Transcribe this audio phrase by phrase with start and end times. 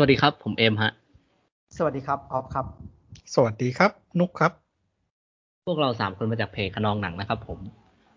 [0.00, 0.92] วัสดีครับ ผมเอ็มฮะ
[1.76, 2.66] สวัสดีครับออฟครับ
[3.34, 3.90] สวัสดีครับ
[4.20, 4.52] นุกครับ
[5.66, 7.58] พวกเราสามคนมาจากเพจขนองหนังนะครับผม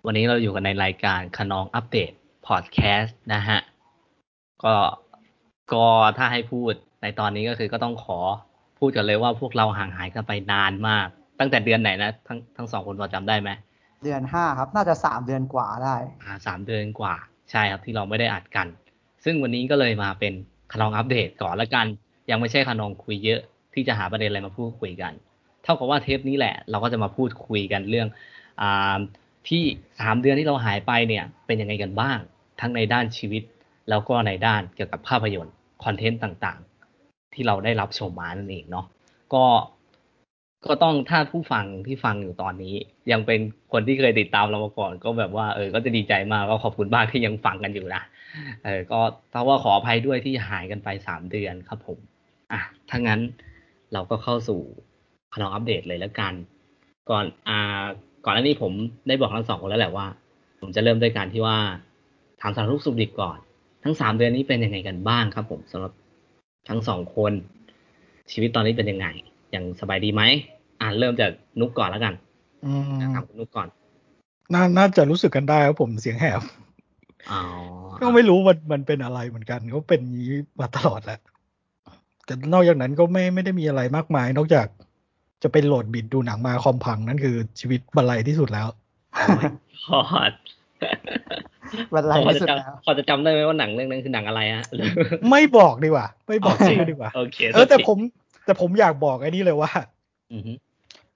[0.05, 2.11] วันนี้เราอยู่กันในรายการขนองอัปเดต
[2.47, 3.59] พอดแคสต์นะฮะ
[4.63, 4.75] ก็
[5.73, 5.85] ก็
[6.17, 8.19] ถ้าให้พูดในตอนนี้ก็คือก็ต้องขอ
[8.79, 11.07] พูดกันเลยว่าพวกเราห่างหายกันไปนานมาก
[11.39, 13.49] ตั้งแต่เดือนไหนนะ ทั้งทั้งสองคนพอจำได้ไหม
[14.03, 17.15] เดือนห้าครับ น่าจะสามเดือนกว่าได้อ่าสามเดือนกว่า
[17.51, 18.67] ใช่ครับที่เราไม่ได้อัดกัน
[19.23, 20.33] ซึ่งวันนี้ก็เลยมาเป็น
[20.71, 21.87] ขนองอัปเดตก่อนละกัน
[22.29, 23.39] ยังไม่ใช่ขนองคุยเยอะ
[23.73, 25.13] ที่จะหาประเด็นอะไรมาพูดคุยกัน
[25.63, 28.07] เท่ากับว่าเทปนี้แหละ เราก็จะมาพูดคุยกันเรื่อง
[28.61, 28.63] อ
[29.47, 29.63] ที่
[29.99, 32.17] สามเดือนที่เราหายไปเนี่ย เป็นยังไงกันบ้าง
[32.59, 33.43] ทั้งในด้านชีวิต
[33.89, 38.85] แล้วก็ในด้านเกี่ยวกับภาพยนตร์คอนเทนต์ต่างๆ ที่เราได้รับชมมานั่นเองเนาะ
[39.33, 39.45] ก็
[40.65, 42.73] ก็ต้องถ้าผู้ฟังที่ฟังอยู่ตอนนี้
[43.11, 43.39] ยังเป็น
[43.71, 48.01] คนที่เคยติดตามเรามาก่อน ก็แบบว่าเออก็จะดีใจมากก็ขอบคุณมากที่ยังฟังกันอยู่นะ
[48.63, 48.99] เออก็
[49.33, 51.97] ถ้าว่าขออภัยด้วยที่หายกันไปสามเดือนครับผม
[52.51, 53.21] อะถ้างั้น
[53.93, 54.59] เราก็เข้าสู่
[55.33, 56.33] ขนองอัปเดตเลยแล้วกัน
[57.09, 57.83] ก่อนอ่า
[58.25, 58.71] ก่อนหน้านี้ผม
[59.07, 60.07] ได้บอกทั้งสองคนแล้วแหละว่า
[60.59, 61.57] ผมจะเริ่มด้วยการที่ว่า
[62.41, 63.37] ถามสารทุกข์สุขดิบก่อน
[63.83, 65.93] ทั้งสามเดือนนี้เป็นยังไงกันบ้างครับ ผมสำหรับ
[66.69, 67.33] ทั้งสองคน
[68.31, 69.07] ชีวิตตอนนี้เป็นยังไง
[69.55, 70.23] ยังสบายดีไหม
[70.79, 72.13] อ่าเริ่มจากนุกก่อนแล้วกัน
[72.65, 73.67] อืมถามคุณนุกก่อน
[74.53, 76.41] น่าน่าจะรู้สึกกันได้ว่าผมเสียงแหบ
[77.31, 77.41] อ๋อ
[78.01, 81.19] ก็ไม่รู้มันมันเป็นอะไรเหมือนกันก็เป็นอย่างนี้มาตลอดแหละ
[82.25, 84.67] แต่นอกจากนั้นก็ไม่ไม่ได้มีอะไรมากมาย นอกจาก
[85.43, 88.67] จะเป็นโหลดบิดดูหนังมาคอมพังนั่นคือชีวิตบันไลที่สุดแล้ว
[89.85, 90.31] พอด
[91.93, 94.65] วันไรพอที่จะสุดจแล้วำพอจะจำได้ไหมว่าหนังเรื่องนั้นคือหนังอะไรฮะ
[95.29, 97.97] ไม่บอกดีกว่า ไม่บอกชื่อดีกว่าโอเคเออแต่ผม
[98.45, 99.71] แต่ผมอยากบอกไอ้นี่เลยว่า
[100.33, 100.53] อือฮึ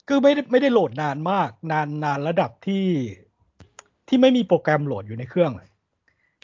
[0.07, 2.85] คือไม่ได้ไม่ได้โหลดนานมาก นานนานระดับที่
[4.07, 5.74] ที่ไม่มีโปรแกรมโหลดอยู่ในเครื่องครับ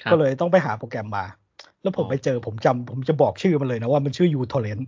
[0.10, 1.26] ก็เลยต้องไปหาโปรแกรมมา
[1.82, 4.84] แล้วผมอ๋อไปเจอผมจำผมจะบอกชื่อมันเลยนะว่ามันชื่อ uTorrent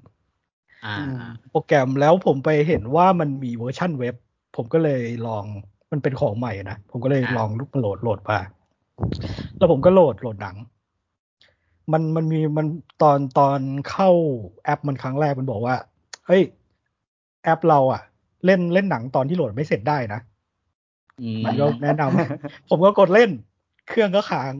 [0.85, 1.17] อ่าอืม
[1.51, 4.15] โปรแกรมแล้วผมไปเห็นว่ามันมีเวอร์ชั่นเว็บ
[4.55, 5.45] ผมก็เลยลอง
[5.91, 8.39] มันเป็นของใหม่นะ ผมก็เลยอ่าลองลุกมาโหลดโหลดมา
[9.57, 10.55] แล้วผมก็โหลดโหลดหนัง
[11.93, 12.67] มันมันมีมัน
[13.01, 14.09] ตอนตอนเข้า
[14.63, 15.75] แอปมันครั้งแรกมันบอกว่า
[16.27, 16.41] เฮ้ย
[17.43, 18.01] แอปเราอะ
[18.45, 20.19] เล่นเล่นหนังตอนที่โหลดไม่เสร็จได้นะ
[21.19, 23.29] อืมมันก็แนะนำผมก็กดเล่น
[23.89, 24.53] เครื่องก็ค้าง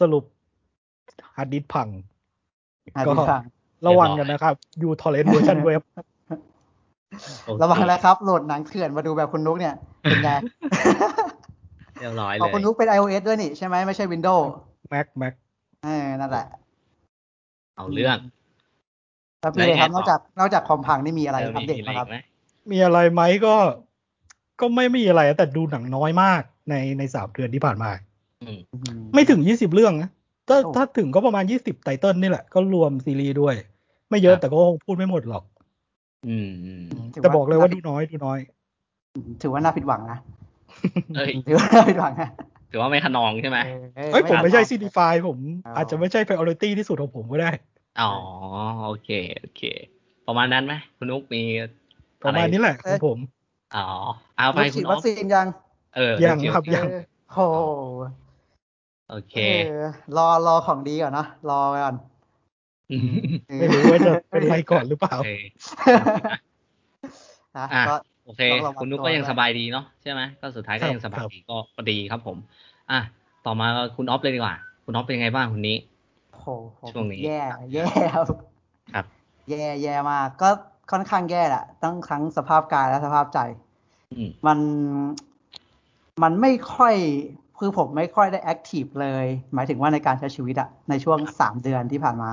[0.00, 0.24] สรุป
[1.36, 1.88] ฮาร์ดดิสก์พัง
[2.94, 3.40] อะก็ดีค่ะ
[3.86, 5.82] ระวังกันนะครับ uTorrent เวอร์ชันเว็บ
[7.44, 10.30] โอเคระวังนะครับ โหลดหนังเถื่อนมาดูแบบคุณนุกเนี่ย เป็นไง
[12.00, 14.44] เรียบร้อยเลพอยคุณนุกเป็น iOS ด้วยนี่ใช่ไหมไม่ใช่ Windows
[14.92, 15.34] Mac Mac
[15.84, 16.46] เออนั่นแหละ
[17.76, 18.18] เอาเรื่อง
[19.40, 22.18] แล้วพี่เลยครับแล้วไงนต่ออกจากนอกจากคอมพังนี่มีอะไรเอออัปเดตมีไหมครับอีกไหม
[22.70, 23.54] มีอะไรไหมก็
[24.60, 28.09] ก็ไม่มีอะไรแต่ดูหนังน้อยมากในในสามเดือนที่ผ่านมาอืม
[29.14, 30.10] ไม่ถึงยี่สิบเรื่องนะ
[30.48, 33.54] ถ้าโอ้ถ้าถึงก็ประมาณยี่สิบไตเติลนี่แหละ ก็รวมซีรีส์ด้วย
[34.10, 35.44] ไม่เยอะครับแต่ก็คงพูดไม่หมดหรอก
[36.28, 38.38] อืมอืมถืแต่บอกเลยว่าดูน้อยดูน้อย
[39.42, 40.18] ถือว่าน่าผิดหวังนะ
[41.16, 42.30] เอ้ยถือว่าน่าผิดหวังนะ
[42.70, 43.58] ถือว่าไม่ขนองใช่ไหม
[44.12, 44.98] เอ้ยผมไม่ใช่ผิซีดหดีวังไฟ
[45.28, 47.50] ผมอ๋อออาจจะไม่ใช่ priority ที่สุดของผมก็ได้
[48.00, 48.10] อ๋อ
[48.86, 49.62] โอเค โอเค
[50.26, 51.42] ประมาณนั้นไหมคุณนุกมี
[52.22, 53.18] ประมาณนี้แหละของผม
[53.76, 53.86] อ๋อ
[54.36, 55.46] เอาไปนุกคุฉีณดน้อวังคซีนยัง
[55.96, 57.02] เออ ยังเดี๋วครับเดี๋วยังเออ
[57.32, 57.44] โอ้
[59.10, 61.96] โหโอเค เออรอรอของดีก่อนนะรอไปก่อน
[62.90, 63.02] อืม
[63.48, 65.30] เออไม่รู้ว่าจะเป็นอะไรก่อนหรือเปล่าโอเค
[67.56, 67.94] นะอะก็
[68.24, 72.36] โอเคต้องระวังคุณนุกตัวก็ยังด้วยสบายดีเนาะใช่ไหมก็สุดท้ายก็ครับยังสบายครับดีก็ก็ดีครับผม
[72.90, 73.00] อะ
[73.46, 73.66] ต่อมา
[73.96, 74.54] คุณออฟเลยดีกว่า
[74.84, 75.76] คุณออฟเป็นยังไงบ้างคุณนี้
[76.32, 76.48] โอ้โห
[76.80, 77.40] ผมช่วงนี้แย่
[77.74, 78.26] แย่ครับ
[78.94, 79.04] ครับ
[79.50, 80.48] แย่แย่มากก็
[80.90, 83.38] ค่อนข้างแย่แหละทั้งทั้งสภาพกายและสภาพใจ
[84.12, 84.58] อืมมัน
[86.22, 86.94] มันไม่ค่อย
[87.60, 92.30] คือผมไม่ค่อยได้แอคทีฟเลย หมายถึงว่าในการใช้ชีวิตอะในช่วงสามเดือนที่ผ่านมา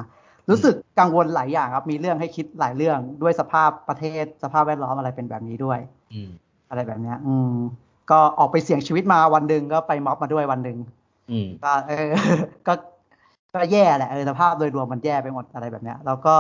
[0.50, 5.80] รู้สึกกังวลหลายอย่างครับ มีเรื่องให้คิดหลายเรื่องด้วยสภาพประเทศสภาพแวดล้อมอะไรเป็นแบบนี้ด้วย
[6.14, 6.30] อืม
[6.70, 7.54] อะไรแบบเนี้ย อืม
[8.12, 10.78] ก็ออกไปเสี่ยงชีวิตมาวันหนึ่งก็ไปม็อบมาด้วยวันหนึ่ง
[11.32, 12.08] อืมก็เออ
[12.68, 12.74] ก็
[13.54, 16.36] ก็แย่แหละเออสภาพโดยรวมมันแย่ไปหมดอะไรแบบเนี้ย แล้วก็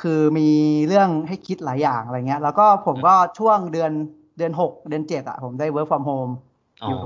[0.00, 0.48] คือมี
[0.88, 3.92] เรื่องให้คิดหลายอย่างอะไรเงี้ย แล้วก็ผมก็ช่วงเดือน
[4.38, 6.47] เดือนหกเดือนเจ็ดอะผมได้ work from home อ๋ออ
[6.90, 7.00] ยู่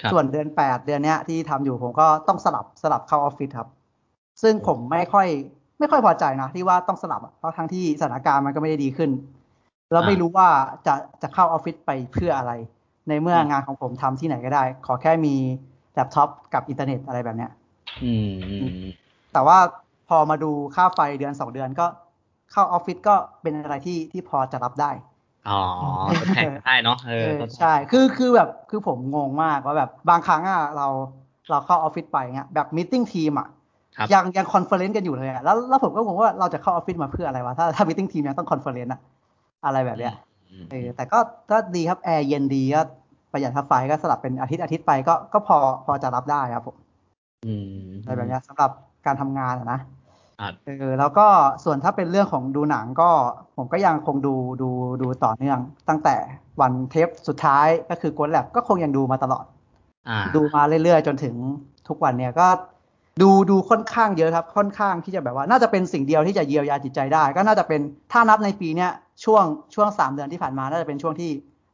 [0.00, 3.68] ครับส่วนเดือนแปดเดือนเนี้ยที่ทำอยู่ผมก็ต้องสลับสลับเข้าออฟฟิศครับ
[4.42, 5.28] ซึ่งผมไม่ค่อย
[5.78, 9.10] ไม่ค่อยพอใจนะที่ว่าต้องสลับอะเพราะทั้งที่สถานการณ์มันก็ไม่ได้ดีขึ้น
[9.92, 10.48] แล้วไม่รู้ว่า
[10.86, 12.52] จะจะเข้าออฟฟิศไปเพื่ออะไร
[13.08, 15.34] ในเมื่องานของผมทำที่ไหนก็ได้ ขอแค่มี
[15.94, 17.50] แล็ปท็อปกับอินเทอร์เน็ตอะไรแบบเนี้ย
[18.02, 18.92] อืมอืมอืม
[19.32, 19.58] แต่ว่า
[20.08, 21.86] พอมาดูค่าไฟเดือนสองเดือนก็
[22.52, 24.90] เข้าออฟฟิศก็เป็นอะไรที่ที่พอจะรับได้
[25.48, 25.60] อ๋อ
[26.20, 30.86] ทดแทนกันได้เนาะเอเอออทดแทนใช่ คือคือแบบคือผมงงมากว่าแบบบางครั้งอะเรา
[31.50, 33.48] เราเข้าออฟฟิศไปเงี้ยแบบ meeting ทีมอะ
[33.96, 39.00] ครับยังยัง conference กันอยู่เลยอะแล้วแล้วผมก็งงว่าเราจะเข้าออฟฟิศมาเพื่ออะไรวะถ้าถ้า meeting ทีมยังต้อง conference อะ
[39.64, 40.14] อะไรแบบเนี้ย
[40.50, 41.18] อืมเออแต่ก็
[41.50, 42.80] ก็ดีครับแอร์เย็นดีก็
[43.32, 46.76] ประหยัดค่าไฟก็สลับเป็นอาทิตย์อาทิตย์ไปก็ก็พอพอจะรับได้ครับผม
[47.46, 48.70] อืมอะไรแบบเนี้ยสำหรับ
[49.06, 49.97] การทำงานอะนะครับ
[50.66, 51.26] เออแล้วก็
[51.64, 53.10] ส่วนถ้าเป็นเรื่องของดูหนังก็
[53.56, 54.68] ผมก็ยังคงดูดู
[55.02, 55.58] ดูต่อเนื่อง
[55.88, 56.16] ตั้งแต่
[56.60, 59.44] วันเทปสุดท้ายก็คือ g ก o แลบก็คงยังดูมาตลอด
[60.08, 61.34] อ่าดูมาเรื่อยๆ จนถึง
[61.88, 62.46] ทุกวันเนี่ยก็
[63.22, 67.80] ดูดูค่อนข้างเยอะครับ ค่อนข้างที่จะแบบว่า น่าจะเป็นสิ่งเดียวที่จะเยียวยาจิตใจได้ ก็น่าจะเป็น
[68.12, 68.90] ถ้านับในปีเนี้ย
[69.24, 69.44] ช่วง
[69.74, 71.30] ช่วงสามเดือนที่ผ่านมาน่าจะเป็นช่วงที่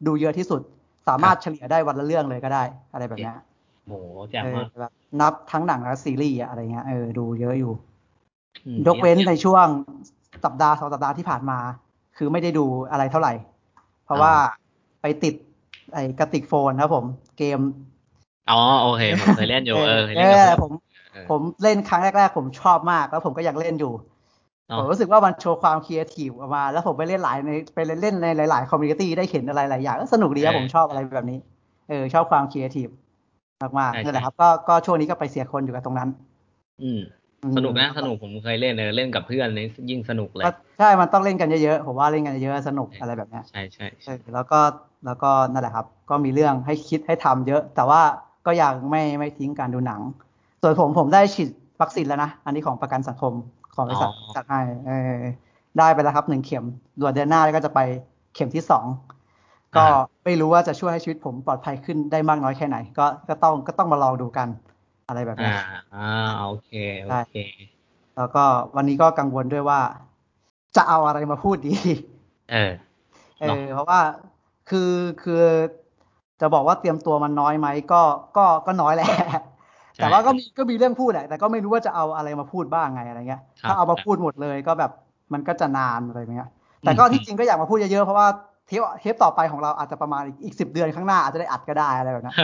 [0.06, 0.60] ดูเยอะที่สุด
[1.08, 3.36] สามารถเฉลี่ยได้วันละเรื่องเลยก็ได้ อะไรแบบเนี้ย
[3.86, 3.92] โห
[4.30, 7.93] แจ่มเออมากแบบนับทั้งหนังและซีรีส์อะอะไรเงี้ยเออดูเยอะอยู่อืม
[8.88, 9.66] ยกเว้นในช่วง
[10.44, 11.58] สัปดาห์สองสัปดาห์ที่ผ่านมา
[12.16, 13.32] คือไม่ได้ดูอะไรเท่าไหร่
[14.04, 14.32] เพราะว่า
[15.02, 15.34] ไปติด
[15.92, 17.04] ไอ้ Gartic Phone ครับผม
[17.38, 17.58] เกม
[18.50, 20.72] อ๋อโอเค ผมเคยเล่นอยู่เออเคยเอเล่นกับอเพื่อนผม
[21.12, 23.92] เออผมเล่นครั้งแรกๆ ผมชอบมาก แล้วผมก็ยังเล่นอยู่
[24.68, 31.38] เนอะผมรู้สึกว่ามันโชว์ความครีเอทีฟออกมา แล้วผมไปเล่นหลายในไปเล่นในหลาย ๆ community ได้เห็นอะไรหลายอย่างก็สนุกดีครับผมชอบอะไรแบบนี้
[31.88, 32.88] เออ ชอบความครีเอทีฟ
[33.78, 36.08] มากๆนั่นแหละครับ ก็ก็ช่วงนี้ก็ไปเสียคนอยู่กับตรงนั้น
[36.82, 37.00] อืมอืม
[37.56, 44.60] สนุกนะสนุกผมเคยเล่นเออเล่นกับเพื่อนนี่ยิ่งสนุกเลยก็ใช่มันต้องเล่นกันเยอะๆผมว่าเล่นกันเยอะๆสนุกอะไรแบบเนี้ยใช่ใช่เอใช่อแล้วก็
[45.06, 48.02] แล้วก็นั่นแหละครับ ก็มีเรื่องให้คิดให้ทำเยอะ แต่ว่า
[48.46, 50.00] ก็ยังไม่ไม่ทิ้งการดูหนัง
[50.62, 51.48] ส่วนผมผมได้ฉีด
[51.80, 53.32] วัคซีนแล้วนะ อันนี้ของประกันสังคม
[53.74, 55.20] ของบริษัทจัดให้เออ
[55.78, 56.64] ได้ไปแล้วครับหนึ่งเข็ม
[57.00, 57.80] ด่วนเดือนหน้าก็จะไป
[58.34, 58.84] เข็มที่สอง
[59.76, 59.84] ก็
[60.24, 64.48] ไม่รู้ว่าจะช่วยให้ชีวิตผมปลอดภัยขึ้นได้มากน้อยแค่ไหน ก็ก็ต้องก็ต้องมาลองดูกัน
[65.06, 65.52] อะไรแบบอ่านี้
[65.92, 65.98] อ่า
[66.38, 66.70] โอเค
[67.04, 67.30] โอเค
[68.16, 68.44] แล้วก็
[68.76, 69.80] วันนี้ก็กังวลด้วยว่า
[70.76, 71.74] จะเอาอะไรมาพูดดี
[72.50, 72.72] เออ
[73.40, 74.00] เอเนอะอเพราะว่า
[74.66, 74.90] คือ
[75.22, 75.42] คือ
[76.40, 78.02] จะบอกว่าเตรียมตัวมันน้อยไหมก็
[78.36, 79.08] ก็ก็น้อยแหละ
[79.96, 84.90] ใช่แต่ว่าก็มีก็มีเรื่องพูดแหละแต่ก็ไม่รู้ว่าจะเอาอะไรมาพูดบ้างไงอะไรเงี้ยครับถ้าเอามาพูดหมดเลยก็แบบ
[85.32, 86.48] มันก็จะนานอะไรเงี้ย
[86.84, 88.28] แต่ก็อืมที่จริงก็อยากมาพูดเยอะๆเพราะว่า
[88.66, 92.34] เทปเทปต่อไปของเราอาจจะประมาณอีกอีกสิบเดือนข้างหน้าอาจจะได้อัดก็ได้อะไรแบบนั้น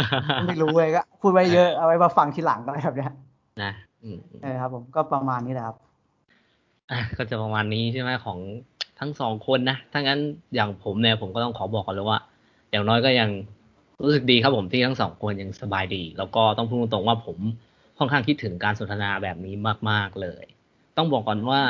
[0.48, 3.12] ไม่รู้เลยก็พูดไว้เยอะเอาไว้มาฟังทีหลังอะไรแบบเนี้ย
[3.62, 3.72] นะ
[4.02, 5.76] อืมอืมเออครับผมก็ประมาณนี้แหละครับ
[6.90, 8.38] อะก็จะประมาณนี้ใช่ไหมของ
[9.00, 10.18] ทั้งสองคนนะถ้างั้น
[10.54, 12.18] อย่างผมเนี่ยผมก็ต้องขอบอกก่อนเลยว่า
[12.70, 13.30] อย่างน้อยก็ยัง
[14.02, 17.38] รู้สึกดีครับผมที่ทั้งสองคนยังสบายดี แล้วก็ต้องพูดตรงๆว่าผม
[17.98, 19.54] ค่อนข้างคิดถึงการสนทนาแบบนี้
[19.90, 20.44] มาก ๆเลย
[20.96, 21.60] ต้องบอกก่อนว่า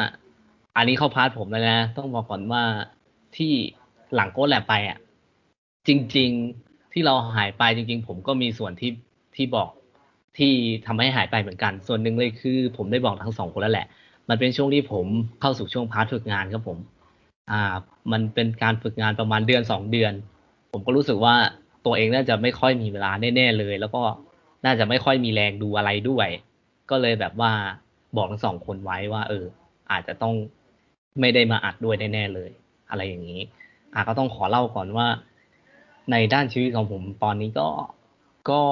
[0.76, 2.62] อันนี้เข้า part ผมแล้วนะ ต้องบอกก่อนว่า
[3.36, 3.52] ที่
[4.14, 4.98] หลัง collab ไปอะ
[5.88, 6.30] จริง
[6.60, 8.92] ๆที่เราหายไปจริง ๆ ผมก็มีส่วนที่
[9.36, 9.68] ที่บอก
[10.38, 10.52] ที่
[10.86, 13.86] ทำให้หายไปเหมือนกัน ส่วนหนึ่งเลยคือ ผมได้บอกทั้งสองคนแล้วแหละ
[14.28, 15.06] มันเป็นช่วงที่ผม
[15.40, 16.78] เข้าสู่ช่วง part ฝึกงานครับผม
[17.50, 17.74] อ่า
[18.12, 20.12] มันเป็นการฝึกงานประมาณเดือนสองเดือน
[20.72, 21.34] ผมก็รู้สึกว่า
[21.86, 24.02] ตัวเองน่าจะไม่ค่อยมีเวลาแน่ๆเลย แล้วก็
[24.64, 26.28] น่าจะไม่ค่อยมีแรงดูอะไรด้วย
[26.90, 27.52] ก็เลยแบบว่า
[28.16, 29.44] บอกทั้งสองคนไว้ว่า เออ
[29.90, 30.34] อาจจะต้อง
[31.20, 32.50] ไม่ได้มาอัดด้วยแน่ๆเลย
[32.90, 33.40] อะไรอย่างนี้
[33.94, 35.06] อะก็ต้องขอเล่าก่อนว่า
[36.10, 37.68] ในด้านชีวิตของผมตอนนี้ก็
[38.50, 38.62] ก็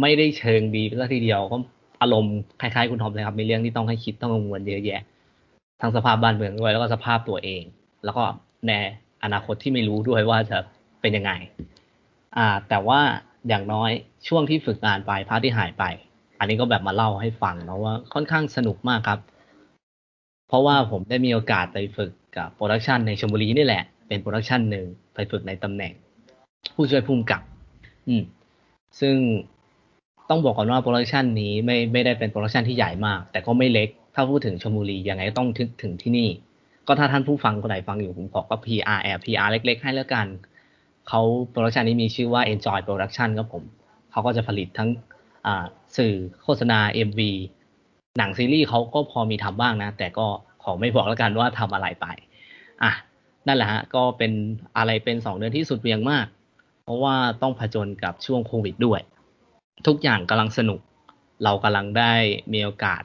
[0.00, 1.56] ไม่ได้เชิงดีสักทีเดียวก็
[2.02, 5.02] อารมณ์คล้ายๆคุณทอมเลยครับมีเรื่องที่ต้องให้คิดต้องกังวลเยอะแยะ
[5.80, 7.62] ทั้งสภาพบ้านเมืองด้วยแล้วก็สภาพตัวเอง
[8.04, 8.24] แล้วก็
[8.66, 8.72] ใน
[9.24, 10.58] อนาคตที่ไม่รู้ด้วยว่าจะ
[11.00, 11.32] เป็นยังไง
[12.36, 13.00] อ่า แต่ว่า
[13.48, 13.90] อย่างน้อย
[14.28, 15.84] ช่วงที่ฝึกงานไป part ที่หายไป
[16.38, 19.20] อันนี้ก็แบบมาเล่าให้ฟังนะว่าค่อนข้างสนุกมากครับ
[20.48, 25.92] เพราะว่าผมได้มีโอกาสไปฝึกกับ production ในชลบุรีนี่แหละ เป็น production หนึ่งไปฝึกในตำแหน่ง
[26.74, 27.42] ผู้ช่วยผู้กำกับ
[28.08, 28.22] อืม
[29.00, 29.16] ซึ่ง
[30.30, 36.28] ต้องบอกก่อนว่า production นี้ไม่ไม่ได้เป็น production ที่ใหญ่มาก แต่ก็ไม่เล็ก ถ้าพูดถึงชลบุรียังไงก็ต้องถึงถึงที่นี่
[36.86, 40.26] ก็ถ้าท่านผู้ฟังคนไหนฟังอยู่ผมบอกว่า PR แอบ PR เล็ก ๆ ให้แล้วกัน
[41.08, 41.20] เขา
[41.50, 43.62] production นี้มีชื่อว่า Enjoy Production ครับผม
[44.10, 44.88] เขาก็จะผลิตทั้ง
[45.46, 45.64] อ่า
[45.96, 46.12] สื่อ
[46.42, 47.20] โฆษณา MV
[48.18, 50.26] หนังซีรีส์เขาก็พอมีทำบ้างนะ แต่ก็
[50.62, 52.06] ขอไม่บอกแล้วกันว่าทำอะไรไป
[52.82, 52.92] อะ
[53.46, 54.32] นั่นแหละฮะก็เป็น
[54.76, 56.26] อะไรเป็นสองเดือนที่สุดเหวี่ยงมาก
[56.84, 59.00] เพราะว่าต้องผจญกับช่วงโควิดด้วย
[59.86, 60.80] ทุกอย่างกำลังสนุก
[61.44, 62.14] เรากำลังได้
[62.52, 63.02] มีโอกาส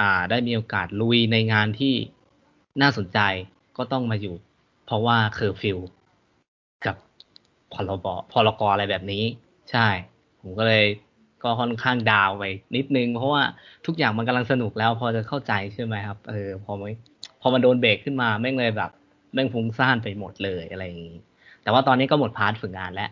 [0.00, 1.94] อ่า ได้มีโอกาสลุยในงานที่
[2.82, 3.18] น่าสนใจ
[3.76, 4.34] ก็ต้องมาหยุด
[4.86, 5.78] เพราะว่าเคอร์ฟิว
[6.86, 6.96] กับ
[7.72, 9.24] พรบพรกอะไรแบบนี้
[9.70, 9.86] ใช่
[10.40, 10.84] ผมก็เลย
[11.42, 12.44] ก็ค่อนข้าง down ไป
[12.76, 13.42] นิดนึง เพราะว่า
[13.86, 16.90] ทุกอย่างมันกำลังสนุกแล้ว พอจะเข้าใจใช่ไหมครับ เออ พอไม่
[17.40, 18.90] พอมันโดนเบรกขึ้นมาแม่งเลยแบบ
[19.34, 21.16] แม่งฟุ้งซ่านไปหมดเลยอะไรอย่างนี้
[21.62, 23.10] แต่ว่าตอนนี้ก็หมด part ฝึกงานแล้ว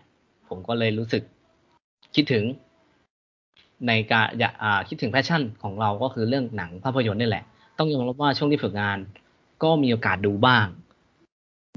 [0.48, 1.22] ผมก็เลยรู้สึก
[2.14, 2.44] คิดถึง
[3.88, 4.54] ในการอยาก
[4.88, 7.44] คิดถึง passion ของเราก็คือเรื่องหนังภาพยนตร์นี่แหละ
[7.78, 8.98] ต้องยอมรับว่าช่วงที่ฝึกงาน
[9.62, 10.66] ก็มีโอกาสดูบ้าง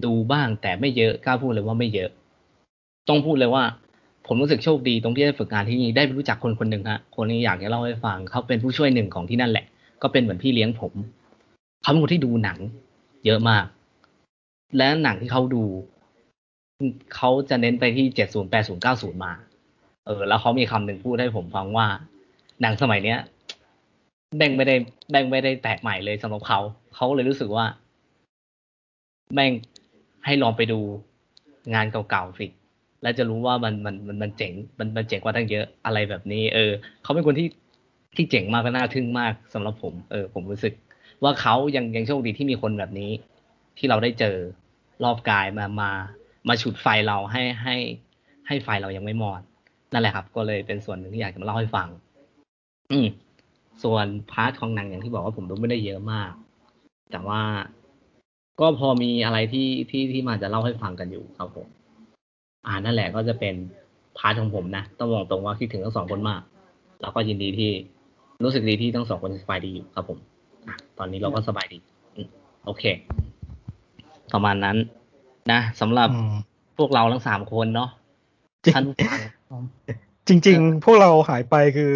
[0.05, 2.09] ดูบ้างแต่ไม่เยอะกล้าพูดเลยว่าไม่เยอะ
[3.09, 3.63] ต้องพูดเลยว่า
[4.27, 9.65] ผมรู้สึกโชคดีตรงที่ได้ฝึกงานที่นี่ได้รู้จักคนคนหนึ่งฮะคนนี้อยากจะเล่าให้ฟังเขาเป็นผู้ช่วยหนึ่งของที่นั่นแหละ
[10.01, 10.93] ก็เป็นเหมือนพี่เลี้ยงผม
[11.81, 12.57] เขาเป็นคนที่ดูหนัง
[13.25, 13.65] เยอะมาก
[14.77, 15.63] และหนังที่เขาดู
[17.15, 19.33] เขาจะเน้นไปที่เจ็ดศูนย์แปดศูนย์เก้าศูนย์มา
[20.05, 21.87] เออ แล้วเขามีคำหนึ่งพูดให้ผมฟังว่า
[22.61, 23.19] หนังสมัยเนี้ย
[24.37, 24.75] แบ่งไม่ได้
[25.11, 26.59] แบ่งไม่ได้แตกใหม่เลยสำหรับเขา
[26.95, 27.65] เขาเลยรู้สึกว่า
[29.33, 29.51] แม่ง
[30.25, 30.79] ให้ลองไปดู
[31.73, 32.47] งานเก่าๆสิ
[33.01, 36.71] แล้วจะรู้ว่ามันมันมันมันเจ๋งมันมันเจ๋งกว่าตั้งเยอะอะไรแบบนี้ เออ
[37.03, 37.47] เขาเป็นคนที่
[38.15, 40.73] ที่เจ๋งมากและน่าทึ่งมากสำหรับผม เออ ผมรู้สึก
[41.23, 43.11] ว่าเขายังยังโชคดีที่มีคนแบบนี้
[43.77, 44.35] ที่เราได้เจอ
[45.03, 45.91] รอบกายมามา
[46.47, 47.75] มาจุดไฟเราให้ให้
[48.47, 49.41] ให้ไฟเรายังไม่มอด
[49.93, 51.87] นั่นแหละครับ ก็เลยเป็นส่วนหนึ่งที่อยากจะมาเล่าให้ฟัง
[52.91, 53.07] อืม
[53.83, 56.31] ส่วน part ของหนังอย่างที่บอกว่าผมดูไม่ได้เยอะมาก
[57.11, 57.41] แต่ว่า
[58.59, 61.67] ก็พอมีอะไรที่ที่ที่มาจะเล่าให้ฟังกันอยู่ครับผม
[62.65, 63.55] อ่านั่นแหละก็จะเป็น
[64.17, 66.41] part ของผมนะต้องบอกตรงว่าคิดถึงทั้งสองคนมาก
[67.01, 67.71] แล้วก็ยินดีที่
[68.43, 70.17] รู้สึกดีที่ทั้งสองคนสบายดีอยู่ครับผม
[70.67, 71.77] อตอนนี้เราก็สบายดี
[72.65, 72.83] โอเค
[74.35, 74.77] ประมาณนั้น
[75.51, 76.35] นะสำหรับอืม
[76.77, 77.89] พวกเราทั้งสามคนเนาะ
[78.65, 78.93] จริงท่านผู้
[79.51, 79.63] ฟัง
[80.27, 81.93] จริง ๆ พวกเราหายไปคือ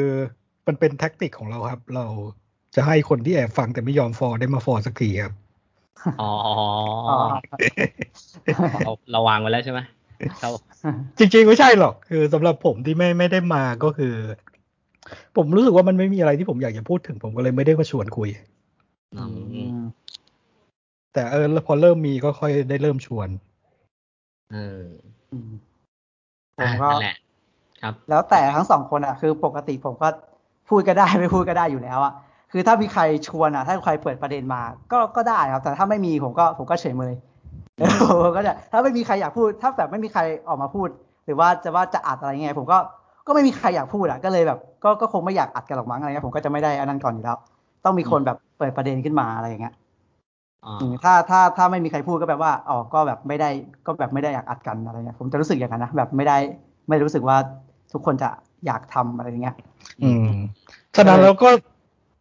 [0.67, 2.05] มันเป็น tactic ของเราครับ เรา
[2.75, 5.33] จะให้คนที่แอบฟังแต่ไม่ยอม follow ได้มา follow สักทีครับ
[6.21, 7.17] อ๋ออ๋อ
[8.85, 9.79] เราเราวางไว้แล้วใช่ไหม
[10.41, 10.51] ครับ
[11.19, 14.13] จริงๆไม่ใช่หรอก คือสำหรับผมที่ไม่ไม่ได้มาก็คือ
[15.35, 18.29] ผมรู้สึกว่ามันไม่มีอะไรที่ผมอยากจะพูดถึง ผมก็เลยไม่ได้มาชวนคุย
[19.17, 19.23] อื
[19.77, 19.79] ม
[21.13, 23.29] แต่เออแล้วพอเริ่มมีก็ค่อยได้เริ่มชวน
[24.51, 24.83] เออ
[25.31, 25.51] อืม
[26.57, 27.15] ผอะมก็นั่นแหละ
[27.81, 30.07] ครับ แล้วแต่ทั้งสองคนอะ คือปกติผมก็
[30.69, 32.13] พูดก็ได้ไม่พูดก็ได้อยู่แล้วอะ
[32.51, 34.61] คือถ้ามีใครชวนอะ ถ้าใครเปิดประเด็นมา
[34.91, 37.13] ก็ก็ได้ครับ แต่ถ้าไม่มีผมก็ผมก็เฉยเมย
[38.23, 40.89] ผมก็จะถ้าไม่มีใครอยากพูด ถ้าแบบไม่มีใครออกมาพูด
[41.25, 42.77] หรือว่าจะว่าจะอัดอะไรเงี้ยผมก็
[43.27, 47.37] ก็ไม่มีใครอยากพูดอะก็เลยแบบ ก็ก็คงไม่อยากอัดกันหรอกมั้งอะไรเงี้ยผมก็จะไม่ได้อันนั้นก่อนอยู่แล้ว
[47.85, 49.88] ต้องมีคนแบบเปิดประเด็นขึ้นมาอะไรอย่างเงี้ยอ่าอืม
[51.03, 53.49] ถ้าถ้าถ้าไม่มีใครพูดก็แบบว่าอ๋อก็แบบไม่ได้
[53.85, 56.37] ก็แบบไม่ได้อยากอัดกันอะไรเงี้ยผมจะรู้สึกอย่างนั้นนะแบบไม่ได้
[56.89, 57.37] ไม่รู้สึกว่า
[57.93, 58.29] ทุกคนจะ
[58.65, 59.55] อยากทำอะไรอย่างเงี้ย
[60.03, 60.27] อืม
[60.95, 61.49] ฉะนั้นแล้วก็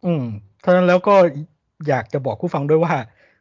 [0.05, 0.23] อืม
[0.63, 1.15] ฉะนั้นแล้วก็
[1.87, 2.93] อยากจะบอกผู้ฟังด้วยว่า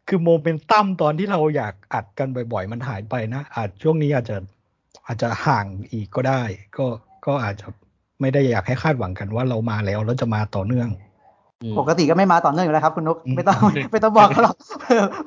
[0.08, 4.36] คือโมเมนตัมตอนที่เราอยากอัดกันบ่อย ๆ มันหายไปนะอาจช่วงนี้อาจจะ
[5.06, 6.42] อาจจะห่างอีกก็ได้
[6.78, 6.86] ก็
[7.26, 7.66] ก็อาจจะ
[8.20, 11.07] ไม่ได้อยากให้คาดหวังกันว่าเรามาแล้วแล้วจะมาต่อเนื่องอืม
[11.78, 13.58] ปกติก็ไม่มาต่อเนื่องอยู่แล้วครับ คุณนุกอืมไม่ต้อง
[13.92, 14.56] ไม่ต้องบอกเขาหรอก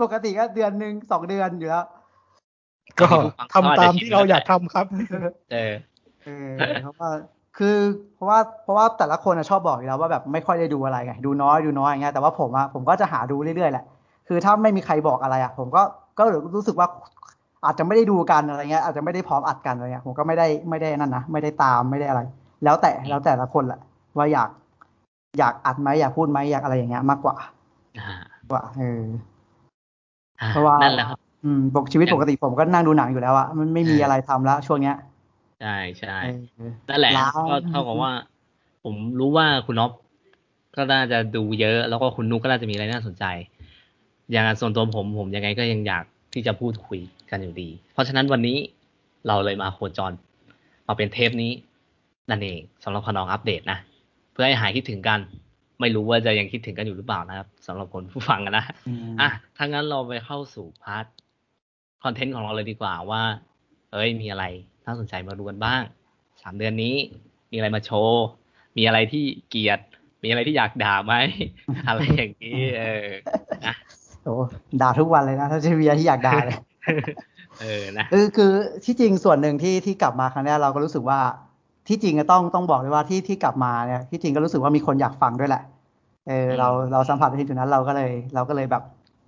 [0.04, 1.86] ปกติก็เดือนหนึ่งสองเดือนอยู่แล้ว
[3.00, 3.08] ก็
[3.54, 4.86] ทำตามที่เราอยากทำครับ
[5.52, 5.74] เออ
[6.24, 7.10] เออเพราะว่า
[7.58, 7.76] คือ
[8.16, 13.86] เพราะว่าเพราะว่าแต่ละคนอะชอบบอกอยู่แล้วว่าแบบไม่ค่อยได้ดูอะไรไงดูน้อยดูน้อยอย่างเงี้ยแต่ว่าผมอะผมก็จะหาดูเรื่อยๆแหละ
[14.28, 15.82] คือถ้าไม่มีใครบอกอะไรอะผมก็
[16.20, 16.24] ก็
[16.56, 16.88] รู้สึกว่า
[17.66, 22.22] อาจจะไม่ได้ดูกันอะไรเงี้ยอาจจะไม่ได้พร้อมอัดกันอะไรเงี้ยผมก็ไม่ได้ไม่ได้นั่นนะไม่ได้ตามไม่ได้อะไร
[22.64, 23.80] แล้วแต่แล้วแต่ละคนแหละ
[24.18, 24.50] ว่าอยาก
[25.40, 27.36] อยากอัดไหมอยากพูดไหมอยากอะไรอย่างเงี้ยมากกว่า
[28.00, 28.14] อ่า
[28.52, 29.04] ว่าเออ
[30.42, 34.96] อ่าเพราะว่านั่นแหละครับอืมปกชีวิตปกติผมก็นั่งดูหนังอยู่แล้วอะมันไม่มีเออออะไรทำแล้ว ช่วงเนี้ย
[35.62, 38.12] ใช่ใช่เออนั่นแหละล้าก็เท่ากับว่า
[38.84, 39.92] ผมรู้ว่าคุณน็อป
[40.76, 43.26] ก็น่าจะดูเยอะ แล้วก็คุณนุกก็น่าจะมีอะไรน่าสนใจ
[44.32, 48.58] อย่างส่วนตัวผมผมยังไงก็ยังอยากที่จะพูดคุยกันอยู่ดี เพราะฉะนั้นวันนี้
[49.28, 50.12] เราเลยมาโคจร
[50.88, 51.52] มาเป็นเทปนี้
[52.30, 53.80] นั่นเองสำหรับขนองอัปเดตนะ
[54.32, 55.20] เพื่อให้หายคิดถึงกัน
[55.80, 61.06] ไม่รู้ว่าจะยังคิดถึงกันอยู่หรือเปล่านะครับสำหรับคนผู้ฟังอะนะอืมอะถ้างั้นเราไปเข้าสู่ part
[62.04, 63.22] content ของเราเลยดีกว่าว่า
[63.92, 64.46] เอ้ยมีอะไร
[64.86, 65.82] น่าสนใจมาดูกันบ้าง
[66.42, 66.96] สามเดือนนี้
[67.52, 68.26] มีอะไรมาโชว์
[68.78, 69.80] มีอะไรที่เกลียด
[70.24, 71.14] มีอะไรที่อยากด่าไหม
[71.88, 73.08] อะไรอย่างนี้เออ
[73.66, 73.76] นะ
[74.24, 74.36] โอ้
[74.82, 76.58] ด่าทุกวันเลยนะถ้าจะมีอะไรที่อยากด่าเลย
[77.62, 78.52] เออนะคือคือ
[78.86, 81.20] ที่จริงส่วนหนึ่งที่ที่กลับมาครั้งเนี้ยเราก็รู้สึกว่า
[81.92, 85.64] ที่จริงก็ต้องต้องบอกเลยว่าที่ที่กลับมาเนี่ยที่จริงก็รู้สึกว่ามีคนอยากฟังด้วยแหละ
[86.28, 88.84] เออเราเราสัมผัสได้ที่จุดนั้นเราก็เลย เราก็เลยแบบ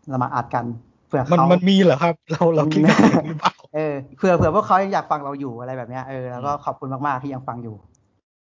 [0.10, 0.66] เรามาอัดกัน
[1.08, 7.76] เผื่อมันเขามันมีเหรอครับ เราเราคิดกันเองหรือเปล่าเออเผื่อเผื่อพวกเขายังอยากฟังเราอยู่อะไรแบบเนี้ยเออแล้วก็ขอบคุณมากๆที่ยังฟังอยู่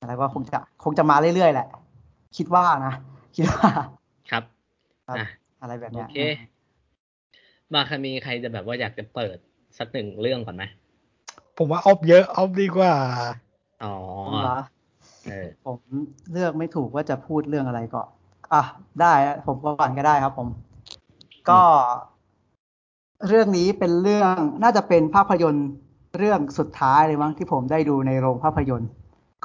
[0.08, 1.68] แล้วก็คงจะคงจะมาเรื่อยๆแหละ
[2.38, 2.94] คิดว่านะ
[3.36, 3.70] คิดว่า
[4.32, 4.44] ครับ
[5.08, 5.26] ครับอะ
[5.62, 6.18] อะไรแบบโอเนี้ยเค
[7.74, 9.38] มาคันมีใครจะแบบว่าอยากจะเปิด
[9.78, 10.64] สักหนึ่งเรื่องก่อนไหม
[11.58, 12.94] ผมว่าออฟเยอะออฟดีกว่า
[13.84, 13.94] อ๋อ
[14.26, 14.58] ผมเหรอ
[15.26, 15.78] เออผม
[16.32, 18.08] เลือกไม่ถูกว่าจะพูดเรื่องอะไรก่อน
[18.54, 18.64] อะ
[19.02, 20.48] ได้อะผมก่อนก็ได้ครับผม
[21.50, 21.60] ก็
[23.28, 25.70] เรื่องนี้เป็นเรื่องน่าจะเป็นภาพยนตร์
[26.18, 28.90] เรื่องสุดท้ายเลยมั้งที่ผมได้ดูในโรงภาพยนตร์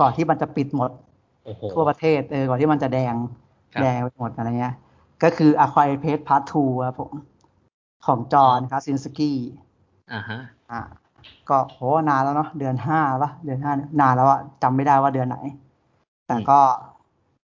[0.01, 0.91] ก่อนที่มันจะปิดหมด
[1.45, 3.15] โอ้โหทั่วประเทศเออก่อนที่มันจะแดง
[3.75, 4.75] ครับแดงไปหมดอะไรเงี้ย
[5.23, 7.13] ก็คือ A Quiet Place Part 2ครับผม
[8.07, 9.39] ของจอห์นคาซินสกี้
[10.13, 10.81] อ่าฮะอ่า
[11.51, 15.39] ก็โหนานแล้วเนาะเดือนห้าปะเดือนห้านานแล้วอะจำไม่ได้ว่าเดือนไหน
[16.27, 16.61] แต่ก็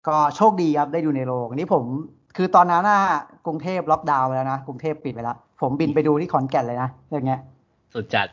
[0.07, 1.83] ก็โชคดีครับได้ดูในโรงนี่ผม
[2.37, 3.01] คือตอนนั้นน่ะ
[3.45, 7.39] กรุงเทพล็อกดาวน์ไปแล้วนะกรุงเทพปิดไปแล้วผมบินไปดูที่ขอนแก่นเลยนะอย่างเงี้ย
[7.93, 8.27] สุดจัด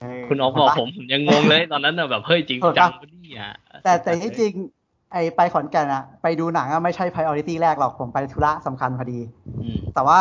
[0.00, 3.48] เออคุณออฟบอกผมผมยังงงเลยตอนนั้นน่ะแบบเฮ้ยจริงจังปะเนี่ย
[3.84, 4.52] แต่แต่ที่จริง
[5.12, 9.20] ไอไปขอนแก่นอะไปดูหนังอะไม่ใช่ priority แรกหรอกผมไปธุระสำคัญพอดี
[9.62, 10.20] อืมแต่ว่า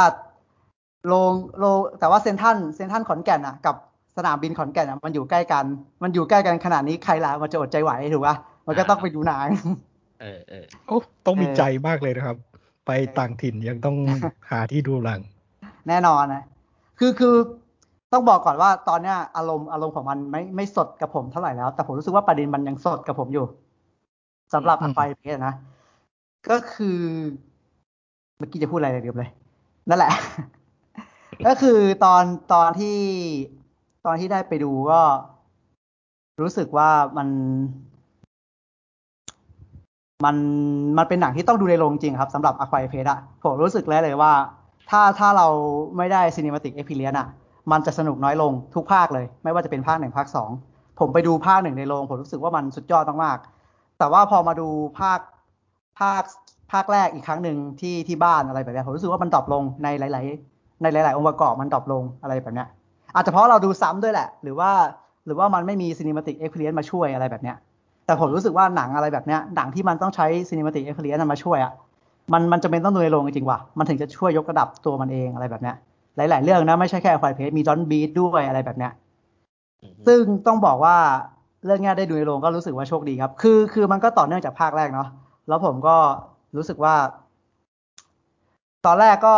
[1.08, 3.76] โรงโรงแต่ว่าเซนทรันเซนทรันขอนแก่นอะกับ
[4.20, 5.66] สนามบินขอนแก่นอะมันอยู่ใกล้กัน
[6.04, 8.36] มันอยู่ใกล้กันขนาดนี้ใครล่ะมันจะอดใจไหวถูกปะ
[8.68, 9.48] มันก็ต้องไปดูหนัง
[10.22, 12.38] เออเออโอ้ต้องมีเออใจมากเลยนะครับ
[12.86, 13.98] ไปต่างถิ่นยังต้อง
[14.50, 15.22] หาที่ดูหลัง
[15.88, 16.44] แน่นอนนะ
[17.00, 17.36] คือคือ
[18.14, 23.46] ต้องบอกก่อนว่าตอนเนี้ยอารมณ์อารมณ์ของมันไม่ไม่สดกับผมเท่าไหร่แล้ว แต่ผมรู้สึกว่าประเด็นมันยังสดกับผมอยู่
[24.54, 25.54] สำหรับอือมภัยเพชรนะ
[26.50, 27.00] ก็คือ
[28.38, 29.30] เมื่อกี้จะพูดอะไรเลยลืมเลย
[29.90, 30.12] นั่นแหละ
[31.48, 32.24] ก็คือตอน
[32.54, 32.98] ตอนที่
[34.06, 35.02] ตอนที่ได้ไปดูก็
[36.42, 37.28] รู้สึกว่ามัน
[40.26, 40.36] มัน
[40.98, 44.34] มันเป็นหนังที่ต้องดูในโรงจริงครับสำหรับ a q u a i r Fate อะผมรู้สึกแล้วเลยว่า
[44.90, 45.48] ถ้าถ้าเรา
[45.98, 47.28] ไม่ได้ Cinematic Experience อะ
[47.72, 50.50] มันจะสนุกน้อยลงทุกภาคเลย ไม่ว่าจะเป็นภาคหนึ่งภาคสอง
[51.00, 54.68] ผมไปดูภาคหนึ่งในโรงผมรู้สึกว่ามันสุดยอดมากๆแต่ว่าพอมาดู
[55.00, 55.20] ภาค
[56.00, 56.24] ภาค
[56.72, 62.68] ภาคแรกอีกครั้งหนึ่งที่ที่บ้านอะไรแบบนี้ผมรู้สึกว่ามัน drop ลงในหลาย ๆ ในหลาย ๆ องค์ประกอบมัน drop ลงอะไรแบบเนี้ย
[63.16, 64.72] อาจจะเพราะเราดูซ้ำด้วยแหละ หรือว่า
[65.26, 67.58] หรือว่ามันไม่มี Cinematic Experience มาช่วยอะไรแบบเนี้ย
[68.06, 71.74] แต่ผมรู้สึกว่าหนังอะไรแบบเนี้ยหนังที่มันต้องใช้ Cinematic Experience มาช่วยอะ
[72.34, 75.76] มันมันจะเป็นต้องดูในโรงจริงๆว่ะมันถึงจะช่วยยกระดับตัวมันเองอะไรแบบเนี้ย
[76.18, 78.92] หลาย ๆ เรื่องนะไม่ใช่แค่ไฟเพจมีดอนบีทด้วยอะไรแบบเนี้ย
[79.82, 80.96] อืมซึ่งต้องบอกว่า
[81.66, 85.08] เรื่องเนี้ยได้ดูในโรงก็รู้สึกว่าโชคดีครับ คือคือมันก็ต่อเนื่องจากภาคแรกเนาะ
[85.48, 85.96] แล้วผมก็
[86.56, 86.96] รู้สึกว่า
[88.86, 89.36] ตอนแรกก็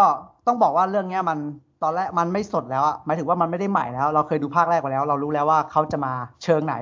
[0.47, 1.37] ต้องบอกว่าเรื่องเนี้ยมัน
[1.83, 6.75] ตอนแรกมันไม่สดแล้วอะหมายถึงว่ามันไม่ได้ใหม่แล้ว เราเคยดูภาคแรกไปแล้ว เรารู้แล้วว่าเขาจะมาเชิงไหน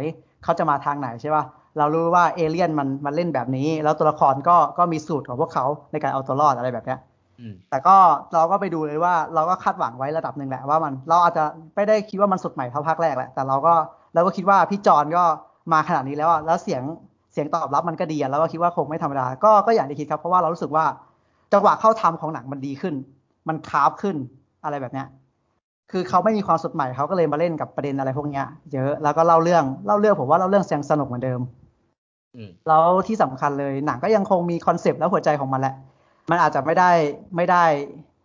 [0.44, 1.44] เขาจะมาทางไหนใช่ป่ะ
[1.77, 7.00] เรารู้ว่าเอเลี่ยนมันมันเล่นแบบนี้ แล้วตัวละครก็ก็มีสูตรของพวกเขาในการเอาตัวรอดอะไรแบบเนี้ย
[7.39, 7.95] อืมแต่ก็
[8.34, 11.43] เราก็ไปดูเลยว่าเราก็คาดหวังไว้ระดับหนึ่งแหละว่ามันเราอาจจะ
[11.76, 13.73] ไม่ได้คิดว่ามันสดใหม่เท่าภาคแรกแหละแต่เราก็
[14.13, 15.23] เราก็คิดว่าพี่จอนก็
[15.73, 16.84] มาขนาดนี้แล้วอะแล้วเสียง
[17.34, 20.86] เสียงตอบรับมันก็ดีอะแล้วก็คิดว่าคงไม่ธรรมดาก็ก็อย่างที่คิดครับเพราะว่าเรารู้สึกว่า
[21.54, 22.95] จังหวะเข้าทำของหนังมันดีขึ้น
[23.47, 24.17] มันคราฟขึ้น
[24.63, 25.08] อะไรแบบเนี้ย
[25.91, 31.41] คือเขาไม่มีความสดใหม่เขาก็เลยมาเล่นกับประเด็นอะไรพวกเนี้ย เยอะแล้วก็เล่าเรื่องเล่าเรื่องผมว่าเล่าเรื่องยังสนุกเหมือนเดิม
[32.36, 35.76] อืมแล้วที่สำคัญเลยหนังก็ยังคงมี concept และหัวใจของมันแหละ
[36.30, 36.91] มันอาจจะไม่ได้
[37.36, 37.63] ไม่ได้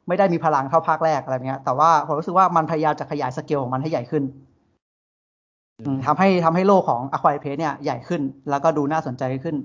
[0.09, 4.25] ไม่ได้มีพลังเท่าภาคแรกอะไรเงี้ย แต่ว่าผมรู้สึกว่ามันพยายามจะขยายสเกลของมันให้ใหญ่ขึ้น
[5.81, 9.57] อืมทำให้ทำให้โลกของ a q u a i r Place เนี่ยใหญ่ขึ้น แล้วก็ดูน่าสนใจขึ้น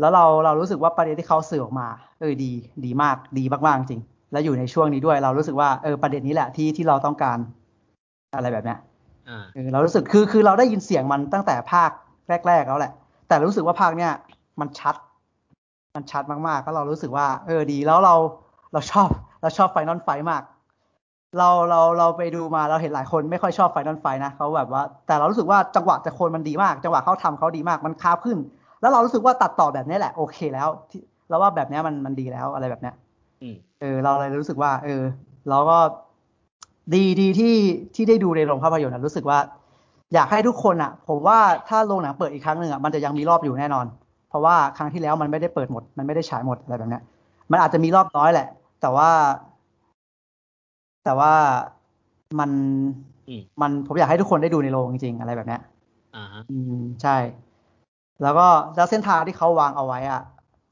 [0.00, 1.88] แล้วเราเรารู้สึกว่าประเด็นที่เขาสื่อออกมา
[2.20, 2.50] เออดี
[2.84, 7.38] ดีมาก ดีมากๆจริง แล้วอยู่ในช่วงนี้ด้วยเรารู้สึกว่าเออประเด็นนี้แหละที่ที่เราต้องการ
[8.36, 8.78] อะไรแบบเนี้ย
[9.28, 11.90] อ่าเออเรารู้สึกคือคือเราได้ยินเสียงมันตั้งแต่ภาค
[12.48, 12.92] แรก ๆ แล้วแหละ
[13.28, 14.12] แต่รู้สึกว่าภาคเนี้ย
[14.60, 14.94] มันชัด
[15.96, 18.14] มันชัดมากๆก็เรารู้สึกว่า เออดีแล้วเรา
[18.72, 19.08] เราชอบ
[19.42, 20.42] เราชอบ final fight มาก
[21.38, 28.38] เราเราเราไปดูมาเราเห็นหลายคนไม่ค่อยชอบ final fight นะเขาแบบว่า แต่เรารู้สึกว่าจังหวะจะโคนมันดีมาก จังหวะเขาทำเขาดีมากมัน craft ขึ้น
[28.80, 33.05] แล้วเรารู้สึกว่าตัดต่อแบบนี้แหละโอเคแล้วที่เราว่าแบบเนี้ยมันมันดีแล้วอะไรแบบเนี้ยอืม
[33.80, 35.02] เออ เราเลยรู้สึกว่า เออ
[35.48, 35.78] เราก็
[36.94, 37.54] ดีดีที่
[37.94, 39.38] ที่ได้ดูในโรงภาพยนตร์นะรู้สึกว่า
[40.14, 43.86] อยากให้ทุกคนอะ ผมว่าถ้าโรงหนังเปิดอีกครั้งหนึ่งอะมันจะยังมีรอบอยู่แน่นอน
[44.28, 47.02] เพราะว่าครั้งที่แล้วมันไม่ได้เปิดหมด มันไม่ได้ฉายหมดอะไรแบบเนี้ย
[47.50, 48.48] มันอาจจะมีรอบน้อยแหละ
[48.80, 49.10] แต่ว่า
[51.04, 51.32] แต่ว่า
[52.38, 52.50] มัน
[53.28, 55.60] อืมมันผมอยากให้ทุกคนได้ดูในโรงจริงๆอะไรแบบเนี้ย
[56.16, 57.16] อ่าฮะอืมใช่
[58.22, 58.46] แล้วก็
[58.76, 60.22] แล้วเส้นทางที่เขาวางเอาไว้อะ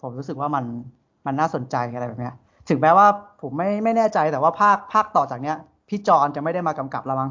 [0.00, 0.64] ผมรู้สึกว่ามัน
[1.26, 2.34] มันน่าสนใจอะไรแบบเนี้ย
[2.68, 3.06] ถึงแม้ว่า
[3.42, 5.56] ผมไม่ไม่แน่ใจแต่ว่าภาคภาคต่อจากเนี้ย
[5.88, 7.30] พี่จอนจะไม่ได้มากำกับแล้วมั้ง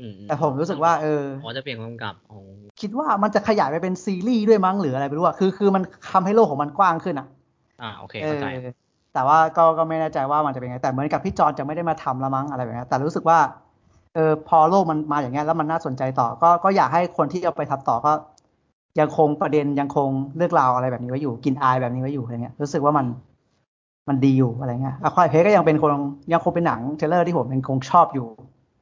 [0.00, 2.38] อืมแต่ผมรู้สึกว่าเอออ๋อจะเปลี่ยนกำกับอ๋อ
[2.80, 7.26] คิดว่ามันจะขยายไปเป็นซีรีส์ด้วยมั้งหรืออะไรไม่รู้อะคือคือมันทำให้โลกของมันกว้างขึ้นอะ
[7.82, 8.46] อ่าโอเคเอเข้าอใจ
[9.14, 13.38] แต่ว่าก็ก็ไม่แน่ใจว่ามันจะเป็นไงแต่เหมือนกับพี่จอนจะไม่ได้มาทำแล้วมั้งอะไรแบบเนี้ยแต่รู้สึกว่า
[14.14, 18.12] เออพอโลกมันมาอย่างเงี้ยแล้วมันน่าสนใจต่อ ก็ก็อยากให้คนที่เอาไปทำต่อก็
[19.00, 23.06] ยังคงประเด็นยังคงเรื่องราวอะไรแบบนี้ไว้อยู่กลิ่นอายแบบนี้ไว้อยู่อะไรเงี้ยรู้สึกว่ามัน
[24.08, 25.90] มันดีอยู่อะไรเงี้ย A Quiet Place ก็ยังเป็นคน
[26.32, 28.26] ยังคงเป็นหนัง thriller ที่ผมยังคงชอบอยู่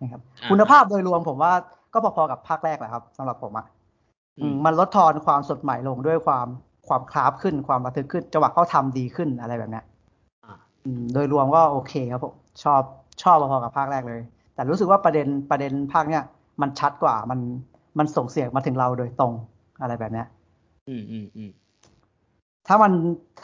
[0.03, 1.53] นะครับอ่าคุณภาพโดยรวมผมว่า
[1.93, 3.67] ก็พอๆกับภาคแรกแหละครับสำหรับผมอะ
[4.39, 6.47] อือืมมมันลดทอนความสดใหม่ลงด้วยความ
[6.89, 9.85] ความ craft ขึ้นความระทึกขึ้นจังหวะเขาทำดีขึ้นอะไรแบบเนี้ย
[10.45, 12.83] อ่าอืมโดยรวมก็โอเคครับผมชอบ
[13.23, 14.21] ชอบพอๆกับภาคแรกเลย
[14.55, 16.23] แต่รู้สึกว่าประเด็นประเด็นภาคเนี้ย
[16.63, 17.41] มันชัดกว่ามัน
[17.99, 19.33] มันส่งเสียงมาถึงเราโดยตรง
[19.81, 20.27] อะไรแบบเนี้ย
[20.89, 21.51] อืมอืมอืม
[22.69, 22.93] ถ้ามัน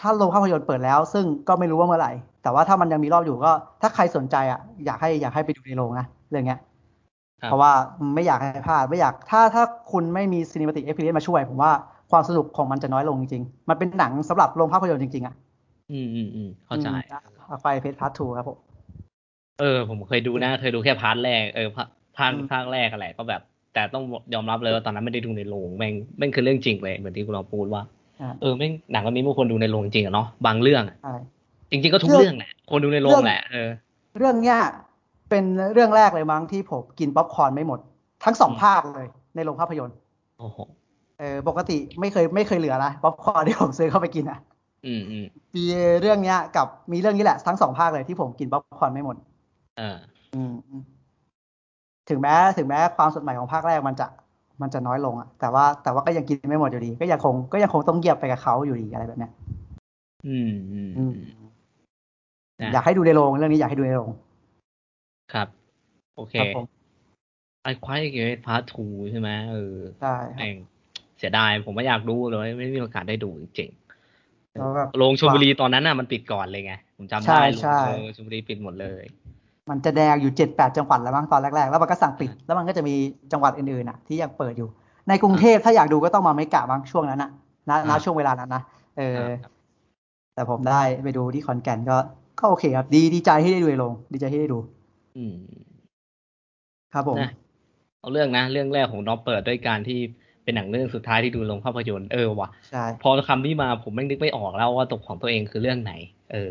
[0.01, 6.61] ถ้าโรงภาพยนตร์เปิดแล้ว ซึ่งก็ไม่รู้ว่าเมื่อไหร่ แต่ว่าถ้ามันยังมีรอบอยู่ก็ ถ้าใครสนใจอะอยากให้อยากให้ไปดูในโรงนะเรื่องเนี้ย
[7.41, 7.73] ครับเพราะว่า
[8.15, 11.73] ไม่อยากให้พลาดไม่อยากถ้าถ้าคุณไม่มี cinematic experience มาช่วย ผมว่า
[12.11, 15.35] ความสนุกของมันจะน้อยลงจริงๆ มันเป็นหนังสำหรับโรงภาพยนตร์จริงๆ อะ
[15.93, 16.89] อืมอืมอืมเข้าใจ
[17.51, 18.59] A Quiet Place Part Two ครับผม
[19.61, 21.85] เออ ผมเคยดูนะเคยดูแค่ part แรกเออภา
[22.17, 23.43] ภาคอืมภาคแรกอะไรก็แบบ
[23.75, 24.05] แต่ต้อง
[24.35, 28.02] ยอมรับเลยว่าตอนนั้นไม่ได้ดูในโรงแม่งแม่งคือเรื่องจริงเลยเหมือนที่คุณเราพูดว่าอ่า
[28.41, 31.15] เออแม่งหนังมันมีผู้คนดูในโรงจริงอะเนาะบางเรื่องอะใช่
[31.71, 33.69] จริง ๆก็ทุกเรื่เรื่อองงแหละคนดูในโรงแหละเออ
[34.19, 34.59] เรื่องเนี้ย
[35.31, 37.81] เป็นเรื่องแรกเลยมั้งที่ผมกินป๊อปคอร์นไม่หมด
[38.25, 39.97] ทั้งสองอืมภาคเลยในโรงภาพยนตร์
[40.39, 40.59] โอ้โห
[41.19, 44.39] เออปกติไม่เคยไม่เคยเหลือนะป๊อปคอร์นที่ผมซื้อเข้าไปกินอะ
[44.87, 45.25] อืมอืม
[45.57, 45.65] มี
[46.01, 49.17] เรื่องเนี้ย กับมีเรื่องนี้แหละทั้งสองภาคเลยที่ผมกินป๊อปคอร์นไม่หมด
[49.79, 49.97] เออ
[50.35, 50.83] อืมอืม
[52.09, 54.07] ถึงแม้ถึงแม้ความสดใหม่ของภาคแรกมันจะ
[54.61, 59.33] มันจะน้อยลงอะแต่ว่าแต่ว่าก็ยังกินไม่หมดอยู่ดี ก็ยังคงก็ยังคงต้องเหยียบไปกับเขาอยู่ดีอะไรแบบเนี้ย
[60.27, 61.15] อืมอืมอือืมม
[62.63, 64.11] นะอยากให้ดูในโรงเรื่องนี้อยากให้ดูในโรง
[65.33, 65.49] ครับ
[66.17, 66.67] โอเคครับผม
[67.63, 70.57] ไอ้ Quiet Place Part Two ใช่ไหมเออใช่ครับแม่ง
[71.19, 73.71] เสียดายผมไม่อยากดูเลยไม่มีโอกาสได้ดูจริง
[74.53, 79.03] แล้วแบบๆโรงชลบุรีตอนนั้นน่ะมันปิดก่อนเลยไง ผมจำใช่ได้ใช่เออชลบุรีปิดหมดเลย
[79.71, 82.95] มันจะแดงอยู่เจ็ดแปดจังหวัดแล้วมั้งตอนแรกๆ แล้วมันก็สั่งปิด แล้วมันก็จะมี
[83.33, 84.69] จังหวัดอื่นๆอะที่ยังเปิดอยู่
[85.09, 87.31] ในกรุงเทพถ้าอยากดูก็ต้องมาไม่กะบ้างช่วงนั้นนะ
[87.69, 88.63] ณณอ่าช่วงเวลานั้นนะ
[88.99, 89.53] เออครับ
[90.35, 91.97] แต่ผมได้ไปดูที่ขอนแก่นก็
[92.41, 94.59] ก็โอเคครับ ดีดีใจที่ได้ดูในโรงดีใจที่ได้ดู
[95.17, 95.35] อืม
[96.93, 97.31] ครับผมนะ
[98.01, 99.99] เอาเรื่องนะ เรื่องแรกของน้องเปิดด้วยการที่
[100.45, 105.93] เป็นหนังเรื่องสุดท้ายที่ดูโรงภาพยนตร์เออว่ะใช่พอคำนี้มาผมแม่งนึกไม่ออกแล้วว่าตกของตัวเองคือเรื่องไหน
[106.33, 106.51] เออเออ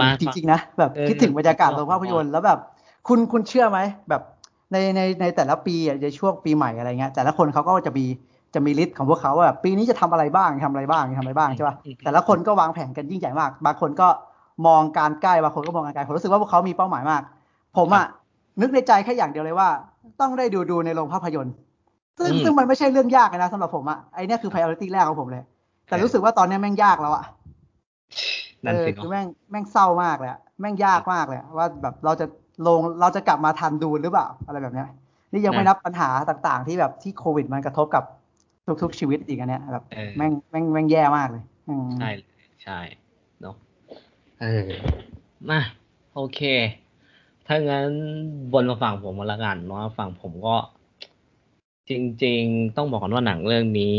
[0.00, 2.58] มาจริงๆนะแบบเออคิดถึงบรรยากาศผมโรว่างภาพยนตร์แล้วแบบ
[3.08, 4.22] คุณคุณเชื่อไหมแบบ
[4.72, 8.06] ในในในแต่ละปีอะในช่วงปีใหม่อะไรเงี้ยแต่ละคนเขาก็จะมี
[8.54, 14.08] จะมี list ของพวกเขาว่าแบบปีนี้จะทำอะไรบ้างทำอะไรบ้างทำอะไรบ้างใช่ป่ะอืมแต่ละคนก็วางแผนกันยิ่งใหญ่มาก บางคนก็
[14.66, 17.22] มองการใกล้บางคนก็มองการไกลผมรู้สึกว่าพวกเขามีเป้าหมายมาก
[17.76, 18.06] ผมอะ
[18.60, 19.68] นึกในใจแค่อย่างเดียวเลยว่า
[20.20, 21.54] ต้องได้ดูดูในโรงภาพยนตร์
[22.18, 25.42] ซึ่งอืมซึ่งมันไม่ใช่เรื่องยากเลยนะสำหรับผมอะไอเนี้ยคือ priority แรกของผมเลย
[25.88, 27.24] แต่รู้สึกว่าตอนเนี้ยแม่งยากแล้วอะ
[28.66, 32.26] นั่นเออสิคือเนาะแม่งแม่งเศร้ามากเลยอะแม่งยากมากเลยอะว่าแบบเราจะ
[32.66, 34.88] ลงเราจะกลับมาทันดูหรือเปล่า อะไรแบบเนี้ย
[35.32, 38.04] นี่ยังไม่นับปัญหาต่างๆ ที่แบบที่โควิดมันกระทบกับ
[38.82, 42.10] ทุกๆชีวิตอีกอันเนี้ยแบบเออแม่งแม่งแม่งแย่มากเลยอืมใช่
[42.62, 42.78] ใช่
[43.40, 43.54] เนาะ
[44.40, 44.68] เออ
[45.50, 45.60] มา
[46.14, 46.40] โอเค
[47.46, 47.88] ถ้างั้น
[48.52, 50.56] บนมาฝั่งผมมาละกันเนาะฝั่งผมก็
[51.88, 51.92] จ
[52.24, 53.96] ริง ๆ ต้องบอกก่อนว่าหนังเรื่องนี้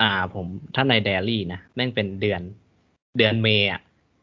[0.00, 2.40] อ่า ผมถ้าในเดลี่นะแม่งเป็นเดือน
[3.18, 3.80] เดือนเมย์อะ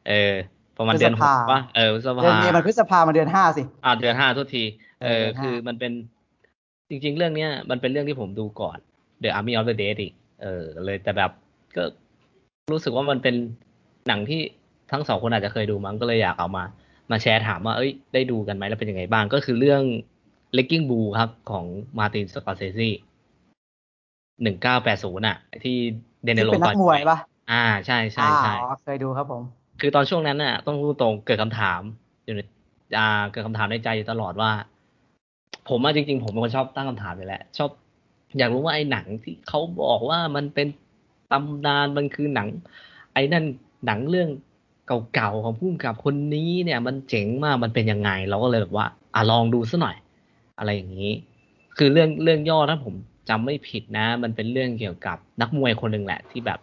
[0.10, 0.34] เออ
[0.78, 4.64] ประมาณเดือนหกป่ะเออพฤษเดือนภาเมษมันพฤษภามาเดือนห้าสิอ่าเดือนห้าทุกที
[5.02, 5.92] เอเอออเดือนห้าคือมันเป็น
[6.90, 8.78] จริง ๆ เรื่องเนี้ยมันเป็นเรื่องที่ผมดูก่อน
[9.24, 11.32] The Army of the Dead อีกเออ เลยแต่แบบ
[11.76, 11.84] ก็
[12.72, 13.36] รู้สึกว่ามันเป็น
[14.08, 14.42] หนังที่
[14.92, 16.64] ทั้งสองคนอาจจะเคยดูมั้งก็เลยอยากเอามา
[17.12, 19.84] มาแชร์ถามว่า เอ้ย ได้ดูกันไหมแล้วเป็นยังไงบ้าง ก็คือเรื่อง
[20.56, 21.66] Wrecking Ball ครับ ของ
[21.98, 22.90] มาตินสกอร์เซซี
[24.42, 25.78] หนึ่งเก้าแปดศูนย์อะ ที่
[26.24, 27.18] เดนเนที่โรเป็นนักมวยปะ
[27.52, 29.44] อ่าใช่ใช่ใช่อ๋อเคยดูครับผม
[29.80, 31.82] คือตอนช่วงนั้นน่ะ ต้องพูดตรงเกิดคำถาม
[32.26, 32.42] อยู่ใน
[32.98, 34.52] อ่าเกิดคำถามในใจอยู่ตลอดว่า
[35.70, 37.70] ผมอะจริง ๆ ผมเป็นคนชอบตั้งคำถามอยู่แหละชอบ
[38.38, 40.68] อยากรู้ว่าไอ้หนังที่เขาบอกว่ามันเป็น
[41.32, 42.48] ตำนานมันคือหนัง
[43.14, 43.46] ไอ้นั่น
[43.86, 44.30] หนังเรื่อง
[45.14, 49.96] เก่าๆของผู้กำกับคนนี้เนี่ย มันเจ๋งมากมันเป็นยังไง เราก็เลยแบบว่าอะลองดูซะหน่อย
[50.60, 51.12] อะไรอย่างนี้
[51.78, 52.94] คือเรื่องเรื่องย่อถ้าผม
[53.30, 56.60] จำไม่ผิดนะ มันเป็นเรื่องเกี่ยวกับนักมวยคนหนึ่งแหละ ที่แบบ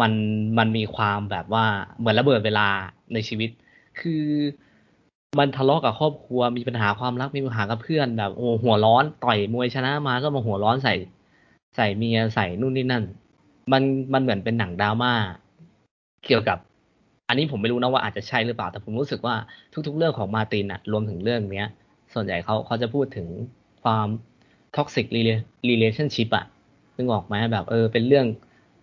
[0.00, 0.12] มัน
[0.58, 1.64] มันมีความแบบว่า
[1.98, 2.68] เหมือนระเบิดเวลา
[3.12, 3.50] ในชีวิต
[4.00, 4.24] คือ
[5.38, 10.94] มันทะเลาะกับครอบครัวมีปัญหาความรักมีปัญหากับเพื่อนแบบโอ้หัวร้อนต่อยมวยชนะมาก็มาหัวร้อนใส่
[11.76, 13.04] ใส่เมียใส่นู่นนี่นั่น
[13.72, 13.82] มัน
[14.12, 15.12] มันเหมือนเป็นหนังดราม่า
[16.26, 16.58] เกี่ยวกับ
[17.28, 19.34] อันนี้ผมไม่รู้นะว่าอาจจะใช่หรือเปล่า แต่ผมรู้สึกว่า
[19.86, 21.66] ทุก ๆ เรื่องของมาตินอะรวมถึงเรื่องเนี้ย
[22.14, 23.26] ส่วนใหญ่เขาเขาจะพูดถึง
[23.82, 24.06] ความ
[24.76, 25.06] ท็อกซิก
[25.70, 26.46] relationship อะ
[26.96, 28.26] นึกออกไหมแบบเออเป็นเรื่อง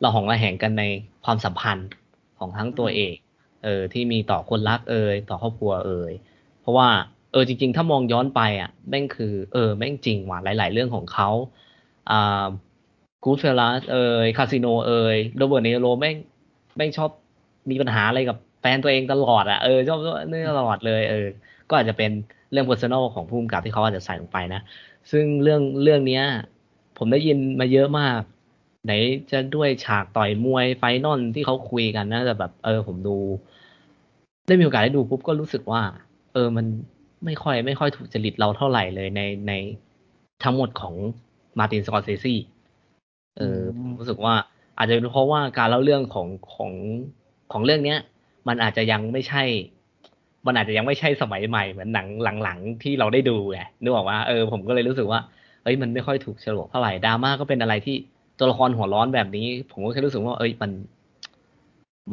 [0.04, 0.84] ราหองระแหงกันใน
[1.26, 1.88] ความสัมพันธ์
[2.40, 3.16] ของทั้งตัวเอก
[3.64, 6.14] เออที่มีต่อคนรักเอ่ยต่อครอบครัวเอ่ย
[6.62, 6.90] เพราะว่า
[7.32, 11.30] เออจริง ๆ ถ้ามองย้อนไปอะแม่งคือ เออแม่งจริงว่ะหลาย ๆ เรื่องของเขา
[12.10, 12.46] อ่า
[13.24, 16.16] กูเฟลัสเอ่ยคาสิโนเอ่ยโรเบิร์ตเนโรแม่ง
[16.78, 17.10] แม่งชอบ
[17.70, 21.28] มีปัญหาอะไรกับแฟนตัวเองตลอดอะเออชอบนี่ตลอดเลยเออ
[21.70, 22.12] ก็อาจจะเป็น
[22.52, 24.60] เรื่อง personal ของผู้กำกับที่เขาอาจจะใส่ลงไปนะ
[25.12, 26.24] ซึ่งเรื่องเรื่องเนี้ย
[26.98, 28.22] ผมได้ยินมาเยอะมาก
[28.86, 28.92] ไหน
[29.32, 33.18] จะด้วยฉากต่อยมวย final ที่เขาคุยกันนะแต่แบบ เออ ผมดู
[34.48, 35.82] ได้มีโอกาสได้ดูปุ๊บก็รู้สึกว่า
[36.34, 36.66] เออมัน
[37.26, 39.54] ไม่ค่อย ไม่ค่อยถูกจริตเราเท่าไหร่เลยในใน
[40.44, 40.94] ทั้งหมดของ
[41.60, 42.36] Martin Scorsese
[43.38, 44.34] เออผมรู้สึกว่า
[44.78, 46.72] อาจจะเป็นเพราะว่าการเล่าเรื่องของของ
[47.52, 48.00] ของเรื่องเนี้ย
[48.48, 49.44] มันอาจจะยังไม่ใช่
[50.48, 52.08] มันอาจจะยังไม่ใช่สมัยใหม่เหมือนหนัง
[52.44, 55.20] หลังๆที่เราได้ดูไงนึกออกว่าเออผมก็เลยรู้สึกว่า
[55.64, 57.96] เอ้ยมันไม่ค่อยถูกฉลกเท่าไหร่ดราม่าก็เป็นอะไรที่
[58.38, 60.72] ตัวละครหัวร้อนแบบนี้ ผมก็แค่รู้สึกว่า เอ้ยมัน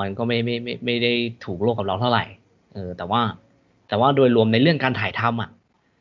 [0.00, 1.12] มันก็ไม่ไม่ไม่ไม่ได้
[1.44, 2.24] ถูกโลกกับเราเท่าไหร่
[2.74, 3.22] เออ แต่ว่า
[3.88, 5.50] แต่ว่าโดยรวมในเรื่องการถ่ายทำอะ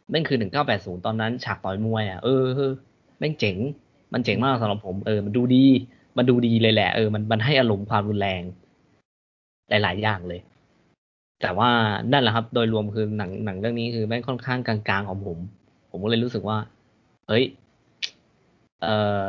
[0.09, 2.43] แม่งคือหนึ่งเก้าแปดศูนย์ตอนนั้นฉากต่อยมวยอะเออ
[3.19, 3.57] แม่งเจ๋ง
[4.13, 5.65] มันเจ๋งมากสำหรับผมเออมันดูดี
[6.17, 8.41] มันดูดีเลยแหละเออมันมันให้อารมณ์ความรุนแรง
[9.69, 10.41] หลาย ๆ อย่างเลย
[11.41, 11.69] แต่ว่า
[12.11, 15.37] นั่นแหละครับ โดยรวมคือหนังหนังเรื่องนี้คือแม่งค่อนข้างกลางๆของผม
[15.89, 16.57] ผมก็เลยรู้สึกว่า
[17.27, 17.43] เฮ้ย
[18.81, 18.87] เอ
[19.21, 19.23] อ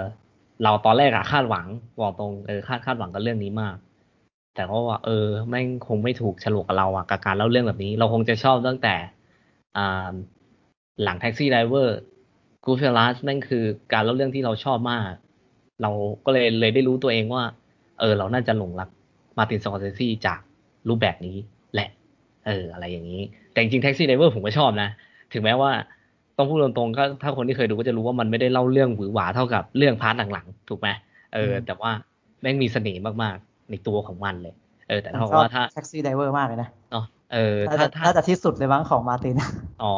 [0.62, 1.66] เราตอนแรกอะคาดหวัง
[2.00, 3.76] บอกตรงเออคาดคาดหวังกับเรื่องนี้มาก
[4.54, 8.94] แต่ก็ว่า เออแม่งคงไม่ถูกโฉลกกับเราอะกับการเล่าเรื่องแบบนี้ เราคงจะชอบตั้งแต่
[9.76, 10.12] อ่า
[11.02, 11.98] หลังแท็กซี่ไดเวอร์
[12.64, 15.10] กูเฟลัสแม่งคือการเล่าเรื่องที่เราชอบมาก
[15.82, 15.90] เรา
[16.24, 17.44] ก็เลยเลยได้รู้ตัวเองว่า
[18.00, 18.88] เออ เราน่าจะหลงรัก
[19.38, 20.40] Martin Scorsese จาก
[20.88, 21.36] รูปแบบนี้
[21.74, 21.88] แหละ
[22.46, 24.88] เออ อะไรอย่างนี้ แต่จริง Taxi Driver ผมก็ชอบนะ
[25.32, 25.70] ถึงแม้ว่า
[26.40, 30.88] ต้องพูดตรงๆก็ถ้าคนที่เคยดูก็จะรู้ว่ามันไม่ได้เล่าเรื่องหวือหวาเท่ากับเรื่อง part หลังๆถูกไหม
[31.34, 31.90] เออ แต่ว่า
[32.40, 34.54] แม่งมีเสน่ห์มากๆ ในตัวของมันเลย
[34.88, 39.42] เออ แต่ถ้าว่าถ้า Taxi Driver มากเลยนะเนาะเออถ้าถ้าจะที่สุดเลยบ้างของ Martin
[39.82, 39.94] อ๋อ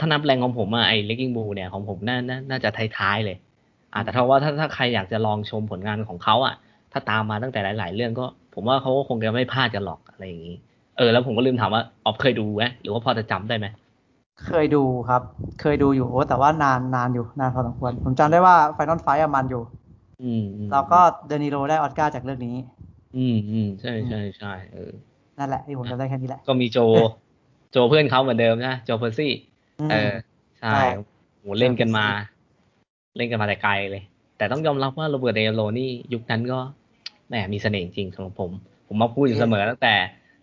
[0.00, 2.18] ถ้านับ rank ของผมอะไอ้ Raging Bull เนี่ยของผมน่า
[2.50, 3.36] น่าจะท้ายๆเลย
[3.92, 6.54] อ่าแต่ถ้าว่าถ้าถ้าใครอยากจะลองชมผลงานของเขาอะ
[6.92, 10.56] ถ้าตามมาตั้งแต่หลาย ๆ เรื่องก็ ผมว่าเขาก็คงจะไม่พลาดกันหรอกอะไรอย่างนี้
[10.98, 13.66] เออ แล้วผมก็ลืมถามว่าออฟเคยดูไหมหรือว่าพอจะจำได้ไหม
[14.36, 15.22] เคยดูครับ
[15.56, 19.58] เคยดูอยู่โอ้แต่ว่านานนานอยู่นานพอสมควร ผมจำได้ว่า final fight อะมันอยู่
[20.20, 22.56] อืมแล้วก็ De Niro ได้ออสการ์จากเรื่องนี้
[23.14, 24.80] อืมอืมใช่ใช่ใช่เออ
[25.38, 26.78] นั่นแหละที่ผมจำได้แค่นี้แหละ ก็มีโจ
[27.70, 29.26] โจเพื่อนเขาเหมือนเดิมนะ Joe Pesci
[29.90, 29.96] เออ
[30.60, 30.68] ใช่
[31.40, 32.06] โหเล่นกันมา
[33.16, 34.02] เล่นกันมาแต่ไกลเลย
[34.36, 36.58] แต่ต้องยอมรับว่า Robert De Niro ยุคนั้นก็
[37.28, 38.50] แหมมีเสน่ห์จริงสำหรับผม
[38.86, 39.94] ผมมาพูดอยู่เสมอตั้งแต่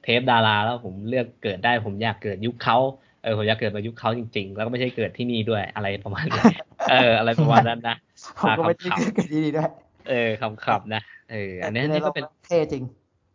[0.02, 2.78] เทปดาราแล้วผมเลือกเกิดได้ผมอยากเกิดยุคเขา
[3.24, 6.44] เออผมอยากเกิดมายุคเขาจริง ๆ แล้วก็ไม่ใช่เกิดที่นี่ด้วยอะไรประมาณนี้
[6.92, 7.96] เออ อะไรประมาณนั้นนะ
[8.42, 9.70] ผมก็ไม่ได้เกิดที่นี่ด้วย
[10.10, 11.02] เออคำขับนะ
[11.32, 12.84] เออ อันนี้นี่ก็เป็นเท่จริง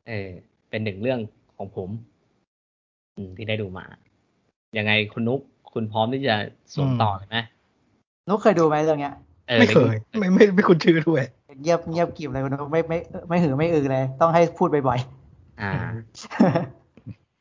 [0.09, 0.29] เออ
[0.71, 1.19] เป็นหนึ่งเรื่อง
[1.57, 1.89] ของผม
[3.17, 3.85] อืมที่ได้ดูมา
[4.79, 5.41] ยังไงคุณนุ๊ก
[5.73, 6.37] คุณพร้อมที่จะ
[6.75, 7.39] สวมต่อไหม
[8.29, 9.15] นุ๊กเคยดูไหมเรื่องเนี้ย
[9.61, 11.25] ไม่เคย ไม่ไม่ไม่คุณชื่อด้วย
[11.63, 15.71] เงียบเงียบกีบเลยคุณนุ๊กไม่ไม่ไม่หือไม่อือเลย ต้องให้พูดบ่อยๆอ่า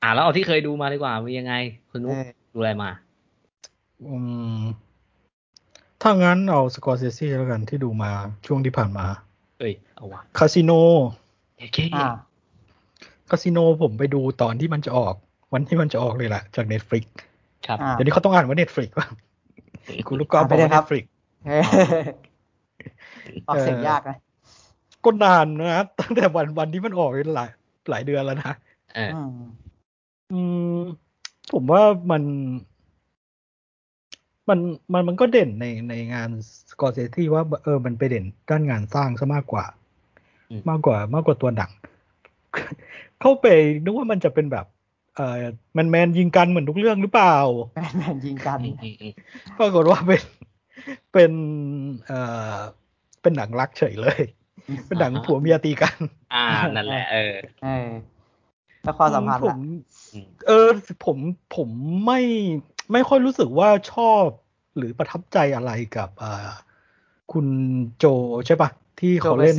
[0.03, 1.53] อ่าแล้วเอาที่เคยดูมาดีกว่ามียังไง
[1.89, 2.15] คุณนุ๊ก
[2.53, 2.89] ดูอะไรมา
[4.07, 4.17] อื
[4.59, 4.61] ม
[6.01, 8.11] ถ้างั้นเอา Scorsese แล้วกันที่ดูมา
[8.45, 9.05] ช่วงที่ผ่านมา
[9.59, 10.71] เอ้ย เอาวะ Casino
[11.57, 11.77] โอเค
[13.29, 15.15] Casino ผมไปดูตอนที่มันจะออก
[15.53, 17.05] วันที่มันจะออกเลยแหละจาก Netflix
[17.67, 19.07] ครับเดี๋ยวนี้เขาต้องอ่านว่า Netflix ป่ะ
[20.07, 21.05] คุณลูกกอล์ฟบอกว่า Netflix
[23.47, 24.17] ออกเสียงยากนะ
[25.03, 27.49] ก็นานนะตั้งแต่วันวันที่มันออกหลาย
[27.89, 28.53] หลายเดือนแล้วนะ
[30.33, 30.41] อื
[30.75, 30.77] ม
[31.53, 32.23] ผมว่ามัน
[34.49, 34.59] มัน
[34.93, 36.29] มันมันก็เด่นในในงาน
[36.69, 39.65] สกอร์เซซี่ว่าเออมันไปเด่นด้านงานสร้างซะมากกว่า
[40.69, 41.71] มากกว่ามากกว่าตัวหนัง
[43.21, 43.45] เข้าไป
[43.83, 44.65] นึกว่ามันจะเป็นแบบ
[45.15, 45.35] เออ
[45.73, 47.35] แมนแมนยิงกันเหมือนทุกเรื่องหรือเปล่า
[47.75, 48.59] แมนแมนยิงกัน
[49.59, 50.23] ปรากฏว่าเป็น
[51.13, 51.31] เป็น
[52.07, 52.11] เอ
[52.55, 52.59] อ
[53.21, 54.21] เป็นหนังรักเฉยเลย
[54.87, 55.97] เป็นหนังผัวเมียตีกัน
[56.33, 57.89] อ่านั่นแหละเออเออ
[58.83, 59.67] แล้วความสัมพันธ์
[60.47, 60.67] เออ
[61.05, 61.17] ผม
[61.55, 61.69] ผม
[62.05, 62.21] ไม่
[62.91, 64.25] ไม่ค่อยรู้สึกว่าชอบ
[64.77, 66.51] หรือประทับใจอะไรกับอ่า
[67.31, 67.45] คุณ
[67.97, 68.05] โจ
[68.47, 69.57] ใช่ปะที่เขาเล่น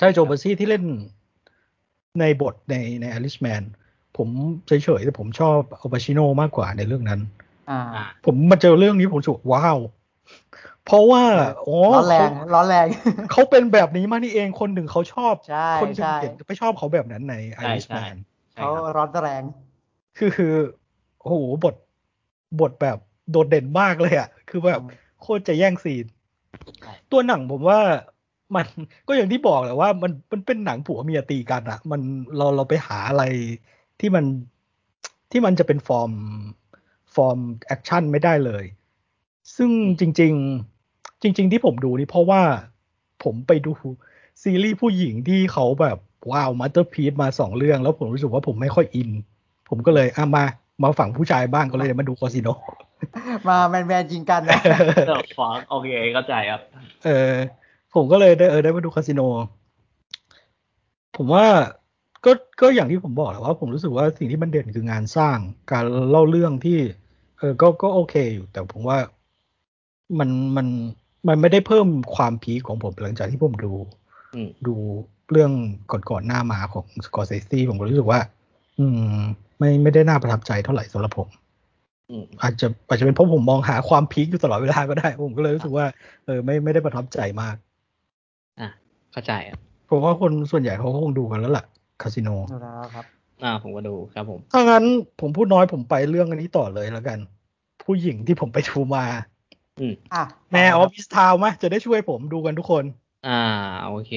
[0.00, 0.84] ใช่โจเบอร์ซี่ที่เล่น
[2.20, 3.62] ในบทในในอลิชแมน
[4.16, 4.28] ผม
[4.66, 7.20] เฉยๆแต่ผมชอบอัลปาชิโนมากกว่าในเรื่องนั้น
[8.24, 9.78] ผมมาเจอเรื่องนี้ผมสุกว้าว
[10.84, 11.24] เพราะว่า
[11.66, 12.86] อ๋อร้อนแรงร้อนแรง
[13.32, 15.34] เขาเป็นแบบนี้มานี่เองคนหนึ่งเขาชอบ
[15.80, 18.16] คนหนึ่งเห็นไม่ชอบเขาแบบนั้นในไอริชแมน
[18.54, 19.42] เขาร้อนแรง
[20.18, 20.54] คือคือ
[21.20, 21.74] โอ้โหบท
[22.60, 22.98] บทแบบ
[23.30, 24.80] โดดเด่นมากเลยอะ คือแบบ
[25.20, 26.06] โคตรจะแย่งซีน
[27.10, 27.80] ตัวหนังผมว่า
[28.56, 28.66] มัน
[29.06, 32.00] ก็อย่างที่บอกแหละว่า มันมันเป็นหนังผัวเมียตีกันอะมัน
[32.36, 33.24] เราเราไปหาอะไร
[34.00, 34.24] ที่มัน
[35.30, 36.12] ที่มันจะเป็นฟอร์ม
[37.14, 38.64] form action ไม่ได้เลย
[39.56, 40.32] ซึ่งจริง
[40.76, 42.42] ๆ จริง ๆ ที่ผมดูนี่เพราะว่า
[43.24, 43.72] ผมไปดู
[44.42, 45.98] ซีรีส์ผู้หญิงที่เขาแบบ
[46.30, 49.10] ว้าว masterpiece มาสองเรื่อง แล้วผมรู้สึกว่าผมไม่ค่อยอิน
[49.68, 50.44] ผมก็เลยอะมา
[50.82, 52.48] มาฝั่งผู้ชายบ้างก็เลยมาดู Casino
[53.48, 54.60] มา man man ยิงกันนะ
[55.38, 56.60] ฟังโอเคเข้าใจครับ
[57.04, 57.34] เออ
[57.94, 59.20] ผมก็เลยได้เออได้มาดู Casino
[61.16, 61.46] ผมว่า
[62.24, 65.38] ก็ก็อย่างที่ผมบอกแหละว่า ผมรู้สึกว่าสิ่งที่มันเด่นคืองานสร้าง
[65.72, 66.78] การเล่าเรื่องที่
[67.38, 68.98] เออก็ก็โอเคอยู่ แต่ผมว่า
[70.18, 70.66] มันมัน
[71.28, 73.72] มันไม่ได้เพิ่มความพีของผมหลังจากที่ผมดู
[74.66, 74.76] ดู
[75.32, 75.50] เรื่อง
[75.90, 78.20] ก่อนๆหน้ามาของสกอร์เซซี่ผมก็รู้สึกว่า
[78.78, 78.84] อื
[79.18, 79.20] ม
[79.58, 81.28] ไม่ไม่ได้น่าประทับใจเท่าไหร่สำหรับผม
[82.10, 85.86] อืมอาจจะอาจจะเป็นเพราะผมมองหาความพีคอยู่ตลอดเวลาก็ได้ ผมก็เลยรู้สึกว่า
[86.24, 87.56] เออไม่ไม่ได้ประทับใจมาก
[88.60, 88.68] อะ
[89.12, 91.64] เข้าใจอะเพราะว่าคนส่วนใหญ่เขาก็คงดูกันแล้วล่ะ
[92.02, 93.06] คาสิโนดูแล้วครับ
[93.42, 94.84] อ่า ผมก็ดูครับผมถ้างั้น
[95.20, 97.18] ผมพูดน้อยผมไปเรื่องอันนี้ต่อเลยแล้วกัน
[97.84, 99.04] ผู้หญิงที่ผมไปดูมา
[99.80, 102.84] อืมอะแม่ออฟฟิศทาวไหมจะได้ช่วยผมดูกันทุกคน
[103.26, 103.40] อ่า
[103.86, 104.12] โอเค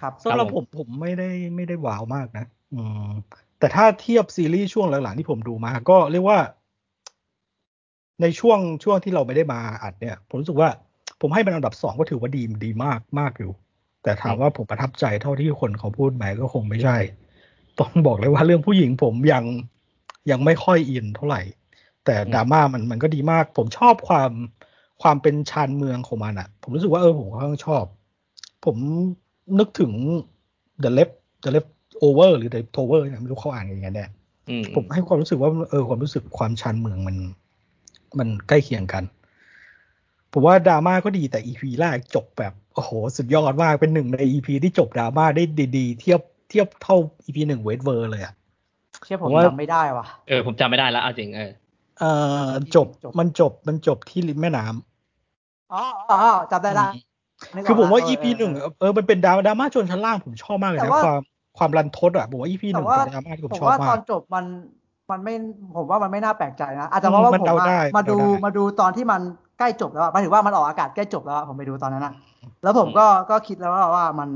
[0.00, 3.10] ครับสำหรับครับผผมมผมไม่ได้ไม่ได้ว้าวมากนะ อืม
[3.58, 6.38] แต่ถ้าเทียบซีรีส์ช่วงหลังๆที่ผมดูมา ก็เรียกว่า
[8.22, 10.68] ในช่วงช่วงที่เราไม่ได้มาอัดเนี่ย ผมรู้สึกว่า
[11.20, 13.52] ผมให้มันอันดับสองก็ถือว่าดีดีมากมากอยู่
[14.02, 16.96] แต่ถามว่าผมประทับใจเท่าที่คนเขาพูดไหมก็คงไม่ใช่
[17.80, 19.44] ต้องบอกเลยว่าเรื่องผู้หญิงผมยัง
[20.30, 21.42] ยังไม่ค่อยอินเท่าไหร่
[22.04, 24.30] แต่ดราม่ามันมันก็ดีมาก ผมชอบความ
[25.02, 27.84] ความเป็นชานเมืองของมันอะผมรู้สึกว่าเออผมค่อนข้างชอบ
[28.64, 28.76] ผม
[29.58, 29.92] นึกถึง
[30.82, 31.70] The Left The Left
[32.04, 34.06] Over หรือ The Tower เนี่ยไม่รู้เขาอ่านยังไงแน่
[34.48, 37.16] อืมผมให้ความรู้สึกว่าเออความรู้สึกความชันเมืองมัน
[38.18, 39.04] มันใกล้เคียงกัน
[40.32, 45.44] ผมว่าดราม่าก็ดีแต่ EP แรกจบแบบโอ้โหสุดยอดมากเป็นหนึ่งใน EP ที่จบดราม่าได้
[45.76, 48.34] ดีๆ เทียบเทียบเท่า EP หนึ่งเวทเวอร์เลยอะ
[49.04, 51.50] เชื่อผผมมว่าจำไม่ได้ว่ะเออผมจำไม่ได้แล้วเอาจริงเออ
[51.98, 52.10] เอ่
[52.44, 57.09] อที่จบจบมันจบมันจบที่ริมแม่น้ำอ๋ออ๋ออ๋อจำได้ละนึกก
[57.68, 61.20] คือผมว่าละ EP เหนึ่งเออมันเป็นดราม่าดราม่าชนชั้นล่างผมชอบมากเลยแต่นะว่าความ
[61.58, 64.44] ความรันทดอะผมว่า EP หแต่นึ่งว่าเป็นดราม่าที่ผมผมชอบว่าตมาอกนจบมัน
[65.10, 65.34] มันไม่
[65.76, 69.20] ผมว่ามันไม่น่าแปลกใจนะอาจจะเพราะว่ามันผมเดาอะได้มาดูเดาได้มาดูตอนที่มัน
[69.58, 72.12] ใกล้จบแล้วอะหมายถึงว่ามันออกอากาศใกล้จบแล้วอะผมไปดูตอนนั้นอะ
[72.62, 74.28] แล้วผมก็ก็คิดแล้วว่าว่ามัน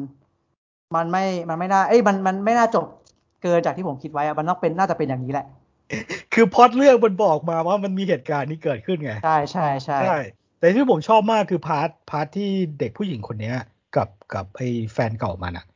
[0.95, 2.87] มันไม่มันไม่น่าเอ้ยมันมันไม่น่าจบ
[3.43, 5.47] เกินจากที่ผมคิดไว้อะมันต้องเป็นน่าจะเป็นอย่างนี้แหละ
[6.35, 10.19] คือพล็อดเรื่องมันบอกมาว่ามันมีเหตุการณ์นี้เกิดขึ้นไง ใช่ใช่ใช่ใช่
[10.64, 13.57] แต่ที่ผมชอบมากคือพาร์ทพาร์ทที่เด็กผู้หญิงคนเนี้ย
[13.96, 15.66] กับกับไอ้แฟนเก่ามันอะ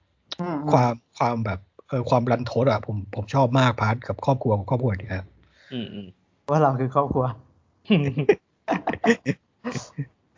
[0.40, 5.24] อืมอืมความความแบบเออความรันทดอะผมผมชอบมาก part กับครอบครัวครอบครัวเนี้ย
[5.72, 6.06] อืมอืม
[6.50, 7.24] ว่าเราคือครอบครัว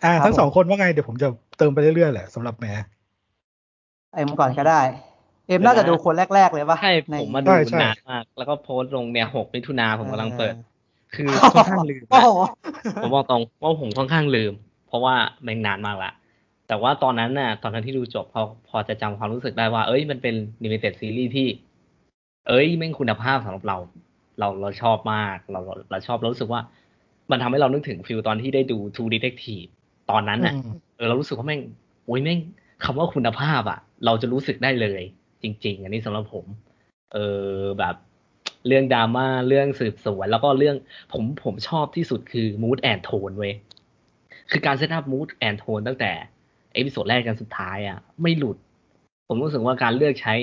[0.04, 2.72] อ่าครับทั้งสองผมคนว่าไงเดี๋ยวผมจะเติมไปเรื่อยๆแหละสำหรับแม่
[4.14, 4.80] เอ็มก่อนก็ได้
[5.48, 10.69] เอ็มน่าจะดูคนแรก ๆ เลยปะใช่ในผมมาดูใช่ใช่นานมาก แล้วก็โพสต์ลงเนี่ยหกมิถุนาผมกำลังเปิดออ
[11.14, 12.38] คือค่อนข้างลืมโอ้นะโห
[13.02, 14.52] ผมบอกตรงว่าผมค่อนข้างลืม
[14.86, 16.12] เพราะว่าแม่งนานมากละ
[16.68, 20.34] แต่ว่าตอนนั้นน่ะ ตอนนั้นที่ดูจบพอพอจะจำความรู้สึกได้ว่า เอ้ยมันเป็น
[20.64, 21.48] limited series ที่
[22.48, 23.78] เอ้ยแม่งคุณภาพสำหรับเรา
[24.38, 26.60] เราเราชอบมาก เราเราเราชอบเรารู้สึกว่า
[27.30, 29.68] มันทำให้เรานึกถึง feel ตอนที่ได้ดู True Detective
[30.10, 31.60] ตอนนั้นน่ะอืมเออเรารู้สึกว่าแม่ง
[32.04, 32.38] โอ้ยแม่ง
[32.84, 35.02] คำว่าคุณภาพอะ เราจะรู้สึกได้เลย
[35.42, 36.44] จริง ๆ อันนี้สำหรับผม
[37.12, 37.96] เออแบบ
[38.66, 40.76] เรื่องดราม่าเรื่องสืบสวน แล้วก็เรื่อง
[41.12, 43.54] ผมผมชอบที่สุดคือ mood and tone เว้ย
[44.50, 46.12] คือการ set up mood and tone ตั้งแต่
[46.74, 48.56] episode แรกกันสุดท้ายอะ ไม่หลุด
[49.28, 50.34] ผมรู้สึกว่าการเลือกใช้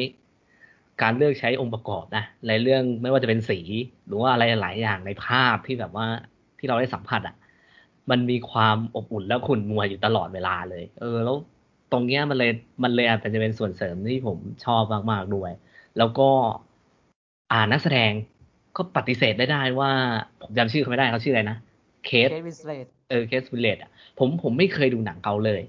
[1.01, 3.59] การเลือกใช้องค์ประกอบนะในเรื่องไม่ว่าจะเป็นสี
[4.05, 6.07] หรือว่าอะไรหลายอย่างในภาพที่แบบว่า
[6.59, 7.35] ที่เราได้สัมผัสอะ
[8.09, 11.37] มันมีความอบอุ่นและขุ่นมัวอยู่ตลอดเวลาเลย เออ แล้ว
[11.91, 12.51] ตรงเนี้ยมันเลย
[12.83, 15.51] มันเลยอาจจะเป็นส่วนเสริมที่ผมชอบมากๆด้วย
[15.97, 16.29] แล้วก็
[17.51, 18.11] อ่านักแสดง
[18.75, 19.91] ก็ปฏิเสธได้ได้ว่า
[20.41, 21.57] ผมจำชื่อเขาไม่ได้เขาชื่ออะไรนะ
[22.05, 25.61] เค Kate Winslet เออ Kate Winslet อะผมผมไม่เคยดูหนังเขาเลย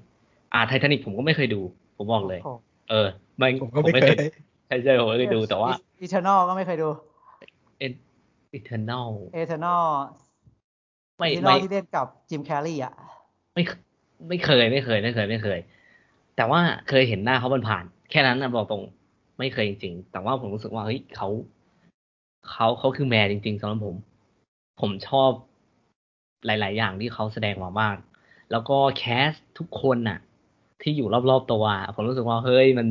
[0.55, 1.61] อ่าไททานิกผมก็ไม่เคยดู
[1.97, 2.41] ผมบอกเลย
[2.91, 4.25] เออไม่ผมก็ไม่เคยดู
[4.67, 6.88] ใช่ใช่ผมไม่เคยดูแต่ว่า Eternal ก็ไม่เคยดู
[7.79, 9.87] Eternal Eternal
[11.19, 12.95] ไม่ Eternal ที่เล่นกับ Jim Carrey อะ
[13.55, 13.62] ไม่
[14.29, 15.59] ไม่เคยไม่เคยไม่เคยไม่เคย
[16.37, 18.83] แต่ว่าเคยเห็นหน้าเขาผ่านๆแค่นั้นนะบอกตรง
[19.38, 21.29] ไม่เคยจริงๆแต่ว่าผมรู้สึกว่าเฮ้ยเขา
[22.50, 23.96] เขาเขาคือแมร์จริงๆสำหรับผม
[24.80, 25.30] ผมชอบ
[26.46, 27.96] หลาย ๆ อย่างที่เขาแสดงมามาก
[28.50, 30.18] แล้วก็แคสทุกคนน่ะ
[30.82, 32.87] ที่อยู่รอบๆตัว ผมรู้สึกว่าเฮ้ยมัน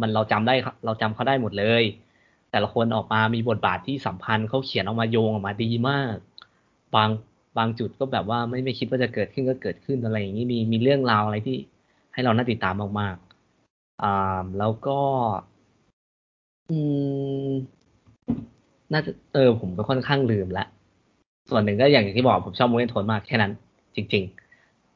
[0.00, 1.82] มันเราจำได้เราจำเขาได้หมดเลย
[2.50, 6.16] แต่ละคนออกมามีบทบาทที่สัมพันธ์เขาเขียนออกมาโยงออกมาดีมาก
[6.94, 7.10] บาง
[7.58, 11.56] บางจุดก็แบบว่าไม่ไม่คิดว่าจะเกิดขึ้นก็เกิดขึ้นอะไรอย่างนี้มีมีเรื่องราวอะไรที่
[12.12, 15.00] ให้เราน่าติดตามมากๆอ่าแล้วก็
[16.70, 16.78] อื
[17.48, 17.50] ม
[18.92, 20.64] น่าจะเออผมก็ค่อนข้างลืมละ
[21.50, 23.52] ส่วนหนึ่งก็อย่างที่บอกผมชอบ mood and tone มากแค่นั้น
[23.96, 24.24] จริง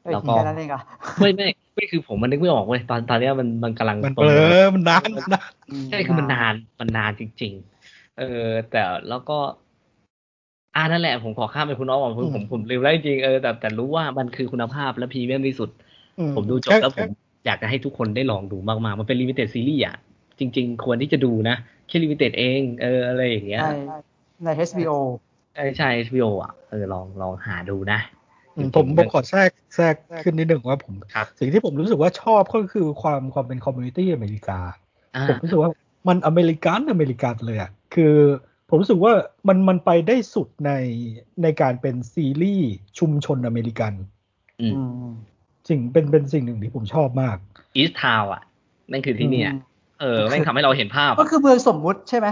[0.02, 5.50] เอ้ยแล้วก็แค่นั้นเองอะๆไม่ไม่ไม่คือผมมันนึกไม่ออกเว้ยตอนตอนเนี้ยมันมันกำลังมันโปเบรลโมทอมันนานมันนาน
[5.90, 7.52] ใช่คือมันนานมันนานจริง
[7.86, 9.38] ๆ เออ แต่แล้วก็
[10.76, 15.70] อ่านั่นแหละผมขอข้ามไปคุณน้องก่อนคือผมผมลืมแล้วจริงๆเออแต่แต่รู้ว่ามันคือคุณภาพและพรีเมียมที่สุด
[16.18, 17.08] อืผมดูจบแล้วผม
[17.46, 19.96] อยากจะให้ทุกคนได้ลองดูมากๆ มันเป็น limited ซีรีส์อะ
[20.38, 21.56] จริง ๆ ควรที่จะดูนะ
[21.86, 23.66] แค่ limited เองเอออะไรอย่างเงี้ยใน
[24.44, 24.92] ใน HBO
[25.54, 28.00] ใช่ใช่ HBO อะเออลองลองหาดูนะ
[28.56, 34.58] อืมผมผมขอแทรกแทรกขึ้นนิดหนึ่งว่าผมครับสิ่งที่ผมรู้สึกว่าชอบก็คือความความเป็น community อเมริกา
[35.16, 35.70] อ่าผมรู้สึกว่า
[36.08, 38.14] มันอเมริกันอเมริกันเลยอะคือ
[38.68, 39.12] ผมรู้สึกว่า
[39.48, 40.72] มันมันไปได้สุดใน
[41.42, 43.92] ในการเป็นซีรีส์ชุมชนอเมริกัน
[44.60, 45.14] อืมอืม
[45.68, 47.36] สิ่งเป็นเป็นสิ่งหนึ่งที่ผมชอบมาก
[47.76, 48.42] อีสทาวอะ
[48.90, 52.28] นั่นคือที่เนี่ยอืม เออแม่งทำให้เราเห็นภาพ ก็อะคือเมืองสมมุติใช่ไหม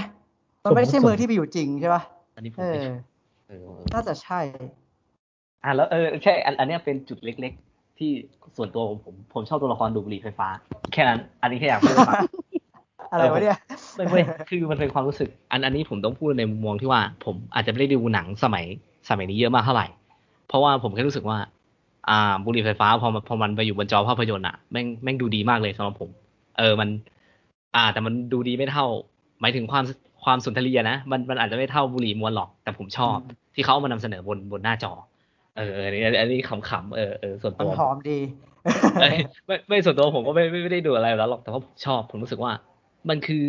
[0.65, 2.03] มันไม่สมมุติใช่เมืองที่ไปอยู่จริงใช่ปะ
[2.37, 2.91] อันนี้ผมเอไม่อ
[3.49, 4.41] เออเออน่าจะใช่
[5.65, 8.11] อะแล้วเออใช่อันอันเนี้ยเป็นจุดเล็ก ๆ ที่
[8.57, 10.49] ส่วนตัวผมผมผมชอบตัวละครดูดบุหรี่ไฟฟ้า
[10.93, 12.23] แค่นั้น อันนี้แค่อยากพูดให้ฟัง
[13.13, 13.59] อะไรวะเนี่ย
[13.97, 18.65] ไม่ไม่คือมันเป็นความรู้สึก อันอันนี้ผมต้องพูดในมุมมองที่ว่า ผมอาจจะไม่ได้ดูหนังสมัย
[19.09, 19.87] สมัยนี้เยอะมากเท่าไหร่
[20.49, 21.39] เพราะว่าผมแค่รู้สึกว่า
[22.09, 26.11] อ่าบุหรี่ไฟฟ้าพอมันพอมันไปอยู่บนจอภาพยนตร์อะแม่งแม่งดูดีมากเลยสำหรับผม
[26.59, 26.89] เออมัน
[27.77, 28.87] อ่า แต่มันดูดีไม่เท่า
[29.41, 29.85] หมายถึงความ
[30.25, 34.93] ความสุนทรียนะมันมันอาจจะไม่เท่าบุหรี่มวนหรอก แต่ผมชอบอืมที่เขาเอามานำเสนอบนบนหน้าจอ
[35.57, 38.19] เออเอออันนี้อันนี้ขำๆเออเออส่วนมัตันวหอมดี
[39.01, 39.11] ไม่
[39.47, 42.53] ไม่ไม่ส่วนตัวผมก็ไม่ไม่ไม่ได้ดูอะไรแล้วหรอกแต่ว่าผมชอบ ผมรู้สึกว่า
[43.09, 43.47] มันคือ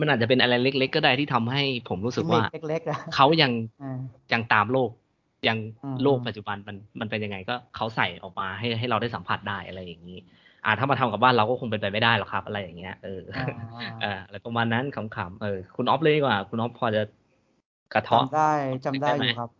[0.00, 3.98] มันอาจจะเป็นอะไรเล็ก ๆ ก็ได้ที่ทำให้ผมรู้สึกว่าเล็กๆนะเขายังอ่า
[4.32, 4.90] ยังตามโลก
[5.48, 10.18] ยังอืมโลกปัจจุบันมันมันเป็นยังไงก็เขาใส่ออกมาให้ให้เราได้สัมผัสได้อะไรอย่างนี้
[10.64, 13.46] อ่าถ้ามาทำกับบ้านเราก็คงเป็นไปไม่ได้หรอกครับ อะไรอย่างเงี้ยเอออ่า
[14.02, 17.02] เอออะไรประมาณนั้นขำๆเออคุณออฟเลยดีกว่า คุณออฟพอจะ
[17.94, 18.52] กระเทาะจำได้
[18.86, 19.50] จำได้ได้อไหมยู่ครับ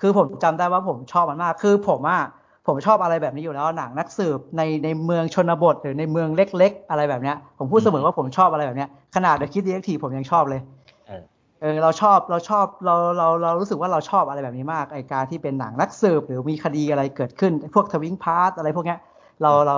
[0.00, 2.22] คือผมจำได้ว่าผมชอบมันมาก คือผมอะ
[2.66, 10.60] ผมชอบอะไรแบบนี้อยู่แล้วหนังนักสืบในในเมืองชนบท หรือในเมืองเล็ก ๆ อะไรแบบเนี้ย ผมพูดเสมอว่าผมชอบอะไรแบบเนี้ยขนาด The Kid Detective ผมยังชอบเลย
[11.06, 11.22] เออ
[11.60, 18.98] เออเราชอบเราชอบเราเราเรารู้สึกว่าเราชอบอะไรแบบนี้มากไอการที่เป็นหนังนักสืบหรือมีคดีอะไรเกิดขึ้น พวก Twin Peaks อะไรพวกเนี้ย
[19.42, 19.76] เราเรา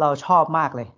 [0.00, 0.88] เราชอบมากเลย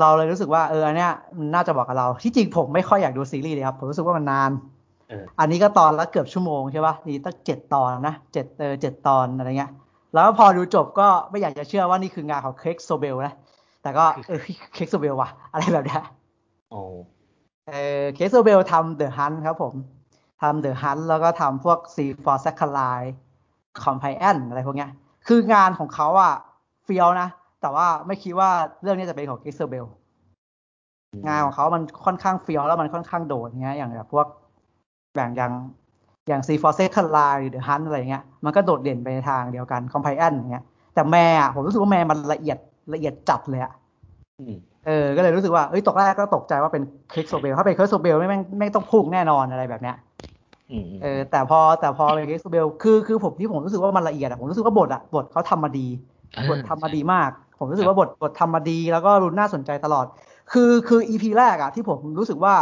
[0.00, 4.50] เราเลยรู้สึกว่าเอออันเนี้ยมันน่าจะเหมาะกับเรา ที่จริงผมไม่ค่อยอยากดูซีรีส์เลยครับ ผมรู้สึกว่ามันนาน
[5.08, 9.72] เอออันนี้ก็ตอนละเกือบชั่วโมงใช่ป่ะนี่ตั้งเจ็ดตอนนะเจ็ดเออเจ็ดตอนอะไรเงี้ย
[10.14, 13.34] แล้วพอดูจบก็ไม่อยากจะเชื่อว่านี่คืองานของ Craig Zobel นะ
[13.82, 14.40] แต่ก็เออ
[14.74, 16.02] Craig Zobel ว่ะ อะไรแบบเนี้ย
[16.70, 16.80] โอ้
[17.68, 19.74] เออ Craig Zobel ทำ The Hunt ครับผม
[20.42, 23.02] ทำ The Hunt แล้วก็ทำพวกซีฟอร์ a ซคลาย
[23.82, 24.90] คอมไพแอนอะไรพวกเนี้ย
[25.26, 26.34] คืองานของเขาอะ
[26.84, 27.28] เฟี้ยวนะ
[27.60, 28.50] แต่ว่าไม่คิดว่า
[28.82, 29.86] เรื่องนี้จะเป็นของ Craig Zobel
[31.26, 34.26] งานของเขามันค่อนข้างเฟี้ยวแล้วมันค่อนข้างโดดเงี้ยอย่างแบบพวก
[35.14, 35.52] แม่งอย่าง
[36.28, 42.58] อย่างซีฟอร์ a ซคลายเดอะฮันอะไรเงี้ยมันก็โดดเด่นไปในทางเดียวกัน Compliance อย่างเงี้ยแต่แม่อะผมรู้สึกว่าแม่มันละเอียด
[42.94, 43.72] ละเอียดจัดเลยอะ
[44.40, 44.54] อืม
[44.86, 46.82] เออ ก็เลยรู้สึกว่าเอ้ยตอนแรกก็ตกใจว่าเป็น
[47.12, 49.96] Craig Zobel ถ้าเป็น Craig Zobel ไม่แม่งไม่งต้องพุ่งแน่นอนอะไรแบบเนี้ย
[50.72, 55.86] อืมเออ แต่พอแต่พอเป็น Craig Zobel คือคือผมที่ผมรู้สึกว่ามันละเอียดอะผมรู้สึกว่าบทอะบทเขาทำมาดี
[56.50, 60.06] บททำมาดีมาก ผมรู้สึกว่าบทบททำมาดีแล้วก็รู้น่าสนใจตลอด
[60.52, 62.54] คือคือ EP แรกอะที่ผมรู้สึกว่า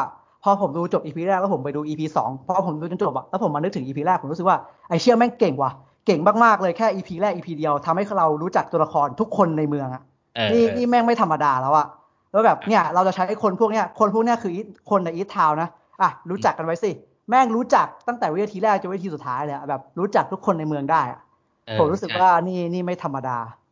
[0.43, 5.71] พอผมดูจบ EP แรกแล้วผมไปดู EP สองพอผมดูจนจบอะแล้วผมมานึกถึง EP แรกผมรู้สึกว่าไอเชี่ยแม่งเก่งว่ะ
[6.07, 10.03] เก่งมากๆเลยแค่ EP แรก EP เดียวทำให้เรารู้จักตัวละครทุกคนในเมืองอะ
[10.37, 11.87] เออนี่เออนี่แม่งไม่ธรรมดาแล้วอะ
[12.33, 15.69] แล้วแบบเนี่ยเราจะใช้คนพวกเนี้ยคนพวกเนี้ยคือ East- คนใน Easttown
[16.03, 16.91] อะรู้จักกันไว้สิ
[17.31, 21.21] แม่งรู้จักตั้งแต่วินาทีแรกจนวินาทีสุดท้ายเลยอะแบบรู้จักทุกคนในเมืองได้อะ
[21.67, 23.66] เออผมรู้สึกใช่ว่านี่นี่ไม่ธรรมดาอืเนมอะ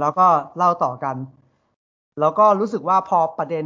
[0.00, 0.26] แล้วก็
[0.56, 1.16] เล่าต่อกัน
[2.20, 3.64] แล้วก็รู้สึกว่าพอประเด็น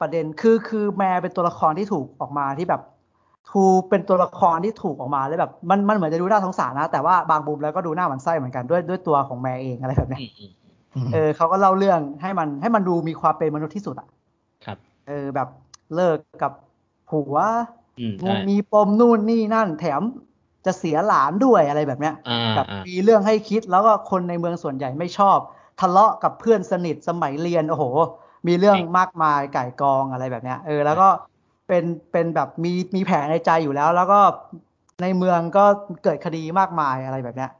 [0.00, 2.82] ประเด็นคือคือแม่เป็นตัวละครที่ถูกออกมาที่แบบ
[3.50, 10.30] ทูเป็นตัวละครที่ถูกออกมาแล้วแบบ มันมันเหมือนจะดูน่าสงสารนะ แต่ว่าบางมุมแล้วก็ดูหน้าหมันไส้เหมือนกันด้วยด้วยตัวของแม่เองอะไรแบบเนี้ยอืม
[10.94, 14.08] อืมเออเขาก็เล่าเรื่องให้มันให้มันดูมีความเป็นมนุษย์ที่สุดอะ
[14.64, 15.48] ครับ เออแบบ
[15.94, 16.52] เลิกกับ
[17.10, 17.36] ผัว
[18.00, 20.02] อืมใช่มีปมนู่นนี่นั่น แถม
[20.66, 25.38] จะเสียหลานด้วยอะไรแบบเนี้ยอ่าแบบอ่ามีเรื่องให้คิดแล้วก็คนในเมืองส่วนใหญ่ไม่ชอบ
[25.80, 27.84] ทะเลาะกับเพื่อนสนิทสมัยเรียนโอ้โห
[28.46, 31.08] มีเรื่องมากมายไก่กองอะไรแบบเนี้ยเออแล้วก็
[31.68, 34.20] เป็นเป็นแบบมีมีแผลในใจอยู่แล้ว แล้วก็
[35.02, 35.64] ในเมืองก็
[36.04, 37.50] เกิดคดีมากมายอะไรแบบเนี้ย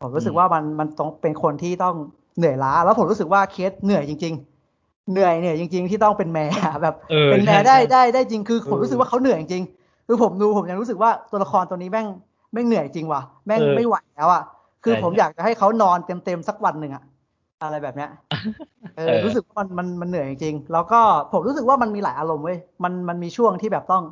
[0.00, 1.94] ผมรู้สึกว่ามันมันต้องเป็นคนที่ต้อง
[2.38, 4.34] เหนื่อยล้า แล้วผมรู้สึกว่าเคสเหนื่อยจริง
[4.72, 6.46] ๆ เหนื่อยเหนื่อยจริง ๆ ที่ต้องเป็นแม่
[6.82, 9.64] แบบเออเป็นแม่ใช่ได้ใช่ได้ได้จริงคือผมเออรู้สึกว่าเขาเหนื่อยจริง
[10.06, 12.06] คือผมดูผมยังรู้สึกว่าตัวละครตัวนี้แม่ง
[12.52, 14.42] แม่งเหนื่อยจริงว่ะแม่งเออไม่ไหวแล้วอะ
[14.84, 17.02] คือใช่ผมอยากจะให้เขานอนเต็มเต็มๆสักวันหนึ่งอะ
[17.62, 18.10] อะไรแบบเนี้ย
[18.96, 21.00] เอเอออรู้สึกว่ามันมันมันเหนื่อยจริงๆแล้วก็
[21.32, 24.02] ผมรู้สึกว่ามันมีหลายอารมณ์เว้ยมันมันมีช่วงที่แบบต้อง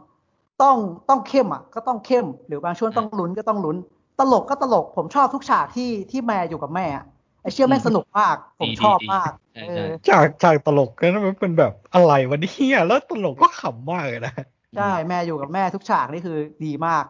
[0.62, 0.76] ต้อง
[1.08, 3.76] ต้องเข้มอะก็ต้องเข้ม หรือบางช่วงต้องลุ้นก็ต้องลุ้น
[4.18, 7.04] ตลกก็ตลก ผมชอบทุกฉากที่ที่แม่อยู่กับแม่อะ
[7.42, 14.32] ไอเชื่อแม่งสนุกมาก ผมดีชอบดีมากใช่เอใช่อจากจากตลกนั้นมันเป็นแบบอะไรวะเนี่ยแล้วตลกก็ขำมากเลยนะ
[14.76, 17.04] ใช่แม่อยู่กับแม่ทุกฉากนี่คือดีมาก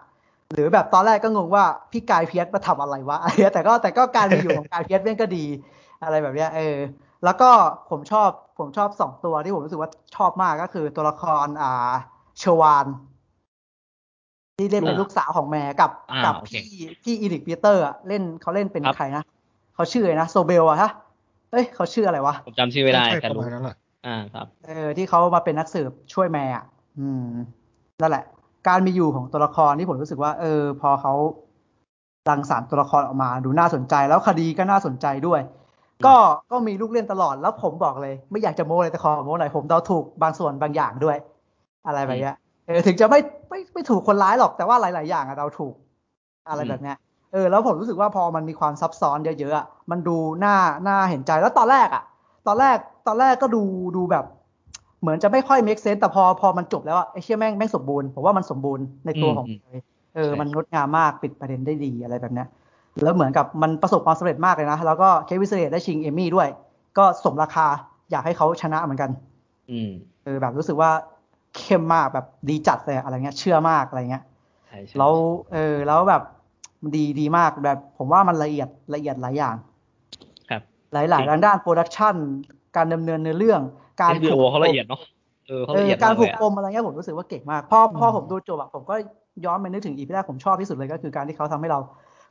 [0.53, 5.45] หรือแบบตอนแรกก็งงว่าพี่กายเพียสมาทำอะไรวะอะไรเงี้ยแต่ก็แต่ก็การมีอยู่ของกายเพียสแม่งก็ดี
[6.05, 6.77] อะไรแบบเนี้ยเออ
[7.25, 7.51] แล้วก็
[7.91, 8.29] ผมชอบ
[8.59, 11.91] ผมชอบสองตัวที่ผมรู้สึกว่าชอบมากก็คือตัวละครอ่า
[12.43, 12.87] ชวาน
[14.57, 19.23] ที่เล่นเป็นอ่าลูกสาวของแม่กับอ่ากับโอเคพี่พี่อีริกปีเตอร์อะเล่นเขาเล่นเป็นครับใครนะ
[19.75, 20.91] เขาชื่ออะไรนะโซเบลอะฮะ
[21.51, 23.77] เอ้ยเขาชื่ออะไรวะผมจำชื่อไม่ได้ใช่แต่ประรู้มาณนั้นแหละ
[24.07, 26.65] อ่าครับ เออที่เขามาเป็นนักสืบช่วยแม่อะ
[26.99, 27.31] อืม
[28.03, 28.25] นั่นแหละ
[28.69, 31.15] การมีอยู่ของตัวละครที่ผมรู้สึกว่า เออ พอเขา
[32.29, 35.41] รังสรรค์ตัวละครออกมาดูน่าสนใจ แล้วคดีก็น่าสนใจด้วย
[36.07, 36.17] ก็
[36.51, 41.17] ก็มีลูกเล่นตลอดแล้วผมบอกเลย ไม่อยากจะโม้เลยแต่ขอโม้หน่อยผมเดาถูกบางส่วนบางอย่างด้วย
[41.87, 42.37] อะไรแบบเนี้ย
[42.67, 43.21] เออถึงจะไม่
[43.51, 45.75] ไม่ไม่ถูกคนร้ายหรอกแต่ว่าหลาย ๆ อย่างอะเราถูก
[46.49, 46.97] อะไรแบบเนี้ย
[47.33, 50.57] เออแล้วผมรู้สึกว่าพอมันมีความซับซ้อนเยอะๆอะมันดูน่า
[50.89, 52.03] น่าเห็นใจแล้วตอนแรกอะ
[52.47, 52.77] ตอนแรก
[53.07, 53.63] ตอนแรกก็ดู
[53.97, 54.25] ดูแบบ
[55.01, 59.81] เหมือนจะไม่ค่อย make sense แต่พอพอมันจบแล้วอะไอ้เชี่ยแม่งแม่งสมบูรณ์ผมว่ามันสมบูรณ์ในตัวของมันเลย
[60.15, 62.49] เออมันงดงามมากปิดประเด็นได้ดีอะไรแบบเนี้ย
[63.03, 66.49] แล้วเหมือนกับมันประสบความสำเร็จมากเลยนะ แล้วก็เควิสเลตได้ชิงเอมี่ด้วย
[66.99, 67.67] ก็สมราคา
[68.11, 69.11] อยากให้เขาชนะเหมือนกัน
[69.71, 69.91] อืม
[70.25, 70.91] เออแบบรู้สึกว่า
[71.57, 74.25] เข้มมากแบบดีจัดเลยอะไรเงี้ย เชื่อมากอะไรเงี้ย
[74.67, 75.13] ใช่ใช่แล้ว
[75.53, 76.23] เออแล้วแบบ
[76.83, 79.57] มันดีดีมากแบบ ผมว่ามันละเอียดละเอียดหลายอย่าง
[80.51, 82.15] ครับ หลายหลายจริงด้านด้าน production
[82.77, 83.61] การดำเนินเนื้อเรื่อง
[84.01, 85.01] การ HBO เขาละเอียดเนาะ
[85.49, 88.95] เออเขาเอละอเอียดการมากผูเลกยอะปมอะไรเงี้ยผมรู้สึกว่าเก่งมากพอพอผมดูจบอะผมก็
[89.45, 91.79] ย้อนไปนึกถึง EP แรกผมชอบที่สุดเลยก็คือการที่เขาทำให้เรา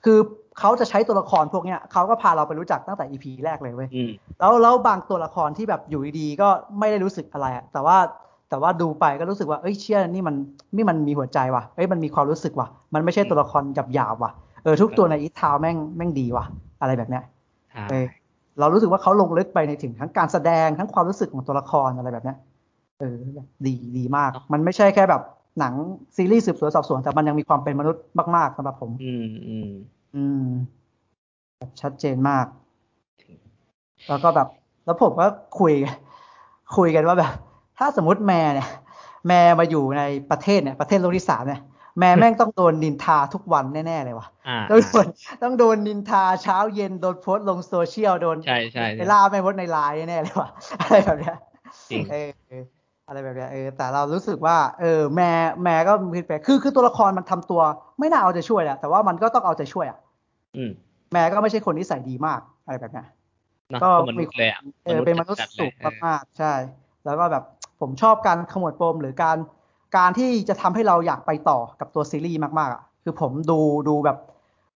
[0.06, 0.18] คือ
[0.60, 6.48] เขาจะใช้ตัวละครพวกเนี้ยเขาก็พาเราไปรู้จักตั้งแต่ EP แรกเลยเว้ยอืมแล้วแล้วบางตัวละครที่แบบอยู่ดีๆก็
[6.80, 7.98] ไม่ได้รู้สึกอะไรอะแต่ว่า
[8.50, 10.36] แต่ว่าดูไปก็รู้สึกว่าเอ้ยเชื่อนี่มัน
[10.76, 14.32] นี่มันมีหัวใจว่ะเอ้ยมันมีความรู้สึกว่ะ มันไม่ใช่ตัวละครหยาบๆว่ะ
[14.64, 16.46] เออทุกตัวในอีทาวแม่งแม่งดีว่ะ
[16.82, 17.24] อะไรแบบเนี้ย
[17.72, 18.06] ใช่เออ
[18.60, 22.38] เรารู้สึกว่าเขาลงลึกไปในถึงทั้งการแสดงทั้งความรู้สึกของตัวละครอะไรแบบเนี้ย
[23.00, 25.22] เออแบบดีดีมาก มันไม่ใช่แค่แบบ
[25.60, 25.74] หนัง
[26.16, 28.04] ซีรีส์สืบสวนสอบสวน แต่มันยังมีความเป็นมนุษย์
[28.36, 29.70] มากๆสำหรับผม อืมอืม
[30.16, 30.46] อืม
[31.58, 32.46] แบบชัดเจนมาก
[34.10, 34.48] แล้วก็แบบ
[34.86, 35.26] แล้วผมก็
[35.60, 35.74] คุย
[36.78, 37.32] คุยกันว่าแบบ
[37.78, 38.70] ถ้าสมมติแม่เนี่ย
[39.28, 41.62] แม่มาอยู่ในประเทศเนี่ย ประเทศโลกที่สามเนี่ย
[42.00, 45.06] แม่แม่งต้องโดนนินทาทุกวันแน่ ๆ เลยว่ะอ่าต้องโดน
[45.44, 50.50] ต้องโดนนินทาเช้าเย็นโดนโพสต์ลงโซเชียลโดนใช่ใช่ไปใช่ล่าไม่มดในไลน์แน่ๆเลยว่ะ
[50.82, 51.38] อะไรแบบเนี้ย
[51.90, 55.32] จริงเออเอออะไรแบบเนี้ยเออแต่เรารู้สึกว่า เออแม่
[55.64, 57.62] Mare ก็มีแปลกคือคือตัวละครมันทำตัว
[58.00, 60.00] ไม่น่าเอาใจช่วยแหละแต่ว่ามันก็ต้องเอาใจช่วยอะ
[60.56, 60.72] อืม
[61.14, 63.08] Mare ก็ไม่ใช่คนนิสัยดีมากอะไรแบบเนี้ย
[63.70, 66.54] เนอะก็ก็มนุษย์เลยอะเออเป็นมนุษย์จัดๆสุเลขยเออมากๆใช่
[67.06, 67.44] แล้วก็แบบ
[67.82, 69.38] ผมชอบการขมวดปมหรือการ
[69.98, 74.18] การที่จะทำให้เราอยากไปต่อกับตัวซีรีส์มากๆอะคือผมดูดูแบบ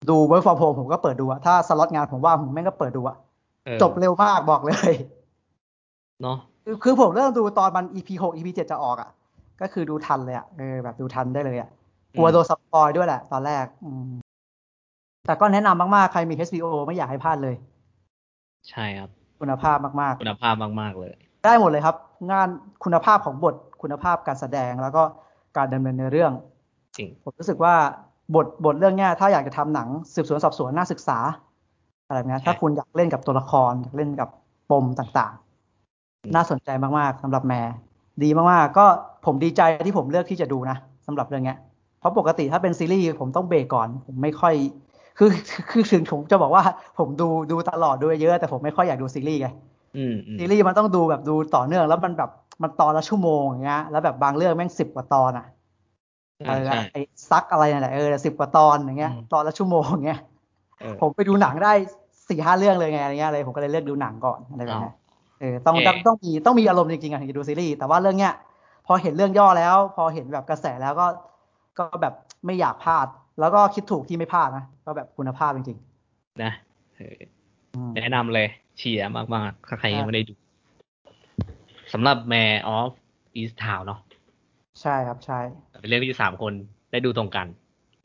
[0.10, 3.18] ดู work from home ผมก็เปิดดูอะถ้าสล็อตงานผมว่างผมแม่งก็เปิดดูอะ
[3.66, 4.94] เออจบเร็วมากบอกเลย
[6.22, 9.10] เนาะ คือคือผมเริ่มดูตอนมัน EP หก EP เจ็ดจะออกอะ
[9.62, 11.70] ก็คือดูทันเลยอะเออแบบดูทันได้เลยอะ
[12.18, 14.12] กลัวโดนสปอยด้วยแหละ ตอนแรก อืม
[15.26, 17.56] แต่ก็แนะนำมากๆ ใครมี HBO ไม่อยากให้พลาดเลย
[18.70, 19.10] ใช่ครับ
[19.40, 21.96] คุณภาพมากคุณภาพมากๆเลยๆได้หมดเลยครับ
[22.32, 22.48] งาน
[22.84, 25.04] คุณภาพของบทคุณภาพการแสดงแล้วก็
[25.58, 26.34] การดำเนินเนื้อเรื่อง
[26.98, 27.76] จริง ผมรู้สึกว่า
[28.36, 31.20] บทบทเรื่องเนี้ยถ้าอยากจะทำหนังสืบสวนสอบสวนน่าศึกษา
[32.08, 34.30] อะไรแบบเนี้ยถ้าคุณอยากเล่นกับตัวละครอยากเล่นกับ
[34.72, 35.51] ปมต่างๆ
[36.36, 37.62] น่าสนใจมากๆสำหรับแม่
[38.24, 38.86] ดีมากๆ ก็
[39.26, 41.58] ผมดีใจที่ผมเลือกที่จะดูนะสำหรับเรื่องเนี้ย
[42.00, 44.54] เพราะปกติถ้าเป็นซีรีส์ผมต้องเบรกก่อน ผมไม่ค่อย
[45.18, 45.30] คือ
[45.72, 46.64] คือถึงผมจะบอกว่า
[47.00, 49.48] ผมดูดูตลอดดูเยอะ แต่ผมไม่ค่อยอยากดูซีรีส์ไง
[49.98, 52.30] อืมอืมซีรีส์มันต้องดูแบบดูต่อเนื่อง แล้วมันแบบ
[52.64, 55.46] มันตอนละชั่วโมงอย่างเงี้ยแล้วแบบบางเรื่องแม่งสิบกว่าตอนอะ
[56.38, 60.20] ใช่อะไรใช่นะไอ้ซักอะไรนั่นแหละเออสิบกว่าตอนอย่างเงี้ยอืมตอนละชั่วโมงอย่างเงี้ย
[60.80, 61.74] เออผมไปดูหนังได้
[62.30, 65.01] สี่ห้าเรื่องเลยไงอะไรเงี้ยเลยผมก็เลยเลือกดูหนังก่อนอะไรแบบเนี้ยอ้าว
[65.42, 68.34] เออต้องเอ๊ะต้องต้องมีต้องมีอารมณ์จริงๆอะถึงจะดูซีรีส์แต่ว่าเรื่องเนี้ย
[68.88, 71.08] พอเห็นเรื่องย่อแล้ว พอเห็นแบบกระแสแล้วก็
[71.78, 72.14] ก็แบบ
[72.46, 73.08] ไม่อยากพลาด
[73.40, 75.78] แล้วก็คิดถูกที่ไม่พลาดนะก็แบบคุณภาพจริง
[76.44, 76.52] นะ
[76.96, 80.34] เออๆอืมแนะนำเลยเชียร์มากๆถ้าใครใช่ยังไม่ได้ดู
[81.94, 82.92] สำหรับ Mayor of
[83.40, 84.00] East Town เนาะ
[84.82, 85.40] ใช่ครับใช่
[85.80, 86.54] เป็นเรื่องที่สามคน
[86.92, 87.48] ได้ดูตรงกัน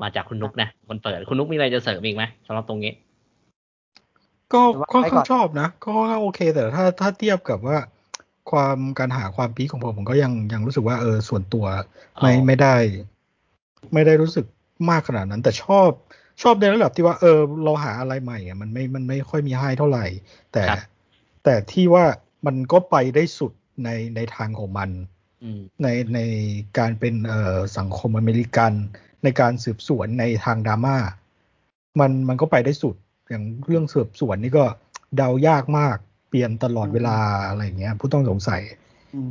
[0.03, 2.93] มาจากคุณนุกนะคนเปิดคุณนุกมีอะไรจะเสริมอีกไหมสำหรับตรงนี้
[4.53, 7.79] ก็หรือว่าค่อนให้ก่ข้าอนงชอบนะก็โอเค แต่ถ้าถ้าเทียบกับว่า
[8.51, 11.67] ความการหาความพีคของผมผมก็ยังยังรู้สึกว่าเออส่วนตัว
[12.21, 12.75] ไม่อ๋อไม่ได้
[13.93, 14.47] ไม่ได้รู้สึก
[14.91, 15.91] มากขนาดนั้น แต่ชอบ
[16.43, 20.07] ชอบในระดับที่ว่าเออ เราหาอะไรใหม่อะมันไม่มันไม่ค่อยมีให้เท่าไหร่
[20.53, 20.81] แต่ครับ
[21.45, 22.05] แต่ที่ว่า
[22.47, 23.53] มันก็ไปได้สุด
[23.85, 24.91] ในในทางของมัน
[25.45, 26.21] อืมในใน
[26.79, 28.73] การเป็นเอ่อสังคมอเมริกัน
[29.25, 30.97] ในการสืบสวนในทางดราม่า
[32.01, 32.97] มันมันก็ไปได้สุด
[33.29, 34.65] อย่างเรื่องสืบสวนนี่ก็
[35.17, 35.97] เดายากมาก
[36.29, 37.17] เปลี่ยนตลอดเวลา
[37.49, 38.61] อะไรอย่างเงี้ย ผู้ต้องสงสัย
[39.15, 39.21] อื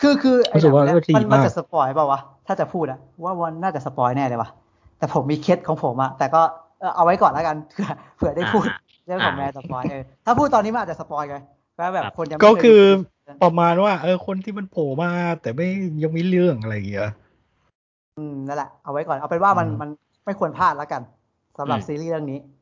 [0.00, 4.48] คือคือไอ้รู้สึกว่าหนังเออดีเนี่ยมันมันมากจะ spoil เปล่าวะถ้าจะพูดอะว่าวันน่าจะ spoil แน่เลยวะ
[4.98, 6.42] แต่ผมมีเคสของผมอะแต่ก็
[6.80, 8.74] เออเอาไว้ก่อนแล้วกันเผื่อเผื่อได้พูดอ่า
[9.06, 11.36] เรื่องของอ่าแม่สปอยเออถ้าพูดตอนนี้มันอาจจะสปอยไง
[11.76, 12.96] แปลแบบครับคนยังไม่ก็เยคือดู
[13.42, 15.10] ประมาณว่า เออคนที่มันโผล่มา
[15.42, 15.68] แต่ไม่
[16.02, 17.10] ยังไม่เรื่องอะไรอย่างเงี้ย
[18.16, 19.88] อืมนั่นแหละเอาไว้ก่อนเอาเป็นว่ามันอืมมัน
[20.24, 21.02] ไม่ควรพลาดแล้วกัน
[21.58, 22.53] สำหรับอืมซีรีส์เรื่องนี้เนาะ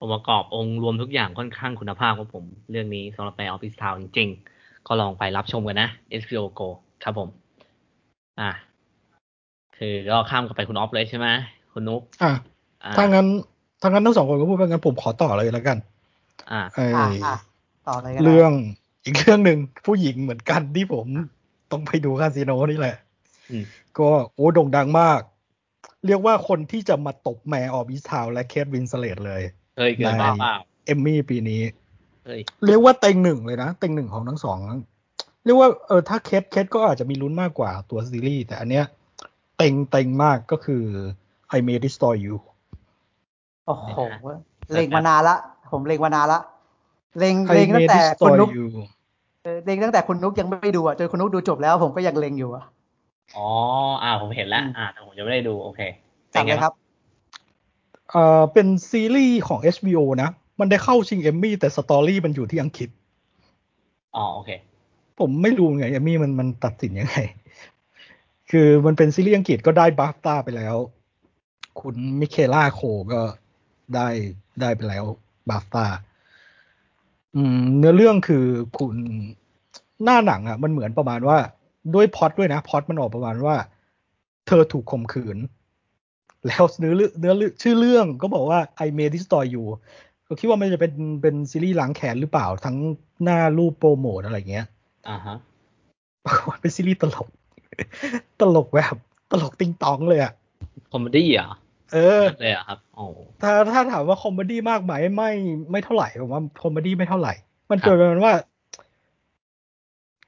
[0.00, 5.88] องค์ประกอบองค์รวมทุกอย่างค่อนข้างคุณภาพของผม เรื่องนี้สำหรับ Mayor of East Town จริงๆ ก็ลองไปรับชมกันนะ
[6.22, 6.68] HBO Go
[7.04, 7.28] ครับผม
[8.40, 8.50] อะ
[9.76, 11.26] คือก็ข้ามกันไปคุณออฟเลยใช่ไหม
[11.72, 12.32] คุณนุ๊กอะ
[12.84, 13.26] อ่าถ้างั้น
[13.80, 15.78] ถ้างั้นทั้งสองคนก็พูดไปงั้นผมขอต่อเลยแล้วกัน
[16.50, 17.36] อ่าไอ้อะอะ
[17.88, 18.52] ต่อเลยก็ได้เรื่อง
[19.04, 21.06] อีกเรื่องหนึ่งผู้หญิงเหมือนกันที่ผม
[21.72, 22.96] ต้องไปดูคาสิโนนี่แหละ
[23.50, 23.64] อืม
[23.98, 25.20] ก็โอ้โด่งดังมาก
[26.06, 29.42] เรียกว่าคนที่จะมาตบ Mare of Easttown และ Kate Winslet เลย
[29.76, 30.54] เฮ้ยเกินในมาเปล่า
[30.86, 31.62] Emmy ปีนี้
[32.24, 34.58] เฮ้ยเรียกว่าเต็งหนึ่งเลยนะเต็งหนึ่งของทั้งสอง
[35.44, 38.84] เรียกว่าเออถ้าเคสเคสก็อาจจะมีลุ้นมากกว่าตัวซีรีส์แต่อันเนี้ย
[39.56, 40.84] เต็งเต็งมากก็คือ
[41.56, 42.36] I May Destroy You
[43.66, 44.00] โอ้โห
[44.72, 45.36] เล็งมานานละ
[45.72, 46.40] ผมเล็งมานานละ
[47.18, 48.66] เล็ง I เล็งตั้ May งแต่คุณ Destroy นุก You
[49.42, 52.64] เออเล็งตั้งแต่คุณนุกยังไม่ดูอะจนคุณนุกดูจบแล้วผมก็ยังเล็งอยู่อะ
[53.36, 53.48] อ๋อ
[54.02, 55.80] อ่าผมเห็นแล้วอืมอ่าแต่ผมยังไม่ได้ดูโอเค
[56.34, 56.72] จัดเลยครับ
[58.10, 60.30] เอ่อเป็นซีรีส์ของ HBO นะ
[60.60, 62.88] มันได้เข้าชิง Emmy แต่ story มันอยู่ที่อังกฤษ
[64.16, 64.50] อ๋อโอเค
[65.18, 67.16] ผมไม่รู้ไง Emmy มันมันตัดสินยังไง
[68.50, 70.76] คือมันเป็นซีรีส์อังกฤษก็ได้ BAFTA ไปแล้ว
[71.80, 72.80] คุณมิเคล่าโคล
[73.12, 73.22] ก็
[73.94, 74.08] ได้
[74.60, 75.04] ได้ไปแล้ว
[75.50, 75.84] BAFTA
[77.34, 78.44] อืมเนื้อเรื่องคือ
[78.78, 78.96] คุณ
[80.04, 81.38] หน้าหนังอะ มันเหมือนประมาณว่า
[81.94, 83.56] ด้วยพล็อตด้วยนะพล็อตมันออกประมาณว่า
[84.46, 85.38] เธอถูกข่มขืน
[86.46, 89.64] แล้วเนื้อเรื่องเนื้อเรื่องชื่อเรื่องก็บอกว่า I May Destroy You
[90.26, 90.92] ก็คิดว่ามันจะเป็น
[91.22, 92.76] เป็นซีรีส์ล้างแค้นหรือเปล่าทั้ง
[93.24, 94.66] หน้ารูปโปรโมทอะไรเงี้ย
[95.08, 95.36] อ่าฮะ
[96.24, 97.28] ปรากฏว่าเป็นซีรีส์ตลก
[98.40, 98.96] ตลกแบบ
[99.30, 100.32] ตลกติงตองเลยอะ
[100.92, 101.50] comedy เหรอ
[101.92, 103.04] เออเลยเหรอะครับโอ้
[103.42, 105.30] ถ้าถ้าถามว่า comedy มากไหมไม่
[105.70, 107.34] ไม่เท่าไหร่ผมว่า comedy ไม่เท่าไหร่
[107.70, 108.34] มันครับเกิดเป็นว่า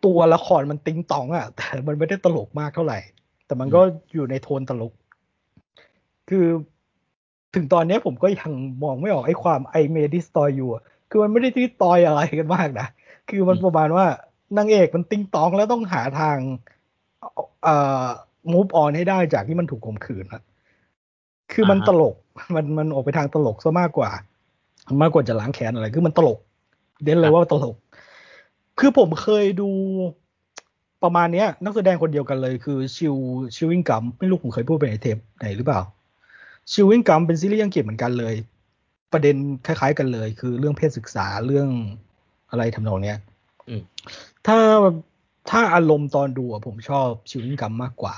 [0.05, 2.99] ตัวละครมันติงตองอะแต่มันไม่ได้ตลกมากเท่าไหร่
[3.47, 3.81] แต่มันก็
[4.15, 4.93] อยู่ในโทนตลก
[6.29, 6.47] คือ
[7.55, 8.51] ถึงตอนนี้ผมก็ยัง
[8.83, 10.71] มองไม่ออกไอ้ความไอเมดิสตอยอยู่
[11.11, 12.89] คือมันไม่ได้ที่ตอยอะไรกันมากนะ
[13.29, 14.07] คือมันประมาณว่า
[14.59, 16.37] นางเอกมันติงตองแล้วต้องหาทาง
[17.63, 18.07] เอ่อ
[18.53, 20.43] move on ให้ได้จากที่มันถูกข่มขืนอะ
[21.53, 22.15] คือมันตลก
[22.55, 24.11] มันมันออกไปทางตลกซะมากกว่า
[25.03, 26.39] มากกว่าจะล้างแค้นอะไร คือมันตลก
[27.05, 27.77] เด่นเลยว่าตลก
[28.79, 29.71] คือผมเคยดู
[31.03, 33.15] ประมาณเนี้ย นักแสดงคนเดียวกันเลยคือชิว
[33.55, 35.81] ชิวิงกัมไม่รู้ผมเคยพูดไปในเทปไหนหรือเปล่า
[36.73, 38.35] ชิววิงกัมเป็นซีรีส์อังกฤษเหมือนกันเลย
[39.13, 41.69] ประเด็นคล้าย ๆ กันเลย คือเรื่องเพศศึกษาเรื่อง
[42.51, 43.19] อะไรทำนองเนี้ย
[43.69, 43.83] อืม
[44.47, 44.59] ถ้า
[45.51, 48.17] ถ้าอารมณ์ตอนดูอะผมชอบชิววิงกัมมากกว่า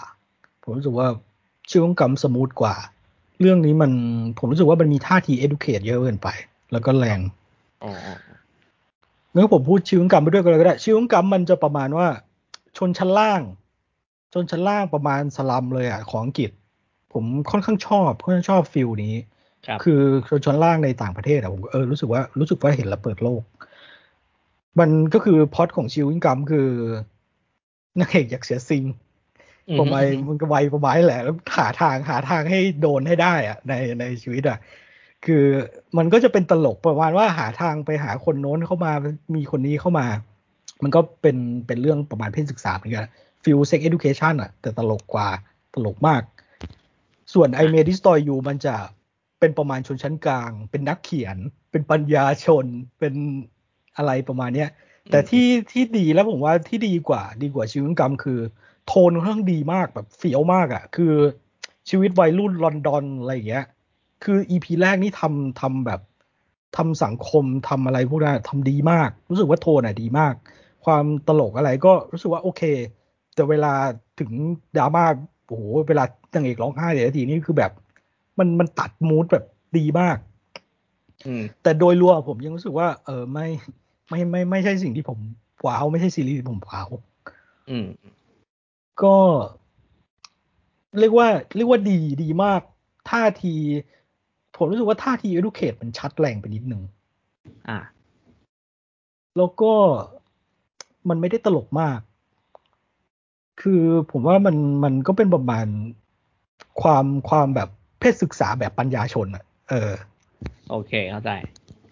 [0.62, 1.08] ผมรู้สึกว่า
[1.68, 2.74] ชิววิงกัมสมูทกว่า
[3.40, 3.92] เรื่องนี้มัน
[4.38, 6.28] ผมรู้สึกว่ามันมีท่าที educate เยอะเกินไป
[6.72, 7.20] แล้วก็แรง
[7.84, 8.16] อ๋ออ๋อ
[9.34, 12.06] งั้นผมพูดชิววิงกัมไปด้วยกันเลยก็ได้ชิววิงกัมมันจะประมาณว่า
[12.76, 13.40] ชนชั้นล่าง
[14.32, 16.50] ชนชั้นล่างประมาณสลัมเลยอะของอังกฤษ
[17.12, 19.14] ผมค่อนข้างชอบค่อนข้างชอบฟิลนี้
[19.66, 23.42] ครับคือชนชั้นล่างในต่างประเทศอะผมเออรู้สึกว่ารู้สึกว่าเห็นแล้วเปิดโลก
[24.80, 26.68] มันก็คือพล็อดของชิววิงกัมคือ
[28.00, 28.84] นางเอกอยากเสียซิง
[29.68, 34.58] อืมประมาณมันก็ไวประมาณนี้แหละ แล้วหาทางหาทางให้โดนให้ได้อะในในชีวิตอะ
[35.26, 35.44] คือ
[35.96, 38.92] มันก็จะเป็นตลกประมาณว่าหาทางไปหาคนโน้นเข้ามา
[39.34, 40.06] มีคนนี้เข้ามา
[40.82, 41.36] มันก็เป็น
[41.66, 43.06] เป็นเรื่องประมาณเพศศึกษาเหมือนกัน
[43.44, 45.28] ฟีล Sex Education อะแต่ตลกกว่า
[45.74, 46.22] ตลกมาก
[47.32, 48.76] ส่วน I May Destroy You มันจะ
[49.40, 51.36] เป็นประมาณชนชั้นกลาง เป็นนักเขียน
[51.70, 52.66] เป็นปัญญาชน
[52.98, 53.14] เป็น
[53.96, 54.70] อะไรประมาณเนี้ย
[55.10, 58.40] แต่ที่ที่ดีแล้วผมว่าที่ดีกว่า ดีกว่าชีวิตกรรมคือ
[58.86, 61.14] โทนค่อนข้างดีมากแบบเฟี้ยวมากอะ่ะ คือ
[61.90, 63.66] ชีวิตวัยรุ่นลอนดอนอะไรอย่างเงี้ย
[64.24, 66.00] คืออีพีแรกนี่ทำทำแบบ
[66.76, 70.34] ทำสังคมทำอะไรพวกนั้นทำดีมาก รู้สึกว่าโทนอะดีมาก
[70.84, 72.62] ความตลกอะไรก็รู้สึกว่าโอเค
[73.34, 73.72] แต่เวลา
[74.20, 74.30] ถึง
[74.76, 75.04] ดราม่า
[75.50, 77.72] โอ้โหเวลานางเอกร้องไห้เดี๋ยวทีนี่คือแบบ
[78.38, 79.44] มันมันตัดมูดแบบ
[79.78, 80.16] ดีมาก
[81.26, 83.46] อืมแต่โดยรวมผมยังรู้สึกว่า เออไม่
[84.08, 85.18] ไม่ไม่ไม่ใช่สิ่งที่ผม
[85.66, 86.88] ว้าวไม่ใช่ซีรีส์ที่ผมว้าว
[87.70, 87.86] อืม
[89.02, 89.16] ก็
[90.98, 92.60] เรียกว่า เรียกว่าดีดีมาก
[93.10, 93.54] ท่าที
[94.56, 96.82] ผมรู้สึกว่าท่าที educate มันชัดแรงไปนิดนึง
[97.68, 97.78] อ่า
[99.36, 99.72] แล้วก็
[101.08, 101.98] มันไม่ได้ตลกมาก
[103.62, 105.66] คือผมว่ามันมันก็เป็นประมาณ
[106.82, 107.68] ความความแบบ
[108.00, 109.92] เพศศึกษาแบบปัญญาชนอะเออ
[110.70, 111.30] โอเคเข้าใจ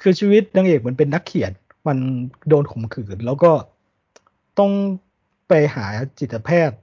[0.02, 1.52] คือชีวิตนางเอกมันเป็นนักเขียน
[1.88, 1.98] มัน
[2.48, 3.52] โดนข่มขืน แล้วก็
[4.58, 4.72] ต้อง
[5.48, 5.86] ไปหา
[6.20, 6.76] จิตแพทย์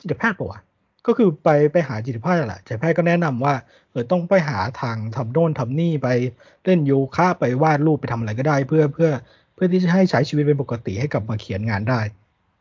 [0.00, 0.60] จิตแพทย์ปะวะ
[1.06, 3.54] ก็คือไปไปหาจิตแพทย์แหละจิตแพทย์ก็แนะนำว่า
[3.90, 6.08] เออต้องไปหาทางทำโน่นทำนี่ไป
[6.64, 9.10] เล่นโยคะไปวาดรูปไปทำอะไรก็ได้ เพื่อเพื่อ
[9.54, 12.00] เพื่อที่จะให้ใช้ชีวิตเป็นปกติให้กลับมาเขียนงานได้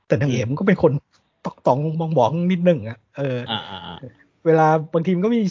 [0.08, 0.92] แต่นางเอกมันก็เป็นคน
[1.46, 3.98] ตอกตองมองมองๆนิดนึงอะเอออ่าอ่าอ่า
[4.46, 5.42] เวลาบางทีมันก็มี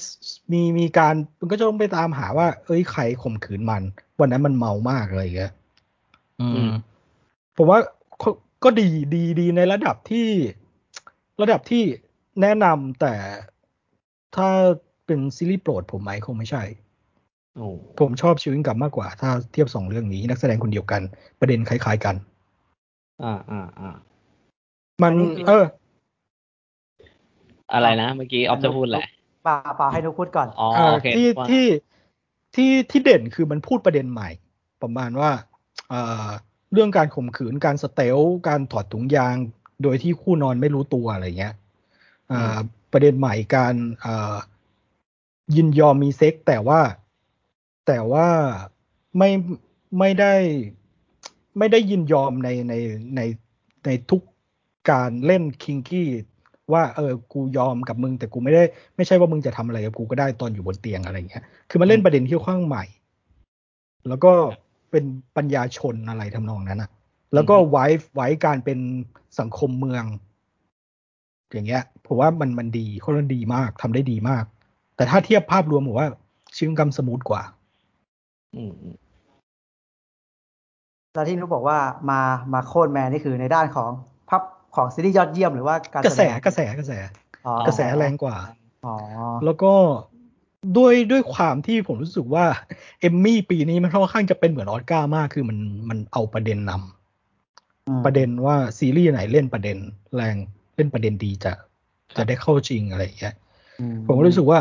[0.53, 3.83] มีมีการมันก็จะต้องไปตามหาว่า เอ้ยใครข่มขืนมัน
[4.21, 5.53] วันนั้นมันเมามากอะไรอย่างเงี้ย
[6.41, 6.73] อืม
[7.57, 7.79] ผมว่า
[8.23, 8.29] ก็
[8.65, 10.29] ก็ดีดีดีในระดับที่
[11.41, 11.83] ระดับที่
[12.41, 13.15] แนะนำแต่
[14.37, 14.49] ถ้า
[15.07, 16.63] เป็นซีรีส์โปรดผมไหมคงไม่ใช่
[17.57, 17.67] โอ้
[18.01, 21.03] ผมชอบชิว i ิงกับมากกว่า ถ้าเทียบสองเรื่องนี้นักแสดงคนเดียวกัน
[21.41, 22.17] ประเด็นคล้าย ๆกัน
[23.23, 23.91] อ่าอ่าอ่า
[25.03, 25.65] มันอันนี้คือเออ
[27.73, 29.05] อะไรนะ เมื่อกี้ออฟจะพูดแหละ
[29.47, 31.67] ป่าป่าให้นุกพูดก่อนอ๋อเอ่อโอเคที่ว่าที่
[32.55, 34.31] ที่ที่เด่นคือมันพูดประเด็นใหม่
[34.83, 35.31] ประมาณว่า
[35.89, 36.29] เอ่อ
[36.73, 39.37] เรื่องการข่มขืนการสเตลการถอดถุงยาง
[39.83, 41.55] โดยที่คู่นอนไม่รู้ตัวอะไรเงี้ย
[42.29, 42.59] เอ่อ
[42.93, 44.37] ประเด็นใหม่การเอ่อ
[45.57, 46.81] ยินยอมมีเซ็กแต่ว่า
[47.87, 48.29] แต่ว่า
[49.19, 49.31] ไม่
[49.99, 50.35] ไม่ได้
[51.59, 52.75] ไม่ได้ยินยอมในใน
[53.17, 53.21] ใน
[53.87, 54.23] ในทุก
[54.91, 56.09] การเล่นคิงกี้
[56.73, 58.63] ว่าเออกูยอมกับมึง แต่กูไม่ได้
[58.97, 62.85] ไม่ใช่ว่ามึงจะทำอะไรกับกูก็ได้ตอนอยู่บนเตียงอะไรเงี้ยคือมันเล่นประเด็นที่ค่อนข้างใหม่
[64.09, 64.33] แล้วก็
[64.91, 65.05] เป็น
[65.37, 66.91] ปัญญาชนอะไรทำนองนั้นอะ
[67.35, 68.79] แล้วก็ไว้ไว้การเป็น
[69.39, 70.05] สังคมเมือง
[71.53, 74.45] อย่างเงี้ยผมว่ามันมันดีคนนั้นดีมากทำได้ดีมาก
[74.97, 76.09] แต่ถ้าเทียบภาพรวมผมว่า
[76.57, 77.43] ชิงกรรมสมูทกว่า
[78.55, 78.97] อืมอืม
[81.13, 81.79] แล้วที่นุกบอกว่า
[82.11, 82.21] มา
[82.53, 84.10] มาโค่นแมนนี่คือในด้านของภาพ
[84.75, 86.93] ของซีรีส์ยอดเยี่ยมหรือว่าการกระแสดงกระแสกระแส
[87.47, 88.37] อ๋อกระแสแรงกว่า
[88.87, 88.95] อ๋อ
[89.45, 89.73] แล้วก็
[90.77, 92.45] ด้วยด้วยความที่ผมรู้สึกว่า
[93.01, 95.59] เอมมี่ปีนี้มันค่อนข้างจะเป็นเหมือนออสการ์มากคือมัน
[95.89, 99.79] มันเอาประเด็นนำอืมประเด็นว่าซีรีส์ไหนเล่นประเด็น
[100.17, 100.37] แรง
[100.77, 101.53] เล่นประเด็นดีจะ
[102.17, 103.35] จะได้เข้าจริงอะไรอย่างเงี้ย
[103.81, 104.61] อืผมก็รู้สึกว่า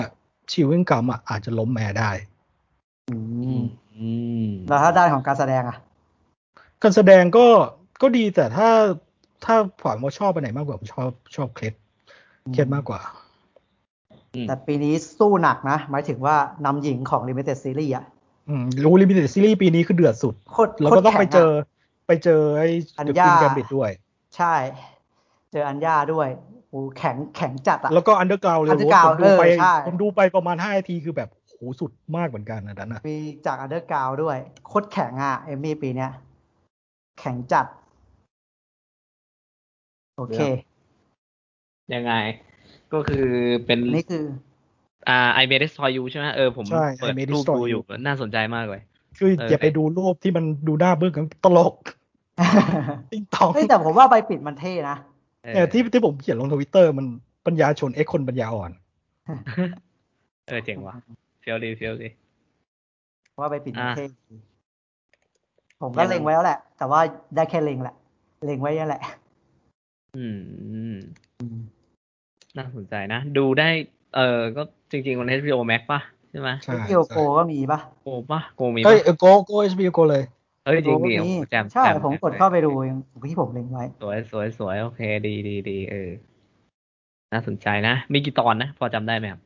[0.52, 2.12] ชิวิงกัมอะอาจจะล้มแม่ได้
[3.10, 3.66] อือืมม
[3.98, 4.10] อื
[4.48, 5.78] มแล้วถ้าด้านของการแสดงอะ
[6.84, 7.48] การแสดงก็
[8.02, 8.70] ก็ดีแต่ถ้า
[9.46, 11.74] ถ้าถามว่าชอบไปไหนมากกว่าผมชอบชอบเคล็ด
[12.54, 13.00] เคล็ดมากกว่า
[14.34, 16.36] อืมแต่ปีนี้สู้หนักนะ หมายถึงว่า
[16.66, 18.06] นำหญิงของ Limited Series อะ
[18.50, 21.52] อืมรู้ลิมิเต็ดซีรีส์ปีนี้คือเดือดสุดโคตรแล้วก็ต้องไปโคตรแข็ะเจอ
[22.08, 22.68] ไปเจอไอ้
[22.98, 23.90] อัญเดอะญาคิงแกมบิดด้วย
[24.36, 24.54] ใช่
[25.52, 26.28] เจออัญญาด้วย
[26.70, 34.38] โอ้แข็งแข็งจัดอะแล้วก็อันเดอร์กราวเลย Underground ผมดูไปเออใช่ผมดูไปประมาณห้านาทีคือแบบโหสุดมากเหมือนกันนะนั้นนะมีจากอันเดอร์กราวด้วย
[34.68, 36.12] โคตรแข็งอะเอมมี่ปีเนี้ย
[37.20, 37.66] แข็งจัด
[40.20, 40.40] โอเค
[41.96, 42.14] ยังไง
[42.94, 43.26] ก็คือ
[43.66, 44.26] เป็นนี่คือ
[45.10, 48.82] อ่าไอเมดสทอยยูใช่ไหมเออผมใช่เปิด I May รูป Destroy ดู You อยู่น่าสนใจมากเลย
[49.18, 51.76] คือเอออย่าไปดูรูปที่มันดูหน้าเบื้องกันตลก
[53.12, 54.98] ติ๊งตองเฮ้ยแต่ผมว่าใบปิดมันเท่นะ
[55.44, 57.06] เออเนี่ยที่ที่ผมเขียนลงทวิตเตอร์มัน
[57.46, 58.72] ปัญญาชนเอ็กคนปัญญาอ่อน
[60.48, 60.96] เออเจ๋งว่ะ
[61.42, 62.10] เฟี้ยวดีเฟี้ยวดี
[63.40, 64.06] ว่าใบปิดมันอะเท่
[65.82, 67.00] ผมก็ยังเล็งไว้แล้วแหละ แต่ว่า
[67.36, 67.96] ได้แค่เล็งแหละ
[68.46, 69.02] เล็งไว้นั่นแหละ
[70.18, 70.40] อืม
[71.40, 71.60] อืม
[72.58, 73.70] น่าสนใจนะ ดูได้
[74.16, 76.00] เออก็จริงๆมัน HBO Max ป่ะ
[76.30, 80.24] ใช่ไหม ใช่ที่โอโกก็มีปะโกป่ะ โกมีเอ้ป่ะยโกโกเอชบีโกเลย
[80.66, 82.98] เอ้ย จริงโกดิก็โอ้มีโหแจมใช่ แจผมกดเข้าไปดูยัง
[83.30, 86.10] ที่ผมเล็งไว้ สวยสวยสวยโอเค ดีดีดีเออ
[87.34, 89.42] น่าสนใจนะ มีกี่ตอนนะ พอจำได้ไหมครับ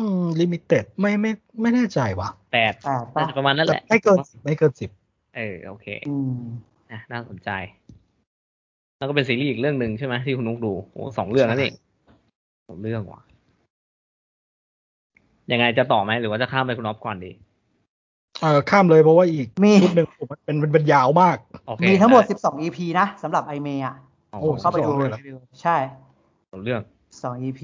[0.00, 1.30] อืมลิมิเต็ดไม่ไม่
[1.60, 4.90] ไม่แน่ใจว่ะแปดแปดปะน่าจะประมาณนั้นแหละ ไม่เกินสิบไม่เกินสิบ
[5.36, 6.40] เออ โอเคอืม
[6.92, 7.50] นะน่าสนใจ
[8.98, 11.74] แล้วก็เป็นซีรีส์อีกเรื่องหนึ่งใช่ไหมที่คุณนุกดูโอ้สองเรื่องนั่นเอง
[12.68, 13.20] สองเรื่องว่ะ
[15.52, 17.32] ยังไงจะต่อไหมหรือว่าจะข้ามไปคุณออฟก่อนดี
[18.42, 21.36] เออข้ามเลยเพราะว่าอีกมีชุดหนึ่งผมมันเป็นมันเป็นยาวมาก
[21.66, 23.94] โอเคมีทั้งหมดไ12 EP นะสำหรับไอเมย์อะ
[24.32, 25.18] อ๋อโอ้เข้าไปดู12เลยเหรอ
[25.62, 25.76] ใช่
[26.52, 26.80] สองเรื่อง
[27.22, 27.60] 2 EP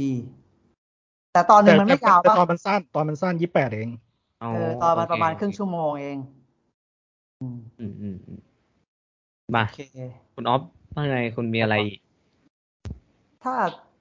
[1.32, 3.90] แต่ตอนหนึ่งมันไม่ยาวแต่ปะตอนมันสั้นตอนมันสั้นยี่แปดเอง
[4.42, 6.18] อ๋อเออตอนมันโอประมาณครึ่งชั่วโมงเอง
[7.40, 8.40] อืมอืมอืมอืม
[9.56, 9.82] มาโอเค
[10.34, 10.62] คุณออฟ
[10.94, 11.98] ว่าไงคุณมีอะไรอีก
[13.42, 13.54] ถ้า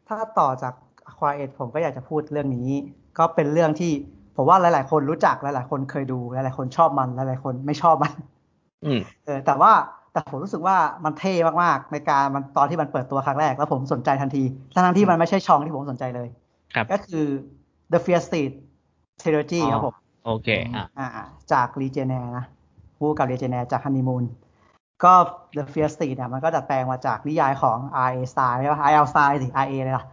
[0.07, 0.73] ถ้าต่อจาก
[1.17, 2.69] Quiet ผมก็อยากจะพูดเรื่องนี้
[3.17, 3.91] ก็เป็นเรื่องที่
[4.35, 8.13] ผมว่าหลาย ๆ คนรู้จักหลาย ๆ คนเคยดูหลาย ๆ คนชอบมันหลาย ๆ คนไม่ชอบมัน
[8.85, 9.71] อืมเออ แต่ว่า
[10.11, 11.33] แต่ผมรู้สึกว่ามันเท่
[11.63, 16.27] มาก ๆ ในการมันตอนที่มันเปิดตัวครั้งแรก แล้วผมสนใจทันทีทั้งๆที่มันไม่ใช่ช่องที่ผมสนใจเลย
[16.73, 17.25] ครับก็คือ
[17.91, 18.53] The Fear Street
[19.21, 21.07] Trilogy ครับผม โอเค อะอ่า
[21.51, 22.45] จากรีเจเนนะ
[22.97, 24.23] ผู้กับรีเจเนจากฮันนีมูน
[25.03, 25.13] ก็
[25.57, 27.77] The Fear Street เนี่ยมันก็ดัดแปลงมาจากนิยายของ
[28.07, 28.21] R.A.
[28.33, 29.05] Stine ใช่ปะ R.L.
[29.13, 29.73] Stine สิ R.A.
[29.83, 30.05] เลยล่ะ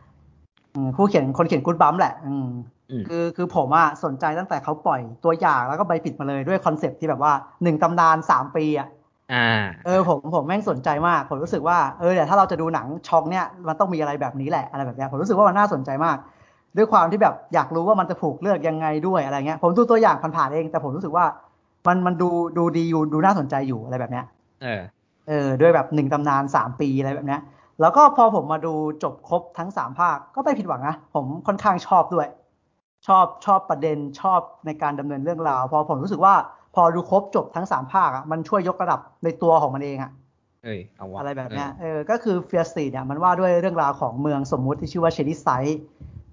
[0.74, 2.48] อืมผู้เขียนคนเขียนกู๊ดบัมแหละอืม
[2.90, 7.32] อืมคือคือผมอะสนใจตั้งแต่เขาปล่อยตัวอย่างแล้วก็ใบปิดมาเลยด้วยคอนเซปต์ที่แบบว่า
[7.62, 8.88] หนึ่งตำนานสามปีอะ
[9.32, 16.16] อ่าเออผมผมแม่งสนใจมาก ผมรู้สึกว่าเออเดี๋ยวถ้าเราจะดูหนังชุดเนี่ยมันต้องมีอะไรแบบนี้แหละอะไรแบบเนี้ยผมรู้สึกว่ามันน่าสนใจมาก
[16.76, 21.24] ด้วยความที่แบบอยากรู้ว่ามันจะผูกเลือกยังไงด้วยอะไรเงี้ย ผมดูตัวอย่างผ่านๆเอง แต่ผมรู้สึกว่า
[21.86, 22.28] มันมันดู
[22.58, 24.24] ดูดีอยู่ดูน่าสนใจอยู่อะไรแบบเนี้ย
[24.62, 24.82] เออ
[25.28, 27.40] เออด้วยแบบหนึ่งตำนานสามปีอะไรแบบเนี้ย
[27.80, 32.28] แล้วก็พอผมมาดูจบครบทั้งสามภาคก็ไม่ผิดหวังนะ ผมค่อนข้างชอบด้วย
[33.06, 36.34] ชอบชอบประเด็นชอบในการดำเนินเรื่องราว พอผมรู้สึกว่า
[36.74, 40.10] พอดูครบจบทั้งสามภาคอะมันช่วยยกระดับในตัวของมันเองอะ
[40.64, 45.80] เอ้ยเอาวะอะไรแบบเนี้ยเออก็คือเฟียสตีเนี่ยมันว่าด้วยเรื่องราวของเมืองสมมุติที่ชื่อว่าเชนิไซต์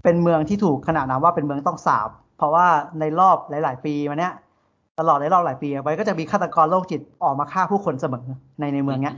[0.03, 2.67] เป็นเมืองที่ถูกขนานนามว่าเป็นเมืองต้องสาป เพราะว่า
[2.99, 4.33] ในรอบหลาย ๆ ปีมาเนี้ย
[4.99, 8.25] ตลอดในรอบหลายปีไปก็จะมีฆาตกรโรคจิตออกมาฆ่าผู้คนเสมอ
[8.59, 9.15] ในในเมืองเนี้ย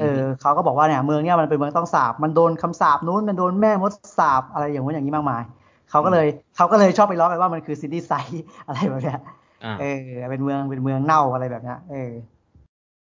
[0.00, 5.42] เออเขาก็บอกว่าเนี่ยเมืองเนี้ยมันเป็นเมืองต้องสาปมันโดนคำสาปนู้นมันโดนแม่มดสาปอะไรอย่างนู้นอย่างนี้มากมาย
[5.90, 9.20] เขาก็เลยเขาก็เลยชอบไปล้อกันว่ามันคือ Shittyside อะไรแบบเนี้ย
[9.64, 10.00] อ่าเออ
[10.30, 12.12] เป็นเมืองเป็นเมืองเน่าอะไรแบบเนี้ยเออ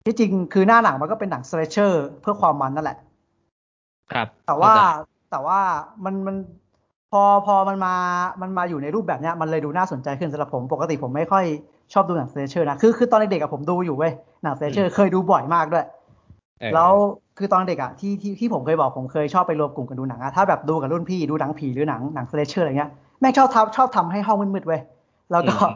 [0.06, 2.98] ที่จริงคือหน้าหนังมันก็เป็นหนัง slasher เพื่อความมันนั่นแหละ
[4.12, 4.82] ครับ แต่ว่าเข้ใจ
[5.32, 5.60] แต่ว่า
[6.06, 6.36] มันมัน
[7.12, 7.96] พอพอมันมา
[8.42, 11.46] มันมาอยู่ในรูปแบบเนี้ยมันเลยดูน่าสนใจขึ้นสำหรับผม ปกติผมไม่ค่อย
[11.94, 14.12] ชอบดูหนัง slasher นะคือคือตอนเด็กๆอะผมดูอยู่เว้ย
[14.44, 15.86] หนัง slasher เคยดูบ่อยมากด้วย
[16.60, 16.92] เออแล้ว
[17.38, 24.82] คือตอนเด็กอะที่ที่ที่ผมเคยบอกผมเคยชอบไปรวมกลุ่มกันดูหนังอะถ้าแบบดูกับรุ่นพี่ดูหนังผีหรือหนังหนัง slasher อะไรเงี้ยแม่งชอบทำชอบทำให้ห้องมืดๆเว้ย
[25.32, 25.74] แล้วก็อืม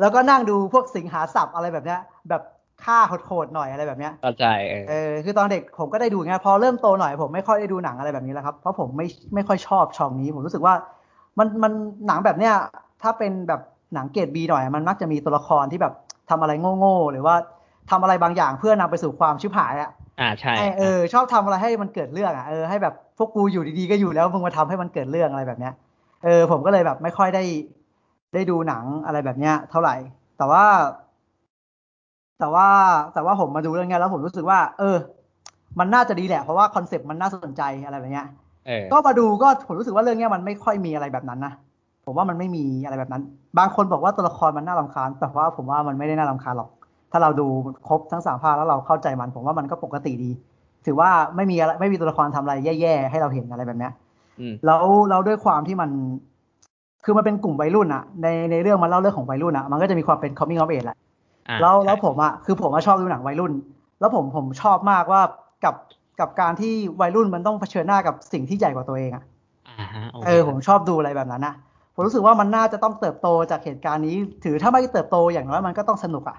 [0.00, 2.42] แล้วก็นั่งดูพวกสิงหาสับอะไรแบบเนี้ย แบบ
[2.84, 10.74] ฆ่าโหดๆหน่อยอะไรแบบเนี้ยเข้าใจเออเออคือตอนเด็กผมก็ได้ดูไงพอเริ่มโตหน่อยผมไม่ค่อยได้ดูหนังอะไรแบบนี้แล้วครับเพราะผมไม่ไม่ค่อยชอบช่องนี้ ผมรู้สึกว่า
[11.38, 11.72] มันมัน
[12.06, 12.54] หนังแบบเนี้ย
[13.02, 13.60] ถ้าเป็นแบบ
[13.94, 15.92] หนังเกรดบีหน่อย มันมักจะมีตัวละครที่แบบ
[16.30, 17.34] ทำอะไรโง่ๆหรือว่า
[17.90, 25.74] ทำอะไรบางอย่างเพื่อนำไปสู่ความชิบหายอะอ่าใช่ให้เออชอบทำอะไรให้มันเกิดเรื่องอะเออให้แบบพวกกูอยู่ดีๆก็อยู่แล้วมึงมาทำให้มันเกิดเรื่องอะไรแบบเนี้ย
[26.24, 27.44] เออผมก็เลยแบบไม่ค่อยได้
[28.34, 29.94] ได้ดูหนังอะไรแบบเนี้ย เท่าไหร่
[30.38, 30.64] แต่ว่า
[32.38, 32.68] แต่ว่า
[33.14, 34.96] แต่ว่าผมมาดูเรื่องเนี้ยแล้วผมรู้สึกว่า เออ
[35.78, 38.26] มันน่าจะดีแหละเพราะว่าคอนเซปต์มันน่าสนใจอะไรแบบเนี้ย
[38.66, 41.52] เออก็มาดูก็ผมรู้สึกว่าเรื่องเนี้ยมันไม่ค่อยมีอะไรแบบนั้นนะ
[42.06, 43.22] ผมว่ามันไม่มีอะไรแบบนั้น
[43.58, 46.70] บางคนบอกว่าตัวละครมันน่ารำคาญ แต่ว่าผมว่ามันไม่ได้น่ารำคาญหรอก
[47.12, 47.46] ถ้าเราดู
[47.88, 50.30] ครบทั้งสามภาคแล้วเราเข้าใจมัน ผมว่ามันก็ปกติดี
[50.86, 53.92] ถือว่าไม่มีอะไรไม่มีตัวละครทำอะไรแย่ๆให้เราเห็นอะไรแบบเนี้ย
[54.40, 55.90] อืมแล้วเราด้วยความที่มัน
[57.04, 60.98] คือมันเป็นกลุ่มวัยรุ่นอะในในเรื่องมันเล่าเรื่องของวัยรุ่นอะมันก็จะมีความเป็น coming of age แหละ
[61.48, 63.52] อ่าแล้วใช่แล้วผมอะคือผมอะชอบดูหนังวัยรุ่น
[64.00, 65.22] แล้วผมผมชอบมากว่า
[65.64, 65.74] กับ
[66.20, 69.24] กับการที่วัยรุ่นมันต้องเผชิญหน้ากับสิ่งที่ใหญ่กว่าตัวเองอะ
[69.68, 71.54] อ่าฮะโอเคเออผมชอบดูอะไรแบบนั้นนะ
[71.96, 76.36] ผมรู้สึกว่ามันน่าจะต้องเติบโตจากเหตุการณ์นี้ ถือถ้าไม่เติบโตอย่างน้อยมันก็ต้องสนุกอะ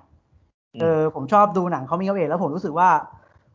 [0.76, 2.89] อืมเออผมชอบดูหนังเขามีเขาเองแล้วผมรู้สึกว่า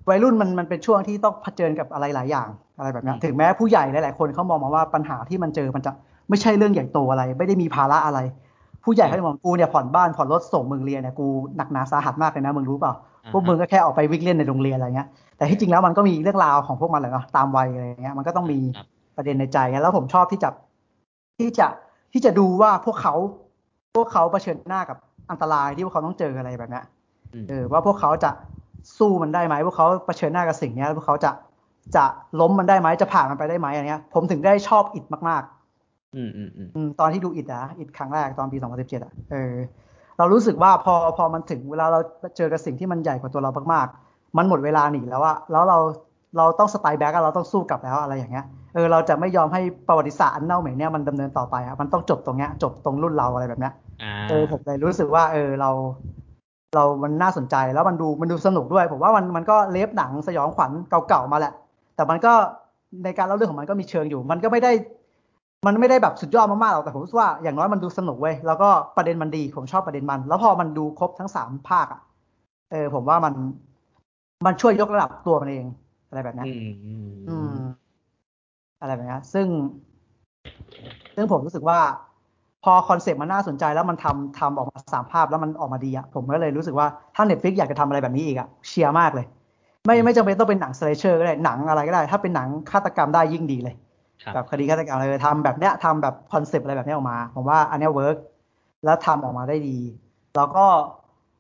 [0.08, 2.48] วัยรุ่นมันมันเป็นช่วงที่ต้องเผชิญกับอะไรหลายอย่าง
[2.78, 5.92] อะไรแบบนี้ถึงแม้ผู้ใหญ่หลาย ๆ คนเขามองมาว่าปัญหาที่มันเจอมันจะ
[6.28, 8.18] ไม่ใช่เรื่องใหญ่โตอะไร ไม่ได้มีภาระอะไร
[8.84, 11.26] ผู้ใหญ่เขาจะมองกูเนี่ยผ่อนบ้านผ่อนรถส่งมึงเรียนเนี่ยกู
[11.56, 12.92] หนักหนาสาหัสมากเลยนะมึงรู้เปล่า
[13.32, 18.86] พวกมึงก็แค่ออกไปวิ่งเล่นในโรงเรียนอะไรเงี้ยแต่ที่จริงแล้วมันก็มีเรื่องราวของพวกมันแหละเนาะตามวัยอะไรเงี้ยมันก็ต้องมีครับ
[19.16, 20.50] ประเด็นในใจไงแล้วผมชอบที่จะ
[21.38, 21.66] ที่จะ
[22.12, 23.14] ที่จะดูว่าพวกเขา
[23.96, 24.96] พวกเขาเผชิญหน้ากับ
[25.30, 26.84] อันตรายที่พวกเขาต้องเจออะไรแบบเนี้ย
[27.34, 28.30] อืมเออว่าพวกเขาจะ
[28.98, 31.30] สู้มันได้ไหมพวกเขาเผชิญหน้ากับสิ่งเนี้ยแล้วพวกเขาจะ
[31.96, 32.04] จะ
[32.40, 35.42] ล้มมันได้ไหมจะผ่านมันไปได้ไหมอะไรเงี้ย ผมถึงได้ชอบอิดมาก
[36.16, 39.54] อืมอืมอืมๆอืมตอนที่ดูอิดอะอิดครั้งแรกตอนปี2017อะเออ
[40.18, 42.00] เรารู้สึกว่าพอพอมันถึงเวลาเรา
[42.36, 45.78] เจอกับสิ่งที่มันใหญ่กว่าตัวเรามากๆ มันหมดเวลาหนีแล้วอะแล้วเรา
[46.36, 53.72] เราต้องสไตล์แบ็กอะเราต้องสู้กลับแล้วอะไรอย่างเงี้ยเออเราจะไม่ยอมให้ประวัติศาสตร์อันเน่าเหม็นเนี่ยมันดำเนินต่อไปอะมันต้องจบตรงเนี้ยจบตรงรุ่นเราอะไรแบบเนี้ย
[54.02, 55.70] อ่าเออผมเลยรู้สึกว่า เออเรา
[56.76, 60.70] เรามันน่าสนใจแล้วมันดูมันดูสนุกด้วย ผมว่ามันมันก็เลฟหนังสยองขวัญ
[61.08, 61.52] เก่าๆมาแหละ
[61.96, 62.32] แต่มันก็
[63.04, 64.72] ในการเล่าเรื่องของมันก็มีเชิงอยู่ มันก็ไม่ได้
[65.66, 72.00] มันไม่ได้แบบสุดยอดมากๆหรอกแต่ผมรู้สึกว่าอย่างน้อยมันดูสนุกเว้ยแล้วก็ประเด็นมันดีผมชอบประเด็นมัน แล้วพอมันดูครบทั้งสามภาคอะ
[72.70, 73.34] เออผมว่ามัน
[74.46, 75.66] มันช่วยยกระดับตัวมันเอง
[76.12, 77.54] อะไรแบบเนี้ยอืมอืมอืม
[78.80, 79.46] อะไรแบบเนี้ยซึ่ง
[81.16, 81.78] ซึ่งผมรู้สึกว่า
[82.64, 89.26] พอคอนเซ็ปต์มันน่าสนใจแล้วมันทำทำออกมาสามภาคแล้วมันออกมาดีอะผมก็เลยรู้สึกว่าถ้า Netflix อยากจะทำอะไรแบบนี้อีกอะเชียร์มากเลย
[89.86, 93.74] ไม่ไม่จำเป็นต้องเป็นหนัง slasher ก็ได้หนังอะไรก็ได้ ถ้าเป็นหนังฆาตกรรมได้ยิ่งดีเลย
[94.22, 98.16] ครับแบบคดีฆาตกรรมเลยทำแบบเนี้ยทำแบบคอนเซปต์อะไรแบบเนี้ยออกมา ผมว่าอันเนี้ย work
[98.84, 99.78] แล้วทำออกมาได้ดี
[100.36, 100.66] แล้วก็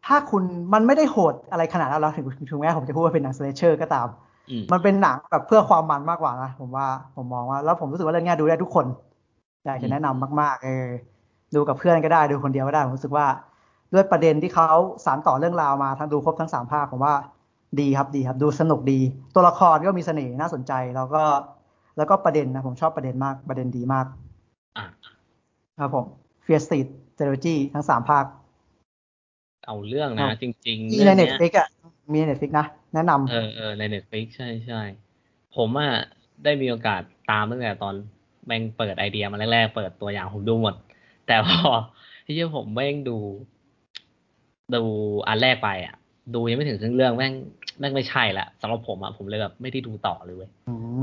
[0.06, 0.42] ถ้าคุณ
[0.74, 4.31] มันไม่ได้โหดอะไรขนาดนั้นแล้วถึงถึงแม้ผมจะพูดว่าเป็นหนัง slasher ก็ตามอื
[4.62, 6.86] มมันเป็นหนังแบบเพื่อความมันมากกว่านะผมว่า
[7.16, 8.86] ผมมองว่า แล้วผมรู้สึกว่าเรื่องเนี้ยดูได้ทุกคน
[9.64, 10.86] อยากจะแนะนำมากๆเออ
[11.54, 13.26] ดูกับเพื่อนก็ได้ดูคนเดียวก็ได้ผมรู้สึกว่า
[13.92, 14.68] ด้วยประเด็นที่เขา
[15.04, 17.14] สานต่อเรื่องราวมาทั้งดูครบทั้งสามภาคผมว่า
[17.80, 19.00] ดีครับดีครับ ดูสนุกดี
[19.34, 21.22] ตัวละครก็มีเสน่ห์น่าสนใจ แล้วก็
[21.96, 24.06] แล้วก็ประเด็นนะ ผมชอบประเด็นมากประเด็นดีมาก
[24.76, 24.84] อะ
[25.78, 26.04] ครับผม
[26.42, 28.24] Fear Street trilogy ทั้งสามภาค
[29.66, 31.68] เอาเรื่องนะครับจริง ๆ มีในเรื่องเน็ตเนี้ย Netflix อะ
[32.12, 34.82] มีใน Netflix นะ แนะนำเออเออในเน็ตฟลิกใช่ใช่
[35.56, 35.92] ผมอะ
[36.44, 37.94] ได้มีโอกาสตามตั้งแต่ตอน
[38.46, 40.74] แม่งเปิดไอเดียมาแรกๆ เปิดตัวอย่างผมดูหมด
[41.26, 41.70] แต่พอ
[42.26, 43.16] ที่ผมแม่งดู
[44.74, 44.82] ดู
[45.28, 45.94] อันแรกไปอะ
[46.34, 47.32] ดูยังไม่ถึงครึ่งเรื่องแม่ง
[47.78, 50.50] แม่งไม่ใช่ละสำหรับผมอะผมเลยแบบไม่ได้ดูต่อเลยเว้ย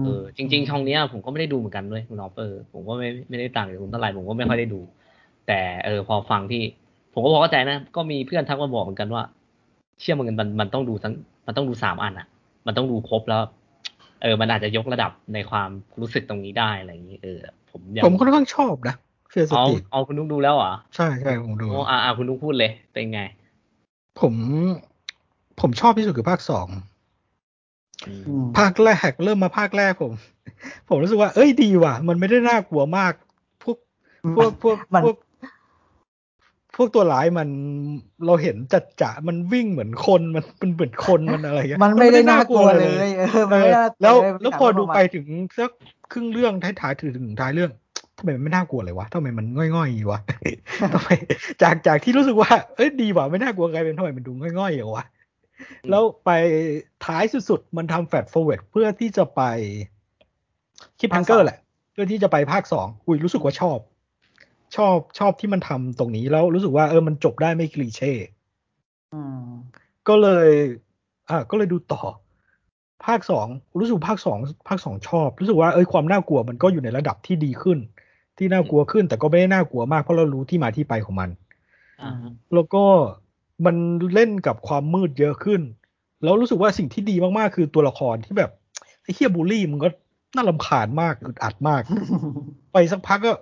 [0.05, 4.81] เออจริง ๆ ช่องเนี้ยผมก็ไม่ได้ดูเหมือนกันด้วยคุณออฟเออผมก็ไม่ไม่ได้ต่างจากคุณเท่าไหร่ผมก็ไม่ค่อยได้ดู
[5.47, 6.63] แต่เออพอฟังที่
[7.13, 9.23] ผมก็พอเข้าใจนะ ก็มีเพื่อนทักมาบอกเหมือนกันว่า
[9.99, 11.13] เชื่อมันมันมันต้องดูทั้ง
[11.49, 12.27] มันต้องดูสามอันอะ
[12.65, 13.41] มันต้องดูครบแล้ว
[14.21, 15.69] เออ มันอาจจะยกระดับในความ
[15.99, 17.39] รู้สึกตรงนี้ได้อะไรอย่างนี้เออ
[17.71, 18.95] ผมยังผมค่อนข้างชอบนะ
[19.29, 23.21] เฟียสเอาติเอาคุณนุ๊กดูแล้วเหรอใช่ใช่ผมดูโอ้อ่าอ่าคุณนุ๊กพูดเลยเป็นไง
[24.19, 24.33] ผม
[25.61, 26.67] ผมชอบที่สุดคือภาคสอง
[28.07, 30.13] อืมอืมภาคแรกเริ่มมาภาคแรกผม
[30.89, 33.13] ผมรู้สึกว่า เอ้ยดีว่ะ มันไม่ได้น่ากลัวมาก
[33.63, 33.77] พวก
[34.35, 35.28] พวกพวกมันพวกพ
[36.81, 37.49] วกตัวร้ายมัน
[38.25, 45.25] เราเห็นจัดจะมันวิ่งเหมือนคนมันเป็นเหมือนคนมันอะไรเงี้ยมันไม่ได้น่ากลัวเลยเออเออมันไม่น่ากลัแล้วแล้วพอดูไปถึง
[45.59, 45.71] สัก
[46.11, 47.71] ครึ่งเรื่องท้ายๆถึงถึงท้ายเรื่อง
[48.17, 50.21] ทำไมมันไม่น่ากลัวเลยวะทำไมมันง่อยๆอย่างงี้วะ
[50.93, 51.09] ทำไม
[51.61, 55.05] จากจากที่รู้สึกว่าเอ้ยดีว่ะไม่น่ากลัวกลายเป็นทำไมมันดูง่อยๆอย่างงี้วะ
[55.89, 56.29] แล้วไป
[57.05, 59.41] ท้ายสุดๆมันทำ fast forward เพื่อที่จะไป
[60.99, 61.59] คิปพังเกอร์แหละ
[61.91, 63.77] เพื่อที่จะไปภาคสองอุ้ยรู้สึกว่าชอบ
[64.75, 68.13] ชอบชอบที่มันทำตรงนี้แล้วรู้สึกว่าเออมันจบได้ไม่คลีเช่
[69.13, 69.47] อืม
[70.07, 70.47] ก็เลย
[71.29, 72.01] อ่าก็เลยดูต่อ
[73.05, 73.47] ภาคสอง
[73.79, 77.77] รู้สึกภาคสองภาคสองชอบ รู้สึกว่าเอ้ยความน่ากลัวมันก็อยู่ในระดับที่ดีขึ้น
[78.37, 81.29] ที่น่ากลัวขึ้น แต่ก็ไม่ได้น่ากลัวมากเพราะเรารู้ที่มาที่ไปของมัน
[82.03, 82.83] อ่าฮะแล้วก็
[83.65, 83.75] มัน
[84.13, 85.61] เล่นกับความมืดเยอะขึ้น
[86.23, 88.51] แล้วรู้สึกว่าสิ่งที่ดีมากๆ คือตัวละครที่แบบ
[89.03, 89.87] ไอ้เหี้ยบูลลี่มันก็
[90.35, 91.81] น่ารำคาญมากอึดอัดมาก
[92.71, 93.33] ไปสักพักก็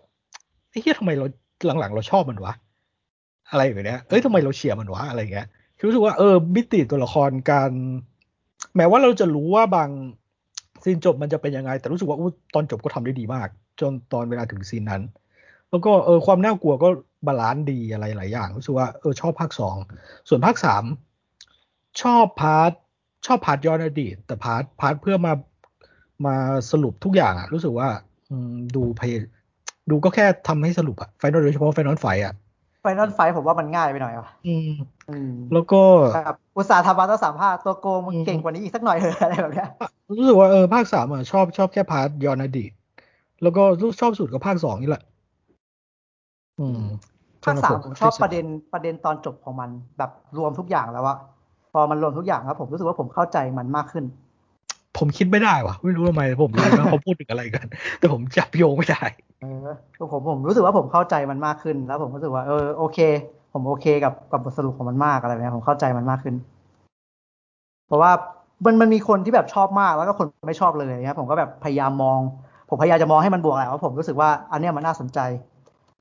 [0.69, 1.25] ไอ้เหี้ยทำไมเรา
[1.79, 2.53] หลังๆ เราชอบมันวะ
[3.51, 5.47] อะไรแบบเนี้ยเอ้ยทำไมเราเชียร์มันวะอะไรเงี้ย
[5.77, 7.71] คือรู้สึกว่าเออมิติตัวละครการ
[8.75, 9.89] แม้ว่าเราจะรู้ว่าบาง
[10.83, 13.47] ซีนจบมันจะเป็นยังไง แต่รู้สึกว่าอู้ตอนจบก็ทำได้ดีมาก
[13.79, 15.03] จนตอนเวลาถึงซีนนั้น
[15.69, 16.89] แล้วก็เออความน่ากลัวก็
[17.27, 19.75] balance ดีอะไรหลายอย่างรู้สึกว่าเออชอบภาคสอง
[20.29, 20.83] ส่วนภาคสาม
[22.01, 22.71] ชอบ part
[23.25, 25.33] ชอบ part ย้อนอดีต แต่ part part เพื่อมา
[26.25, 26.35] มา
[26.71, 27.87] สรุปทุกอย่างอะรู้สึกว่า
[28.75, 29.13] ดูพย
[29.89, 32.33] ดูก็แค่ทำให้สรุปอะ final โดยเฉพาะ final fight อะ
[32.81, 34.71] final fight ผมว่ามันง่ายไปหน่อยว่ะอืม
[35.09, 35.81] อืมแล้วก็
[36.13, 39.69] แบบอุตส่าห์ทำมาตั้งสามภาคตัวโกงมึงอืมเก่งกว่านี้อีกสักหน่อยเถอะอะไรแบบเนี้ย
[40.17, 42.71] รู้สึกว่าเออภาคสามอะชอบชอบแค่ part ย้อนอดีต
[43.43, 43.63] แล้วก็
[44.01, 45.03] ชอบสุดก็ภาคสองนี่แหละ
[46.59, 46.81] อืม
[47.45, 51.17] ภาคสามผมชอบประเด็นเด็นประเด็นตอนจบของมันแบบรวมทุกอย่างแล้วอะ
[51.71, 54.05] พอมันรวมทุกอย่างแล้วผมรู้สึกว่าผมเข้าใจมันมากขึ้น
[54.97, 57.65] ผมคิดไม่ได้วะไม่รู้ทำไมผมรู้ว่าเขาพูดถึงอะไรกัน
[57.99, 59.03] แต่ผมจับโยงไม่ได้
[59.39, 59.69] เออ
[60.11, 62.99] ผมผมรู้สึกว่าผมเข้าใจมันมากขึ้น แล้วผมรู้สึกว่าเออโอเค
[63.53, 66.35] ผมโอเคกับกับบทสรุปของมันมากอะไรแบบนี้ผมเข้าใจมันมากขึ้น
[67.87, 68.11] เพราะว่า
[68.65, 72.19] มันมันมีคนที่แบบชอบมากแล้วก็คนไม่ชอบเลยอย่างเงี้ยผมก็แบบพยายามมอง
[72.69, 75.19] ผมพยายามจะมองให้มันบวกแหละว่าผมรู้สึกว่าอันเนี้ยมันน่าสนใจ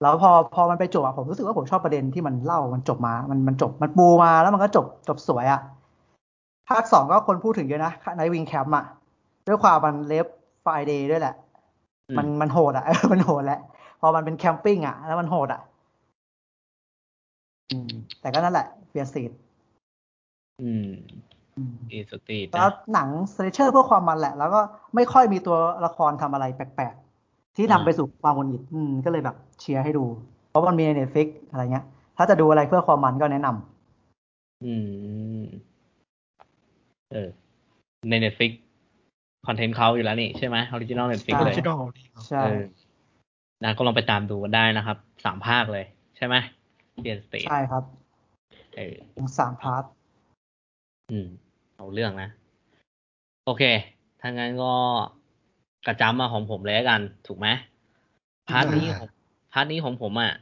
[0.03, 5.61] แล้วพอพอมันไปจบอะผมรู้สึกว่าผมชอบประเด็นที่มันเล่ามันจบมา มันมันจบมันปูมาแล้วมันก็จบจบสวยอะ
[6.68, 8.84] ภาคสองก็คนพูดถึงเยอะนะในวิงแคมป์อะ
[9.47, 10.26] ด้วยความมัน ref
[10.62, 11.34] Friday ด้วยแหละ
[12.09, 13.61] มมันมันโหดอะเออมันโหดแหละ
[14.00, 15.61] พอมันเป็น camping อะ แล้วมันโหดอะ
[17.70, 17.90] อืม
[18.20, 19.30] แต่ก็นั่นแหละ Fear Street
[20.62, 20.88] อืม
[21.90, 24.61] Fear Street แล้วหนัง slasher เพื่อความมันแหละ แล้วก็
[24.94, 30.04] ไม่ค่อยมีตัวละครทำอะไรแปลกๆ ที่นำไปสู่ความหงุดหงิดอืมก็เลยแบบเชียร์ให้ดู
[30.48, 31.84] เพราะมันมีใน Netflix อะไรเงี้ย
[32.16, 34.74] ถ้าจะดูอะไรเพื่อความมันก็แนะนำอื
[35.40, 35.44] ม
[37.12, 37.28] เออ
[38.11, 38.52] ใน Netflix
[39.46, 42.62] content เขาอยู่แล้วนี่ใช่ไหมออริจินอล Netflix ใช่ original ดีครับใช่เออ
[43.64, 45.84] นะก็ลองไปตามดูกันได้นะครับสามภาคเลย
[46.16, 46.34] ใช่ไหม
[47.03, 47.82] เรียนสเตทใช่ครับ
[48.76, 49.84] เออทั้งสามพาร์ท
[51.11, 51.26] อืม
[51.76, 52.28] เอาเรื่องนะ
[53.44, 53.62] โอเค
[54.20, 54.72] ถ้างั้นก็
[55.86, 57.49] กระจำมาของผมเลยละกัน ถูกไหม
[58.49, 59.09] พาร์ทนี้ของ
[59.53, 60.32] พาร์ทนี้ของผมอะ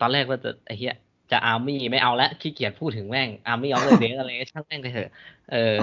[0.00, 0.96] ตอนแรกว่าจะไอ้เหี้ย
[1.32, 5.10] จะอาร์มี่ไม่เอาละขี้เกียจพูดถึงแม่งอาร์มี่เอาเลยเดอะไรช่างแม่งไปเถอะ
[5.52, 5.74] เออ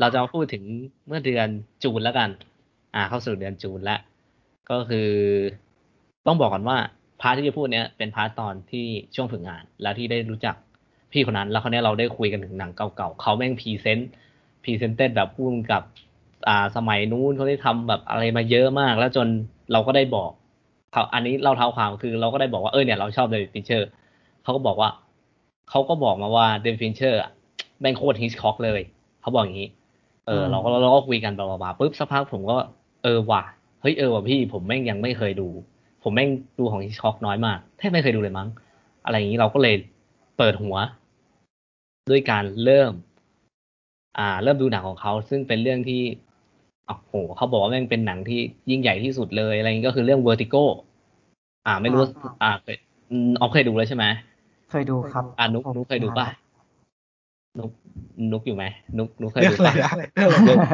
[0.00, 0.64] เราจะมาพูดถึง
[1.06, 1.48] เมื่อเดือน
[1.84, 2.30] จูนแล้วกัน
[2.94, 4.00] อ่า เข้าสู่เดือนจูนแล้ว
[4.70, 5.08] ก็คือ
[6.26, 6.76] ต้องบอกก่อนว่า
[7.20, 10.56] part ที่จะพูดเนี้ยเป็น part ตอนที่ช่วงฝึกงาน แล้วที่ได้รู้จัก
[11.12, 15.82] พี่คนนั้น แล้วคราวเนี้ยเราได้คุยกันถึงหนังเก่าๆเขาแม่ง present presented แบบพูดกับ
[16.48, 19.26] อ่าสมัยนู้นเขาได้ทำแบบอะไรมาเยอะมาก แล้วจน
[19.72, 20.30] เราก็ได้บอก
[20.92, 23.88] เขาอันนี้เราเท้าความคือเราก็ได้บอกว่าเออเนี่ยเราชอบ David Fincher
[24.42, 24.90] เขาก็บอกว่า
[25.70, 27.30] เขาก็บอกมาว่า David Fincher อะ
[27.80, 28.80] แม่งโคตร Hitchcock เลย
[29.22, 29.70] เขาบอกอย่างนี้
[30.26, 32.56] เออ เราก็เราก็คุยกัน blah blah ปุ๊บสักพักผมก็
[33.02, 33.42] เออว่ะ
[33.80, 35.48] เฮ้ยเออว่ะพี่ผมแม่งยังไม่เคยดู
[36.02, 38.48] ผมแม่งดูของฮิชคอกน้อยมากแทบไม่เคยดูเลยมั้ง
[39.04, 39.74] อะไรอย่างนี้เราก็เลย
[40.38, 40.76] เปิดหัว
[42.10, 42.92] ด้วยการเริ่ม
[44.18, 46.02] อ่า เริ่มดูหนังของเขา ซึ่งเป็นเรื่องที่
[46.86, 50.64] โอ้โหเขาบอกว่าแม่งเป็นหนังที่ยิ่งใหญ่ที่สุดเลยอะไรอย่างนี้ก็คือเรื่อง Vertigo
[51.66, 52.02] อ่า ไม่รู้
[52.42, 52.76] อ่าเคย
[53.10, 54.04] อืมออฟเคยดูแล้วใช่ไหม
[54.70, 56.26] เคยดูครับ อ่านุกนุกเคยดูป่ะ
[57.58, 57.70] นุก
[58.32, 58.64] นุกอยู่ไหม
[58.98, 60.68] นุกนุกเคยเรื่องดูอะไรป่ะนะเรื่องอะไรนะ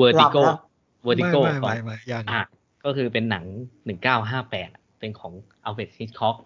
[0.00, 0.58] Vertigo หลับ
[1.06, 2.42] Vertigo ไม่ขอไม่งไม่ไม่ยังอะ
[2.84, 3.44] ก็คือเป็นหนัง
[3.84, 4.68] หนึ่งเก้าห้าแปด
[4.98, 5.32] เป็นของ
[5.64, 6.36] อัลเฟรดฮิตคอก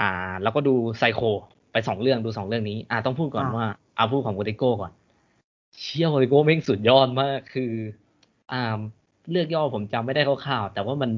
[0.00, 1.20] อ่า แล้วก็ดูไซโค
[1.72, 4.92] ไปสองเรื่องดูสองเรื่องนี้ อ่าต้องพูดก่อนอ่าว่าเอาพูดของ Vertigo ก่อน
[5.78, 7.72] เชี่ยวเลยโก้แม่งสุดยอดมากคือ
[8.52, 8.78] อ่า
[9.30, 11.10] เลือกย่อผมจำไม่ได้คร่าวๆแต่ว่ามัน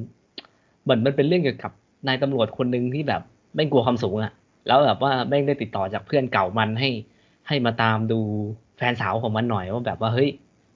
[0.83, 1.73] เหมือนมันเป็นเรื่องเกี่ยวกับ
[2.09, 3.23] นายตำรวจคนหนึ่งที่แบบ
[3.55, 4.33] แม่งกลัวความสูงอะ
[4.67, 6.91] แล้วแบบว่าแม่งได้ติดต่อจากเพื่อนเก่ามันให้
[7.49, 8.21] ให้มาตามดู
[8.79, 10.31] แฟนสาวของมันหน่อยว่าแบบว่าเฮ้ย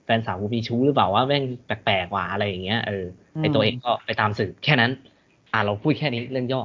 [0.05, 3.05] แฟนสาวกูมีชู้หรือเปล่าว่าแม่งแปลกๆว่ะอะไรอย่างเงี้ยเออ
[3.41, 4.91] ไอตัวเองก็ไปตามสืบแค่นั้น
[5.53, 6.63] อ่าเราพูดแค่นี้เรื่องย่อ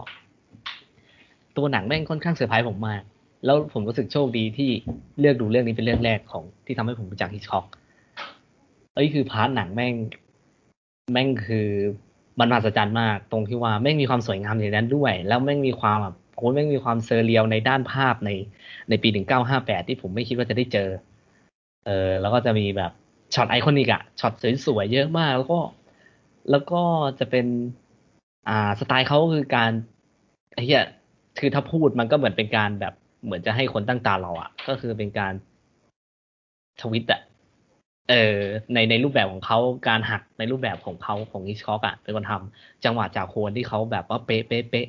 [1.58, 3.02] ตัวหนังแม่งค่อนข้างเซอร์ไพรส์ผมมาก
[3.45, 4.70] แล้วผมรู้สึกโชคดีที่
[5.20, 7.65] เลือกดูเรื่องนี้เป็นเรื่องแรกของที่ทำให้ผมรู้จัก Hitchcock
[8.95, 9.93] เอ้ยคือ part หนังแม่ง
[11.14, 11.68] แม่งคือ
[12.39, 18.29] มันมหัศจรรย์มาก ตรงที่ว่าแม่งมีความสวยงามอย่างนั้นด้วย แล้วแม่งมีความแบบโอ้แม่งมีความ surreal ในด้านภาพใน
[18.89, 20.89] ในปีหนึ่งเก้าห้าแปดที่ผมไม่คิดว่าจะได้เจอ
[21.85, 22.91] เออแล้วก็จะมีแบบ
[23.33, 24.33] ช็อต iconic อะช็อต
[24.65, 25.59] สวยๆเยอะมาก แล้วก็
[26.51, 26.81] แล้วก็
[27.19, 27.45] จะเป็น
[28.49, 29.71] อ่าสไตล์เขาคือการ
[30.53, 30.85] ไอ้เหี้ย
[31.39, 35.33] คือถ้าพูดมันก็เหมือนเป็นการแบบเหมือนจะให้คนตั้งตาเราอะก็คือเป็นการ
[36.81, 37.21] ทวิตอะ
[38.09, 38.37] เออ
[38.73, 44.87] ในในรูปแบบของเขาการหักในรูปแบบของเขาของอิชคอกอะเป็นคนทำจังหวะจากโคนที่เขาแบบว่าเป๊ะเป๊ะเป๊ะ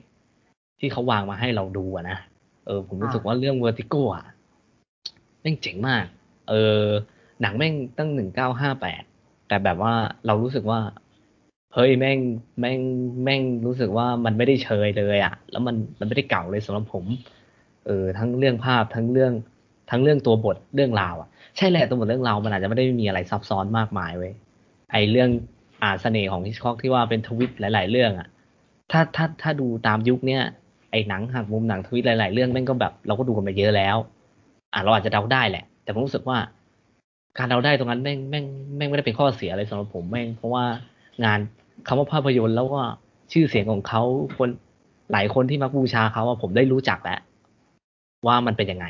[0.82, 2.18] ที่เขาวางมาให้เราดูอะนะ
[2.66, 4.26] เออ ผมรู้สึกว่าเรื่องเวอร์ติโกอะ
[5.40, 6.04] แม่งเจ๋งมาก
[6.50, 6.82] เออ
[7.42, 9.02] หนังแม่งตั้งหนึ่งเก้าห้าแปด
[9.48, 9.92] แต่แบบว่า
[10.26, 10.80] เรารู้สึกว่า
[11.74, 12.18] เฮ้ยแม่ง
[12.60, 12.80] แม่ง
[13.24, 17.04] แม่งรู้สึกว่ามันไม่ได้เชยเลยอะแล้วมันมันไม่ได้เก่าเลยสำหรับผม
[17.86, 19.32] เออ ทั้งเรื่องภาพทั้งเรื่อง
[19.90, 24.32] ทั้งเรื่องตัวบทเรื่องราวอะใช่แหละตัวบทเรื่องราวมันอาจจะไม่ได้มีอะไรซับซ้อนมากมายเว้ย
[24.92, 25.28] ไอเรื่อง
[25.82, 28.28] อ่าเสน่ห์ของฮิชคอกที่ว่าเป็นทวิตหลาย ๆ เรื่องอะ
[28.92, 30.42] ถ้าถ้าถ้าดูตามยุคเนี้ย
[30.92, 33.96] ไอหนังหักมุมหนังทวิตหลาย ๆ เรื่องแม่งก็แบบเราก็ดูกันมาเยอะแล้ว
[34.72, 36.38] อ่าเราอาจจะเดาได้แหละ แต่ผมรู้สึกว่า
[37.38, 38.44] การเดาได้ตรงนั้นแม่งแม่ง
[38.76, 40.64] แม่งไม่ได้เป็นข้อเสียอะไรสำหรับผมแม่งเพราะว่า
[41.24, 41.38] งาน
[41.86, 42.80] คำว่าภาพยนตร์แล้วก็
[43.32, 44.02] ชื่อเสียงของเขา
[44.36, 44.48] คน
[45.12, 47.18] หลายคนที่มักบูชาเขาว่าผมได้รู้จักแล้ว
[48.26, 48.86] ว่ามันเป็นยังไง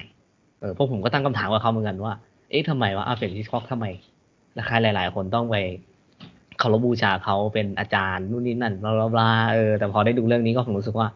[0.61, 2.12] เออพวกผมก็ตั้งคำถามกับเขาเหมือนกันว่า
[2.50, 3.86] เอ๊ะทำไมว่าอาเฟรดฮิชคอกทำไม
[4.55, 5.57] และใครหลาย ๆ คนต้องไป
[6.59, 11.09] เคารพบูชาเขาเป็นอาจารย์นู่นนี่นั่นบลาบลาเออแต่พอได้ดูเรื่องนี้ก็ผมรู้สึกว่า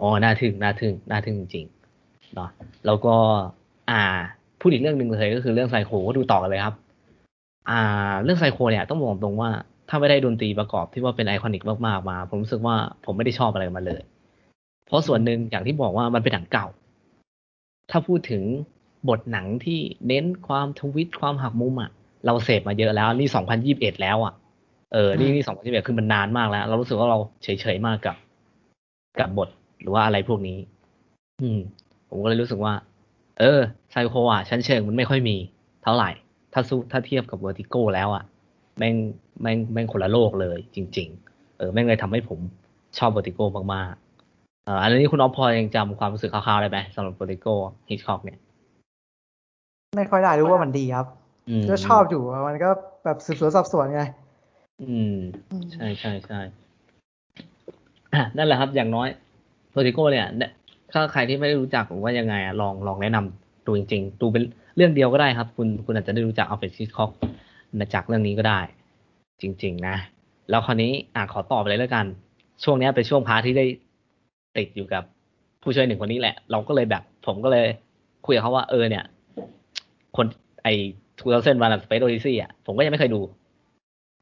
[0.00, 2.50] อ๋อน่าทึ่งน่าทึ่งน่าทึ่งจริงๆเนาะ
[2.86, 3.14] แล้วก็
[3.90, 4.02] อ่า
[4.60, 6.74] พูดอีกเรื่องหนึ่งเลยก็คือเรื่องไซโคก็ดูต่อกันเลยครับ
[7.70, 7.80] อ่า
[8.22, 9.50] เรื่องไซโคเนี่ยต้องบอกตรงว่า
[9.88, 14.02] ถ้าไม่ได้ดนตรีประกอบที่ว่าเป็นไอคอนิกมากๆมา ผมรู้สึกว่าผมไม่ได้ชอบอะไรมาเลย
[14.86, 16.66] เพราะส่วนหนึ่งอย่างที่บอกว่ามันเป็นหนังเก่า
[17.90, 18.42] ถ้าพูดถึง
[19.08, 19.78] บทหนังที่
[20.08, 21.90] เน้นความทวิตความหักมุมอะ
[22.26, 24.34] เราเสพมาเยอะแล้วนี่สองพันยิบเอ็ดแล้วอะ
[24.92, 28.16] เออนี่นี่สองพันยิบเอ็ดคือมันนานมากแล้ว เรารู้สึกว่าเราเฉยๆมากกับ
[29.20, 29.48] กับบท
[29.80, 30.58] หรือว่าอะไรพวกนี้
[31.42, 31.60] อืม
[32.08, 32.74] ผมก็เลยรู้สึกว่า
[33.38, 33.60] เออ
[33.90, 35.36] ไซโคอะชั้นเชิงมันไม่ค่อยมี
[35.82, 36.10] เท่าไหร่
[36.52, 38.24] ถ้าสู้ถ้าเทียบกับ Vertigo แล้วอะ
[38.78, 38.94] แม่ง
[39.42, 42.38] แม่งแม่งคนละโลกเลย จริง ๆ เออแม่งเลยทำให้ผม
[42.98, 43.40] ชอบ Vertigo
[43.74, 47.46] มากๆเอ่ออันนี้คุณออฟพอยังจำความรู้สึกคร่าวๆได้ไหมสำหรับ Vertigo
[47.90, 48.38] Hitchcock เนี่ย
[49.96, 51.06] ไม่ค่อยได้รู้ว่ามันดีครับ
[51.48, 52.68] อืมก็ชอบอยู่มันก็
[53.04, 54.02] แบบสืบสวนสอบสวนไง
[54.82, 55.16] อืม
[55.72, 56.40] ใช่ใช่ใช่
[58.14, 59.08] อะนั่นแหละครับ อย่างน้อย
[59.76, 60.50] Vertigo เนี่ยเนี่ย
[60.92, 64.42] ถ้าใครที่ไม่ได้รู้จักผมว่ายังไงลองลองแนะนำดูจริงๆดูเป็น
[64.76, 67.10] เรื่องเดียวก็ได้ครับ คุณคุณอาจจะได้รู้จัก Alfred Hitchcock
[67.94, 68.60] จากเรื่องนี้ก็ได้
[69.40, 69.96] จริง ๆ นะ
[70.50, 72.06] แล้วคราวนี้อะขอตอบไปเลยแล้วกัน
[72.64, 73.66] ช่วงนี้เป็นช่วง part ที่ได้
[74.56, 75.02] ติดอยู่กับ
[75.62, 77.66] ผู้ช่วยหนึ่งคนนี้แหละ เราก็เลยแบบ ผมก็เลย
[78.26, 79.04] คุยกับเขาว่าเออเนี่ย
[80.16, 80.26] คน
[80.62, 80.68] ไอ
[81.18, 83.20] Two Thousand One Space Odyssey อะผมก็ยังไม่เคยดู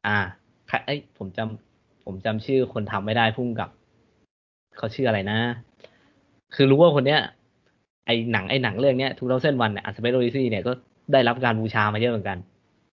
[0.07, 0.17] อ่า
[0.67, 3.69] ใครเอ้ผมจำผมจำชื่อคนทำไม่ได้ผู้กำกับ
[4.77, 5.39] เขาชื่ออะไรนะ
[6.55, 7.19] คือรู้ว่าคนเนี้ย
[8.05, 10.71] ไอหนังไอหนังเรื่องเนี้ย Two Thousand One เนี่ย Space Odyssey เนี่ยก็
[11.13, 12.37] ได้รับการบูชามาเยอะเหมือนกัน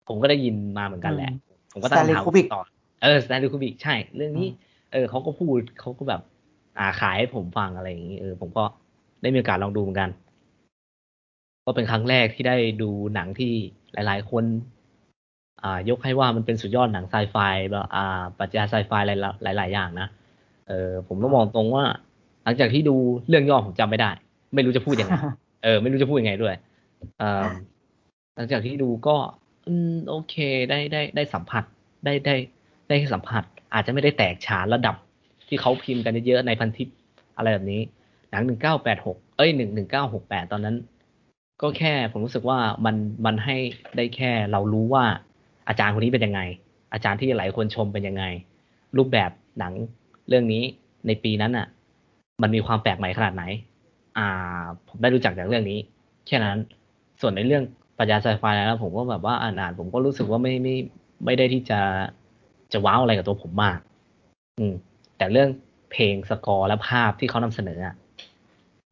[0.08, 1.38] ผมก็ได้ยินมาเหมือนกันแหละอืม
[1.72, 2.62] ผมก็ตั้งคำถาม Stanley Kubrick ต่อ
[3.02, 4.48] เออ Stanley Kubrick ใช่ เรื่องนี้
[4.92, 6.20] เออเขาก็พูดเขาก็แบบ
[6.78, 8.64] อ่าขายให้ผมฟังอะไรอย่างนี้เออผมก็
[9.22, 10.10] ได้มีโอกาสลองดูเหมือนกัน
[11.64, 13.52] ก็เป็นครั้งแรกที่ได้ดูหนังที่
[13.92, 14.44] หลาย ๆ คน
[15.62, 17.36] อ่ายกให้ว่ามันเป็นสุดยอดหนังไซไฟ
[17.70, 19.10] แบบอ่าปรัชญาไซไฟห
[19.46, 20.08] ลายๆหลายๆอย่างนะ
[20.68, 21.84] เออผมต้องมองตรงว่า
[22.44, 22.96] หลังจากที่ดู
[23.28, 24.10] เรื่องย่อผมจำไม่ได้
[24.54, 25.12] ไม่รู้จะพูดยังไง
[25.64, 26.54] เออ ไม่รู้จะพูดยังไงด้วย
[27.18, 27.44] เออ
[28.34, 29.16] หลังจากที่ดูก็
[29.68, 30.34] อืม โอเค
[30.70, 31.64] ได้ได้ได้สัมผัส
[32.04, 32.36] ได้ได้
[32.88, 33.42] ได้สัมผัส
[33.74, 34.96] อาจจะไม่ได้แตกฉานระดับ
[35.48, 36.88] ที่เขาพิมพ์กันเยอะๆในพันทิป
[37.36, 37.80] อะไรแบบนี้
[38.30, 40.76] หนังหนึ่งเก้าแปดหกเอ้ยหนึ่งหนึ่งเก้าหกแปดตอนนั้น
[41.62, 43.56] ก็แค่ผมรู้สึกว่ามันมันให้
[43.96, 45.04] ได้แค่เรารู้ว่า
[45.68, 46.40] อาจารย์คนนี้เป็นยังไง
[46.92, 48.24] อาจารย์ที่หลายคนชมเป็นยังไง
[48.96, 49.72] รูปแบบหนัง
[50.32, 50.64] เรื่องนี้
[51.06, 51.66] ในปีนั้นอะ
[52.42, 53.44] มันมีความแปลกใหม่ขนาดไหน
[54.18, 55.78] อ่า ผมได้รู้จักจากเรื่องนี้
[56.26, 56.58] แค่นั้น
[57.20, 57.62] ส่วนในเรื่อง
[57.98, 60.76] ปรัชญาไซไฟแล้วผมก็แบบว่าอ่านอ่านผมก็รู้สึกว่าไม่ไม่
[61.24, 61.80] ไม่ได้ที่จะ
[62.72, 63.78] จะว้าวอะไรกับตัวผมมาก
[64.58, 64.74] อืม
[65.18, 65.48] แต่เรื่อง
[65.92, 67.94] เพลงสกอร์และภาพที่เขานำเสนออะ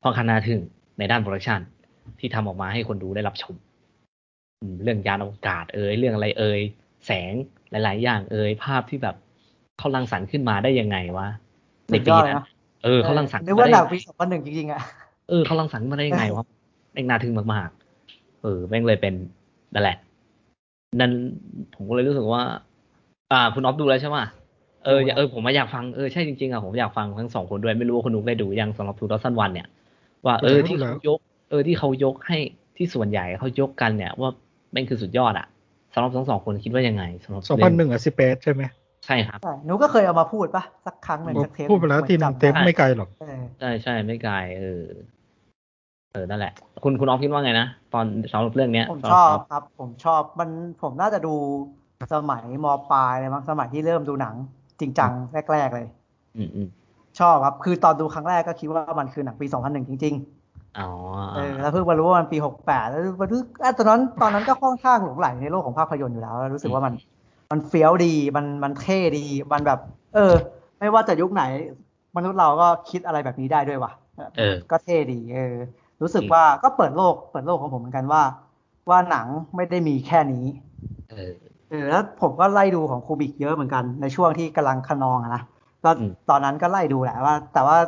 [0.03, 0.61] ค่อนข้างน่าทึ่ง
[0.99, 1.61] ในด้านโปรดักชัน
[2.21, 3.55] ที่ทำออกมาให้คนดูได้รับชม
[4.61, 6.61] อืมเรื่องยานอวกาศเอ่ยเรื่องอะไรเอ่ย
[7.07, 7.33] แสง
[7.71, 9.17] หลาย ๆ อย่างเอ่ยภาพที่แบบ
[9.81, 11.27] เขารังสรรค์ขึ้นมาได้ยังไงวะ
[11.89, 12.47] ในสุดปียอดนั้นนะ
[12.85, 14.83] เออเขารังสรรค์นึกมาว่าได้หนัยังงปีไงสองพันหนึ่งจริงๆอะ
[15.29, 16.45] เออเขารังสรรค์มาได้ยังไงวะ
[16.93, 19.15] แม่งน่าทึ่งมากๆเออแม่งเลยเป็น
[19.75, 19.97] นั่นแหละ
[21.01, 21.13] นั่น
[21.75, 22.43] ผมก็เลยรู้สึกว่า
[23.33, 24.17] อ่า คุณออฟดูแล้วใช่ไหม
[24.85, 29.69] เอออย่าเออผมมาอยากฟังเออใช่จริงๆอะผมอยากฟังทั้งสองคนด้วยไม่รู้ว่าคุณนุ๊กได้ดูยังสำหรับทูดอสันวันเนี่ย
[30.27, 31.19] ว่าเออดูแล้วที่เขายก
[31.51, 32.39] เออที่เขายกให้
[32.77, 34.31] ที่ส่วนใหญ่เขายกกันเนี่ยว่า
[34.73, 35.47] แม่งคือสุดยอดอะ
[35.95, 38.63] สำหรับทั้งสองคนคิดว่ายังไงสำหรับสองพันหนึ่งอะสิเปซใช่ไหม
[39.07, 44.85] ใช่ครับใช่หนูก็เคยเอามาพูดปะสักครั้งหนึ่งสักเทปพูดไปแล้วที่หนึ่งเทปจำด้ไม่ไกลหรอกเออใช่ใช่ไม่ไกลเออ
[46.13, 46.53] เออนั่นแหละ
[46.85, 50.51] คุณคุณออฟคิดว่าไงนะ ตอนสำหรับเรื่องเนี้ยผมสำหชรัอบเขาครับ ผมชอบมัน
[50.83, 51.35] ผมน่าจะดู
[52.15, 54.35] สมัยมปลายเลยมั้งสมัยที่เริ่มดูหนัง
[54.81, 55.11] จริงจัง
[55.53, 55.87] แรก ๆ เลย
[56.37, 56.69] อืมอืม
[57.21, 60.15] ชอบครับ คือตอนดูครั้งแรกก็คิดว่ามันคือหนังปี 2001 จริง
[60.79, 66.93] อ๋อๆเออแล้วเพิ่งมารู้ว่ามันปี 68 แล้วมาดูอะตอนนั้นตอนนั้นก็ค่อนข้างหลงไหลในโลกของภาพยนตร์อยู่แล้วแล้วรู้สึกว่ามัน
[67.51, 69.79] มันเฟี้ยวดีมันมันเท่ดี มันแบบ
[70.15, 70.35] เออ
[70.79, 71.43] ไม่ว่าจะยุคไหน
[72.17, 73.93] มนุษย์เราก็คิดอะไรแบบนี้ได้ด้วยว่ะ
[74.37, 75.55] เออก็เท่ดี เออ
[76.03, 78.23] รู้สึกจริงว่าก็เปิดโลก เปิดโลกของผมเหมือนกันว่า
[78.91, 80.45] ว่าหนังไม่ได้มีแค่นี้
[81.11, 81.33] เออ
[81.71, 85.43] เออแล้วผมก็ไล่ดูของ Kubrick เยอะเหมือนกันในช่วงที่กำลังคะนองอะนะ
[85.85, 87.79] ก็อืมตอนนั้นก็ไล่ดูแหละว่า แต่ว่า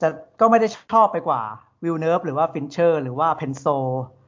[0.00, 0.08] จะ
[0.40, 1.40] ก็ไม่ได้ชอบไปกว่า
[1.84, 3.64] Villeneuve หรือว่า Fincher หรือว่าเพนโซ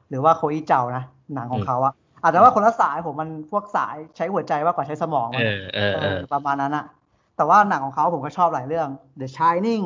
[0.08, 1.04] หรือว่าโคอีเจ้านะ
[1.34, 1.92] หนังของเขาอะ
[2.22, 6.84] อาจจะว่าคนละสายผมมันพวกสายใช้หัวใจมากกว่าใช้สมองเอมั้งอเออเอเอออประมาณนั้นอะ
[7.36, 8.88] แต่ว่าหนังของเขาผมก็ชอบหลายเรื่อง
[9.20, 9.84] The Shining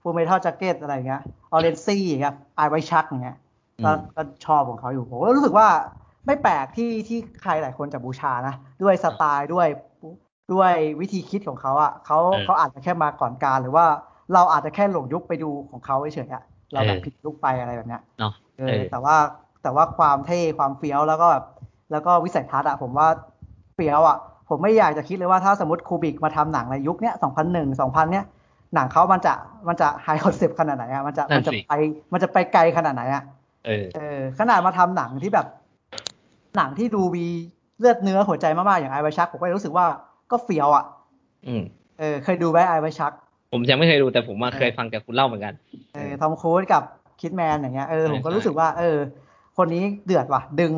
[0.00, 1.22] Full Metal Jacket อะไรอย่างเงี้ย
[1.56, 3.36] Orange อย่างเงี้ย Eyes Wide Shut อย่างเงี้ย
[3.84, 5.68] ก็อืมก็ชอบของเขาอยู่ผมก็รู้สึกว่า
[6.26, 9.66] ไม่แปลกที่ที่ใครหลายคนจะบูชานะ ด้วยสไตล์ด้วย
[10.52, 13.86] ด้วยวิธีคิดของเขาอะเขาเออเขาอาจจะแค่มาก่อนการหรือว่า
[14.34, 16.42] เราอาจจะแค่หลงยุคไปดูของเขาเฉยๆอะ
[16.72, 19.16] เราแบบเออผิดยุคไปอะไรแบบเนี้ยเนาะเอเอออแต่ว่า
[19.62, 21.44] แต่ว่าความเท่ความเฟี้ยวแล้วก็แบบ
[21.92, 23.08] แล้วก็วิสัยทัศน์อะผมว่า
[23.74, 24.16] เฟี้ยวอะ
[24.48, 28.24] ผมไม่อยากจะคิดเลยว่าถ้าสมมติคูบิกมาทำหนังในยุคเนี้ยสองพันหนึ่งสองพันเนี้ย
[28.74, 29.34] หนังเขามันจะ
[29.68, 31.72] มันจะ high concept ขนาดไหนอะมันจะนั่มันนจะสิไป
[32.12, 33.22] มันจะไปไกลขนาดไหนอะ
[33.66, 35.46] เออเออขนาดมาทำหนังที่แบบ
[36.56, 37.26] หนังที่ดูมี
[37.78, 39.86] เลือดเนื้อหัวใจมากๆอย่างไอไวชักผมก็รู้สึกว่า
[40.30, 40.84] ก็เฟี้ยวอะ
[41.46, 41.62] อืม
[41.98, 43.12] เออ เคยดูไหมไอไวชัก
[43.52, 45.54] ผมยังไม่เคยดูแต่ผมมาเออเคยฟังจากคุณเล่าเหมือนกัน
[45.94, 46.82] เออ Tom Cruise กับ
[47.20, 48.96] Kidman อย่างเงี้ยเออใช่ผมก็ใช่รู้สึกว่า เออ
[49.56, 50.72] คนนี้เดือดว่ะ ดึง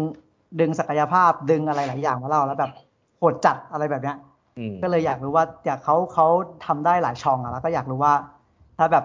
[0.60, 2.70] ดึงศักยภาพดึงอะไรหลายอย่างมาเล่าแล้วแบบ
[3.18, 4.16] โหดจัดอะไรแบบเนี้ย
[4.58, 6.26] อืมก็เลยอยากรู้ว่าอยากเขาเขา
[6.66, 8.12] ทำได้หลายช่องอะแล้วก็อยากรู้ว่า
[8.78, 9.04] ถ้าแบบ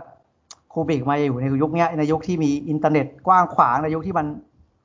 [0.73, 4.25] Kubrick มาอยู่ในยุคเนี้ยในยุคที่มีอินเทอร์เน็ตกว้างขวางในยุคที่มัน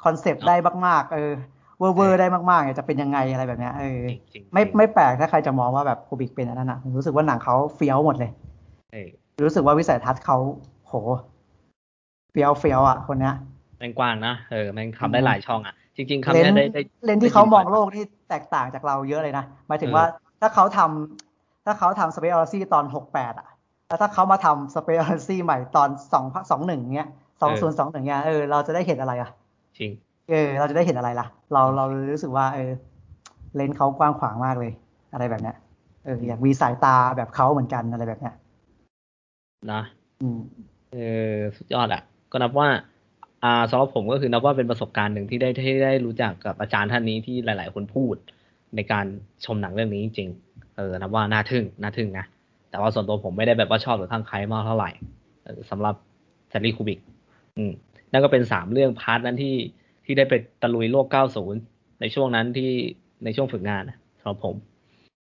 [0.05, 0.57] concept ได้
[0.87, 1.33] มากๆเออ
[1.79, 8.31] เวอร์เวอร์ได้มากๆเนี่ยจะเป็นยังไงอะไรแบบเนี้ยเออจริงจริงไม่ไม่แปลกถ้าใครจะมองว่าแบบ Kubrick เป็นอันนั้นนะผมรู้สึกว่าหนังเขาเฟี้ยวหมดเลย
[8.93, 9.09] เออ
[9.45, 10.37] รู้สึกว่าวิสัยทัศน์เขา
[10.87, 10.93] โห
[12.31, 13.35] เฟี้ยวเฟี้ยวอะคนเนี้ย
[13.79, 20.05] แม่งกว้างนะเออแม่งทำได้อืมหลายช่องอะ จริง ๆคำเลนเนี้ยส์ได้ได้เลนส์ที่ได้เขายินมองบ่ยโลกนี่แตกต่างจากเราเยอะเลยนะหมายถึงเออว่า
[20.41, 23.49] ถ้าเขาทำถ้าเขาทำ Space Odyssey ตอนหกแปดอะ
[23.89, 27.09] แล้วถ้าเขามาทำ Space Odyssey ใหม่ตอนสองสองหนึ่งเนี้ย
[27.41, 29.31] สองศูนย์สองหนึ่งเนี้ยเออเราจะได้เห็นอะไรอะ
[29.79, 29.91] จริง
[30.31, 32.71] เออเราจะได้เห็นอะไรล่ะ เราเรารู้สึกว่า เออ
[33.57, 34.73] เลนส์เขากว้างขวางมากเลย
[35.13, 35.57] อะไรแบบเนี้ย
[36.05, 38.35] เอออยากมีสายตาแบบเขาเหมือนกันอะไรแบบเนี้ย
[39.73, 39.83] นะ
[40.23, 40.39] อืม
[40.93, 40.97] เอ
[41.35, 42.03] อสุดยอดอะ
[42.33, 42.69] ก็นับว่า
[43.45, 48.15] อ่าสำหรับผมก็คือนับว่าเป็นประสบการณ์หนึ่งที่ได้ที่ได้รู้จักกับอาจารย์ท่านนี้ที่หลาย ๆ คนพูด
[48.77, 49.07] ในการ
[49.45, 52.27] ชมหนังเรื่องนี้จริงๆเออนับว่าน่าทึ่งน่าทึ่งนะ
[52.71, 54.91] แต่ว่าส่วนตัวผมไม่ได้แบบว่าชอบหรือข้างใครมากเท่าไหร่
[55.45, 55.95] เออสำหรับ
[56.49, 56.99] Stanley Kubrick
[57.57, 57.73] อืม
[58.13, 59.57] นั่นก็เป็นสามเรื่อง part นั้นที่
[60.05, 61.07] ที่ได้ไปตะลุยโลก
[61.53, 62.71] 90 ในช่วงนั้นที่
[63.25, 63.83] ในช่วงฝึกงาน
[64.21, 64.55] สำหรับผม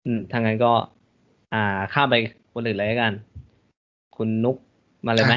[0.05, 0.71] อืมทางนั้นก็
[1.53, 2.15] อ่าข้ามไป
[2.53, 3.13] คนอื่นเลยกัน
[4.15, 4.55] คุณนุก
[5.05, 5.35] มาเลยไหม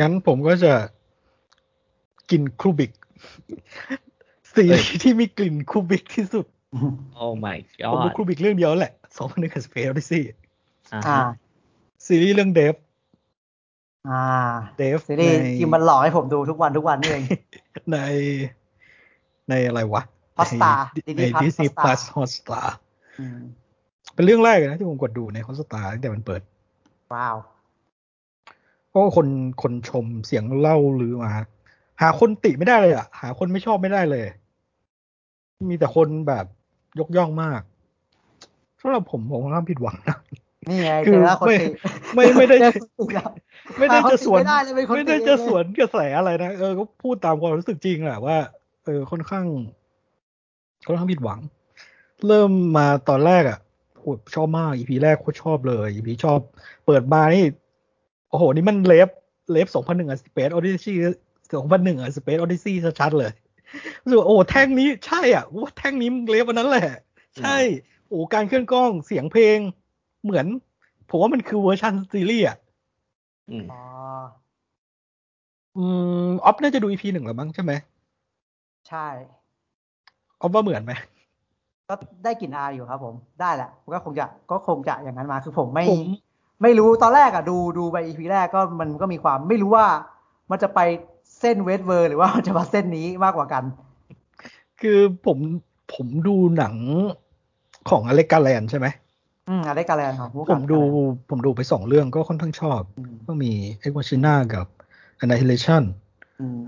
[0.00, 0.72] งั้นผมก็จะ
[2.30, 2.92] กิน Kubrick
[4.54, 6.46] สีเอ้ยที่มีกลิ่น Kubrick ที่สุด
[7.16, 7.58] โอ้ my
[7.92, 10.24] ผมดู god คูบิกเรื่องเดียวแหละสองพันหนึ่งกับ Space Odyssey
[10.92, 11.32] อ่าอ่าฮะ
[12.06, 12.74] ซีรีส์เรื่อง Devs
[14.08, 14.22] อ่า
[14.78, 17.24] Devs ซีรีส์ในที่มันหลอกให้ผมดูทุกวันทุกวันนี่เอง
[17.92, 17.98] ใน
[19.48, 20.02] ในอะไรวะ
[20.38, 20.78] Hotstar
[21.18, 22.68] ใน Disney Plus Disney Hotstar Plus Hotstar
[23.20, 23.40] อืม
[24.14, 26.42] เป็นเรื่องแรกเลยนะที่ผมกดดูใน Hotstar ตั้งแต่มันเปิด
[27.14, 27.36] ว้าว
[28.88, 29.26] เพราะว่าคน
[29.62, 31.32] คนชมเสียงเล่าลือมา
[32.00, 34.26] หาคนติไม่ได้เลยอะ หาคนไม่ชอบไม่ได้เลย
[35.70, 36.46] มีแต่คนแบบ
[36.98, 37.60] ยกย่องมาก
[38.80, 40.16] สำหรับผมผมค่อนข้างผิดหวังนะ
[40.68, 41.68] นี่ไงคืเจออแล้วคนไม่ติ
[42.14, 43.30] ไม่ไม่ได้เจอคนติแล้ว
[43.78, 48.36] ไม่ได้หาคนจะติสวนไม่ได้เลยเป็นคนไม่ได้ติจะเองสวนกระแสอะไรนะเออก็พูดตามความรู้สึกจริงแหละว่า
[48.84, 49.46] เออค่อนข้าง
[50.86, 51.40] ค่อนข้างผิดหวัง
[52.26, 53.58] เริ่มมาตอนแรกอะ
[53.98, 54.04] โห
[54.34, 56.38] ชอบมาก EP แรกโคตรชอบเลย EP ชอบ
[56.86, 57.44] เปิดมานี่
[58.30, 59.08] โอ้โห นี่มัน ref
[59.52, 60.96] ref สองพันหนึ่งอะ Space Odyssey
[61.54, 63.32] สองพันหนึ่งอะ Space Odyssey ชัดๆเลย
[64.02, 66.88] รู้สึกว่าโอ้แท่งนี้ใช่อะว่าแท่งนี้มึง ref วันนั้นแหละ
[67.38, 67.56] ใช่
[68.08, 69.58] โอ้การเคลื่อนกล้องเสียงเพลง
[70.24, 70.46] เหมือน
[71.10, 72.56] ผมว่ามันคือเวอร์ชันซีรีส์อะ
[73.50, 73.82] อืมอ๋อ
[75.76, 75.84] อื
[76.28, 77.72] มออฟน่าจะดู EP หนึ่งแล้วมั้งใช่ไหม
[78.88, 79.06] ใช่
[80.40, 80.92] ออฟว่าเหมือนไหม
[81.88, 81.94] ก็
[82.24, 86.02] ได้กลิ่นอายอยู่ครับ ผมได้แหละก็คงจะก็คงจะอย่างนั้นมาคือผมไม่ผม
[86.62, 89.86] ไม่รู้ตอนแรกอะดูดูไป EP แรกก็มันก็มีความไม่รู้ว่า
[90.50, 90.80] มันจะไป
[91.40, 93.64] เส้น Westworld หรือว่ามันจะมาเส้นนี้มากกว่ากัน
[94.80, 95.38] คือผม
[95.94, 96.74] ผมดูหนัง
[97.90, 98.86] ของ Alex Garland ใช่ไหม
[99.48, 100.80] อืม Alex Garland ของผู้ผกำกับมดู
[101.30, 103.52] ผมดูไปสองเรื่องก็ค่อนข้างชอบอืมก็มี
[103.86, 104.66] e x m a c h i n a กับ
[105.22, 105.82] Annihilation
[106.40, 106.62] อืม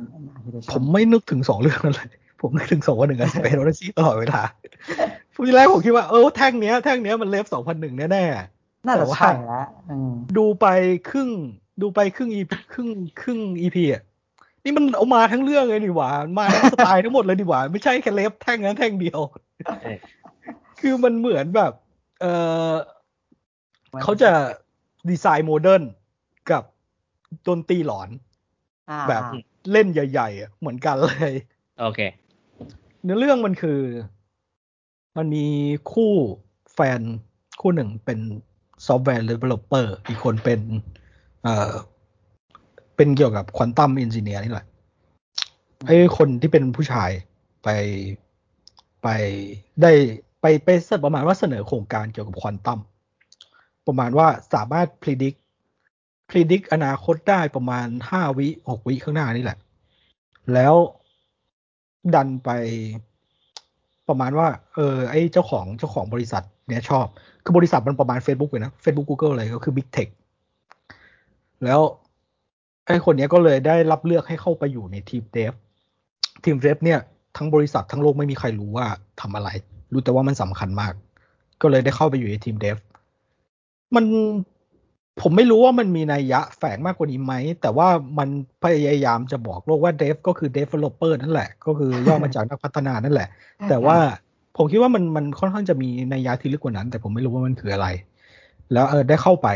[0.72, 4.42] ผมไม่นึกถึงสองเรื่องนั้นเลยผมนึกถึงสองวันหนึ่งกับ Space Odyssey ตลอดเวลา
[5.46, 8.08] ทีแรกผมคิดว่าเออแท่งเนี้ยแท่งเนี้ยมันเลฟสองพันหนึ่งแน่
[8.86, 10.66] น่าแต่จะว่าใช่แล้วอืมๆดูไป
[11.10, 11.30] ครึ่ง
[11.82, 12.88] ดูไปครึ่ง EP ครึ่ง
[13.20, 14.02] ครึ่ง EP อะ
[14.68, 19.20] นี่มันเอามาทั้งเรื่องเลยดีหว่า มาทั้งสไตล์ทั้งหมดเลยดีหว่า ไม่ใช่แค่เลฟแท่งนั้นแท่งเดียว
[19.82, 19.98] เออ
[20.80, 21.72] คือมันเหมือนแบบ
[22.20, 22.24] เอ
[22.70, 22.72] อ
[24.02, 24.30] เขาจะ
[25.10, 25.82] ดีไซน์ modern
[26.50, 26.62] กับ
[27.48, 28.08] ดนตรีหลอน
[28.90, 29.40] อ่าแบบอ่า
[29.72, 31.32] เล่นใหญ่ๆอะเหมือนกันเลย
[31.80, 32.00] โอเค
[33.02, 33.80] เนื้อเรื่องมันคือ
[35.16, 35.46] มันมี
[35.92, 36.12] คู่
[36.74, 37.00] แฟน
[37.60, 38.18] คู่หนึ่งเป็น
[38.86, 40.60] ซอฟต์แวร์ d e v e l o p e r อีกคนเป็น
[41.42, 41.72] เอ่อ
[42.98, 44.66] เป็นเกี่ยวกับ quantum engineer นี่แหละ
[45.86, 47.10] ไอ้คนที่เป็นผู้ชาย
[47.64, 47.68] ไป
[49.02, 49.08] ไป
[49.82, 49.92] ได้
[50.40, 50.68] ไปไป
[51.04, 52.78] ประมาณว่าเสนอโครงการเกี่ยวกับควอนตัม
[53.86, 55.38] ประมาณว่าสามารถ predict
[56.30, 59.58] predict อนาคตได้ประมาณห้าวิหกวิข้างหน้านี่แหละ
[60.54, 60.74] แล้ว
[62.14, 62.50] ดันไป
[64.08, 67.06] ประมาณว่า เออไอ้เจ้าของเจ้าของบริษัทเนี้ยชอบ
[67.44, 70.08] คือบริษัทมันประมาณ Facebook เลยนะ Facebook Google เลยก็คือ Big Tech
[71.64, 71.80] แล้ว
[72.88, 75.52] ไอ้คนเนี้ยก็เลยได้รับเลือกให้เข้าไปอยู่ในทีมเดฟ
[76.44, 77.00] ทีมเดฟเนี่ย
[77.36, 78.86] ทั้งบริษัททั้งโลกไม่มีใครรู้ว่า
[79.20, 79.48] ทำอะไร
[79.92, 80.92] รู้แต่ว่ามันสำคัญมาก
[81.62, 82.76] ก็เลยได้เข้าไปอยู่ในทีมเดฟ
[83.94, 84.04] มัน
[85.20, 87.88] ผมไม่รู้ว่ามันมีนัยยะแฝงมากกว่านี้ไหม แต่ว่า
[88.18, 88.28] มัน
[88.64, 93.28] พยายามจะบอกโลกว่าเดฟก็คือ developer นั่นแหละ ก็คือย่อมาจากนักพัฒนานั่นแหละ
[93.68, 93.98] แต่ว่า
[94.56, 97.86] ผมคิดว่ามันมันค่อนข้างจะมีนัยยะที่ลึกกว่านั้น แต่ผมไม่รู้ว่ามันคืออะไร
[98.72, 99.48] แล้วเออได้เข้าไป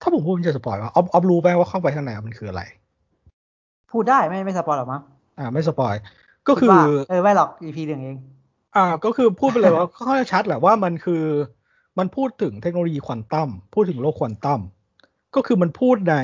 [0.00, 2.62] ถ้าผมพูดมันจะ spoil ว่าออฟออฟรู้ไหมว่าเข้าไปข้างในมันคืออะไร
[3.92, 5.02] พูดได้ไม่ไม่ spoil หรอกมั้ง
[5.38, 5.94] อ่า ไม่ spoil
[6.48, 8.18] ก็คือดว่าเออไม่หรอก EP หนึ่งเอง
[8.76, 11.24] อ่า ก็คือพูดไปเลยว่าค่อนข้างชัดแหละว่ามันคือ
[11.98, 14.60] มันพูดถึงเทคโนโลยีควอนตัมพูดถึงโลกควอนตัม
[15.34, 16.16] ก็คือมันพูดใน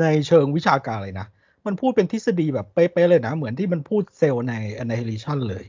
[0.00, 1.26] ในเชิงวิชาการเลยนะ
[1.66, 5.64] มันพูดเป็นทฤษฎีแบบเป๊ะๆเลยนะ เหมือนที่มันพูดเซลล์ใน annihilation เลย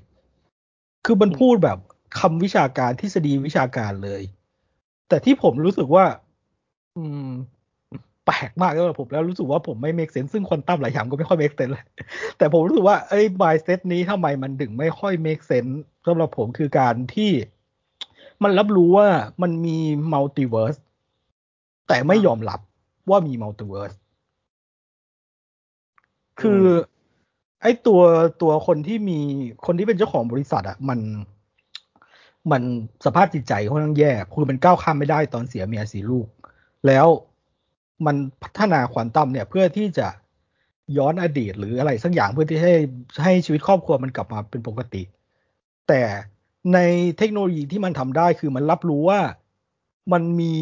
[1.06, 1.80] คือมันพูดแบบ
[2.19, 4.22] คำวิชาการทฤษฎีวิชาการเลย
[5.10, 6.06] แต่ที่ผมรู้สึกว่า
[6.97, 7.30] อืม
[8.26, 11.85] แปลกมากสำหรับผมแล้วรู้สึกว่าผมไม่ make sense ซึ่งควอนตัมหลายอย่างก็ไม่ค่อย make sense เลย
[12.38, 15.73] แต่ผมรู้สึกว่าไอ้ mindset นี้ทำไมมันถึงไม่ค่อย make sense
[16.07, 17.31] สำหรับผมคือการที่
[18.43, 19.07] มันรับรู้ว่า
[19.41, 19.77] มันมี
[20.13, 20.80] multiverse
[21.88, 22.59] แต่ไม่ยอมรับ
[23.09, 23.95] ว่ามี multiverse
[26.41, 26.63] คือ
[27.61, 28.01] ไอ้ตัว
[28.41, 29.19] ตัวคนที่มี
[29.65, 30.99] คนที่เป็นเจ้าของบริษัทอะมัน
[32.51, 32.63] มัน
[33.05, 36.27] สภาพจิตใจค่อนข้างแย่คือมันก้าวข้ามไม่ได้ตอนเสียเมียเสียลูก
[36.87, 37.07] แล้ว
[38.05, 40.07] มันพัฒนาควอนตัมเนี่ยเพื่อที่จะ
[40.97, 42.73] ย้อนอดีตหรืออะไรสักอย่างเพื่อที่ให้
[43.23, 45.03] ให้ชีวิตครอบครัวมันกลับมาเป็นปกติ
[45.87, 46.01] แต่
[46.73, 46.79] ใน
[47.17, 49.21] เทคโนโลยีที่มันทำได้คือมันรับรู้ว่า
[50.13, 50.53] มันมี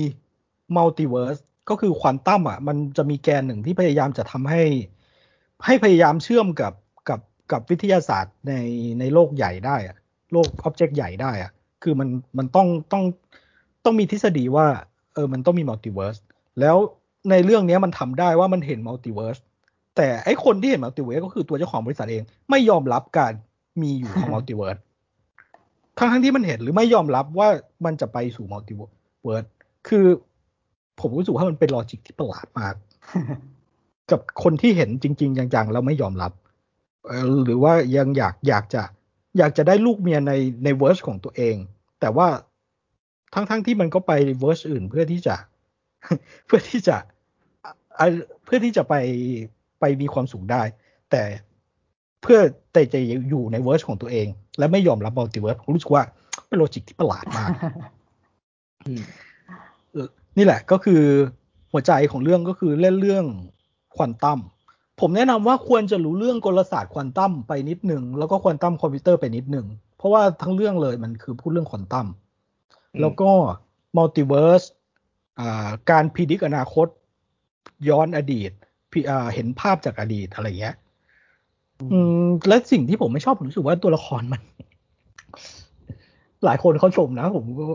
[0.75, 1.37] multiverse
[1.69, 4.63] ก็คือควอนตัมอะ มันจะมีแกนหนึ่งที่พยายามจะทำให้
[5.65, 6.73] ให้พยายามเชื่อมกับ
[7.09, 7.19] กับ
[7.51, 8.53] กับวิทยาศาสตร์ใน
[8.99, 9.97] ในโลกใหญ่ได้อะ
[10.31, 11.51] โลก object ใหญ่ได้อะ
[11.83, 13.03] คือมันมันต้องต้อง
[13.83, 14.67] ต้องมีทฤษฎีว่า
[15.13, 16.15] เออมันต้องมี multiverse
[16.59, 16.77] แล้ว
[17.29, 19.37] ในเรื่องนี้มันทำได้ว่ามันเห็น multiverse
[19.95, 23.33] แต่ไอคนที่เห็น multiverse ก็คือตัวเจ้าของบริษัทเองไม่ยอมรับการ
[23.81, 24.77] มีอยู่ของ multiverse
[25.97, 27.49] ทั้งทั้งที่มันเห็นหรือไม่ยอมรับว่า
[27.85, 29.45] มันจะไปสู่ multiverse
[29.87, 30.05] คือ
[30.99, 32.75] ผมรู้สึกว่ามันเป็น logic ที่ประหลาดมาก
[34.11, 36.31] กับคนที่เห็นจริง ๆ จังๆแล้วไม่ยอมรับ
[37.07, 38.83] เอ่อหรือว่ายังอยากอยากจะ
[39.37, 40.33] อยากจะได้ลูกเมียใน
[40.63, 41.55] ใน verse ของตัวเอง
[42.01, 42.27] แต่ว่า
[43.33, 45.35] ทั้งๆทที่มันก็ไป verse อื่นเพื่อที่จะ
[46.45, 46.95] เพื่อที่จะ
[47.99, 48.05] อะ
[48.45, 48.95] เพื่อที่จะไป
[49.79, 50.61] ไปมีความสุขได้
[51.11, 51.23] แต่
[52.21, 52.39] เพื่อ
[52.73, 52.99] แต่จะ
[53.29, 54.27] อยู่ใน verse ของตัวเอง
[54.57, 56.03] และไม่ยอมรับ multiverse ผมรู้สึกว่า
[56.47, 57.49] เป็น logic ที่ประหลาดมาก
[58.85, 59.01] อืม
[59.91, 60.07] เออ
[60.37, 61.01] นี่แหละก็คือ
[61.71, 63.25] หัวใจของเรื่องก็คือเล่นเรื่อง
[63.95, 64.39] ควอนตัม
[64.99, 72.22] ผมแนะนำว่าควรจะรู้เรื่องกลศาสตร์ควอนตัมไปนิดหนึ่งแล้วก็ quantum computer ไปนิดหนึ่งเพราะว่าทั้งเรื่องเลยมันคือพูดเรื่องควอนตัมอืม
[73.01, 73.31] แล้วก็
[73.97, 74.63] multiverse
[75.39, 76.87] อ่าการพิจิตรอนาคต
[77.89, 78.51] ย้อนอดีต
[78.91, 80.75] พิอ่าเห็นภาพจากอดีตอะไรเงี้ย
[81.93, 84.41] อืมและสิ่งที่ผมไม่ชอบผมรู้สึกว่าตัวละครมัน
[86.45, 87.65] หลายคนเขาชมนะผมก็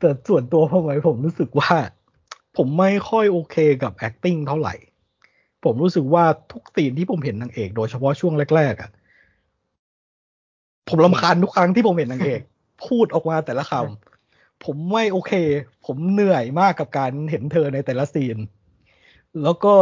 [0.00, 1.72] แต่ส่วนตัวผมไว้ผมรู้สึกว่า
[2.56, 4.74] ผมไม่ค่อยโอเคกับ acting เท่าไหร่
[5.64, 8.90] ผมรู้สึกว่าทุกซีนที่ผมเห็นนางเอกโดยเฉพาะช่วงแรกๆอะ
[10.88, 12.40] ผมลำคาญทุกครั้งที่ผมเห็นนางเอก
[12.86, 14.05] พูดออกมาแต่ละคำ
[14.64, 15.32] ผมไม่โอเค
[15.86, 18.36] ผมเหนื่อยมากกับการเห็นเธอในแต่ละซีน
[19.42, 19.74] แล้วก็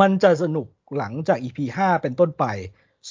[0.00, 0.66] มันจะสนุก
[0.98, 2.44] หลังจาก EP ห้าเป็นต้นไป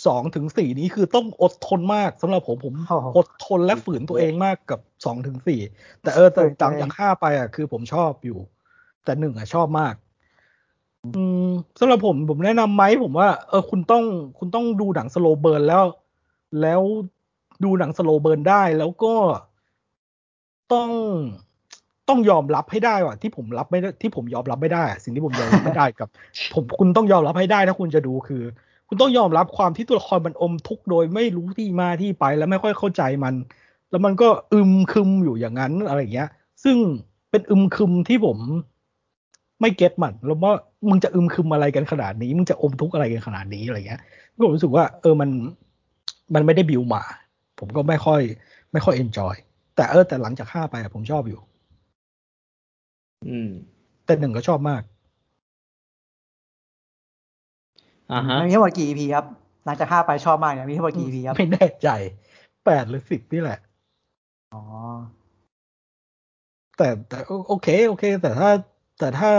[0.06, 5.60] สองถึงสี่นี้คือต้องอดทนมากสำหรับผมผมโอ้โหอดทนและฝืนตัวเองมากกับสองถึงสี่
[6.02, 8.40] แต่เออแต่ฝืนตัวหลังเองจากห้าไปอะคือผมชอบอยู่
[9.04, 9.96] แต่หนึ่งอะชอบมาก
[11.16, 14.04] อืมสำหรับผมผมแนะนำไหมผมว่าเออคุณต้อง
[14.40, 15.84] คุณต้องดูหนังสโลเบิร์นแล้ว
[16.62, 16.82] แล้ว
[17.64, 19.14] ดูหนังสโลเบิร์นได้แล้วก็
[20.74, 20.90] ต้อง
[22.10, 26.10] ต้องยอมรับให้ได้ว่ะที่ผมรับไม่ได้ที่ผมยอมรับไม่ได้อะสิ่งที่ผมยอมรับไม่ได้กับ
[26.54, 28.44] ผมคุณต้องยอมรับให้ได้ถ้าคุณจะดูคือ
[28.88, 33.34] คุณต้องยอมรับความที่ตัวละครมันอมทุกข์โดยไม่รู้ที่มาที่ไปแล้วไม่ค่อยเข้าใจมัน
[33.90, 36.30] แล้วมันก็อึมครึมอยู่อย่างนั้นอะไรอย่างเงี้ย
[36.64, 36.78] ซึ่ง
[37.30, 38.38] เป็นอึมครึมที่ผม
[39.62, 40.54] ไม่เก็ตมันแล้วว่า
[40.90, 44.02] มึงจะอึมครึมอะไรกันขนาดนี้ มึงจะอมทุกข์อะไรกันขนาดนี้อะไรเงี้ย
[44.36, 45.30] ก็รู้สึกว่า เออมัน
[46.34, 47.04] มันไม่ได้บิวมา
[47.60, 48.22] ผมก็ไม่ค่อย
[48.72, 49.36] ไม่ค่อยเอนจอย
[49.78, 51.40] แต่เออแต่หลังจากห้าไปอะผมชอบอยู่
[53.28, 53.50] อืม
[54.06, 54.82] แต่หนึ่งก็ชอบมาก
[58.12, 59.26] อ่าฮะมีทั้งหมดกี่ EP ครับ
[59.66, 61.90] หลังจากห้าไปชอบมากเนี่ยมีทั้งหมดกี่ EP ครับ ไม่แน่ใจ
[62.66, 63.60] แปดหรือสิบนี่แหละ
[64.54, 64.64] อ๋อ
[66.78, 67.18] แต่แต่
[67.48, 68.50] โอเค โอเค แต่ถ้า
[69.00, 69.32] แต่ถ้า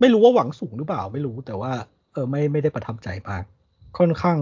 [0.00, 1.72] ไม่รู้ว่าหวังสูงหรือเปล่า ไม่รู้แต่ว่า
[2.12, 3.44] เออไม่ไม่ได้ประทับใจมาก
[3.98, 4.38] ค่อนข้าง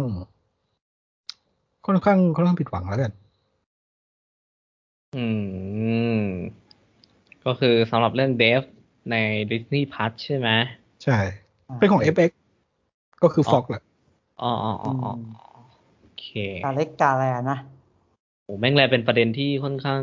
[1.87, 3.13] ค่อนข้างค่อนข้างผิดหวังแล้วกัน
[5.17, 5.27] อื
[6.19, 6.23] ม
[7.47, 8.63] ก็คือสำหรับเรื่องเดฟ
[9.11, 9.17] ใน
[9.51, 10.49] Disney Plus ใช่ไหม
[11.05, 11.19] ใช่
[11.79, 12.31] เป็นของ FX
[13.23, 13.83] ก็คือ Fox แหละ
[14.43, 15.13] อ๋ออ๋ออ๋ออ๋อ
[16.01, 16.27] โอเค
[16.65, 17.59] กาเล็กกาแลนะ
[18.45, 20.01] โอ้แม่งเลยเป็นประเด็นที่ค่อนข้าง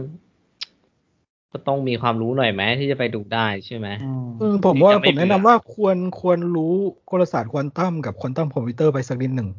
[1.51, 6.73] ก็ต้องมีความรู้หน่อยไหมที่จะไปดูได้ใช่ไหมอืมอืมผมว่าจะไม่ผมแนะนำเบื่อว่าควรควรรู้
[7.09, 9.49] กลศาสตร์ควอนตัมกับควอนตัมคอมพิวเตอร์ไปสักนิดหนึ่ง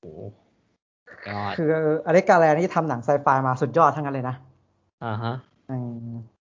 [0.00, 0.12] โอ้
[1.28, 1.68] ยอดคือ
[2.06, 4.36] อเล็กกาแลนี่ทำหนังไซไฟมาสุดยอดทั้งนั้นเลยนะ
[5.04, 5.32] อ่าฮะ
[5.68, 5.72] อื
[6.06, 6.34] ม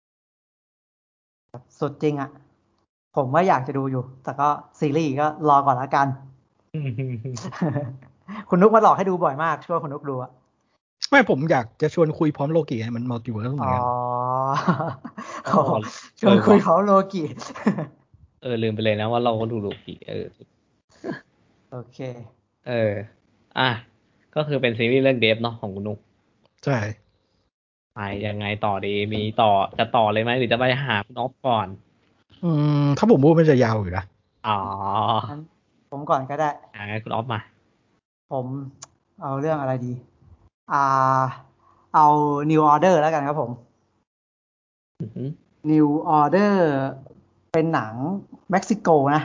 [1.79, 2.29] สุดจริงอะ่ะ
[3.15, 4.49] ผมว่าอยากจะดูอยู่ แต่ก็
[4.79, 6.07] ซีรีส์ก็รอก่อนละกัน
[8.49, 10.31] คุณนุกมาหลอกให้ดูบ่อยมากช่วยคุณนุกดูอะ
[11.09, 13.83] ไม่ผมอยากจะชวนคุยพร้อมโลกิไงมันมัลติเวิร์สเหมืออ๋นอกัน
[15.43, 15.71] โอ้โห
[16.19, 17.23] ชวนคุยเขาโลกิ
[18.41, 20.25] เออลืมไปเลยนะว่าเราก็ดูลูกีเออ
[21.69, 21.97] โอเค
[22.67, 22.93] เออ
[23.59, 23.69] อะ
[24.35, 25.99] ก็คือเป็นซีรีส์เรื่องเดฟเนาะของคุณนุก
[26.63, 26.77] ใช่
[27.95, 31.67] ไปยังไงต่อดีมีต่อจะต่อเลยไหมหรือจะไปหาคุณอ๊อฟก่อน
[32.43, 32.49] อื
[32.83, 34.05] ม ถ้าผมพูดมันจะยาวอยู่นะ
[34.47, 34.57] อ๋อ
[35.29, 35.41] งั้น
[35.91, 37.39] ผมก่อนก็ได้อ่างั้นคุณอ๊อฟมา
[38.31, 38.45] ผม
[39.21, 39.93] เอาเรื่องอะไรดี
[40.71, 40.83] อ่า
[41.95, 42.07] เอา
[42.51, 43.51] New Order แล้วกันครับผม
[45.01, 45.29] อือหือ
[45.71, 45.87] New
[46.17, 46.53] Order
[47.53, 47.93] เป็นหนัง
[48.51, 49.21] เม็กซิโกนะ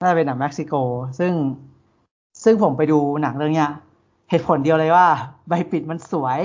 [0.00, 0.74] น่าจะเป็นหนังเม็กซิโก
[1.18, 1.32] ซึ่ง
[2.44, 3.70] ซึ่งผมไปดูหนังเรื่องเนี้ย
[4.30, 5.06] เหตุผลเดียวเลยว่า
[5.48, 6.38] ใบปิดมันสวย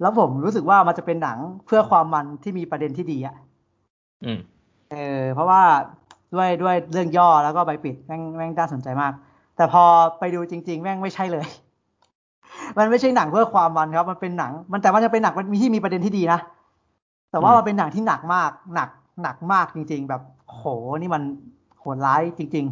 [0.00, 3.34] แล้วผมรู้สึกว่ามันจะเป็นหนังเพื่อความมันที่มีประเด็นที่ดีอะ
[4.24, 4.38] อืม
[4.90, 5.62] เออเพราะว่า
[6.34, 9.12] ด้วยด้วยเรื่องย่อแล้วก็ใบปิดแม่งแม่งน่าสนใจมาก
[9.56, 9.82] แต่พอ
[10.18, 11.46] ไปดูจริง ๆ แม่งไม่ใช่เลย
[12.78, 16.40] มันไม่ใช่หนังเพื่อความมันครับ มันเป็นหนัง มันแต่มันจะเป็นหนังมันมีที่มีประเด็นที่ดีนะ
[17.30, 18.88] แต่ว่าอืมมันเป็นหนังที่หนักมาก หนัก
[19.22, 20.62] หนักมากจริง ๆ แบบโห
[20.98, 21.22] นี่มัน
[21.80, 22.66] โหดร้ายจริง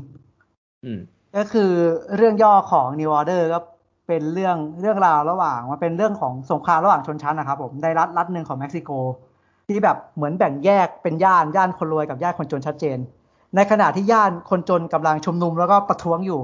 [0.84, 1.70] อืมๆก็คือ
[2.16, 3.59] เรื่องย่อของ New Order ก็
[4.09, 8.90] เป็นเรื่องเรื่องราวระหว่างมันเป็นเรื่องของสงครามระหว่างชนชั้นนะครับ ผมในรัฐรัฐหนึ่งของเม็กซิโก
[9.68, 12.98] ที่แบบเหมือนแบ่งแยกเป็นย่านย่านคนรวยกับย่านคนจนชัดเจน
[13.56, 16.40] ในขณะที่ย่านคนจนกำลังชุมนุมแล้วก็ประท้วงอยู่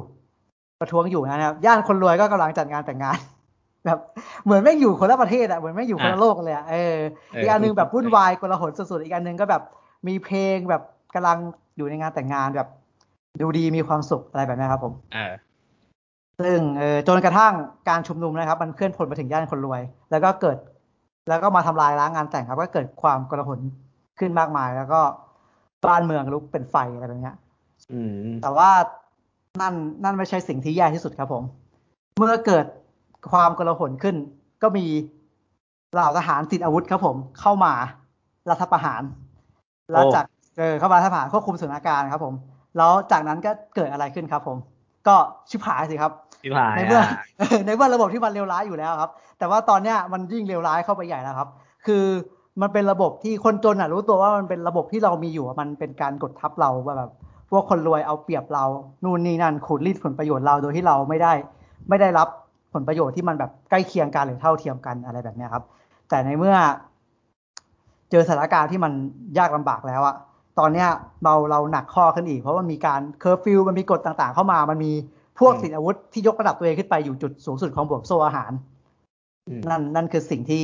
[0.81, 3.19] ประท้วงอยู่นะครับย่านคนรวยก็กำลังจัดงานแต่งงาน
[3.85, 3.99] แบบ
[4.45, 6.97] เหมือนไม่งอยู่คนละประเทศอะเหมือนไม่งอยู่คนละอะโลกเลยอะเออ
[7.35, 9.63] เอออีกอันหนึงรู้สึกแบบวุ่นวายกลาหลสุดๆอีกอันหนึงก็แบบ
[10.09, 10.83] มีเพลงแบบ
[11.15, 11.39] กำลัง
[11.77, 12.69] อยู่ในงานแต่งงานแบบ
[13.41, 15.33] ดูดีมีความสุขอะไรแบบนี้ครับผมเออ
[16.41, 17.53] ซึ่งเออจนกระทั่ง
[17.89, 20.57] การชุมนุมนะครับ มันเคลื่อนพลมาถึงย่านคนรวย แล้วก็เกิด
[21.29, 23.61] แล้วก็มาทำลายล้างงานแต่งครับ ก็เกิดความกลาหล
[24.19, 25.01] ขึ้นมากมาย แล้วก็
[25.87, 27.37] บ้านเมืองลุกเป็นไฟอะไรแบบเนี้ย
[27.93, 28.71] อืมแต่ว่า
[29.61, 29.75] นั่น
[30.05, 31.43] นั่นไม่ใช่สิ่งที่แย่ที่สุดครับผม
[32.19, 32.67] เมื่อเกิด
[33.31, 34.17] ความกลาหลขึ้น
[34.63, 34.87] ก็มี
[35.93, 37.73] เหล่าทหารติดอาวุธครับผม เข้ามา
[38.51, 39.03] รัฐประหาร
[39.93, 40.25] แล้วจาก
[40.59, 42.35] เออเข้ามารัฐประหารควบคุมสถานการณ์ครับ ผม
[42.77, 44.59] แล้วจากนั้นก็เกิดอะไรขึ้นครับ ผม
[45.09, 45.17] ก็
[45.51, 46.13] ชิบหายสิครับ
[46.45, 47.11] ที่ผ่านในเมื่ออะ
[47.67, 51.49] ในเมื่อระบบที่มันเลวร้ายอยู่แล้วครับ แต่ว่าตอนเนี้ยมันยิ่งเลวร้ายเข้าไปใหญ่แล้วครับ
[51.87, 52.05] คือ
[52.61, 57.11] มันเป็นระบบที่คนจนอะรู้ตัวว่ามันเป็นระบบที่เรามีอยู่อะมันเป็นการกดทับเราว่าแบบ
[57.51, 58.65] พวกคนรวยเอาเปรียบเรา
[59.05, 61.33] นู่นนี่นั่นขูดรีดผลประโยชน์เราโดยที่เราไม่ได้
[61.89, 62.29] ไม่ได้รับ
[62.75, 65.65] ผลประโยชน์ที่มันแบบใกล้เคียงกันหรือเท่าเทียมกันอะไรแบบเนี้ยครับ
[66.09, 66.57] แต่ในเมื่อ
[68.11, 68.93] เจอสถานการณ์ที่มัน
[69.39, 70.15] ยากลำบากแล้วอะ
[70.59, 70.89] ตอนเนี้ย
[71.25, 74.93] เราเราหนักข้อขึ้นอีก เพราะมันมีการเคอร์ฟิวมันมีกฎต่างๆ เข้ามามันมี
[75.39, 78.53] พวกสินอาวุธที่ยกระดับตัวเองขึ้นไปอยู่จุดสูงสุดของห่วงโซ่อาหาร
[79.49, 80.63] อืมนั่นนั่นคือสิ่งที่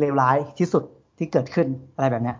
[0.00, 0.84] เลวร้ายที่สุด
[1.18, 2.36] ที่เกิดขึ้นอะไรแบบเนี้ย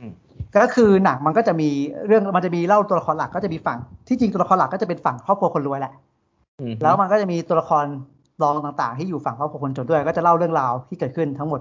[0.00, 0.12] อืม
[0.56, 1.68] ก็คือหนังมันก็จะมี
[2.06, 3.78] เรื่องมันจะมีเล่าตัวละครหลักก็จะมีฝั่ง
[4.08, 5.92] ที่จริงตัวละครหลักก็จะเป็นฝั่งครอบครัวคนรวยแหละ
[6.60, 7.84] อืมแล้วมันก็จะมีตัวละคร
[8.42, 11.60] รองต่างๆ ที่อยู่ฝั่งครอบครัวคนจนด้วย ก็จะเล่าเรื่องราวที่เกิดขึ้นทั้งหมด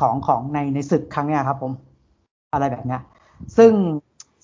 [0.00, 1.72] ของของในในศึกครั้งเนี้ยครับ ผม
[2.52, 3.00] อะไรแบบเนี้ย
[3.56, 3.72] ซึ่ง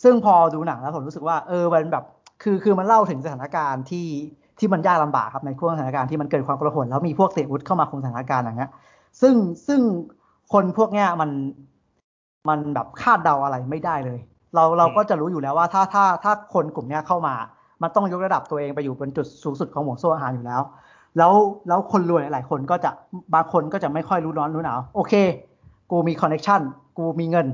[0.02, 2.04] ซึ่งพอดูหนังแล้วผมรู้สึกว่า เออมันแบบ
[2.42, 4.06] คือคือมันเล่าถึงสถานการณ์ที่
[4.58, 8.72] ที่มันยากลำบากครับในช่วงสถานการณ์ที่มันเกิดความกระหนแล้วมีพวกเศรษฐวุฒิเข้ามาคุมสถานการณ์อย่างเงี้ย
[9.20, 9.34] ซึ่ง
[9.66, 9.80] ซึ่ง
[10.52, 11.30] คนพวกเนี้ยมัน
[12.48, 14.18] มันแบบคาดเดาอะไรไม่ได้เลย
[14.54, 17.34] เราเราก็จะรู้อยู่แล้วว่าถ้าถ้าถ้าคนกลุ่มเนี้ยเข้ามา
[17.82, 20.60] มันต้องยกระดับตัวเองไปอยู่บนจุดสูงสุดของหมวงโซ่อาหารอยู่แล้ว
[21.18, 21.32] แล้ว
[21.68, 22.90] แล้วคนรวยหลายคนก็จะ
[23.34, 25.14] บางคนก็จะไม่ค่อยรู้ร้อนรู้หนาวโอเค
[25.90, 26.60] กูมีคอนเน็ชัน
[26.98, 27.46] กูมีเงิน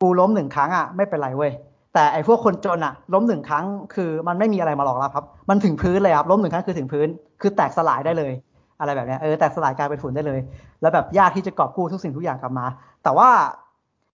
[0.00, 1.52] กูล้มหนึ่งครั้งอะไม่เป็นไรเว้ย
[1.94, 7.08] แต่ไอ้พวกคนจนอะล้มหนึ่งครั้งคือมันไม่มีอะไรมารองรับครับ มันถึงพื้นเลยครับล้มหนึ่งครั้งคือถึงพื้น
[7.40, 8.32] คือแตกสลายได้เลย
[8.80, 10.40] อะไรแบบเนี้ยเออแตกสลายกลายเป็นฝุ่นได้เลย
[10.80, 12.66] แล้วแบบยากที่จะกอบกู้ทุกสิ่งทุกอย่างกลับมา
[13.04, 13.28] แต่ว่า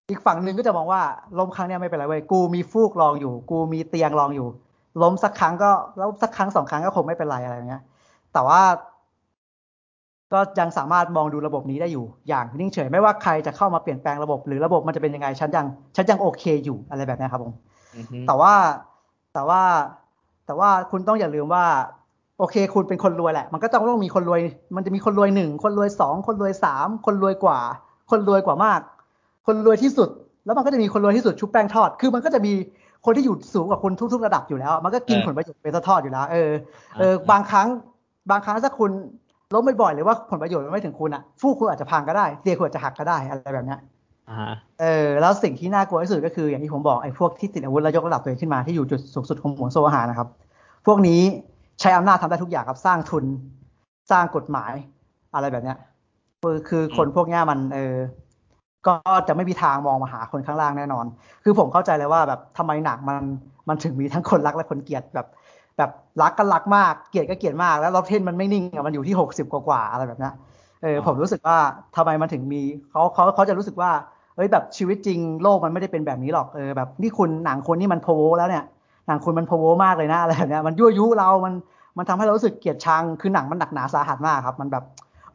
[0.09, 1.01] อีกฝั่งหนึ่งก็จะมองว่า
[1.39, 4.49] ล้มครั้งเนี้ยไม่เป็นไรเว้ยกูมีฟูกรองอยู่ กูมีเตียงรองอยู่
[5.03, 7.83] ล้มสักครั้งก็แล้วสักครั้งสองครั้งก็คงไม่เป็นไรอะไรอย่างเงี้ย
[8.33, 8.61] แต่ว่า
[10.35, 15.67] ก็ยังสามารถมองดูระบบนี้ได้อยู่ อย่างนิ่งเฉย ไม่ว่าใครจะเข้ามาเปลี่ยนแปลงระบบ หรือระบบมันจะเป็นยังไงฉันยัง
[15.97, 17.53] ฉันยังโอเคอยู่อะไรแบบเนี้ยครับผม
[17.95, 18.53] อืมแต่ว่า
[19.35, 19.61] แต่ว่า
[20.47, 21.65] แต่ว่าคุณต้องอย่าลืมว่า
[22.39, 24.41] โอเค คุณเป็นคนรวยแหละ มันก็ต้องต้องมีคนรวย
[24.77, 27.59] มันจะมีคนรวยหนึ่งคนรวยสองคนรวยสามคนรวยกว่า
[28.11, 28.81] คนรวยกว่ามาก
[29.47, 30.09] คนรวยที่สุด
[30.45, 32.53] แล้วมันก็จะมีคนรวยที่สุดชุบแป้งทอด คือมันก็จะมี
[33.05, 36.51] คนที่อยู่สูงกว่าคุณทุก ๆ ระดับอยู่แล้ว มันก็กินผลประโยชน์เป็นทอดๆอยู่แล้ว เออ
[37.01, 37.69] เออบางครั้ง
[38.31, 38.91] บางครั้งถ้าคุณ
[39.53, 43.81] ล้มบ่อยๆหรือว่าผลประโยชน์มันไม่ถึงคุณอะฟูกคุณอาจจะพังก็ได้เตียงคุณอาจจะหักก็ได้อะไรแบบเนี้ย
[44.31, 50.29] อ่าเออแล้วสิ่งที่น่ากลัวที่สุดก็คืออย่างที่ผมบอกไอ้พวกที่ติดอาวุธแล้วยกระดับตัวเองขึ้นมาที่อยู่จุดสูงสุดของหมวงโซ่อาหารนะครับ
[50.87, 51.21] พวกนี้
[51.81, 53.25] ใช้อำนาจทำได้ทุกอย่างครับสร้างทุน
[54.11, 54.73] สร้างกฎหมาย
[55.35, 55.77] อะไรแบบเนี้ย
[56.43, 57.97] คือคือคนพวกเนี้ยมันเออ
[58.87, 58.95] ก็
[59.29, 61.05] จะไม่มีทางมองมาหาคนข้างล่างแน่นอน
[61.45, 63.23] คือผมเข้าใจเลยว่าแบบทำไมหนังมัน
[63.69, 65.27] มันถึงมีทั้งคนรักและคนเกลียดแบบ
[65.79, 65.91] แบบ
[66.23, 70.35] รักก็รักมากเกลียดก็เกลียดมาก แล้วรอบเทนมันไม่นิ่งอะมันอยู่ที่หกสิบกว่าๆอะไรแบบเนี้ย
[70.83, 71.57] เออผมรู้สึกว่า
[71.97, 73.91] ทำไมมันถึงมีเขาเขาเขาจะรู้สึกว่า
[74.37, 78.65] เฮ้ยแบบชีวิตจริงโลกมันไม่ได้เป็นแบบนี้หรอกเออแบบนี่คุณหนังคนนี่มันโพโวแล้วเนี่ย
[79.07, 81.55] หนังคุณมันโพโวมากเลยนะอะไรแบบเนี้ยมันยั่วยุเรา มัน
[81.99, 84.85] มันทำให้เรารู้สึกเกลียดชังคือหนังมันหนักหนาสาหัสมากครับ มันแบบ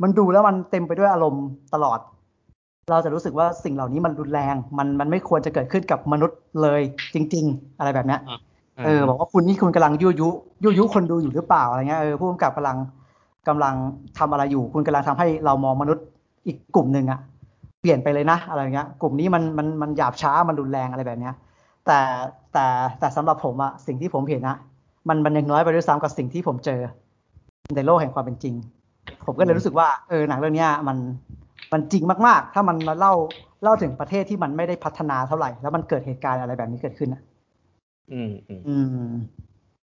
[0.01, 1.99] มันดูแล้วมันเต็มไปด้วยอารมณ์ตลอด
[2.91, 6.81] เราจะรู้สึกว่าสิ่งเหล่านี้มันรุนแรง มันมันไม่ควรจะเกิดขึ้นกับมนุษย์เลย
[7.13, 8.19] จริง ๆ อะไรแบบเนี้ย
[8.85, 10.29] เออบอกว่าคุณนี่คุณกำลังยั่วยุ
[10.63, 12.77] ยั่วยุคนดูอยู่หรือเปล่าอะไรเงี้ยเออผู้กำกับกำลัง
[13.47, 13.75] กำลัง
[14.17, 16.05] ทำอะไรอยู่ คุณกำลังทำให้เรามองมนุษย์
[16.47, 17.19] อีกกลุ่มหนึ่งอะ
[17.81, 21.33] เปลี่ยนไปเลยนะอะไรเงี้ย กลุ่มนี้มันมันมันหยาบช้ามันรุนแรงอะไรแบบเนี้ย
[21.85, 21.99] แต่
[22.53, 22.65] แต่
[22.99, 24.57] แต่สำหรับผมอะสิ่งที่ผมเห็นนะ
[25.09, 26.79] มันมันยังน้อยไปด้วยซ้ำกับสิ่งที่ผมเจอ
[27.75, 28.53] ในโลกแห่งความเป็นจริง
[29.25, 30.97] ผมก็เลยรู้สึกว่าเออหนังเรื่องเนี้ยมัน
[31.73, 33.13] มันจริงมาก ๆ ถ้ามันมาเล่า
[33.63, 37.21] เล่าถึงประเทศที่มันไม่ได้พัฒนาเท่าไหร่ แล้วมันเกิดเหตุการณ์อะไรแบบนี้เกิดขึ้นอะ
[38.11, 38.75] อืมอืมอื
[39.11, 39.13] ม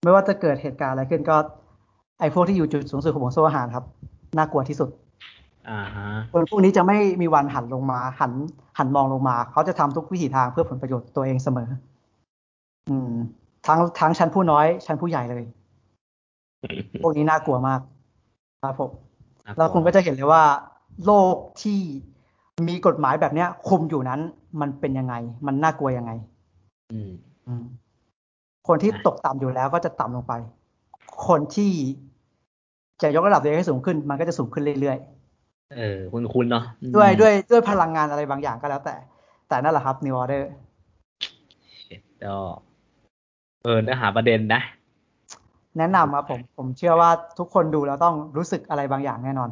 [0.03, 1.37] ไม่ว่าจะเกิดเหตุการณ์อะไรขึ้นก็
[2.21, 3.85] ไอ้พวกที่อยู่จุดสูงสุดของวงโซ่อาหารครับ
[4.37, 4.91] น่ากลัวที่สุด
[5.71, 8.33] อ่าฮะคนพวกนี้จะไม่มีวันหันลงมา หัน
[8.79, 11.69] หันมองลงมา เขาจะทำทุกวิถีทางเพื่อผลประโยชน์ตัวเองเสมอ
[12.89, 13.11] อืม
[13.67, 15.45] ทั้งทั้งชั้นผู้น้อย ชั้นผู้ใหญ่เลย
[17.03, 17.81] พวกนี้น่ากลัวมาก
[18.63, 18.91] ครับผม
[19.57, 20.43] แล้วคุณก็จะเห็นเลยว่า
[21.07, 21.79] โลกที่
[22.69, 24.21] มีกฎหมายแบบเนี้ยคุมอยู่นั้น
[24.61, 25.15] มันเป็นยังไง
[25.47, 26.13] มันน่ากลัวยังไง
[26.93, 27.11] อืม
[27.47, 27.65] อืม
[28.69, 30.33] คนที่อะตกต่ำอยู่แล้วก็จะต่ำลงไป
[31.29, 31.73] คนที่
[33.03, 34.99] จะยกระดับตัวเองให้สูงขึ้น มันก็จะสูงขึ้นเรื่อย
[35.77, 38.95] เออ คุณคุณเนาะอืมๆด้วยด้วยด้วยพลังงานอะไรบางอย่างก็แล้วแต่
[39.49, 40.43] แต่นั่นแหละครับ New Order
[41.87, 42.57] เจ็ดดอก
[43.65, 44.61] เออเนื้อหาประเด็นนะ
[45.79, 49.51] แนะนำครับผม ผมเชื่อว่าทุกคนดูแล้วต้องรู้สึกอะไรบางอย่างแน่นอน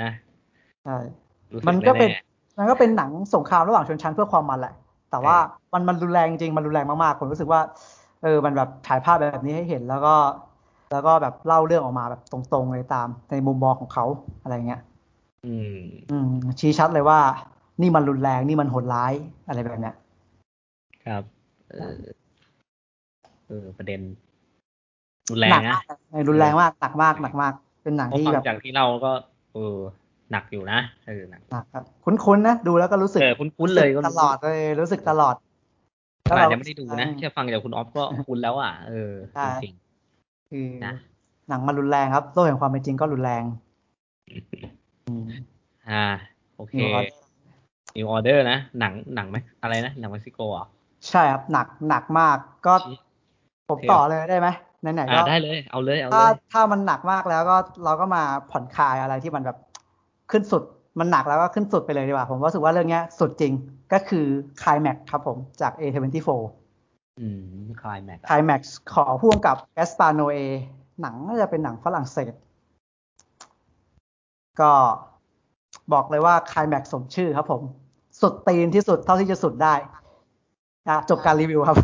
[0.00, 0.10] นะ
[0.84, 0.96] ใช่
[1.52, 2.10] รู้สึมันก็เป็น
[2.56, 4.74] แมันก็เป็นหนังสงครามระหว่างชนชั้นเพื่อความมันแหละ
[5.10, 5.36] แต่ว่า
[5.72, 7.60] มันมันรุนแรงจริงมันรุนแรงมากๆผมรู้สึกว่า
[8.22, 10.14] เออมันแบบถ่ายภาพแบบนี้ให้เห็นแล้วก็
[10.92, 14.04] แล้วก็แบบเล่าเรื่องออกมาแบบตรงๆเลยตาม ในมุมมองของเขา
[14.42, 14.82] อะไรเงี้ย
[15.46, 15.78] อืม
[16.10, 16.30] อืม
[16.60, 17.18] ชี้ชัดเลยว่า
[17.80, 19.12] นี่มันรุนแรงนี่มันโหดร้าย
[19.48, 19.94] อะไรแบบเนี้ย
[21.06, 21.22] ครับ
[21.70, 21.98] เออ
[23.48, 24.00] เออประเด็น
[25.30, 27.52] รุนแรหนังกนะมากเออรุนแรงมากหนักมากหนักมาก
[27.82, 29.12] เป็นหนังเพราะที่ฟังแบบจากที่เราก็
[29.54, 29.76] เออ
[30.32, 35.34] หนักอยู่นะเออหนักหนักครับ คุ้นๆนะดูแล้วก็รู้สึกเออคุ้นๆเลยก็ตลอดเลยรู้สึกตลอด
[36.28, 39.12] ขนาดยังไม่ได้ดูนะแค่ฟังจากคุณออฟก็คุ้นแล้วอะเออ
[39.62, 39.74] จริง
[40.50, 40.94] คือนะ
[41.48, 43.44] หนังมันรุนแรงครับโลกแห่งความเป็นจริงก็รุนแรง
[45.06, 46.04] อืมๆอ่า
[46.56, 47.08] โอเค New Order
[47.96, 50.66] New Order นะ หนังหนังไหมอะไรนะ หนังเม็กซิโกอะ
[51.08, 52.36] ใช่ครับ หนักหนักมาก
[52.66, 52.96] ก็ชี้
[53.68, 54.48] ผมโอเคต่อเลยได้ไหม
[54.82, 59.56] ไหนๆอ่าก็ได้เลย เอาเลยเอาเลถ้ายถ้ามันหนักมากแล้วก็เราก็มาผ่อนคลายอะไรที่มันแบบ
[60.30, 60.62] ขึ้นสุด
[60.98, 63.52] มันหนักแล้วก็ขึ้นสุดไปเลยดีกว่า ผมรู้สึกว่าเรื่องเนี้ยสุดจริง
[63.92, 64.26] ก็คือ
[64.62, 66.30] คลายแม็กครับผมจาก A24
[67.20, 67.42] อืม
[67.82, 68.60] Climax Climax
[68.92, 70.38] ขอพ่วงกับแกสปาโนเอ
[71.00, 72.32] หนังน่าจะเป็นหนังฝรั่งเศส
[74.60, 74.72] ก็
[75.92, 77.62] บอกเลยว่าคลายแม็กสมชื่อครับผม
[78.20, 79.74] สุดตีนที่สุดเท่าที่จะสุดได้
[80.88, 81.78] อะจบการรีวิวครับ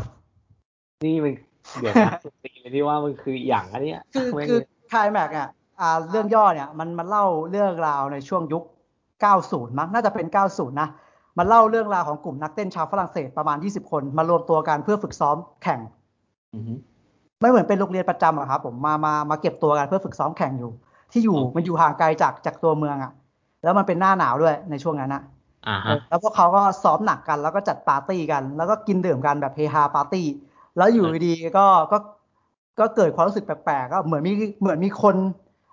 [1.04, 1.34] นี่มัน
[1.80, 4.58] เดี๋ยวนะสุดตีนเลยที่ว่ามันคืออย่างอันเนี้ยคือไม่คือ
[4.92, 5.48] คลายแม็กอะ
[5.80, 8.62] อ่าเรื่องย่อเนี่ยมันมันเล่าเรื่องราวในช่วงยุค
[9.20, 10.88] 90 มั้งน่าจะเป็น 90 นะ
[11.38, 15.80] มันเล่าเรื่องราวของกลุ่มนักเต้นชาวฝรั่งเศสประมาณ 20 คนมารวมตัวกันเพื่อฝึกซ้อมแข่ง
[16.54, 16.74] อือฮึ
[17.40, 20.70] ไม่เหมือนเป็นโรงเรียนประจำอะครับผมมามามาเก็บตัวกันเพื่อฝึกซ้อมแข่งอยู่
[21.12, 23.12] ที่อยู่อ๋อมันอยู่ห่างไกลจากจากตัวเมืองอะ
[23.62, 25.22] แล้วมันเป็นหน้าหนาวด้วยในช่วงนั้นอะ
[25.66, 30.26] อ่าเอฮะอแล้วพวกเขาก็ซ้อมหนักกันแล้วก็จัดปาร์ตี้กัน แล้วก็กินดื่มกันแบบเฮฮาปาร์ตี้
[30.76, 31.98] แล้วอยู่ดีๆก็ก็
[32.80, 35.16] ก็เกิดความรู้สึกแปลกๆก็เหมือนมีเหมือนมีคน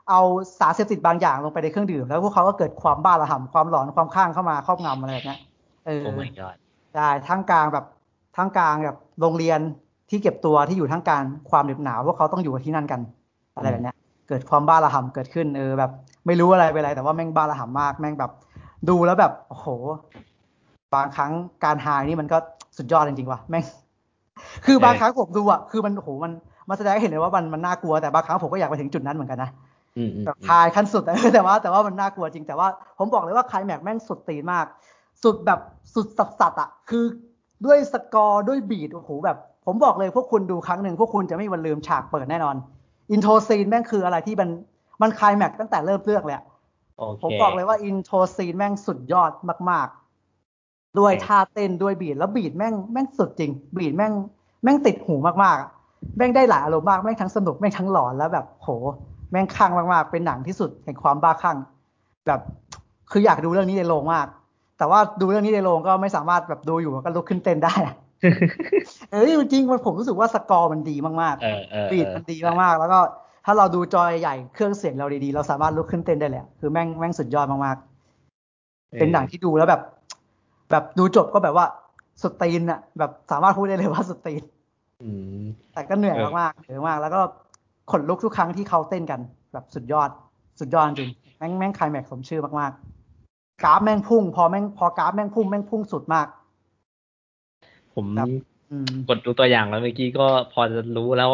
[0.10, 0.22] เอา
[0.60, 5.40] สารเสพติดบางอย่างลงไปในเครื่องดื่ม แล้วพวกเขาก็เกิดความบ้าระห่ำความหลอนความคลั่งเข้ามาครอบงำอะไรแบบเนี้ย
[5.86, 6.56] เออโอ้ my god
[6.96, 7.86] ใช่ทั้งกลางแบบ
[8.38, 9.60] ทั้งกลางแบบโรงเรียน
[10.10, 13.02] ที่เก็บตัวที่อยู่ทั้งกลางความเหน็บหนาวพวกเขาต้องอยู่ที่นั่นกัน
[13.56, 13.96] อะไรแบบเนี้ย
[14.28, 15.92] เกิดความบ้าระห่ำเกิดขึ้นเออแบบ
[16.26, 18.32] ไม่รู้อะไรไปอะไร แต่ว่าแม่งบ้าระห่ำมากแม่งแบบ
[18.90, 19.68] ดูแล้วแบบโอ้โห
[20.94, 21.32] บางครั้ง
[21.64, 22.38] การหายนี่มันก็
[22.78, 23.64] สุดยอดจริงๆว่ะแม่ง
[24.66, 26.32] คือบางครั้งผมดูอะคือมันโอ้โหมัน
[26.70, 29.71] มันแสดงให้เห็นเลยว่ามันมันน่ากลัวแต่บางครั้งผมก็อยากไปถึงจุดนั้นเหมือนกันนะอืมอืม
[30.26, 31.04] แบบทายขั้นสุด
[31.34, 34.66] แต่ว่าแต่ว่ามันน่ากลัวจริงแต่ว่า ผมบอกเลยว่าคลายแม็กซ์แม่งสุดตีนมาก
[35.24, 35.60] สุดแบบ
[35.94, 37.06] สุดสัสสัสๆอะ คือ
[37.66, 42.56] ด้วยสกอร์ด้วย beat โอ้โหแบบ ผมบอกเลยพวกคุณดูครั้งหนึ่งพวกคุณจะไม่มีวันลืมฉากเปิดแน่นอน
[43.12, 44.50] intro scene แม่งคืออะไรที่มัน
[45.02, 46.46] มันคลายแม็กซ์ตั้งแต่เริ่มเรื่องเลยอะ
[46.98, 49.32] โอเคผมบอกเลยว่า intro scene แม่งสุดยอด
[49.70, 49.88] มาก
[50.44, 54.14] ๆ ด้วยโอเคท่าเต้นด้วยบีทแล้วบีทแม่งแม่งสุดจริง บีทแม่ง
[54.64, 55.70] แม่งติดหูมากๆอะ
[56.18, 58.70] แม่งได้หลายอารมณ์มากแม่งทั้งสนุกแม่งทั้งหลอนแล้วแบบโห
[59.32, 61.58] แม่งคลั่งมากๆ เป็นหนังที่สุดแห่งความบ้าคลั่ง
[62.28, 62.40] แบบ
[63.12, 64.28] คืออยากดูเรื่องนี้ในโรงมาก
[64.78, 67.96] แต่ว่าดูเรื่องนี้ในโรงก็ไม่สามารถแบบดูอยู่ก็ลุกขึ้นเต้นได้อะ
[69.12, 73.00] เอ้ยจริงๆมันผมรู้สึกว่าสกอร์มันดีมากเออเออๆบีทมันดีมากๆ แล้วก็
[73.46, 79.82] ถ้าเราดูจอยใหญ่เครื่องเสียงเราดีๆ เราสามารถลุกขึ้นเต้นได้เลยอะคือแม่งแม่งสุดยอดมากๆ เป็นหนังที่ดูแล้วแบบ
[80.72, 81.66] แบบดูจบก็แบบว่า
[82.22, 84.44] สุดตีนอะแบบสามารถพูดได้เลยว่าสุดตีน
[85.02, 85.10] อื
[85.40, 85.42] ม
[85.74, 87.22] แต่ก็เหนื่อยเออมากๆเหนื่อยมาก แล้วก็
[87.92, 89.20] ขนลุกทุกครั้งที่เขาเต้นกัน
[89.54, 90.10] แบบสุดยอด
[90.60, 96.28] สุดยอดจริงแม่งแม่งคลายแม็กซ์สมชื่อมากๆกราฟแม่งพุ่ง พอแม่งพอกราฟแม่งพุ่งแม่งพุ่งสุดมาก
[97.96, 98.28] ผมครับ
[98.72, 101.32] อืมกดดูตัวอย่างแล้วเมื่อกี้ก็พอจะรู้แล้ว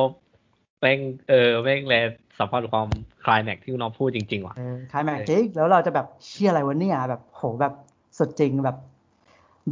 [0.82, 1.96] แม่งเออแม่งแล
[2.38, 2.88] สัมผัสความ
[3.24, 7.74] คลายแม็กที่น้องพูดจริง ๆ ว่ะเออคลายแม็กซ์จริงแล้วเราจะแบบเชื่ออะไรวะเนี่ยแบบโหแบบ
[8.18, 8.78] สุดจริงแบบ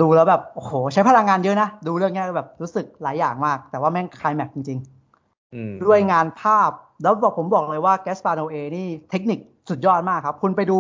[0.02, 4.95] ดูแล้วแบบโอ้โหใช้พลังงานเยอะนะ ดูเรื่องเนี้ยแบบรู้สึกหลายอย่างมาก แต่ว่าแม่งคลายแม็กซ์จริงๆอืม
[5.86, 6.72] ด้วยงานภาพ
[7.04, 10.78] แล้วบอกผมบอกเลยว่าแกสปาโนเอนี่เทคนิคสุดยอดมากครับ คุณไปดู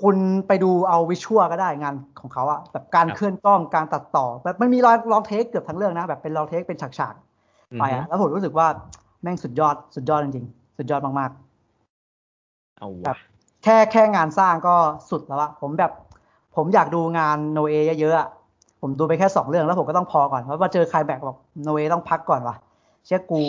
[0.00, 0.16] คุณ
[0.46, 8.66] ไปดูเอา visual ก็ได้งานของเขาอะแบบการเคลื่อนกล้องการตัดต่อ แบบมันมี long long take เกือบทั้งเรื่องนะ แบบเป็น long take เป็นฉากๆไปอะแล้วผมรู้สึกว่า
[9.22, 11.30] แม่งสุดยอดสุดยอดจริงๆ สุดยอดมาก
[12.78, 14.74] เอาครัว่ะบๆแค่แค่งานสร้างก็
[15.10, 15.92] สุดแล้วอะผมแบบ
[16.56, 18.28] ผมอยากดูงานโนเอเยอะๆอะ
[18.80, 22.56] ผมดูไปแค่สองเรื่องแล้วผมก็ต้องพอก่อนเพราะว่าเจอใครแบกบอกโนเอต้องพักก่อนว่ะ
[23.06, 23.40] เชื่อกู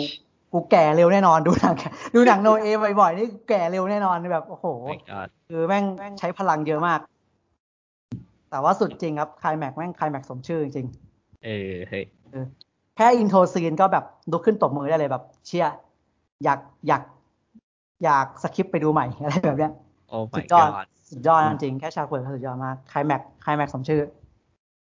[0.56, 1.76] กูแก่เร็วแน่นอนดูหนัง
[2.14, 2.66] ดูหนังโนเอ
[3.00, 5.84] บ่อยๆนี่แก่เร็วแน่นอนแบบโอ้โห my god คือแม่ง
[6.18, 7.00] ใช้พลังเยอะมาก
[8.50, 10.86] แต่ว่าสุดจริงครับคลายแม็กแม่งคลายแม็กสมชื่อจริง
[11.44, 15.76] เออเฮ้ยๆแค่อินโทรซีนก็แบบลุกขึ้นตบมือได้เลยแบบ เชียร์
[16.44, 16.58] อยาก
[16.88, 17.02] อยาก
[18.04, 19.72] อยากสคริปต์ไปดูใหม่อะไรแบบเนี้ย
[20.08, 24.02] โอ้สุ my ดยอด god สุดยอดจริงๆแค่ฉากเปิดก็สุดยอดมากคลายแม็กคลายแม็กสมชื่อ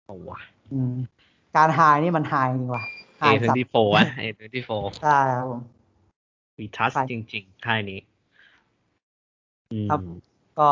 [0.06, 0.40] เอาว่ะ
[0.72, 0.94] อืม
[1.56, 2.84] การไฮนี่มันไฮจริงว่ะ
[3.18, 5.60] ไฮ A สัตว์ twenty four อะ A twenty four ใช่ครับผม
[6.58, 8.00] มีทัชใช่จริงๆค่ายนี้
[9.72, 10.00] อืมครับ
[10.58, 10.68] ก็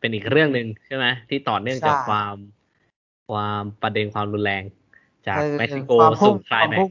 [0.00, 2.34] เป็นอีกเรื่องหนึ่งใช่ไหมที่ต่อเนื่องจากใช่ความ
[3.30, 4.62] ความประเด็นความรุนแรง
[5.26, 6.90] จากเออเม็กซิโกความพุ่งสู่คลายความแม็พุ่กง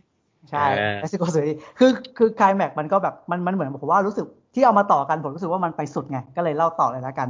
[0.49, 7.29] ใช่เออเม็กซิโกสวยดีคือคือคลายแม็กมันก็แบบมันมันเหมือนผมว่ารู้สึกที่เอามาต่อกันผมรู้สึกว่ามันไปสุดไงก็เลยเล่าต่อเลยแล้วกัน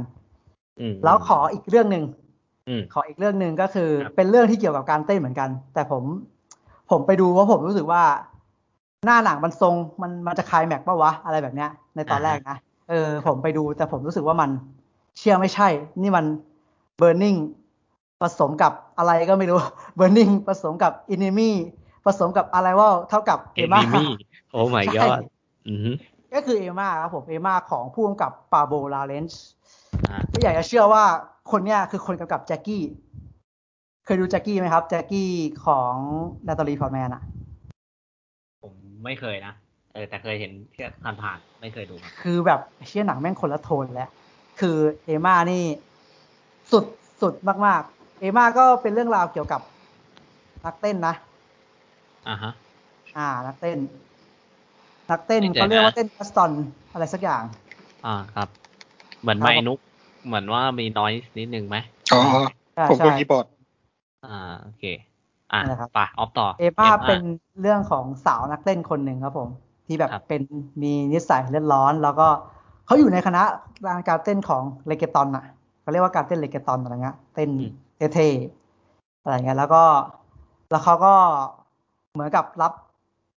[0.80, 2.04] อืมแล้วขออีกเรื่องหนึ่ง
[2.68, 6.04] อืมขออีกเรื่องหนึ่งก็คือครับเป็นเรื่องที่เกี่ยวกับการเต้นเหมือนกัน แต่ผม
[6.90, 8.02] ผมไปดูว่าผมรู้สึกว่า
[9.06, 12.56] หน้าหนังมันทรงมันมันจะคลายแม็กปะวะอะไรแบบเนี้ย ในตอนแรกนะ
[12.88, 14.50] เออ ผมไปดูแต่ผมรู้สึกว่ามัน
[15.18, 15.68] เชื่อไม่ใช่
[16.02, 16.24] นี่มัน
[16.98, 17.36] เบ r ร์ n ิ n ง
[18.22, 19.58] ผสมกับอะไรก็ไม่รู้
[19.98, 21.50] Burning ผสมกับ Enemy
[22.06, 24.08] ผสมกับอะไรว่าเท่ากับเอ Emma นิมี่
[24.50, 25.22] โอ้ my ใช่ god
[25.68, 25.90] อือฮึ
[26.34, 29.44] ก็คือเอม่าครับผมเอม่าของผู้กำกับปาโบลาเรนซ์
[30.08, 31.04] อ่าไม่อยากจะเชื่อว่า
[31.50, 32.82] คนเนี้ยคือคนกำกับแจ็คกี้
[34.04, 35.30] เคยดูแจ็คกี้ไหมครับ แจ็คกี้
[35.66, 35.94] ของ
[36.48, 37.22] นาตาลีพอร์ตแมนอะ
[38.62, 38.72] ผม
[39.04, 39.52] ไม่เคยนะ
[39.92, 40.84] เออแต่เคยเห็นแค่
[41.22, 44.10] ผ่านๆไม่เคยดู คือแบบเชี่ยหนังแม่งคนละโทนแล้ว
[44.60, 45.64] คือเอม่านี่
[46.72, 46.84] สุด
[47.22, 47.34] สุด
[47.66, 49.60] มากๆ เอม่าก็เป็นเรื่องราวเกี่ยวกับ
[50.64, 51.14] นักเต้นนะ
[52.28, 52.52] อ่าฮะ
[53.16, 53.78] อ่า นักเต้น
[55.10, 56.50] นักเต้นเดี๋ยวนะเขาเรียกว่าเต้นคัสตอน
[56.92, 57.42] อะไรสักอย่าง
[58.06, 58.48] อ่าครับ
[59.20, 59.78] เหมือนครับไม่นุก
[60.26, 61.76] เหมือนว่ามีน้อยนิดนึงไหม
[62.12, 62.20] อ๋อ
[62.74, 63.46] ใช่ผมกดใช่คีย์บอร์ด
[64.24, 64.84] อ่าโอเค
[65.52, 67.22] อะนั่นแหละครับไปออฟต่อ Ema Ema เป็น
[67.60, 69.48] เรื่องของสาวนักเต้นคนหนึ่งครับผม
[69.86, 70.42] ที่แบบครับเป็น
[70.82, 72.28] มีนิสัยเร่าร้อน แล้วก็
[72.86, 73.42] เขาอยู่ในคณะ
[74.08, 75.44] การเต้นของ reggaeton อะ
[75.82, 77.50] เขาเรียกว่าการเต้น reggaeton อะไรเงี้ยเต้น
[78.14, 79.82] เท่ๆอะไรเงี้ยแล้วก็
[80.70, 81.14] แล้วเขาก็
[82.12, 82.72] เหมือนกับรับ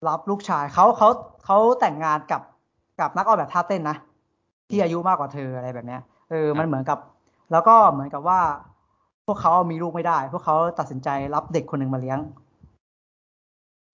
[0.07, 1.09] รับลูกชายเขาเขา
[1.45, 2.41] เขาแต่งงานกับ
[2.99, 3.97] กับนักออกแบบท่าเต้นนะ
[4.69, 6.99] ที่อายุมากกว่าเธออะไรแบบเนี้ยเออมันเหมือนกับ
[7.51, 8.39] แล้วก็เหมือนกับว่า
[9.27, 12.19] พวกเขามีลูกไม่ได้ พวกเขาตัดสินใจรับเด็กคนหนึ่งมาเลี้ยง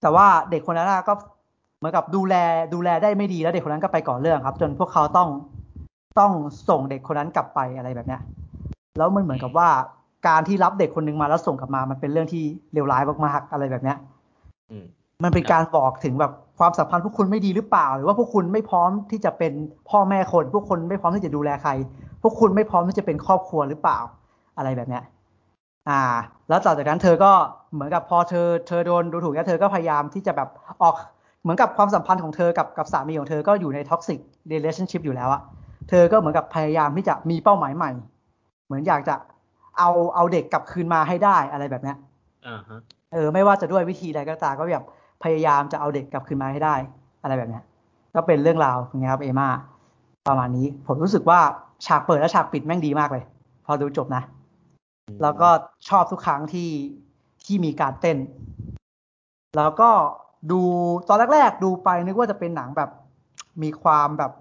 [0.01, 1.13] แต่ว่าเด็กคนนั้นนะก็
[1.77, 2.35] เหมือนกับดูแล
[2.73, 5.29] ดูแลได้ไม่ดีแล้วเด็กคนนั้นก็ไปก่อเรื่องครับ จนพวกเขาต้อง
[6.19, 6.31] ต้อง
[6.69, 8.21] ส่งเด็กคนนั้นกลับไปอะไรแบบเนี้ย
[8.97, 9.69] แล้วมันเหมือนกับว่า
[10.27, 12.43] การที่รับเด็กคนหนึ่งมาแล้วส่งกลับมา มันเป็นเรื่องที่
[12.73, 13.97] เลวร้ายมากๆอะไรแบบเนี้ย
[14.71, 14.85] อืม
[15.23, 19.53] มันเป็นการบอกถึงแบบความสัมพันธ์พวกคุณไม่ดีหรือเปล่า หรือว่าพวกคุณไม่พร้อมที่จะเป็น
[19.89, 21.71] พ่อแม่คน พวกคุณไม่พร้อมที่จะดูแลใคร
[22.21, 23.99] พวกคุณไม่พร้อมที่จะเป็นครอบครัวหรือเปล่า
[24.57, 25.03] อะไรแบบเนี้ย
[25.89, 26.01] อ่า
[26.49, 27.31] แล้วต่อจากนั้นเธอก็
[27.73, 30.49] เหมือนกับพอเธอเธอโดนดูถูกแล้วเธอก็พยายามที่จะแบบ
[30.83, 30.95] ออก
[31.43, 35.41] เหมือนกับความสัมพันธ์ของเธอกับกับสามีของเธอก็อยู่ในท็อกซิกเรล t i o n นชิพอยู่แล้วอะ
[35.89, 37.91] เธอก็เหมือนกับพยายามที่จะมีเป้าหมายใหม่
[38.65, 39.15] เหมือนอยากจะ
[39.77, 41.97] เอาเอาเด็กกลับคืนมาให้ได้อะไรแบบเนี้ย
[42.47, 42.79] อ่าฮะ
[43.13, 44.85] เออ ไม่ว่าจะด้วยวิธีใดก็ตามก็แบบ
[45.23, 46.75] พยายามจะเอาเด็กกลับคืนมาให้ได้
[47.21, 47.63] อะไรแบบเนี้ย
[48.15, 49.49] ก็เป็นเรื่องราวอย่างเงี้ยครับเอมา
[50.27, 51.39] ประมาณนี้ ผมรู้สึกว่า
[51.85, 53.23] ฉากเปิดและฉากปิดแม่งดีมากเลย
[53.65, 54.23] พอดูจบนะ
[55.21, 55.49] แล้วก็
[55.89, 56.69] ชอบทุกครั้งที่
[57.45, 58.17] ที่มีการเต้น
[59.57, 59.89] แล้วก็
[60.51, 60.61] ดู
[61.07, 62.89] ตอนแรก ๆ ดูไปนึกว่าจะเป็นหนังแบบ
[63.63, 64.31] มีความแบบ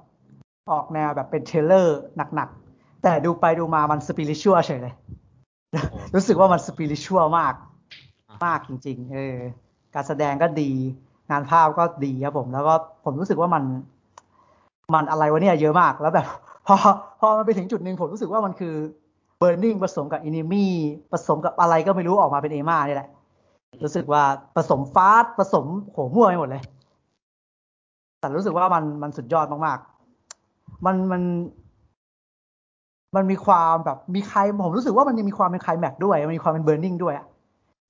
[0.70, 1.98] ออกแนวแบบเป็นเทรลเลอร์
[2.34, 4.94] หนักๆ แต่ดูไปดูมามันสปิริชวลเฉยเลย
[6.14, 7.54] รู้สึกว่ามันสปิริชวลมาก
[8.44, 9.36] มากจริง ๆ เออ
[9.94, 10.70] การแสดงก็ดี
[11.30, 12.74] งานภาพก็ดีครับผม แล้วก็
[13.04, 13.64] ผมรู้สึกว่ามัน
[14.94, 16.26] มันอะไรวะเนี่ยเยอะมากแล้วแบบ
[16.66, 16.76] พอ
[17.20, 18.74] พอมันไปถึงจุดหนึ่งผมรู้สึกว่ามันคือ
[19.40, 20.66] Burning ผสมกับ Enemy
[21.12, 23.08] ผสมกับอะไรก็ไม่รู้ออกมาเป็นเอมานี่แหละ
[23.84, 24.22] รู้สึกว่า
[24.56, 26.62] ผสมฟาสต์ผสมโหมั่วไปหมดเลย
[28.20, 31.22] แต่รู้สึกว่ามันมันสุดยอดมากๆ มันมัน
[33.16, 37.26] มันมีความแบบมีใครผมรู้สึกว่ามันยังมีความเป็นไคลแม็กซ์ด้วย มันมีความเป็นเบ r ร์นิ่งด้วยอะ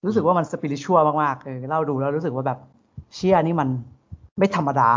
[0.07, 2.59] รู้สึกว่ามันสปิริชัวมากๆเออเล่าดูแล้วรู้สึกว่าแบบ
[3.15, 3.69] เชี่ยนี่มัน
[4.39, 4.91] ไม่ธรรมดา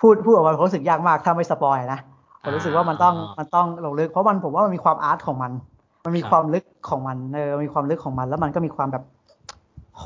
[0.00, 2.00] พูดพูดออกมาผมรู้สึกยากมากถ้าไม่สปอยนะ
[2.44, 5.52] ผมรู้สึกว่ามันต้องมันต้องลงลึก เพราะมันผมว่ามันมีความอาร์ตของมัน
[6.04, 9.04] มันมีความลึกของมันเออมีความลึกของมัน แล้วมันก็มีความแบบ
[9.98, 10.04] โห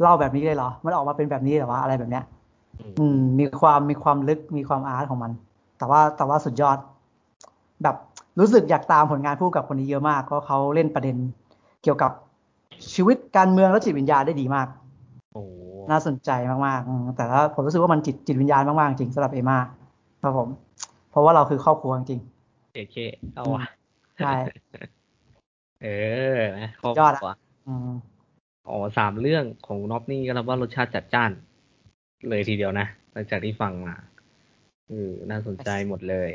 [0.00, 2.24] เล่าแบบนี้เลยเหรอ มันออกมาเป็นแบบนี้เหรอวะอะไรแบบเนี้ย
[2.98, 5.32] อืม มีความมีความลึกมีความอาร์ตของมัน
[5.78, 6.78] แต่ว่าแต่ว่าสุดยอด
[7.82, 7.96] แบบ
[8.40, 11.16] รู้สึกอยากตามผลงานผู้กำกับคนนี้เยอะมากเพราะเขาเล่นประเด็น
[11.82, 12.12] เกี่ยวกับ
[12.92, 14.66] ชีวิตการเมืองและจิตวิญญาณได้ดีมาก
[15.32, 15.42] โอ้
[15.90, 19.58] น่าสนใจมากๆอืมแต่ว่าผมรู้สึกว่ามันจิตจิตวิญญาณมากๆ จริงสำหรับเอมา
[20.22, 20.48] ครับผม
[20.94, 22.20] เพ ราะว่าเราคือครอบครัวจริง
[22.72, 22.96] เจเค
[23.34, 23.64] เอาว่ะ
[24.18, 24.32] ใช่
[25.82, 25.86] เอ
[26.36, 27.36] อนะครบยอดอะว่ะ
[27.68, 27.90] อืม
[28.68, 31.30] อ๋อสามเรื่องของน็อปนี่ก็รับว่ารสชาติจัดจ้าน
[32.28, 33.94] เลยทีเดียวนะหลังจากที่ฟังมา
[34.88, 36.30] เออน่าสนใจหมดเลย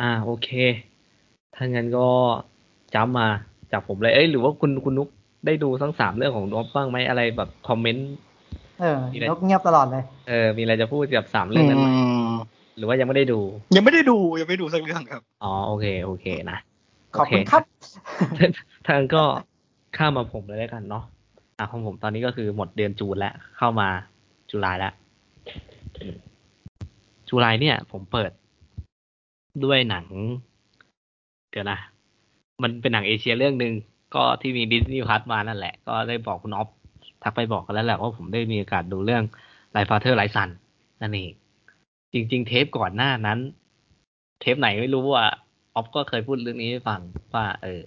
[0.00, 0.48] อ่า โอเค
[1.56, 2.08] ถ้างั้นก็
[2.94, 3.28] จ้ำมา
[3.72, 5.08] จากผมเลย เอ้ย หรือว่าคุณคุณนุก
[5.46, 8.10] ได้ดูทั้งสามเรื่องของน็อปบ้างไหมอะไรแบบคอมเมนต์
[8.80, 11.88] เออมีอะไรนกเงียบตลอดเลย เออ มีอะไรจะพูดกับสามเรื่องนั้นไหม
[12.76, 13.40] หรือว่ายังไม่ได้ดู
[13.76, 16.58] ยังไม่ได้ดูยังไม่ดูสักเรื่องครับ อ๋อโอเคโอเคนะ
[17.16, 17.62] ขอบคุณครับ
[18.88, 19.22] ทางก็
[19.96, 21.04] ข้ามมาผมเลยแล้วกันเนาะ
[21.58, 23.88] อะของผมตอนนี้ก็คือหมดเดือนจูนแล้ว เข้ามา
[24.50, 24.92] จุลายแล้ว
[26.00, 26.16] อืม
[27.28, 28.30] จุลายเนี่ย ผมเปิด
[29.64, 30.06] ด้วยหนัง
[31.50, 31.78] เดี๋ยวนะ
[32.62, 33.74] มันเป็นหนังเอเชียเรื่องหนึ่ง
[34.14, 36.68] ก็ที่มีดิสนีย์พัทมานั่นแหละ ก็ได้บอกคุณออฟ
[37.22, 39.22] ทักไปบอกกันแล้วแหละว่าผมได้มีโอกาสดูเรื่อง
[39.72, 40.48] ไลฟาเธอร์ไลซัน
[41.02, 41.32] นั่นเอง
[42.16, 43.38] จริง ๆ เทปก่อนหน้านั้น
[44.40, 45.26] เทปไหนไม่รู้ว่า
[45.74, 47.00] ออฟก็เคยพูดเรื่องนี้ให้ฟัง
[47.34, 47.80] ว่า เออ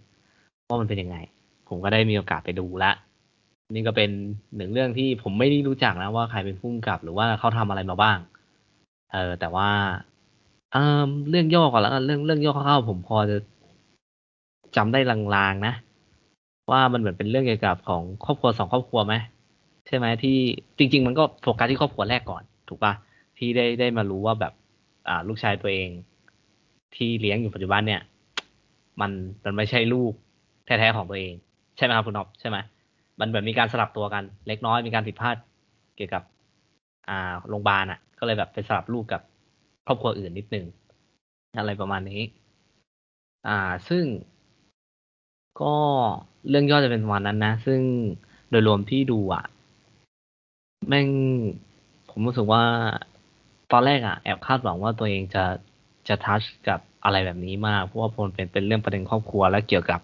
[0.68, 1.18] ว่ามันเป็นยังไง
[1.68, 2.92] ผมก็ได้มีโอกาสไปดูละ
[3.72, 4.10] นี่ก็เป็น
[4.56, 8.18] หนึ่งเรื่องที่ผมไม่ได้รู้จักนะว่าใครเป็นผู้กำกับ หรือว่าเขาทำอะไรมาบ้าง
[9.14, 9.70] เออ แต่ว่า
[10.74, 13.38] เออเรื่องย่อก่อนแล้วกันเรื่องเรื่องย่อคร่าวๆผมพอจะ
[14.76, 15.74] จำได้ลางๆนะ
[16.72, 19.14] ว่ามันเหมือนเป็นเรื่องเกี่ยวกับของครอบครัวสองครอบครัวไหม
[19.88, 20.38] ใช่ไหมที่
[20.78, 22.94] จริง ๆ มันก็โฟกัสที่ครอบครัวแรกก่อน ถูกปะ
[23.40, 24.54] ที่ได้ได้มารู้ว่าแบบ
[25.08, 25.90] อ่า ลูกชายตัวเอง
[26.96, 28.02] ที่เลี้ยงอยู่ปัจจุบันเนี่ย
[29.02, 29.12] มัน
[29.44, 30.14] มันไม่ใช่ลูก
[30.66, 31.34] แท้ๆของตัวเอง
[31.78, 32.58] ใช่ไหมครับคุณนอบใช่ไหม
[33.20, 35.36] มันแบบมีการสลับตัวกัน เล็กน้อยมีการผิดพลาด
[35.96, 36.24] เกี่ยวกับ
[37.10, 39.22] อ่าโรงพยาบาลอะ ก็เลยแบบไปสลับลูกกับ
[39.86, 40.66] ครอบครัวอื่นนิดนึง
[41.58, 42.22] อะไรประมาณนี้
[43.48, 43.58] อ่า
[43.90, 44.06] ซึ่ง
[45.62, 45.76] ก็
[46.50, 47.82] เรื่องย่อจะเป็นประมาณนั้นนะ ซึ่ง
[48.50, 49.44] โดยรวมที่ดูอะ
[50.88, 51.08] แม่ง
[52.10, 52.64] ผมรู้สึกว่า
[53.72, 55.44] ตอนแรกอะแอบคาดหวังว่าตัวเองจะ
[56.08, 60.02] จะทัชกับอะไรแบบนี้มาก เพราะว่าพลเป็นเป็นเรื่องประเด็นครอบครัวและเกี่ยวกับ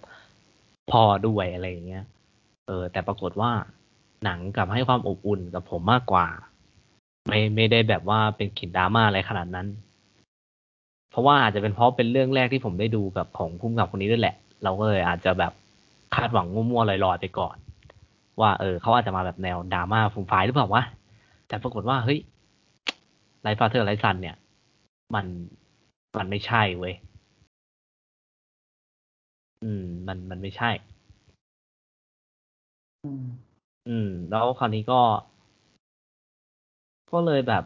[0.92, 2.04] พ่อด้วยอะไรอย่างเงี้ย
[2.68, 3.52] เออ แต่ปรากฏว่า
[4.24, 6.28] หนังกลับให้ความอบอุ่นกับผมมากกว่า
[7.28, 9.68] ไม่ไม่ได้แบบว่าเป็นกลิ่นดราม่าอะไรขนาดนั้น
[11.12, 15.54] เพราะว่าอาจจะเป็นเพราะเป็นเรื่องแรกที่ผมได้ดูกับของพุ่มกับคนนี้ด้วยแหละ เราก็เลยอาจจะแบบ
[16.16, 17.56] คาดหวังมั่วๆลอยๆไปก่อน
[18.42, 20.84] ว่า เออเขาอาจจะมาแบบแนวดราม่าฟูมฟายหรือเปล่าวะ
[21.48, 22.20] แต่ปรากฏว่าเฮ้ย
[23.46, 24.36] Like Father Like Son เนี่ย
[25.16, 25.26] มัน
[26.18, 26.96] มันไม่ใช่เว้ย
[29.64, 30.72] อืม มันมันไม่ใช่
[33.04, 33.24] อืม
[33.90, 35.02] อืม แล้วคราวนี้ก็
[37.12, 37.64] ก็เลยแบบ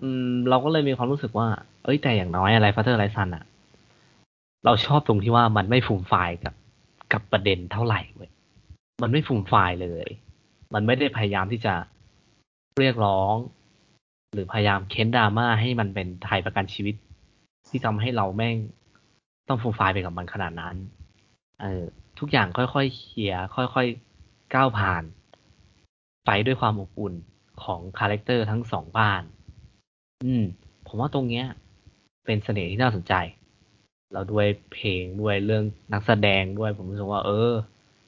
[0.00, 1.48] อืม เราก็เลยมีความรู้สึกว่า
[1.84, 3.44] เอ้ยแต่อย่างน้อยอะ Like Father Like Son อะ
[4.64, 6.54] เราชอบตรงที่ว่ามันไม่ฟูมฟายกับ
[7.12, 8.30] กับประเด็นเท่าไหร่เว้ย
[9.02, 10.08] มันไม่ฟูมฟายเลย
[10.74, 11.74] มันไม่ได้พยายามที่จะ
[12.78, 13.34] เรียกร้อง
[14.34, 16.94] หรือพยายามเค้นดราม่าให้มันเป็นไทยประกันชีวิต
[17.68, 18.56] ที่ทำให้เราแม่ง
[19.48, 20.76] ต้องฟูมฟายไปกับมันขนาดนั้น
[21.60, 21.84] เออ
[22.18, 25.02] ทุกอย่างค่อยๆเคลียร์ค่อยๆก้าวผ่าน
[26.26, 27.14] ไปด้วยความอบอุ่น
[27.64, 29.22] ของ character ทั้งสองบ้าน
[30.24, 30.42] อืม
[30.86, 31.46] ผมว่าตรงเนี้ย
[32.24, 33.14] เป็นเสน่ห์ที่น่าสนใจ
[34.12, 37.52] เราด้วยเพลงด้วยเรื่องนักแสดงด้วยผมรู้สึกว่าเออ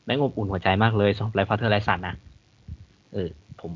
[0.04, 2.16] แม่งอบอุ่นหัวใจมากเลยสำหรับไลฟ์พาร์เทอร์ไลสันนะ
[3.12, 3.28] เออ
[3.60, 3.72] ผม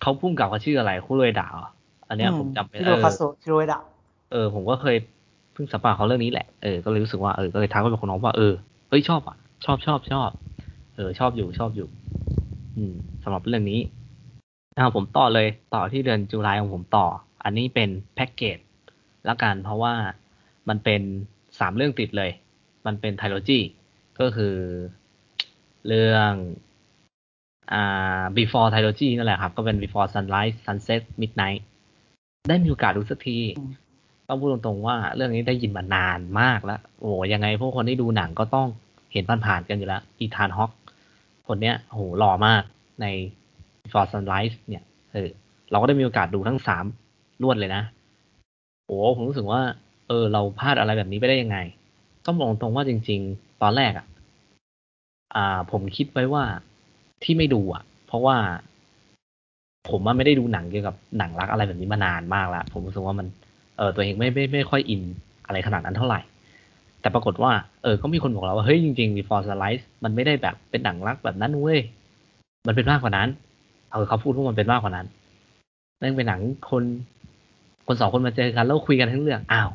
[0.00, 1.70] เขาพุ่มกับเขาชื่ออะไรคู่รวยด่าเหรอ
[2.08, 3.78] อันเนี้ยผมจำไม่ฮิได้โรเอคาอโซฮิโรเอดะ
[4.32, 4.96] เออ ผมก็เคย
[5.52, 8.52] เพิ่งสัมภาษณ์เขาเรื่องนี้แหละเออก็เลยรู้สึกว่าเออก็เลยทักไปบอกคนน้องว่าเออ
[8.88, 10.30] เฮ้ยชอบอะ ชอบชอบชอบ
[10.94, 11.88] เออ ชอบอยู่ชอบอยู่
[12.76, 13.80] อืมสำหรับเรื่องนี้
[14.78, 17.06] อ่าผมต่อเลยต่อที่เดือนจุลายของผมต่อ
[17.44, 18.58] อันนี้เป็นแพ็กเกจ
[19.28, 19.94] ละกันเพราะว่า
[20.68, 21.02] มันเป็น
[21.58, 22.30] สามเรื่องติดเลย
[22.86, 23.58] มันเป็นไทโลจี
[24.20, 24.54] ก็คือ
[25.88, 26.32] เรื่อง
[27.72, 31.60] อ่า before trilogy นั่นแหละครับ ก็เป็น before sunrise sunset midnight
[32.48, 33.72] ได้มีโอกาสดูสักทีอืม
[34.28, 38.68] ต้องพูดตรงๆว่าเรื่องนี้ได้ยินมานานมากแล้ว โอ้ยังไงพวกคนที่ดูหนังก็ต้อง
[39.12, 40.70] เห็นผ่านๆกันอยู่แล้ว อีธานฮอก
[41.48, 42.62] คนเนี้ยโหหล่อมาก
[43.00, 43.06] ใน
[43.82, 45.28] before sunrise เนี่ยเออ
[45.70, 46.84] เราก็ได้มีโอกาสดูทั้งสาม
[47.42, 47.82] รวดเลยนะ
[48.86, 49.60] โอ้ผมรู้สึกว่า
[50.08, 51.58] เออ เราพลาดอะไรแบบนี้ไปได้ยังไง
[52.26, 54.06] ต้องบอกตรงว่าจริง ๆ ตอนแรกอะ
[55.34, 56.44] อ่า ผมคิดไว้ว่า
[57.24, 58.36] ที่ไม่ดูอะ เพราะว่า
[59.90, 63.26] ผมว่าไม่ได้ดูหนังเกี่ยวกับหนังรักอะไรแบบนี้มานานมากแล้ว ผมรู้สึกว่ามัน
[63.76, 65.02] เออตัวเองไม่ไม่ไม่ค่อยอิน
[65.46, 66.20] อะไรขนาดนั้นเท่าไหร่
[67.00, 67.52] แต่ปรากฏว่า
[67.82, 71.78] เออก็มีคนบอกเราว่าเฮ้ยจริงๆ Before Sunrise มันไม่ได้แบบเป็นหนังรักแบบนั้นเว้ย
[72.66, 73.28] มันเป็นมากกว่านั้น
[73.92, 75.06] เออเขาพูดว่ามันเป็นมากกว่านั้น
[76.00, 76.40] นั่นเป็นหนัง
[76.70, 76.84] คน
[77.86, 79.70] คนสองคนมาเจอกันแล้วคุยกันทั้งเรื่องอ้าว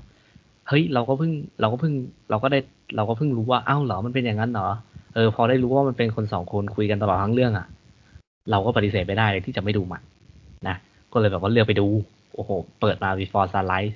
[0.67, 1.31] เฮ้ยเราก็เพิ่ง
[1.61, 1.93] เราก็เพิ่ง
[2.29, 2.59] เราก็ได้
[2.95, 4.67] เราก็เพิ่งรู้ว่าอ้าวเหรอมันเป็นอย่างนั้นเหรอ
[5.15, 7.67] เออพอได้รู้ว่ามันเป็นคนสองคนคุยกันตลอดทั้งเรื่องอะ
[8.51, 10.01] เราก็ปฏิเสธไม่ได้เลยที่จะไม่ดูมัน
[10.67, 10.75] นะ
[11.13, 11.87] ก็เลยแบบว่าเลือกไปดู
[12.35, 13.93] โอ้โห เปิดมา Before Sunrise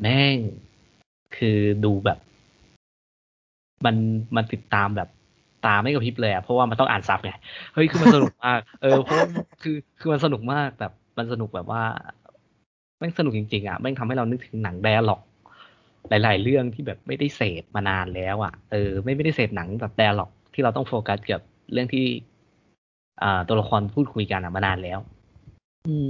[0.00, 0.36] แม่ง
[1.36, 2.18] คือดูแบบ
[3.84, 3.96] มัน
[4.36, 5.08] มันติดตามแบบ
[5.66, 7.32] ตาไม่กระพริบเลยอะเพราะว่ามันต้องอ่าน sub ไง
[7.74, 9.18] เฮ้ยคือมันสนุกมาก เออเพราะ
[9.62, 11.82] คือคือมันสนุกมากแบบ มันสนุกแบบว่า
[12.98, 15.20] แม่งสนุกจริงๆอะแม่งทำให้เรานึกถึงหนัง dialogue
[16.08, 22.06] หลาย ๆ เรื่องที่แบบไม่ได้เสพมานานแล้วอะเออไม่ไม่ได้เสพหนังแบบ dialogue ที่เราต้องโฟกัสเกี่ยวกับเรื่องที่
[23.22, 24.98] อ่าตัวละครพูดคุยกันอะมานานแล้ว
[25.88, 26.08] อืม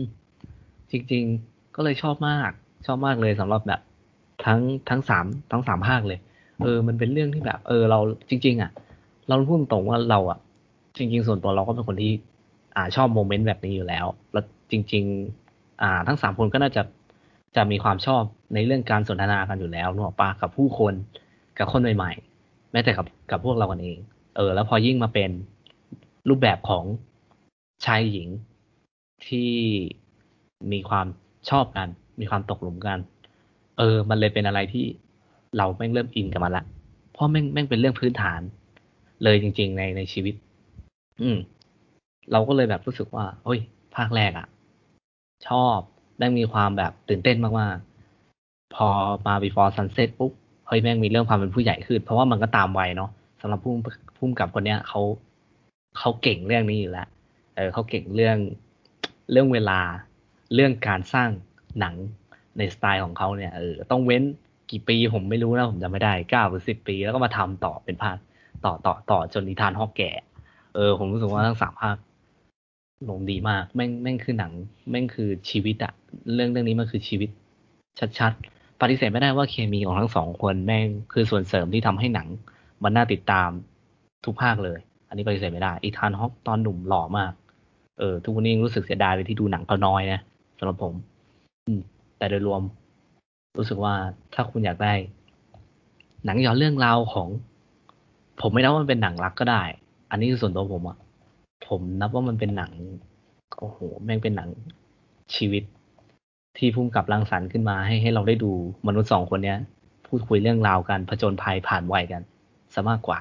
[0.91, 2.51] จริง ๆ ก็เลยชอบมาก
[2.87, 3.81] ชอบมากเลยสำหรับแบบ
[4.45, 6.19] ทั้งทั้งสามทั้งสามภาคเลย
[6.63, 7.99] เออ มันเป็นเรื่องที่แบบ เออ เรา
[8.31, 8.71] จริง ๆ อะ
[9.29, 10.39] เราพูดตรงว่าเราอะ
[10.97, 12.13] จริง ๆ ส่วนตัวเราก็เป็นคนที่
[12.77, 15.05] อ่าชอบโมเมนต์แบบนี้อยู่แล้ว แล้วจริง
[15.43, 16.83] ๆ อ่า ทั้งสามคนก็น่าจะ
[17.57, 18.23] จะมีความชอบ
[18.55, 20.95] ในเรื่องการสนทนากันอยู่แล้วนึกออกปะกับผู้คน
[21.59, 23.99] กับคนใหม่ๆ แม้แต่กับกับพวกเรากันเอง
[24.37, 25.31] เออ แล้วพอยิ่งมาเป็น
[26.29, 26.85] รูปแบบของ
[27.85, 28.29] ชายหญิง
[29.27, 29.51] ที่
[30.73, 31.07] มีความ
[31.51, 31.89] ชอบกัน
[32.21, 32.99] มีความตกหลุมกัน
[33.79, 34.85] เออ มันเลยเป็นอะไรที่
[35.57, 36.65] เราแม่งเริ่มอินกับมันละ
[37.13, 38.41] เพราะแม่งแม่งเป็นเรื่องพื้นฐาน
[39.25, 40.35] เลยจริง ๆ ในในชีวิต
[41.23, 41.39] อืม
[42.33, 43.61] เราก็เลยแบบรู้สึกว่าเฮ้ย
[43.97, 44.47] ภาคแรกอะ่ะ
[45.49, 45.79] ชอบ
[46.19, 48.89] ได้มีความแบบตื่นเต้นมากๆ พอ
[49.27, 50.33] มา before sunset ปุ๊บ
[50.69, 53.11] เฮ้ยแม่งมีเรื่องความเป็นผู้ใหญ่ขึ้น เพราะว่ามันก็ตามวัยเนาะ
[53.41, 53.73] สำหรับผู้
[54.17, 55.01] ผู้กำกับคนเนี้ยเขา
[55.99, 57.09] เขาเก่งเรื่องนี้อยู่แล้ว
[57.57, 58.37] เออเขาเก่งเรื่อง
[59.31, 59.81] เรื่องเวลา
[60.55, 61.29] เรื่องการสร้าง
[61.81, 61.95] หนัง
[62.59, 64.23] ในสไตล์ของเขาเนี่ยเออต้องเว้น
[64.71, 68.17] กี่ปีผมไม่รู้นะผมจำไม่ได้เก้าหรือสิบปี แล้วก็มาทำต่อเป็นภาค
[68.65, 70.11] ต่อต่อต่อจนนิทานฮอกแก่
[70.75, 71.97] เออ ผมรู้สึกว่าทั้งสามภาค
[73.07, 74.53] หลงดีมาก แม่งแม่งคือหนัง
[74.91, 75.93] แม่งคือชีวิตอะ
[76.35, 77.31] เรื่องเรื่องนี้มันคือชีวิต
[78.19, 82.29] ชัดๆ ปฏิเสธไม่ได้ว่าเคมีของทั้งสองคนแม่งคือส่วนเสริมที่ทำให้หนัง
[82.85, 83.51] มันน่าติดตาม
[84.25, 84.79] ทุกภาคเลย
[85.09, 87.33] อันนี้ปฏิเสธไม่ได้อีธานฮอกตอนหนุ่มหล่อมาก
[87.99, 90.21] เออ ทุกวันนี้รู้สึกเสียดายเลยที่ดูหนังเขาน้อยนะ
[90.59, 90.95] สำหรับผม
[91.67, 91.81] อืม
[92.19, 92.63] แต่โดยรวม
[93.59, 93.95] รู้สึกว่า
[94.35, 94.93] ถ้าคุณอยากได้
[96.25, 97.29] หนังย้อนเรื่องราวของ
[98.41, 99.63] ผมไม่นับว่ามันเป็นหนังรักก็ได้
[100.11, 100.97] อันนี้คือส่วนตัวผมอะ
[101.69, 102.73] ผมนับว่ามันเป็นหนัง
[103.59, 104.49] โอ้โหแม่งเป็นหนัง
[105.35, 105.63] ชีวิต
[106.59, 108.53] ที่ผู้กำกับรังสรรค์ขึ้นมาให้ให้เราได้ดู
[108.87, 109.59] มนุษย์สองคนเนี้ย
[110.07, 112.23] พูดคุยเรื่องราวกันผจญภัยผ่านวัยกัน
[112.75, 113.21] ซะมากกว่า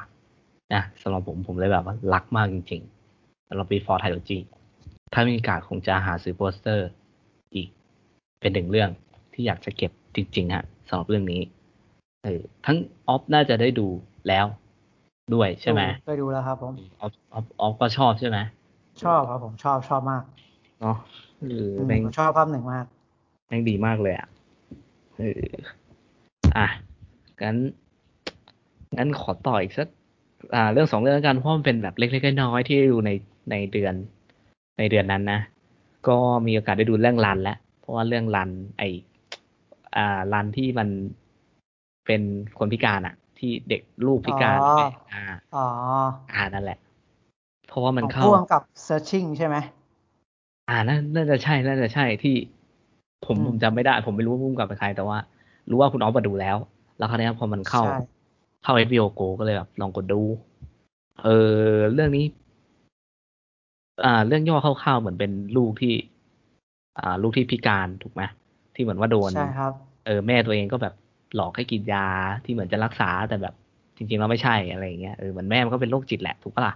[0.73, 4.39] นะสำหรับผมผมเลยแบบว่ารักมากจริงๆสำหรับ Before Trilogy
[5.13, 6.87] ถ้ามีโอกาสคงจะหาซื้อโปสเตอร์
[7.55, 7.67] อีก
[8.39, 8.89] เป็นหนึ่งเรื่อง
[9.33, 11.41] ที่อยากจะเก็บจริงๆฮะสำหรับเรื่องนี้
[12.23, 13.87] เออทั้งออฟน่าจะได้ดู
[14.27, 14.45] แล้ว
[15.33, 18.37] ด้วยใช่ไหมเคยดูแล้วครับ ผมออฟออฟออฟก็ชอบใช่ไหม
[19.03, 20.23] ชอบครับผมชอบชอบมาก
[20.81, 20.97] เนาะ
[21.41, 22.85] เอออืมแม่งผมชอบภาพหนึ่งมาก
[23.47, 24.27] แม่งดีมากเลยอะ
[25.17, 25.43] เออ
[26.57, 26.67] อะ
[27.43, 27.57] งั้น
[28.97, 29.87] งั้นขอต่ออีกสัก
[30.55, 33.11] อ่า เรื่องสองเรื่องแล้วกันเพราะมันเป็นแบบเล็กๆน้อยๆที่ดูใน
[33.51, 33.93] ในเดือน
[34.77, 35.39] ในเดือนนั้นนะ
[36.07, 36.17] ก็
[36.47, 38.83] มีโอกาสได้ดูเรื่องรันแล้วเพราะว่าเรื่องรัน ไอ
[39.95, 40.89] อ่ารันที่มัน
[42.05, 42.21] เป็น
[42.57, 44.77] คนพิการอะ ที่เด็กลูกพิการอ๋อ
[45.13, 45.23] อ่า
[45.55, 45.65] อ๋อ
[46.33, 46.77] อ่านั่นแหละ
[47.67, 49.55] เพราะว่ามันของเข้าพ่วงกับ searching ใช่ไหม
[50.69, 52.35] อ่าน่าน่าจะใช่น่าจะใช่ที่
[53.25, 55.17] ผมอืมผมจำไม่ได้ ผมไม่รู้ว่าพุ่มกับเป็นใคร แต่ว่า
[55.69, 56.57] รู้ว่าคุณออฟมาดูแล้ว
[56.97, 57.97] แล้วคราวนี้พอมันเข้าใช่
[58.63, 60.21] เข้า HBO Go ก็เลยแบบลองกดดู
[61.23, 61.29] เอ
[61.67, 62.25] อเรื่องนี้
[64.05, 65.93] อ่า เรื่องย่อคร่าวๆเหมือนเป็นลูกที่
[66.99, 68.21] อ่า ลูกที่พิการถูกไหม
[68.75, 69.71] ที่เหมือนว่าโดนใช่ครับ
[70.05, 70.93] เออแม่ตัวเองก็แบบ
[71.35, 72.07] หลอกให้กินยา
[72.43, 73.53] ที่เหมือนจะรักษาแต่แบบ
[73.97, 76.73] จริงๆแล้วไม่ใช่อะไรอย่างเงี้ยเออเหมือนแม่มันก็เป็นโรคจิตแหละถูกปะล่ะ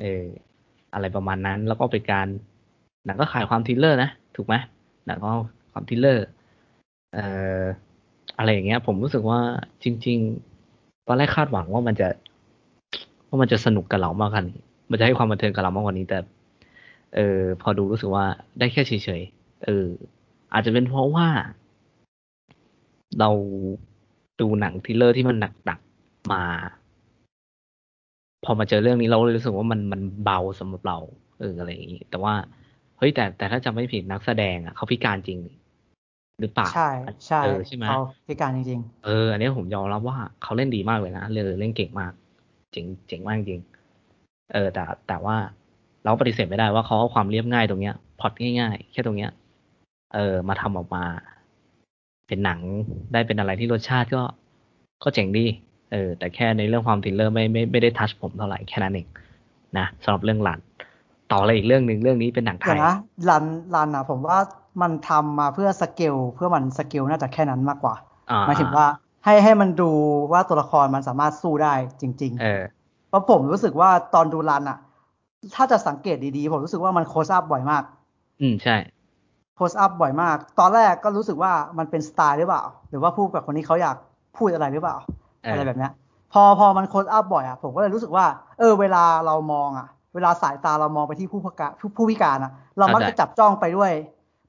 [0.00, 0.24] เออ
[0.94, 2.26] อะไรประมาณนั้น แล้วก็เป็นการ
[3.06, 4.54] หนังก็ขายความ thriller นะถูกไหม
[5.06, 5.30] หนังก็
[5.72, 6.26] ความ thriller
[7.14, 7.24] เอ่
[7.60, 7.62] อ
[8.38, 9.40] อะไรอย่างเงี้ย ผมรู้สึกว่า
[9.82, 10.18] จริง
[10.62, 12.08] ๆ ตอนแรกคาดหวังว่ามันจะ
[13.28, 14.60] ว่ามันจะสนุกกับเรามากกว่านี้
[14.90, 16.18] มันจะให้ความบันเทิงกับเรามากกว่านี้แต่
[17.14, 18.24] เออ พอดูรู้สึกว่า
[18.58, 19.86] ได้แค่เฉยๆเออ
[20.52, 21.26] อาจจะเป็นเพราะว่า
[23.20, 23.30] เรา
[24.40, 25.36] ดูหนัง thriller ที่มัน
[25.66, 26.42] หนักๆมา
[28.44, 30.98] พอมาเจอเรื่องนี้เราเลยรู้สึกว่ามันมันเบาสำหรับเรา
[31.40, 32.34] เอออะไรอย่างนี้ แต่ว่า
[32.98, 35.38] เฮ้ยแต่แต่ถ้าจำไม่ผิดนักแสดงอะเขาพิการจริง
[36.40, 36.90] หรือเปล่าใช่
[37.26, 42.12] ใช่เออใช่ไหมเขาพิการจริงเอออันนี้ผมยอมรับว่าเขาเล่นดีมากเลยนะเล่นเล่นเก่งมาก
[42.72, 43.62] เจ๋งเจ๋งมากจริง
[44.52, 45.36] เออ แต่แต่ว่า
[46.04, 49.30] เราปฏิเสธไม่ได้ว่าเขาเอาความเรียบง่ายตรงเนี้ยพล็อตง่ายๆ แค่ตรงเนี้ย
[50.14, 51.04] เออ มาทำออกมา
[52.26, 52.58] เป็นหนัง
[53.12, 54.22] ได้เป็นอะไรที่รสชาติก็
[55.02, 55.46] ก็เจ๋งดี
[55.92, 59.06] เออ แต่แค่ในเรื่องความทริลเลอร์ไม่ไม่ไม่ได้ทัชผมเท่าไหร่แค่นั้นเอง
[59.78, 60.60] นะสำหรับเรื่องหลัน
[61.32, 62.94] ต่อเลยอีกเรื่องหนึ่งเรื่องนี้เป็นหนังๆไทเดี๋ยวยนะ
[63.28, 63.44] รัน
[63.74, 64.38] รันอะ ผมว่า
[64.82, 67.94] มันทำมาเพื่อสเกลเพื่อมันสเกลน่าจะแค่นั้นมากกว่า
[68.30, 68.86] อ่าหมายถึงว่า
[69.24, 69.90] ให้ให้มันดู
[70.32, 74.78] ว่าตัวละครมันสามารถสู้ได้จริงเออๆเพราะผมรู้สึกว่าตอนดู Run อะ
[75.54, 77.82] ถ้าจะสังเกตดีๆ ผมรู้สึกว่ามัน close up บ่อยมาก
[78.40, 78.76] อืมใช่
[79.56, 83.96] close up บ่อยมาก ตอนแรกก็รู้สึกว่ามันเป็นสไตล์หรือเปล่า หรือว่าผู้กำกับคนนี้เขาอยาก
[84.36, 84.96] พูดอะไรหรือเปล่า
[85.42, 85.92] เออออะไรแบบเนี้ย
[86.32, 88.26] พอพอมัน close up บ่อยอะผมก็เลยรู้สึกว่า
[88.58, 93.92] เออ เวลาเรามองอะ เวลาสายตาเรามองไปที่ผู้พิการผู้ผู้พิการอะ เรามักจะจับจ้องไปด้วย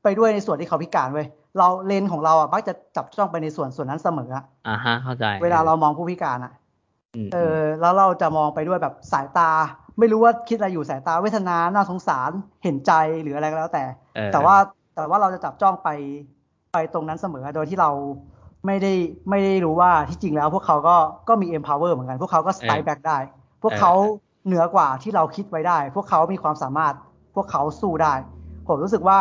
[0.03, 1.27] ไปด้วยในส่วนที่เขาพิการเว้ย
[1.57, 6.53] เราเลนส์ของเราอะมักจะจับจ้องไปในส่วนส่วนนั้นเสมออะอ่าฮะเข้าใจ เวลาเรามองผู้พิการอะ
[7.25, 9.49] มเออ แล้วเราจะมองไปด้วยแบบสายตา
[9.99, 12.31] ไม่รู้ว่าคิดอะไรอยู่สายตาเวทนาน่าสงสาร
[12.63, 13.83] เห็นใจหรืออะไรก็แล้วแต่
[14.15, 14.55] เออแต่ว่า
[14.95, 15.89] แต่ว่าเราจะจับจ้องไป
[16.73, 17.91] ไปตรงนั้นเสมอ โดยที่เรา
[18.65, 18.93] ไม่ได้
[19.29, 20.95] ไม่ได้รู้ว่าที่จริงแล้ว พวกเขาก็
[21.29, 23.17] ก็มี empower เหมือนกัน พวกเขาก็ strike back ได้
[23.63, 23.93] พวกเขา
[24.45, 26.93] เหนือกว่าที่เราคิดไว้ได้ พวกเขามีความสามารถ
[27.35, 28.13] พวกเขาสู้ได้
[28.67, 29.19] ผมรู้สึกว่า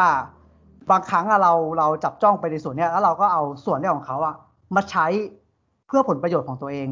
[0.90, 4.34] บางครั้งอะเราเราจับจ้องไปในส่วนเนี้ยแล้วเราก็เอาส่วนเนี้ยของเขาอะ
[4.76, 5.06] มาใช้
[5.86, 6.88] เพื่อผลประโยชน์ของตัวเอง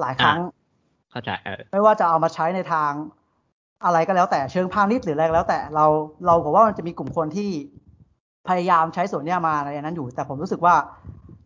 [0.00, 0.38] หลายครั้ง
[1.10, 2.90] เข้าใจเออไม่ว่าจะเอามาใช้ในทาง
[3.84, 5.86] อะไรก็แล้วแต่เชิงพาณิชย์หรืออะไรก็แล้วแต่เรา
[6.26, 7.50] เราผมว่ามันจะมีกลุ่มคนที่
[8.48, 10.74] พยายามใช้ส่วนเนี้ยมาในนั้นอยู่ แต่ผมรู้สึกว่า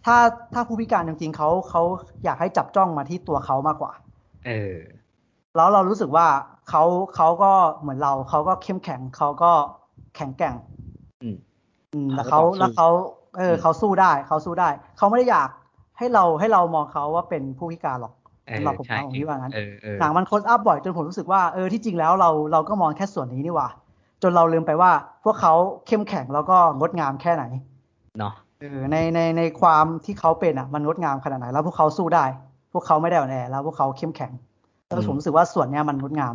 [0.04, 0.16] ถ้า
[0.54, 1.82] ถ้าผู้พิการจริงๆเขาเขา
[2.24, 3.92] อยากให้จับจ้องมาที่ตัวเขามากกว่า
[4.46, 4.76] เออ
[5.56, 6.26] แล้วเรารู้สึกว่า
[6.68, 6.82] เขา
[7.16, 9.52] เขาก็เหมือนเราเขาก็เข้มแข็งเขาก็
[10.16, 10.54] แข็งแกร่ง
[11.22, 11.36] อืม
[11.92, 12.88] อืมแล้วเขาเขาก็ต่อสู้แล้วเขา
[13.38, 14.68] เอออมเขาสู้ได้เขาสู้ได้
[14.98, 15.48] เขาไม่ได้อยาก
[15.98, 18.14] ให้เราให้เรามองเขาว่าเป็นผู้พิการหรอก
[18.46, 23.68] เออสำหรับผมใช่นะผมคิดว่างั้นเออเออหนังมันโคสอัพบ่อยจนผมรู้สึกว่าเออที่จริงแล้วเราเราก็มองแค่ส่วนนี้นี่หว่า
[24.22, 24.92] จนเราลืมไปว่า
[25.24, 25.54] พวกเขา
[25.86, 27.44] เข้มแข็งแล้วก็งดงามแค่ไหน
[28.18, 32.24] เนาะเออในในในความที่เขาเป็นอะมันงดงามขนาดไหน แล้วพวกเขาสู้ได้
[32.72, 34.32] พวกเขาไม่ได้อ่อนแอแล้วพวกเขาเข้มแข็ง
[34.86, 36.34] แล้วผมรู้สึกว่าส่วนเนี้ยมันงดงาม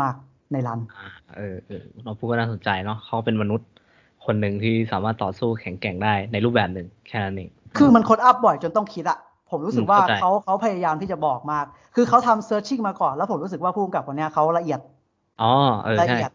[0.00, 3.68] มาก ๆ ในรันอ่าเออเออเราพูดก็น่าสนใจเนาะเขาเป็นมนุษย์
[4.26, 9.18] คนหนึ่งที่สามารถต่อสู้แข็งแกร่งได้ในรูปแบบหนึ่งแค่นั้นเองคือมันโคดอัพบ่อยจนต้องคิดอะ
[9.50, 14.80] ผมรู้สึกว่าอืมเข้าใจเขาเขาพยายามที่จะบอกมาก คือเขาทำเซิร์ชชิ่งมาก่อน แล้วผมรู้สึกว่าผู้กำกับคนเนี้ยเขาละเอียด
[15.42, 15.52] อ๋อ
[15.84, 16.30] เออละใช่เอียด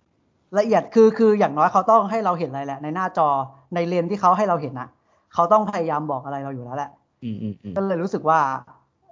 [0.57, 3.27] ละเอียดคือคืออย่างน้อยเขาต้องให้เราเห็นอะไรแหละ ในหน้าจอ
[3.73, 4.89] ในเลนที่เขาให้เราเห็นนะ
[5.33, 6.89] เขาต้องพยายามบอกอะไรเราอยู่แล้วแหละ
[7.23, 8.39] อืมอืมอืมก็เลยรู้สึกว่า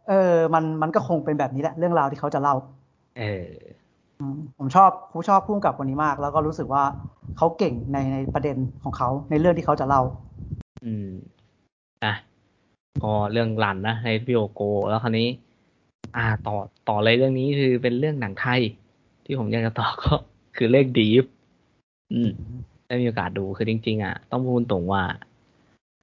[0.08, 2.56] เออมันมันก็คงเป็นแบบนี้แหละ เรื่องราวที่เขาจะเล่า
[3.18, 3.48] เออ
[4.20, 6.84] อืมผมชอบผมชอบพุ่มกับคนนี้มาก แล้วก็รู้สึกว่า
[7.38, 10.02] เขาเก่งในในประเด็นของเขาในเรื่องที่เขาจะเล่า
[10.86, 11.10] อืม
[12.04, 12.14] อะ
[13.04, 15.28] ก็เรื่องรันนะในพิโอโก แล้วคราวนี้
[16.18, 16.56] อ่า ต่อ
[16.90, 18.62] ต่อเลยเรื่องนี้คือเป็นเรื่องหนังไทย
[19.26, 20.14] ที่ผมอยากจะต่อก็
[20.58, 21.26] คือเรื่องดีฟ
[22.12, 22.32] อืม
[22.88, 25.04] ได้มีโอกาสดูคือจริง ๆ อะ ต้องพูดตรงว่า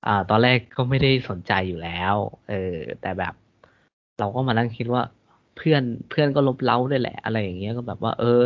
[0.07, 2.15] อ่า ตอนแรกก็ไม่ได้สนใจอยู่แล้ว
[2.49, 3.35] เออ แต่แบบ
[4.19, 5.03] เราก็มานั่งคิดว่า
[5.57, 8.45] เพื่อนเพื่อนก็ลบเล้าด้วยแหละ อะไรอย่างเงี้ยก็แบบว่า เออ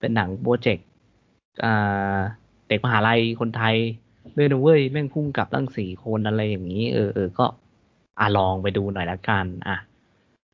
[0.00, 0.86] เป็นหนังโปรเจกต์
[1.64, 2.18] อ่า
[2.68, 3.76] เด็กมหาลัยคนไทย
[4.34, 7.46] เลยนะเว้ยแม่งพุ่งกับตั้งสี่คนอะไรอย่างนี้ เออเออก็
[8.18, 9.76] อะลองไปดูหน่อยละกัน อะ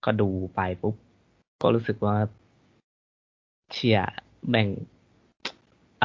[0.04, 0.94] ก็ดูไปปุ๊บ
[1.62, 2.16] ก็รู้สึกว่า
[3.72, 3.98] เชีย
[4.50, 4.68] แม่ง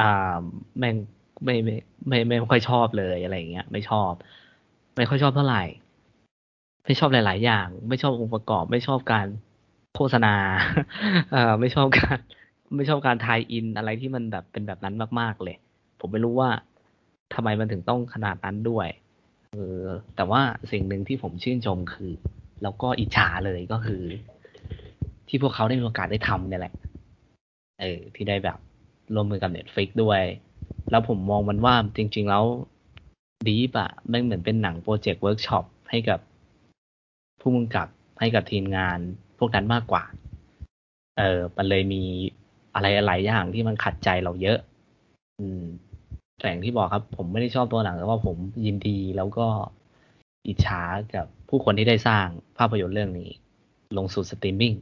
[0.02, 0.38] ่า
[0.78, 0.96] แม่ง
[1.44, 1.74] ไม่ไม่
[2.08, 4.12] ไม่ไม่ไม่ค่อยชอบเลยอะไรอย่างเงี้ย ไม่ชอบ
[4.96, 5.64] ไม่ค่อยชอบเท่าไหร่
[6.84, 9.26] ไม่ชอบหลาย ๆ อย่าง ไม่ชอบองค์ประกอบ ไม่ชอบการ
[9.96, 10.34] โฆษณา
[11.32, 12.18] เอ่อไม่ชอบการ
[12.76, 15.56] ไม่ชอบการทายอินอะไรที่มันแบบเป็นแบบนั้นมาก ๆ เลย
[16.00, 16.50] ผมไม่รู้ว่า
[17.34, 18.88] ทำไมมันถึงต้องขนาดนั้นด้วย
[19.52, 19.84] เออ
[20.16, 20.40] แต่ว่า
[20.72, 22.12] สิ่งหนึ่งที่ผมชื่นชมคือ
[22.62, 24.02] แล้วก็อิจฉาเลยก็คือ
[25.28, 26.74] ที่พวกเขาได้มีโอกาสได้ทำเนี่ยแหละ
[27.80, 28.58] เออที่ได้แบบ
[29.14, 30.22] ร่วมมือกับ Netflix ด้วย
[30.90, 32.44] แล้วผมมองมันว่าจริง ๆ แล้ว
[33.46, 36.20] Deep แม่งเหมือนเป็นหนังโปรเจกต์เวิร์กช็อปให้กับ
[37.40, 37.88] ผู้กำกับ
[38.20, 38.98] ให้กับทีมงาน
[39.38, 40.02] พวกนั้นมากกว่า
[41.18, 42.02] เออมันเลยมี
[42.74, 44.58] อะไรหลายอย่างที่มันขัดใจเราเยอะ
[45.40, 45.62] อืม
[46.38, 48.36] แต่อย่างที่บอกครับ ผมไม่ได้ชอบตัวหนังแต่ว่าผม
[48.66, 49.46] ยินดีแล้วก็
[50.48, 50.82] อิจฉา
[51.14, 52.26] กับผู้คนที่ได้สร้าง
[52.58, 53.30] ภาพยนตร์เรื่องนี้
[53.96, 54.72] ลงสู่สตรีมมิ่ง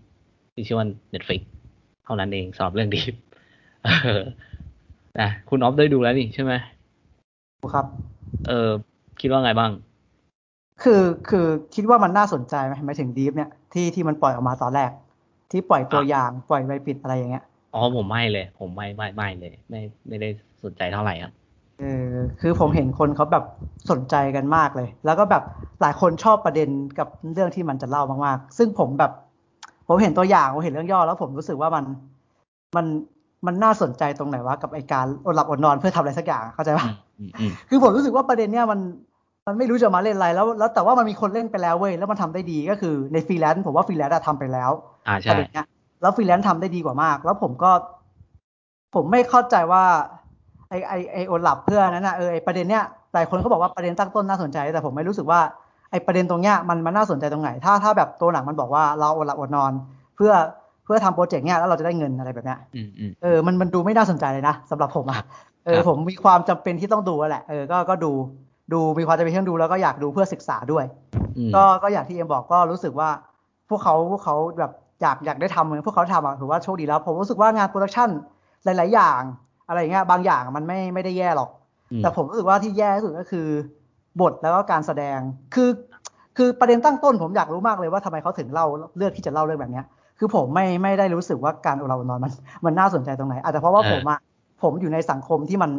[0.54, 1.40] ที่ชื่อว่า Netflix
[2.08, 3.14] เท่านั้นเองสำหรับเรื่อง Deep
[3.84, 4.22] เออ
[5.20, 6.52] นะคุณออฟได้ดูแล้วนี่ใช่ไหม
[7.72, 7.86] ครับ
[8.48, 8.70] เออ
[9.20, 9.70] คิดว่าไงบ้าง
[10.82, 14.90] คือคือคิดว่ามันน่าสนใจไหมหมายถึง Deep เนี่ยที่ที่มันปล่อยออกมาตอนแรก
[15.50, 17.44] ที่ปล่อยตัวอะอย่างปล่อยใบปิดอะไรอย่างเงี้ย
[17.74, 20.28] อ๋อผมไม่เลย ผมไม่ไม่ไม่เลย ไม่ไม่ได้
[20.64, 21.32] สนใจเท่าไหร่ครับ
[21.78, 23.44] เออคือผมเห็นคนเขาแบบ
[23.90, 25.42] สนใจกันมากเลย แล้วก็แบบ
[25.80, 26.68] หลายคนชอบประเด็น
[26.98, 29.12] กับเรื่องที่มันจะเล่ามากๆ ซึ่งผมแบบ
[29.88, 31.84] ผมเห็นตัวอย่างผมเห็นเรื่องย่อแล้วผมรู้สึกว่ามัน
[32.76, 32.86] มัน
[33.46, 36.86] มันน่าสนใจตรงไหนวะกับไอการอดหลับอดนอนเพื่อทำอะไรสักอย่างเข้าใจปะ
[37.18, 38.80] อืมอืมคือผมรู้สึกว่าประเด็นเนี้ยมัน
[39.46, 44.70] มันไม่รู้จะมาเล่นอะไรแล้ว แล้วแต่ว่ามันมีคนเล่นไปแล้วเว้ยแล้วมันทำได้ดีก็คือในฟรีแลนซ์ผมว่าฟรีแลนซ์อะทำไปแล้ว
[45.06, 45.66] อ่าปใช่ระเด็นเนี้ย
[46.00, 47.70] แล้วฟรีแลนซ์ทำได้ดีกว่ามาก แล้วผมก็
[48.94, 49.84] ผมไม่เข้าใจว่า
[50.68, 52.84] ไอไอไอโอนหลับเพื่อนนั้นนะเออไอประเด็นเนี้ย
[53.14, 55.40] หลายคนเขาบอกว่าประเด็นตั้งต้นน่าสนใจ แต่ผมไม่รู้สึกว่า
[55.90, 59.72] ไอประเด็นตรงเนี้ยมันมันน่าสนใจตรงไหน ถ้าถ้าแบบตัวหนังมันบอกว่าเราอดหลับอดนอน
[60.16, 60.32] เพื่อ
[60.84, 65.24] เพื่อทำโปรเจกต์เนี้ยแล้วเราจะได้เงินอะไรแบบเนี้ยอืมอืมเออมันมันดูไม่น่าสนใจเลยนะสำหรับผมครัอะบ
[65.66, 68.12] เออครับผมมีความจำเป็นที่ต้องดูอะแหละเออก็ก็ดู
[68.72, 70.84] ดูมีความจำเป็นที่ต้องดูแล้วก็อยากดูเพื่อศึกษาด้วย
[71.38, 73.08] อืมก็ก็อย่างที่เอ็มบอกก็รู้สึกว่า
[73.70, 78.08] พวกเขาพวกเขาแบบอยากอยากได้ทำเหมือนพวกเขาทำอะถือว่าโชคดีแล้ว ผมรู้สึกว่างานโปรดักชั่น
[78.64, 79.20] หลาย ๆ อย่าง
[79.68, 81.50] อะไรอย่างเงี้ยบางอย่างมันไม่ไม่ได้แย่หรอก
[81.92, 83.46] อืมแต่ผมรู้สึกว่าที่แย่ที่สุดก็คือ
[84.20, 85.18] บทแล้วก็การแสดง
[85.54, 85.70] คือ
[86.36, 88.66] คือประเด็นตั้งต้นผมอยากรู้มากเลยว่าทำไมเขาถึงเล่า
[88.96, 89.86] เลือกที่จะเล่าเรื่องแบบเนี้ย
[90.18, 92.32] คือผมไม่ไม่ได้รู้สึกว่าการอดหลับอดนอนมัน
[92.64, 94.18] มันน่าสนใจตรงไหน อาจจะเพราะว่าเออผมอะ
[94.62, 95.70] ผมอยู่ในสังคมที่มัน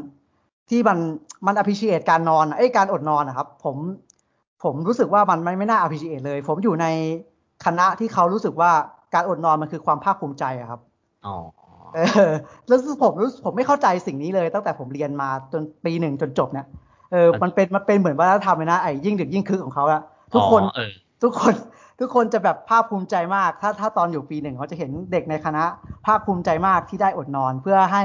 [0.69, 0.97] ที่มัน
[1.45, 3.75] มัน appreciate การนอนอะเอ้ยการอดนอนนะครับ ผม
[4.63, 6.85] ผมรู้สึกว่ามันไม่ไม่น่า appreciate เลย ผมอยู่ใน
[7.65, 8.71] คณะที่เขารู้สึกว่า
[9.13, 10.81] การอดนอนมันคือความภาคภูมิใจอะครับ
[11.25, 11.35] อ๋อ
[11.95, 11.99] เอ
[12.29, 12.31] อ
[12.67, 16.65] แล้วผมรู้ผมไม่เข้าใจสิ่งนี้เลย ตั้งแต่ผมเรียนมาจนปีหนึ่งจนจบเนี่ย
[17.11, 20.01] เออมันเป็นมันเป็นเหมือนวัฒนธรรมเลยนะไอ้ยิ่งดึกยิ่งคึกของเขาอะ
[20.33, 20.91] ทุกคนอ๋อเออ
[21.23, 21.53] ทุกคน
[21.99, 25.63] ทุกคนจะแบบภาคภูมิใจมาก ถ้าถ้าตอนอยู่ปีหนึ่งเขาจะเห็นเด็กในคณะ
[26.05, 28.03] ภาคภูมิใจมากที่ได้อดนอน เพื่อให้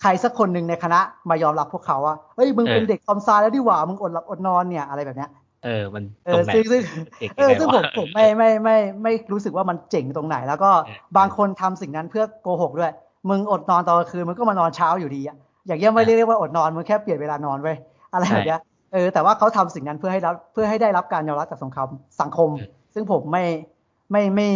[0.00, 1.00] ใครสักคนหนึ่งในคณะ
[1.30, 5.30] มายอมรับพวกเขาว่าเฮ้ยมึงเป็นเออเด็กคอมซายแล้วดิหว่ามึงอดหลับอดนอนเนี่ยอะไรแบบเนี้ย
[5.64, 6.82] เออมันเอตรองไหนซึ่งซึ่ง
[7.20, 12.92] เด็กเออยังไงซึ่งวะผมผมไม่ไม่ไม่ไม่รู้สึกว่ามันเจ๋งตรงไหน แล้วก็เออบางคนทำสิ่งนั้นเพื่อโกหกด้วย
[13.30, 17.76] มึงอดนอนตอนกลางคืนมึงก็มานอนเช้าอยู่ดีอะอย่างเงี้ยไม่ได้เรียกว่าอดนอนมึงแค่เปลี่ยนเวลานอนไว้ย
[18.14, 18.60] อะไรแบบเนี้ย
[18.92, 21.88] เออแต่ว่าเขาทำสิ่งนั้นเพื่อให้รับเพื่อให้ได้รับการยอมรับจากสังคม
[22.20, 22.48] สังคม
[22.94, 23.44] ซึ่งผมไม่
[24.12, 24.48] ไม่ไม่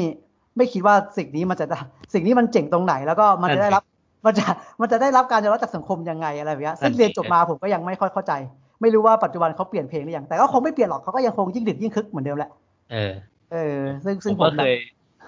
[0.56, 1.78] ไม่คิดว่าสิ่งนี้มันจะได้
[2.14, 3.82] สิ่งนี้มันเจ๋งตรงไหน แล้วก็มันจะได้รับ
[4.26, 4.44] มันจะ
[4.80, 8.32] มันจะได้รับการยอมรับจากสังคมยังไงอะไรแบบเนี้ยซึ่งเรียนจบมาผมก็ยังไม่ค่อยเข้าใจ
[8.80, 12.50] ไม่รู้ว่าปัจจุบันเขาเปลี่ยนเพลงหรือยังแต่ก็คงไม่เปลี่ยนหรอกเขาก็ยังคงยิ่งดึกยิ่งคึกเหมือนเดิมแหละ
[12.90, 13.12] เออ
[13.52, 13.56] เออ
[14.04, 14.72] ซึ่งผซึ่งมผก็มเคย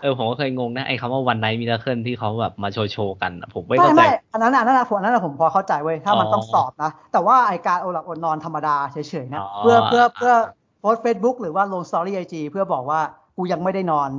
[0.00, 13.00] เออผมก็เคยงงนะไอ้คำว่าวันไนมิราเคิลที่เขาแบบมาโชว์โชว์กันอะผมไม่ไม่เข้าใจไม่อันนั้นอันนั้นอะผมอันนั้นอะผมพอเข้าใจเว้ยถ้ามันอ๋อต้องสอบนะ แต่ว่าไอการโอหลับอดนอนธรรมดาเฉยๆนะอ๋อเพื่อเพื่อเพื่ออ่าโพสเฟซบุ๊กหรือว่าลงสตอรี่ไอจีเพื่อบอกว่า
[13.36, 14.10] กูยังไม่ได้นอน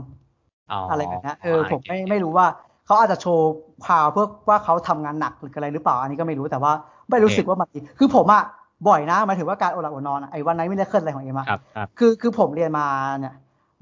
[0.70, 2.46] อ๋อออะไรแบบนี้เออผมไม่ไม่รู้ว่า
[2.86, 3.48] เขาอาจจะโชว์
[3.88, 6.72] ข่าวเพื่อว่าเขาทำงานหนักหรืออะไรหรือเปล่าอันนี้ก็ไม่รู้แต่ว่า
[7.10, 8.44] ไม่รู้สึกว่ามันดีคือผมอะ
[8.88, 12.86] บ่อยนะหมายถึงว่าการโอหลับอดนอนอะไอ้วันไหนไม่ได้เคลื่อนอะไรของเอ็มอะครับครับคือคือผมเรียนมา
[13.20, 13.34] เนี่ย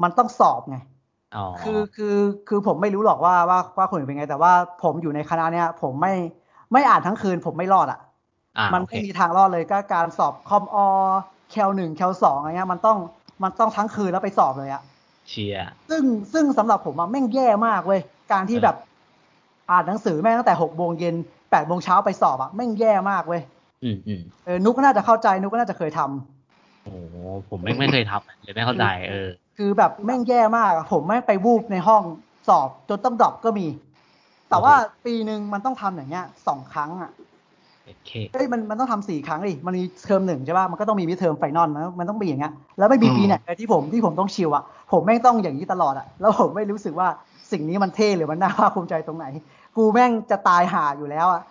[0.03, 0.98] มันต้องสอบไงอ๋อ
[1.61, 4.51] คือคือคือผมไม่รู้หรอกว่าว่าว่าคนอื่นเป็นไง แต่ว่า
[4.83, 6.13] ผมอยู่ในคณะเนี้ยผมไม่
[6.73, 7.99] ไม่อ่านทั้งคืน ผมไม่รอดอะ
[8.57, 10.77] อ่ามันโอเคไม่มีทางรอดเลยก็การสอบคอมอ
[11.51, 12.97] แคลหนึ่งแคลสองอะไรเงี้ยมันต้อง
[13.43, 14.81] มันต้องทั้งคืนแล้วไปสอบเลยอะ
[15.29, 16.03] เชียร์ซึ่ง
[16.33, 18.01] ซึ่งสำหรับผมอะแม่งแย่มากเว้ย
[18.31, 18.75] การที่เออแบบ
[19.71, 21.15] อ่านหนังสือแม่งตั้งแต่หกโมงเย็น
[21.51, 23.41] แปดโมงเช้าไปสอบอะแม่งแย่มากเว้ย
[23.83, 27.15] อืมอืมเออนุกก็น่าจะเข้าใจนุกก็น่าจะเคยทำโอ้โห
[27.49, 29.29] ผมไม่ไม่เคยทำเลยไม่เข้าใจเออ
[29.61, 32.03] คือแบบแม่งแย่มากอะผมแม่งไปวูบในห้อง
[32.47, 33.67] สอบจนต้อง drop ก็มี
[34.49, 34.73] แต่ว่า
[35.05, 37.11] ปีหนึ่งมันต้องทำอย่างเงี้ยสองครั้งอะ
[37.85, 47.07] โอเคเอ้ยมันมันต้องทำสี่ครั้งดิมันมีเทอมหนึ่งใช่ป่ะมันก็ต้องมี midterm final มันมันต้องมีอย่างเงี้ยแล้วไม่มีปีไหนเลยที่ผมที่ผมต้อง chill อะผมแม่งต้องอย่างนี้ตลอดอะแล้วผมไม่รู้สึกว่า
[47.51, 49.25] สิ่งนี้มันเท่หรือมันน่าภาคภูมิใจตรงไหน
[49.77, 51.41] กูแม่งจะตายห่าอยู่แล้วอะ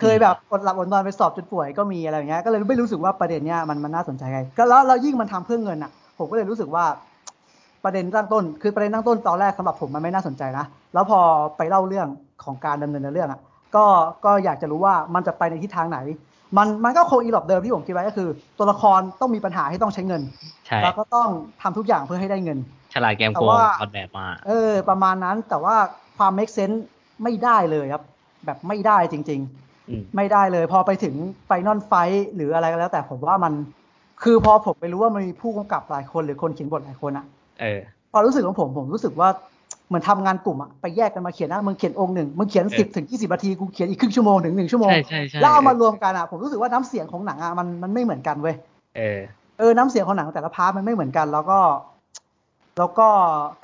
[0.00, 6.84] เคยแบบอดหลับอดนอนไปสอบจนป่วยก็มีอะไรอย่างเงี้ยก็เลยไม่รู้สึกว่าประเด็นเนี้ยมันมันน่าสนใจไงก็แล้วแล้วยิ่งมันทำเพื่อเงินอะผมก็เลยรู้สึกว่า
[7.84, 10.64] ประเด็นตั้งต้น คือประเด็นตั้งต้นตอนแรกสำหรับผมมันไม่น่าสนใจนะ
[10.94, 11.20] แล้วพอ
[11.56, 12.08] ไปเล่าเรื่อง
[12.44, 13.40] ของการดำเนินเรื่องอะ
[13.76, 13.84] ก็
[14.24, 15.98] ก็อยากจะรู้ว่ามันจะไปในทิศทางไหน
[16.56, 18.28] มันมันก็คงอีหลอบเดิมที่ผมคิดไว้ก็คือ
[18.58, 20.22] ตัวละครต้องมีปัญหาที่ต้องใช้เงิน
[20.66, 21.28] ใช่แล้วก็ต้อง
[21.62, 22.58] ทำทุกอย่างเพื่อให้ได้เงิน
[22.94, 25.76] ฉลาดแกมแต่โกงว่าออนแบบมา เออ ประมาณนั้นแต่ว่า
[26.18, 26.78] ความ make sense
[27.22, 28.02] ไม่ได้เลยครับ
[28.46, 31.14] แบบไม่ได้จริงๆอืมไม่ได้เลย พอไปถึง
[31.46, 31.92] final fight
[32.34, 33.52] หรืออะไรก็แล้ว แต่ผมว่ามัน
[34.22, 37.26] คือพอผมไปรู้ว่ามันมีผู้กำกับหลายคนหรือคนเขียนบทหลายคนอะ
[37.60, 37.80] เออ
[38.12, 39.28] ความรู้สึกของผมผมรู้สึกว่า
[39.88, 48.56] เหมือนทำงานกลุ่มอะไปแยกกันมาเขียนนะมึงเขียนองค์หนึ่งมึงเขียนเออสิบถึงยี่สิบนาทีกูเขียนอีกครึ่งชั่วโมงถึงหนึ่งชั่วโมงใช่ใช่ใช่แล้วเอามารวมกันอะผมรู้สึกว่าน้ำเสียงของหนังอะมันมันไม่เหมือนกันเว้ย
[48.96, 49.20] เออ
[49.58, 51.60] เออน้ำเสียงของหนังแต่ละ part มันไม่เหมือนกัน แล้วก็
[52.78, 53.08] แล้วก็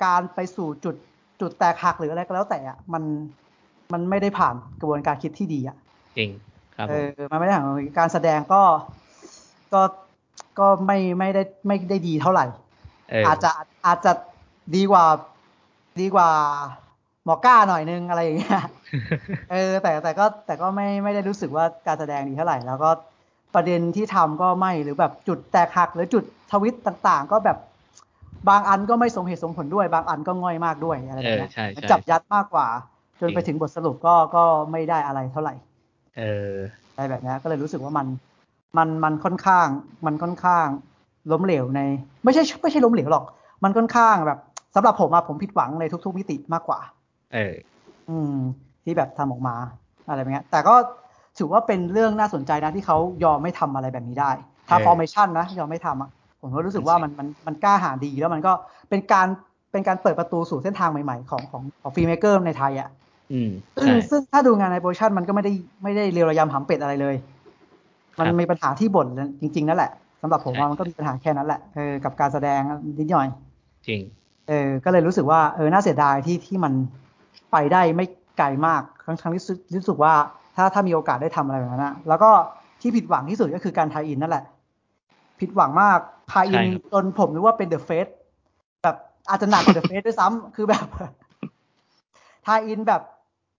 [0.05, 0.95] การไปสู่จุด
[1.41, 3.03] จุดแตกหักหรืออะไรก็แล้วแต่อะมัน
[3.93, 5.75] มันไม่ได้ผ่านกระบวนการคิดที่ดีอะ
[6.17, 6.29] จริง
[6.75, 7.65] ครับผเอมอมันไม่ได้ห่าง
[7.97, 8.61] การแสดงก็
[9.73, 9.81] ก็
[10.59, 12.45] ก็ไม่ไม่ได้ไม่ได้ดีเท่าไหร่
[13.11, 13.51] เอออาจจะ
[13.85, 14.11] อาจจะ
[14.75, 15.05] ดีกว่า
[16.01, 16.29] ดีกว่า
[17.25, 18.61] หมอก้าหน่อยนึงอะไรอย่างเงี้ย
[19.51, 22.89] เออ แต่แต่ก็แต่ก็ไม่ไม่ได้รู้สึกว่าการแสดงดีเท่าไหร่ แล้วก็
[23.55, 27.57] ประเด็นที่ทำก็ไม่หรือแบบจุดแตกหัก หรือจุดทวิตต่างๆ ก็แบบ
[28.49, 32.67] บางอันก็ไม่สมเหตุสมผลด้วย บางอันก็ง่อยมากด้วยอะไรแบบเนี้ยเออใช่ใช่จับยัดมากกว่า
[33.19, 35.53] จนไปจริงถึงบทสรุปก็ก็ไม่ได้อะไรเท่าไหร่
[36.17, 36.53] เออ
[36.93, 38.07] อะไรแบบเนี้ยก็เลยรู้สึกว่ามัน
[38.77, 39.67] มันมันค่อนข้าง
[40.05, 40.65] มันค่อนข้าง
[41.31, 41.81] ล้มเหลวใน
[42.23, 43.25] ไม่ใช่ไม่ใช่ล้มเหลวหรอก
[43.63, 44.39] มันค่อนข้างแบบ
[44.75, 46.79] สำหรับผมอะผมผิดหวังในทุก ๆ มิติมากกว่า
[47.33, 47.53] เออ
[48.09, 48.33] อืม
[48.83, 49.55] ที่แบบทำออกมา
[50.07, 50.75] อะไรแบบเนี้ย แต่ก็
[51.37, 54.31] ถือว่าเป็นเรื่องน่าสนใจนะที่เขายอมไม่ทำอะไรแบบนี้ได้
[54.67, 56.09] ถ้าเออฟอร์เมชันนะยอมไม่ทำอะ
[56.41, 58.53] ผมก็รู้สึกว่ามันมันมันกล้าหาญดีแล้วมันก็
[58.89, 59.27] เป็นการ
[59.71, 62.89] เป็นการเปิดประตูสู่เส้นทางใหม่ๆ ของของของ filmmaker ในไทยอะ
[63.31, 65.51] อืมซึ่งใช่ซึ่งถ้าดูงานในโปรดักชันมันก็ไม่ได้
[65.83, 67.15] ไม่ได้เรียวระยำหำเป็ดอะไรเลย
[68.19, 69.07] มันครับมีปัญหาที่บท
[69.41, 69.91] จริง ๆ นั่นแหละ
[70.21, 72.61] สำหรับผมใช่ว่ามันก็มีปัญหาแค่นั้นแหละเออกับการแสดง
[72.99, 73.27] นิดหน่อย
[73.87, 74.01] จริง
[74.47, 76.73] เออก็เลยรู้สึกว่าเออน่าเสียดายที่ที่มัน
[77.51, 78.05] ไปได้ไม่
[78.37, 80.13] ไกลมากครั้งครั้งที่รู้สึกรู้สึกว่า
[80.55, 82.29] ถ้าถ้ามีโอกาสได้ทำอะไรแบบนั้นนะแล้วก็
[82.81, 84.43] ที่ผิดหวังที่สุดก็คือการ tie-in นั่นแหละ
[85.39, 85.99] ผิดหวังมาก
[86.31, 88.07] tie-in ใช่ครับจนผมนึกว่าเป็น The Face
[88.83, 88.95] แบบ
[89.29, 90.87] อาจจะหนักกว่า The Face ด้วยซ้ำคือแบบ
[92.47, 93.01] tie-in แบบ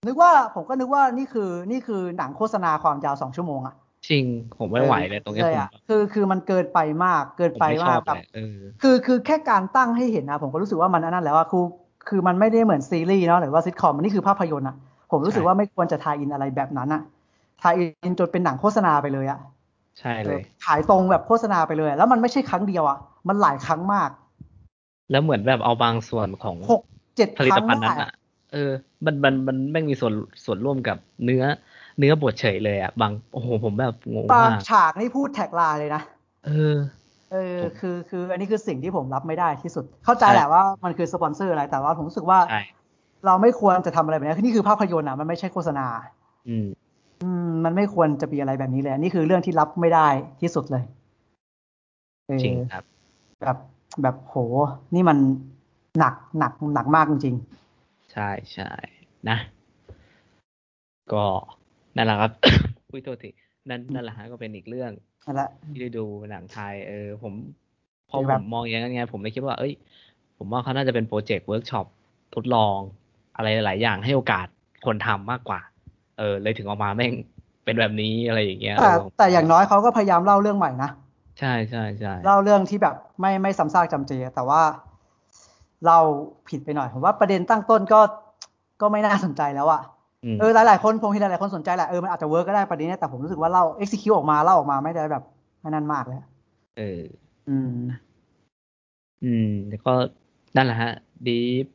[0.07, 3.75] นึกว่าผมก็นึกว่านี่คือนี่คือหนังโฆษณาความยาวสองชั่วโมงอะ
[4.09, 4.25] จริง
[4.59, 11.65] ผมไม่ไหวเลยตรงเนี้ยเลยผมอะคือคือมันเกินไปมากเกินผมไปไม่ชมาอกบแบบเลยเออคือคือแค่การตั้งให้เห็นนะผมก็รู้สึกว่ามันอันนั้นแล้วว่าคือ
[12.09, 14.77] คือมันไม่ได้เหมือนซีรีส์เนาะหรือว่าซิทคอมมันนี่คือภาพยนตร์อะ
[15.11, 17.03] ผมรู้สึกใช่ว่าไม่ควรจะ tie-in อะไรแบบนั้นอะ
[17.63, 19.39] tie-in จนเป็นหนังโฆษณาไปเลยอะ
[19.99, 24.11] ใช่เลยขายตรงแบบโฆษณาไปเลย แล้วมันไม่ใช่ครั้งเดียวอะมันหลายครั้งมาก
[25.11, 26.83] แล้วเหมือนแบบเอาบางส่วนของหก
[27.17, 28.11] เจ็ดผลิคตรั้งภัณฑ์นั้นได้อะ
[28.53, 28.71] เออ
[29.05, 30.13] มันมันมันแม่งมีส่วน
[30.45, 31.45] ส่วนร่วมกับเนื้อ
[31.99, 36.03] เนื้อบทเฉยเลยอะบางโอ้โหผมแบบงงบางมากฉากนี่พูด tagline เลยนะ
[36.47, 36.77] เออ
[37.33, 42.63] เออผมคือคืออันนี้คือสิ่งที่ผมรับไม่ได้ที่สุด เข้าใจใช่แหละว่ามันคือสปอนเซอร์อะไรแต่ว่าผมรู้สึกว่าใช่
[43.27, 45.87] เราไม่ควรจะทำอะไรแบบนี้คือนี่คือภาพยนตร์อะมันไม่ใช่โฆษณา
[46.49, 46.67] อืม
[47.23, 50.09] อืม มันไม่ควรจะมีอะไรแบบนี้เลยอันนี่คือเรื่องที่รับไม่ได้
[50.41, 50.85] ที่สุดเลย
[52.27, 52.85] เออจริงครับ
[53.41, 53.59] แบบ
[54.03, 54.37] แบบโห
[54.95, 55.19] นี่มัน
[55.99, 57.37] หนักหนักหนักมากจริง
[58.13, 58.71] ใช่ใช่
[59.29, 59.39] นะ
[61.13, 61.25] ก็
[61.97, 62.31] นั่นแหละครับ
[62.91, 63.31] พูดโทษที
[63.71, 67.33] นั่นนั่นแหละฮะก็เป็นอีกเรื่องๆนั่นแหละที่ได้ดูหนังไทย เออ ผม
[68.11, 69.73] พอคือผแบบมมองอย่างนั้นไงผมเลยคิดว่า เอ้ย
[70.39, 71.87] ผมว่าเขาน่าจะเป็นโปรเจกต์เวิร์กช็อป
[72.35, 72.79] ทดลอง
[73.37, 74.47] อะไรหลายๆอย่างให้โอกาส
[74.87, 75.61] คนทำมากกว่า
[76.19, 77.13] เออ เลยถึงออกมาแม่ง
[77.65, 80.91] เป็นแบบนี้อะไรอย่างเงี้ยแต่เออแต่อย่างน้อยเขาก็พยายามเล่าเรื่องใหม่นะ
[81.39, 84.63] ใช่ใช่ใช่เล่าเรื่องที่แบบไม่ไม่ซ้ำซากจำเจ แต่ว่า
[85.87, 85.99] เรา
[86.49, 88.01] ผิดไปหน่อยผมว่าประเด็นตั้งต้นก็
[88.81, 89.96] ก็ไม่น่าสนใจแล้วอะม
[90.41, 95.25] เออหลายๆคนผมเห็นหลายๆคนสนใจแหละเออมันอาจจะ work ก็ได้ประเด็นเนี้ยแต่ผมรู้สึกว่าเล่า execute ออกมาเล่าออกมาไม่ได้แบบ
[95.61, 96.21] ไม่นั่นมากเลย
[96.79, 97.03] เออ
[97.49, 97.71] อืม
[99.25, 99.93] อืม แล้วก็
[100.57, 100.93] นั่นแหละฮะ
[101.27, 101.67] ดีฟ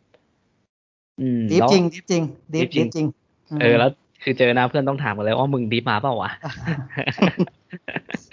[1.21, 2.23] อืมดีฟแล้วจริงดีฟจริง
[2.53, 3.05] ดีฟ deep จริดีงฟจริง
[3.57, 3.91] มเออ แล้ว
[4.23, 6.31] คือเจอหน้าเพื่อนต้องถามกันเลยว่ามึงดีฟมาเปล่าวะ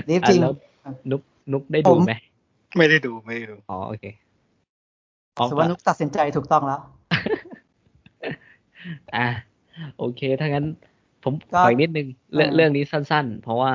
[0.08, 0.54] ดีฟจริงอะแล้ว
[1.10, 1.20] นุก
[1.52, 2.14] นุกได้ดูผมไหม
[2.76, 4.04] ไม่ได้ดูไม่ได้ดูอ๋อโอเค
[5.38, 6.80] อ๋อสมมติว่านุกตัดสินใจถูกต้องแล้ว
[9.16, 9.28] อะ
[9.98, 10.66] โอเค ถ้างั้น
[11.24, 13.72] ผมก็ขออีกนิดนึงเรื่องเออเรื่องนี้สั้นๆ เพราะว่า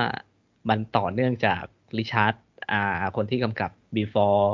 [0.68, 1.62] มันต่อเนื่องจาก
[1.98, 2.34] ริชาร์ด
[2.72, 2.82] อ่า
[3.16, 4.44] คนที่กำกับ Before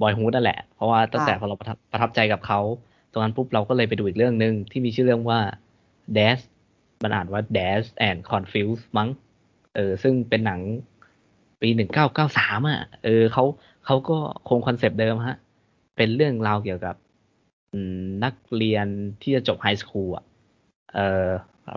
[0.00, 2.60] Boyhood นั่นแหละ เพราะว่าตั้งแต่พอเราประทับประทับใจกับเขา
[3.12, 5.40] ตรงนั้นปุ๊บเราก็เลยไปดูอีกเรื่องหนึ่งที่มีชื่อเรื่องว่า
[6.16, 6.42] Dazed
[7.02, 9.08] มันอ่านว่า Dazed and Confused มั้ง
[9.74, 10.60] เออ ซึ่งเป็นหนัง
[11.60, 13.44] ปีหนึ่งเก้าเก้าสามอะ เออเขา
[13.86, 14.16] เขาก็
[14.48, 15.36] คงคอนเซปต์เดิมฮะ
[15.96, 16.96] เป็นเรื่องราวเกี่ยวกับ
[17.72, 18.86] อืมนักเรียน
[19.22, 20.24] ที่จะจบไฮสคูลอะ
[20.96, 21.26] เออ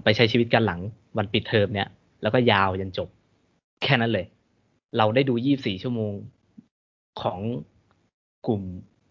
[0.03, 0.79] ไปใช้ชีวิตกันหลัง
[1.17, 1.87] วันปิดเทอมเนี่ย
[2.21, 3.09] แล้วก็ยาวยันจบ
[3.83, 4.25] แค่นั้นเลย
[4.97, 6.13] เราได้ดู 24 ชั่วโมง
[7.21, 7.39] ของ
[8.47, 8.61] กลุ่ม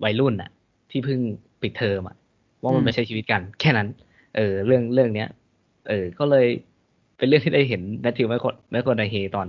[0.05, 0.51] วัยรุ่นอะ
[0.91, 1.21] ที่เพิ่ง
[1.63, 2.17] ปิดเทอมอะ
[2.63, 3.89] ว่ามันอืมไปใช้ชีวิตกัน แค่นั้น
[4.37, 5.29] เออ เรื่องเรื่องเนี้ย
[5.89, 6.47] เออ ก็เลย
[7.17, 9.47] เป็นเรื่องที่ได้เห็นแมทธิวแมคคนแมคคนไดเฮตอน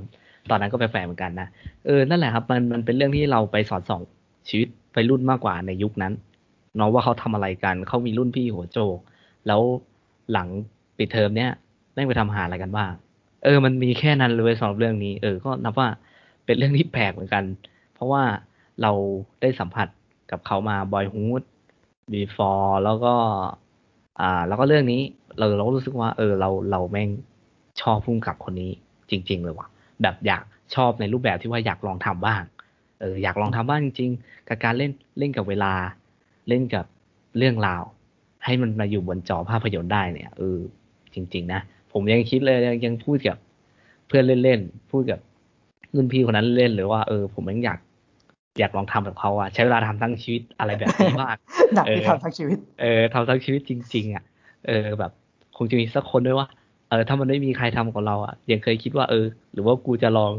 [0.49, 1.47] ตอนนั้นก็แปลกๆเหมือนกันนะ
[1.85, 4.01] เออนั่นแหละครับ มันมันเป็นเรื่องที่เราไปสอนส่อง
[4.49, 6.13] ชีวิตวัยรุ่นมากกว่าในยุคนั้น
[6.75, 8.97] เนาะว่าเขาทำอะไรกันเขามีรุ่นพี่หัวโจก
[9.47, 9.61] แล้ว
[10.31, 10.47] หลัง
[10.97, 11.51] ปิดเทอมเนี้ย
[11.93, 12.91] แม่งไปทำอาหารอะไรกันบ้าง
[13.43, 15.87] เออ มันมีแค่นั้นเลยสำหรับเรื่องนี้ เออ ก็นับว่า
[16.45, 17.43] เป็นเรื่องที่แปลกเหมือนกัน
[17.93, 18.23] เพราะว่า
[18.81, 18.91] เรา
[19.41, 19.87] ได้สัมผัส
[20.31, 21.43] กับเขามา Boyhood
[22.13, 23.13] Before แล้วก็
[24.19, 25.01] อ่า แล้วก็เรื่องนี้
[25.37, 27.09] เราเราก็รู้สึกว่า เออ เราเราแม่ง
[27.81, 28.71] ชอบพุ่มกับคนนี้
[29.09, 29.67] จริง ๆ เลยว่ะ
[30.01, 30.43] แบบอยาก
[30.75, 32.43] ชอบในรูปแบบที่ว่าอยากลองทำบ้าง
[32.99, 35.73] เออ อยากลองทำบ้างจริงๆกับการเล่นเล่นกับเวลา
[36.49, 36.85] เล่นกับ
[37.37, 37.83] เรื่องราว
[38.45, 40.59] ให้มันมาอยู่บนจอภาพยนตร์ได้เนี่ยเออ
[41.13, 41.61] จริง ๆ นะ
[41.91, 43.37] ผมยังคิดเลยยังยังพูดกับ
[44.07, 45.19] เพื่อนเล่นๆพูดกับ
[45.95, 47.79] รุ่นพี่คนนั้นเล่นเลยว่าเออ ผมยังอยาก
[48.59, 51.37] อยากลองทำแบบเขาอะใช้เวลาทำทั้งชีวิตอะไรแบบนี้มาก
[51.75, 54.23] หนักเออที่ทำทั้งชีวิต เออทำทั้งชีวิตจริง ๆอะ
[54.67, 55.11] เออแบบ
[55.57, 56.47] คงจะมีสักคนด้วยว่า
[56.89, 60.31] เออถ้ามันไม่มีใครทำกับเราอะยังเคยคิดว่าเออ หรือว่ากูจะลอง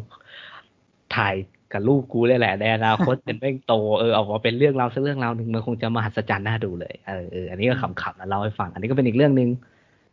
[1.17, 1.35] ถ่าย
[1.73, 9.51] กับลูกกูเลยแหละในอนาคตเป็นแม่งโตเออออกมาเป็นเรื่องราวสักเรื่องราวหนึ่งมันคงจะมหัศจรรย์น่าดูเลยเออเอออันนี้ก็ขำๆนะเล่าให้ฟัง อันนี้ก็เป็นอีกเรื่องหนึ่ง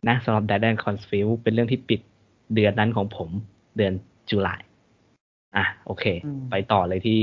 [0.08, 2.00] นะสำหรับ Dead and Confused เป็นเรื่องที่ปิด
[2.54, 3.28] เดือนนั้นของผม
[3.76, 3.92] เดือน
[4.30, 4.60] จุลาย
[5.56, 7.18] อะโอเคอืมไปต่อเลยที่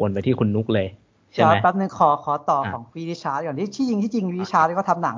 [0.00, 0.88] วนไปที่คุณนุกเลย
[1.32, 5.16] ใช่เดี๋ยวไหมแป๊บนึงขอขอต่ออะของพี่ริชาร์ดก่อนที่ที่จริงที่จริงริชาร์ดก็ทำหนัง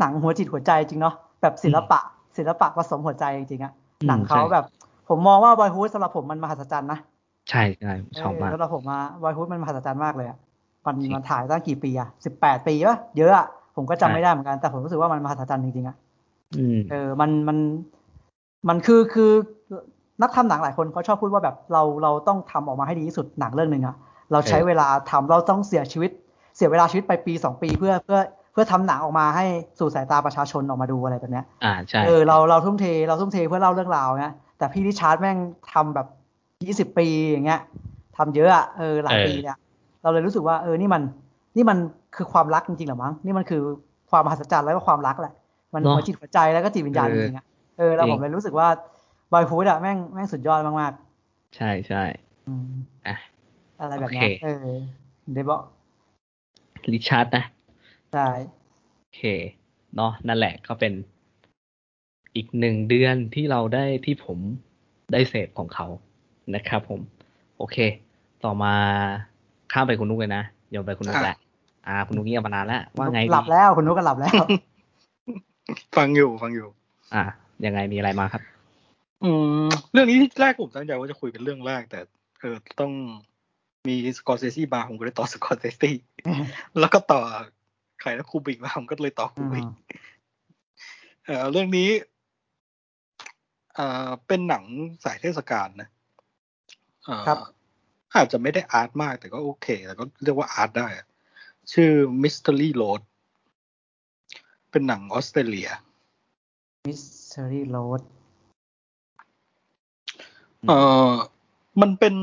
[0.00, 2.00] หนังหัวจิตหัวใจจริงเนาะแบบศิลปะ
[2.36, 4.64] ศิลปะผสมหัวใจจริงๆอะอืมหนังเขาใช่แบบ
[5.08, 6.98] ผมมองว่าบอยฮูดสำหรับผมมันมหัศจรรย์นะ
[7.50, 10.38] ใช่ใช่ชอบมากเสำหรับผมมาบอยฮูดมันมหัศจรรย์มากเลยอะ
[10.86, 13.46] มันจริงมันถ่ายตั้งกี่ปีอะสิบแปดปีปะเยอะอะ
[13.76, 15.96] ผมก็จำใช่ไม่ได้เหมือนกัน แต่ผมรู้สึกว่ามันมหัศจรรย์จริงๆอะ
[16.56, 17.58] อืมเออมันมัน
[18.68, 19.32] มันคือคือ
[20.22, 23.96] นักทำหนังหลายคนเขาชอบพูดว่าแบบเราเราต้องทำออกมาให้ดีที่สุดหนังเรื่องหนึ่งอะ
[24.32, 26.10] เราใช้เออเวลาทำเราต้องเสียชีวิต
[26.56, 28.18] เสียเวลาชีวิตไปปีสองปีเพื่อเพื่อ
[28.52, 29.44] เพื่อทำหนังออกมาให้
[29.78, 35.38] สู่สายตาประชาชนออกมาดูอะไรแบบเนี้ยอ่าใช่เออเราเราทุ่มเทเราทุ่มเทเพื่อเล่าเรื่องราวนะแต่พี่ริชาร์ดแม่ง
[35.72, 36.06] ทำแบบ
[36.66, 37.60] ยี่สิบปีอย่างเงี้ย
[38.16, 39.56] ทำเยอะอะเออหลายปีเนี่ย
[40.02, 41.02] เราเลยรู้สึกว่าเออนี่มัน
[41.56, 41.78] นี่มัน
[42.16, 43.62] คือความรักจริงๆเหรอมั้งนี่มันคือ
[44.10, 45.34] ความมหัศจรรย์แล้วก็ความรักแหละ
[45.74, 47.46] มันเนอะหัวจิตหัวใจแล้วก็จิตวิญญาณเอจอริงๆอะ
[47.78, 48.68] เออแล้วจริงผมเลยรู้สึกว่า
[49.32, 50.92] บอยฟูดอะแม่งแม่งสุดยอดมาก
[51.56, 52.70] ใช่ใช่ๆอืม
[53.06, 53.16] อะ
[53.80, 54.68] อะไรแบบเนี้ยโอเคเออ
[55.32, 55.62] เดบบอก
[56.92, 57.44] ริชาร์ดนะ
[58.12, 58.26] ใช่
[59.00, 59.22] โอเค
[59.96, 60.92] เนาะนั่นแหละก็เป็น
[62.36, 64.38] อีกหนึ่งเดือนที่เราได้ที่ผม
[65.12, 65.86] ได้เสพของเขา
[66.54, 67.00] นะครับผม
[67.58, 67.76] โอเค
[68.44, 68.72] ต่อมา
[69.72, 71.36] ข้ามไปคุณนุกเลยนะโยนไปคุณนุกแหละ
[71.86, 74.32] อ่า คุณนุกเงียบมานานแล้วว่าไงดีหลับแล้วคุณนุกก็หลับแล้ว
[75.96, 76.66] ฟังอยู่ฟังอยู่
[77.14, 77.24] อ่า
[77.66, 78.42] ยังไงมีอะไรมาครับ
[79.24, 79.30] อื
[79.64, 82.00] ม เรื่องนี้ที่แรกผมตั้งใจว่าจะคุยเป็นเรื่องแรก แต่
[82.40, 82.92] เออต้อง
[83.88, 85.96] มีสกอร์เซซี่มาผมก็เลยต่อสกอร์เซซี่
[86.78, 87.20] แล้วก็ต่อ
[88.00, 89.64] ใครนะคูบริกมาผมก็เลยต่อคูบริก
[91.24, 91.88] เอ่อเรื่องนี้
[93.74, 94.64] เอ่อเป็นหนัง
[95.04, 95.97] สายเทศกาลนะเอ่อ
[97.26, 97.38] ครับ
[98.14, 101.06] อาจจะไม่ได้ art มากแต่ก็โอเค แต่ก็เรียกว่า art ได้อะ
[101.72, 101.90] ชื่อ
[102.22, 103.00] Mystery Road
[104.70, 105.70] เป็นหนังออสเตรเลีย
[106.88, 108.02] Mystery Road
[110.68, 110.72] เอ
[111.10, 111.12] อ
[111.80, 112.14] มันเป็น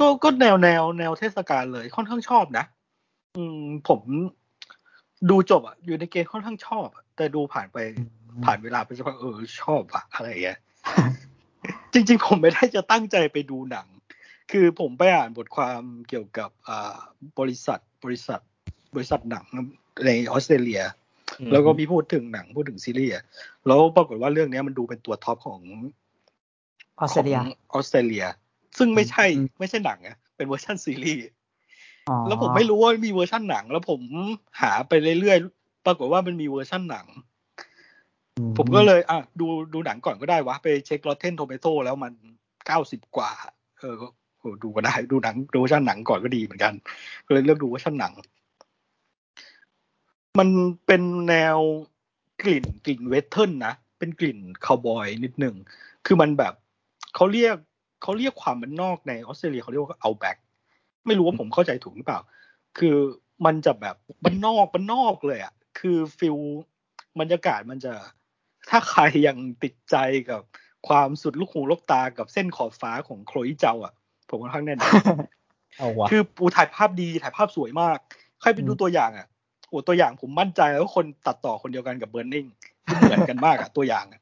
[0.00, 2.64] ก็ก็แนวแนวแนวเทศกาลเลยค่อนข้างชอบนะ
[3.36, 4.00] อืม ผม
[5.30, 7.78] ดูจบอะ อยู่ในเกณฑ์ค่อนข้างชอบอะแต่ดูผ่านไป
[8.44, 10.58] ผ่านเวลาไปสักพักเออชอบอะอะไรอย่างเงี้ย
[11.92, 13.86] จริง ๆ ผมไม่ได้จะตั้งใจไปดูหนัง
[14.50, 16.96] คือผมไปอ่านบทความเกี่ยวกับอ่า
[17.38, 18.40] บริษัทบริษัท
[18.94, 19.46] บริษัทหนัง
[20.06, 20.82] ในออสเตรเลีย
[21.38, 23.24] อืมแล้วก็มีพูดถึงหนังพูดถึงซีรีส์อะ
[23.66, 25.60] แล้วปรากฏว่าเรื่องเนี้ยมันดูเป็นตัว top ของ
[27.00, 28.24] ออสเตรเลียของออสเตรเลีย
[28.78, 31.24] ซึ่งไม่ใช่อืมไม่ใช่หนังอะเป็นเวอร์ชันซีรีส์
[32.08, 34.00] อ๋อแล้วผมไม่รู้ว่ามีเวอร์ชันหนัง แล้วผม
[34.60, 37.29] หาไปเรื่อยๆปรากฏว่ามันมีเวอร์ชันหนังอื
[38.58, 42.12] ผมก็เลยอะดูดูหนังก่อนก็ได้วะ ไปเช็ค Rotten Tomato แล้วมัน
[42.66, 43.30] เก้าสิบกว่า
[43.78, 44.06] เออก็
[44.38, 46.74] โหดูก็ได้ดูหนังดูเวอร์ชันหนังก่อนก็ดีเหมือนกัน
[47.26, 48.12] ก็เลยเลือกดูเวอร์ชันหนัง
[50.38, 50.48] มัน
[50.86, 51.58] เป็นแนว
[52.42, 55.54] กลิ่นกลิ่น western นะเป็นกลิ่นคาวบอยนิดหนึ่ง
[56.06, 56.54] คือมันแบบ
[57.14, 57.56] เขาเรียก
[58.02, 60.36] เขาเรียกความมันนอกในออสเตรเลียเขาเรียกว่า outback
[61.06, 62.20] ไม่รู้ว่าผมเข้าใจถูกหรือเปล่า
[62.78, 62.96] คือ
[63.46, 66.36] มันจะแบบบ้านนอกบ้านนอกเลยอะ คือ feel
[67.20, 67.92] บรรยากาศมันจะ
[68.70, 69.96] ถ้าใครยังติดใจ
[70.30, 70.42] กับ
[70.88, 73.92] ความสุดลูกหูลูกตากับเส้นขอบฟ้าของโคลอี้ เจา อะ
[74.28, 74.92] ผมค่อนข้างแน่นอน
[75.78, 77.98] เอาวะคือปูถ่ายภาพดีถ่ายภาพสวยมาก
[78.40, 79.26] ใครไปดูอืมตัวอย่างอะ
[79.68, 82.46] โอ้ตัวอย่างผมมั่นใจแล้วว่าคนตัดต่อคนเดียวกันกับเบ r ร์นิง
[82.84, 84.20] เหมือนกันมากอะตัวอย่างอะ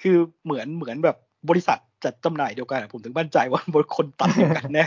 [0.00, 1.16] คือเหมือนเหมือนแบบ
[1.48, 4.86] บริษัทจัดจำหน่ายเดียวกันอะผมถึงมั่นใจว่าบริคนตัดเดียวกันแน่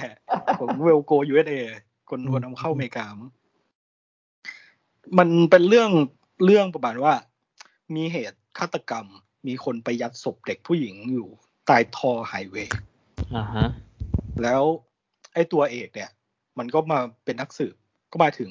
[0.59, 1.55] ของ Well Go USA
[2.09, 3.29] คนคนนำเข้าอเมริกามั้ง
[5.17, 5.89] มันเป็นเรื่อง
[6.45, 7.13] เรื่องประมาณว่า
[7.95, 9.05] มีเหตุฆาตกรรม
[9.47, 11.29] มีคนไปยัดศพเด็กผู้หญิงอยู่
[11.65, 12.77] ใต้ท่อไฮเวย์
[13.35, 13.67] อ่าฮะ
[14.43, 14.63] แล้ว
[15.33, 16.11] ไอ้ตัวเอกเนี่ย
[16.57, 17.75] มันก็มาเป็นนักสืบ
[18.11, 18.49] ก็มาถึง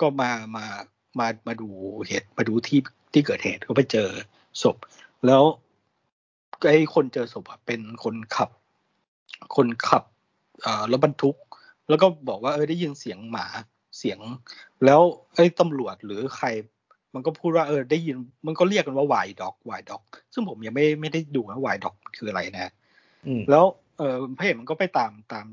[0.00, 0.64] ก็มามา
[1.18, 1.68] มามาดู
[2.06, 2.80] เหตุมาดูที่
[3.12, 4.08] ที่เกิดเหตุก็ไปเจอ
[4.62, 4.76] ศพ
[5.26, 5.42] แล้ว
[6.68, 8.50] ไอ้คนเจอศพอะเป็นคนขับ
[9.56, 10.04] คนขับ
[10.66, 11.36] อ่ารถบรรทุก
[11.88, 13.46] แล้วก็บอกว่าเออได้ยินเสียงหมา
[13.98, 14.18] เสียง
[14.84, 15.00] แล้ว
[15.34, 16.46] ไอ้ตำรวจหรือใคร
[17.16, 18.16] มันก็พูดว่าเออได้ยิน
[18.46, 20.02] มันก็เรียกกันว่าวายด็อกวายด็อก
[20.34, 22.72] ซึ่งผมยังไม่ไม่ได้ดูว่าวายด็อกคืออะไรนะ
[23.26, 23.64] อืมแล้ว
[23.98, 25.46] เออพระเอกมันก็ไปตามตาม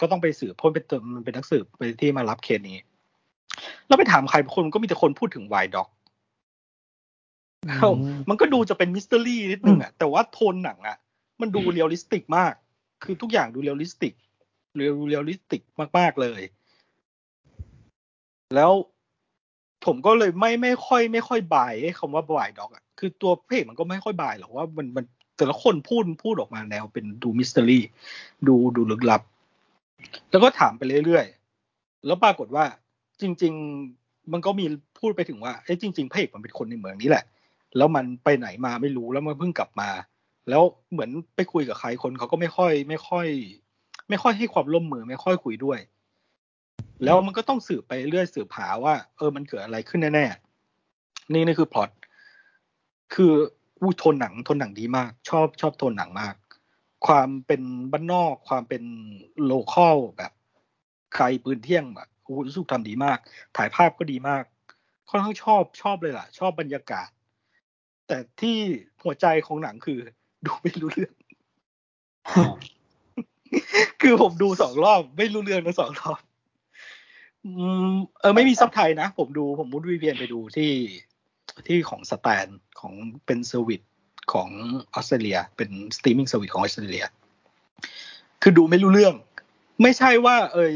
[0.00, 2.78] ก็ต้องไปสืบเพราะเป็นตัวมันเป็นนักสืบไปที่มารับเคสนี้
[3.86, 5.88] แล้วไปถามใครคนก็มีแต่คนพูดถึงวายด็อก
[7.66, 7.96] อืม
[8.28, 10.96] มันก็ดูจะเป็นมิส t ต r รี่นิดนึงอะแต่ว่าโทนหนังอะ
[11.40, 12.52] มันดู realistic มาก
[13.04, 14.14] คือทุกอย่างดู realistic
[14.76, 15.62] real realistic
[15.98, 16.42] มากๆเลย
[18.54, 18.72] แล้ว
[19.84, 25.04] ผมก็เลยไม่ไม่ค่อย ไม่ค่อย buy ไอ้คำว่า dialogue อะคือตัวเพจมันก็ไม่ค่อย buy หรอกว่ามันมัน
[25.36, 27.82] แต่ละคนพูดพูดออกมาแนวเป็นดูมิส t ต r รี่
[28.46, 29.22] ดูดูลึกลับ
[30.30, 32.64] แล้วก็ถามไปเรื่อยๆ แล้วปรากฏว่า
[33.20, 33.54] จริง
[33.92, 34.64] ๆ มันก็มี
[35.00, 37.24] พูดไปถึงว่าเอ้จริงๆพระเอกมันเป็นคนในเมืองนี้แหละ
[37.76, 39.90] แล้วมันไปไหนมาไม่รู้แล้วมันเพิ่งกลับมา
[40.48, 43.26] แล้วเหมือนไปคุยกับใครคนเขาก็ไม่ค่อย ไม่ค่อย
[44.08, 45.78] ไม่ค่อยให้ความร่วมมือไม่ค่อยคุยด้วย
[47.04, 51.90] แล้วมันก็ต้องสืบไปเรื่อยสืบหาว่า เออมันเกิดอะไรขึ้นแน่ๆนี่นี่คือพล็อต
[53.14, 53.32] คือ
[53.80, 56.34] อู้โทนหนังโทนหนังดีมาก ชอบชอบโทนหนังมาก
[57.06, 57.62] ความเป็น
[57.92, 58.82] บ้านนอกความเป็น
[59.44, 60.32] local แบบ
[61.14, 63.18] ใครปืนเที่ยงแบบอู้รู้สึกทำดีมาก
[63.56, 64.44] ถ่ายภาพก็ดีมาก
[65.08, 67.08] ค่อนข้างชอบชอบเลยล่ะ ชอบบรรยากาศ
[68.06, 68.56] แต่ที่
[69.02, 69.98] หัวใจของหนังคือ
[70.46, 71.12] ดูไม่รู้เรื่อง
[74.02, 76.27] คือผมดูสองรอบ ไม่รู้เรื่องทั้งสองรอบอืม
[78.20, 80.72] เออไม่มี sub ไทยนะ ผมดูผมมุด VPN ไปดูที่
[81.66, 82.46] ที่ของ Stan
[82.80, 82.92] ของ
[83.26, 83.82] เป็น service
[84.32, 84.48] ของ
[84.94, 87.04] ออสเตรเลีย เป็น streaming service ของออสเตรเลีย
[88.42, 89.14] คือดูไม่รู้เรื่อง
[89.82, 90.74] ไม่ใช่ว่า เอย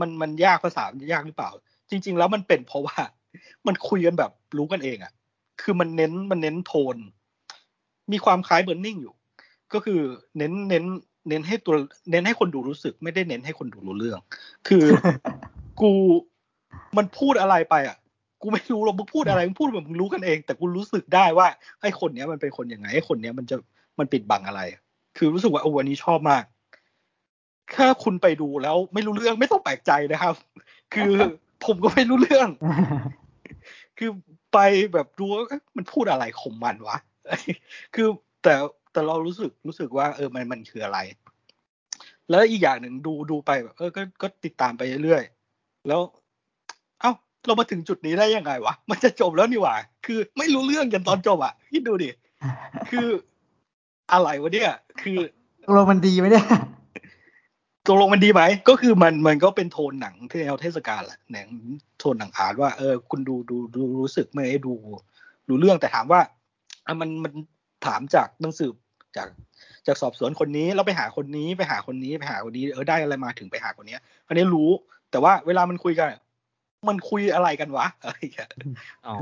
[0.00, 1.50] มันมันยากภาษายากหรือเปล่า
[1.90, 2.96] จริง ๆ แล้วมันเป็นเพราะว่า
[3.66, 5.12] มันคุยกันแบบรู้กันเองอะ่ะ
[5.62, 6.96] คือมันเน้นมันเน้นโทน
[8.12, 9.14] มีความคล้ายเบ r ร์นิ่งอยู่
[9.72, 10.00] ก็คือ
[10.38, 10.84] เน้นเน้น
[11.28, 11.76] เน้นให้ตัว
[12.10, 14.18] เน้นให้คนดูรู้สึก ไม่ได้เน้นให้คนดูรู้เรื่อง
[14.68, 14.84] คือ
[15.80, 15.92] กู
[16.96, 17.96] มันพูดอะไรไปอะ
[18.42, 21.46] กูไม่รู้หรอกมึงพูดอะไรมึงพูดแบบมึงรู้กันเอง แต่กูรู้สึกได้ว่า
[21.80, 23.56] ไอ้คนเนี้ยมันเป็นคนยังไงไอ้คนเนี้ยมันจะ
[23.98, 24.60] มันปิดบังอะไร
[25.16, 26.44] คือรู้สึกว่าโอ้วันนี้ชอบมาก
[27.74, 30.34] ถ้าคุณไปดูแล้วไม่รู้เรื่องไม่ต้องแปลกใจนะครับ
[30.94, 31.12] คือ
[31.64, 32.48] ผมก็ไม่รู้เรื่อง
[33.98, 34.10] คือ
[34.52, 34.58] ไป
[34.92, 36.98] แบบดูว่าเอ๊ะมันพูดอะไรของมันวะ
[37.94, 38.08] คือ
[38.42, 38.54] แต่
[38.92, 40.98] แต่เรารู้สึกรู้สึกว่า เออมันมันคืออะไร
[42.30, 45.43] แล้วอีกอย่างหนึ่งดูดูไปแบบเออก็ก็ติดตามไปเรื่อยๆ
[45.88, 46.00] แล้ว
[47.00, 47.12] เอ้า
[47.46, 49.74] เรามาถึงจุดนี้ได้ยังไงวะ มันจะจบแล้วนี่หว่า
[50.06, 52.10] คือไม่รู้เรื่องกันตอนจบอะคิดดูดิ
[52.90, 53.08] คือ
[54.12, 54.70] อะไรวะเนี่ย
[55.02, 55.18] คือ
[55.66, 56.46] ตกลงมันดีไหมเนี่ย
[57.86, 61.48] ตกลงมันดีไหม ก็คือมันมันก็เป็นโทนหนังที่แนวเทศกาลแหละหนัง
[61.98, 64.74] โทนหนังอาร์ตว่า เออ คุณดูดูดูรู้สึกไม่ได้ดู
[65.48, 66.20] รู้เรื่องแต่ถามว่า
[66.86, 67.32] อะมันมัน
[67.86, 68.74] ถามจากหนังสืบ
[69.16, 69.28] จาก
[69.86, 74.70] จากสอบสวนคนนี้แล้วไปหาคนนี้ไปหาคนนี้ไปหาคนนี้เออได้อะไรมาถึงไปหาคนเนี้ยอันนี้รู้
[75.14, 76.08] แต่ว่าเวลามันคุยกัน
[76.88, 78.50] มันคุยอะไรกันวะอะไรอย่างเงี้ย
[79.06, 79.16] อ๋อ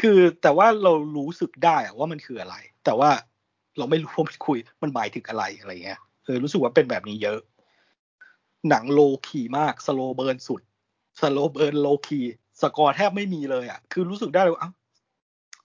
[0.00, 3.10] คือแต่ว่าเรารู้สึกได้อะว่ามันคืออะไร แต่ว่า
[3.78, 7.40] เราไม่รู้ว่ามันคุย มันหมายถึงอะไรอะไรเงี้ยเออรู้สึกว่าเป็นแบบนี้เยอะ
[8.68, 10.60] หนัง low-key มาก slow burn สุด
[11.20, 14.72] slow burn low-key score แทบไม่มีเลยอะ คือรู้สึกได้เลยว่าเอ้า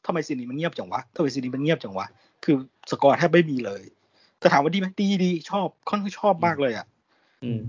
[0.05, 2.07] ทำไม scene นี้มันเงียบจังวะทำไม scene นี้มันเงียบจังวะ
[2.43, 2.55] คือ
[2.91, 3.81] สกอร์แทบไม่มีเลย
[4.39, 6.85] แต่ถามว่าดีไหมดีดีชอบค่อนข้างชอบมากเลยอะ
[7.43, 7.61] อืม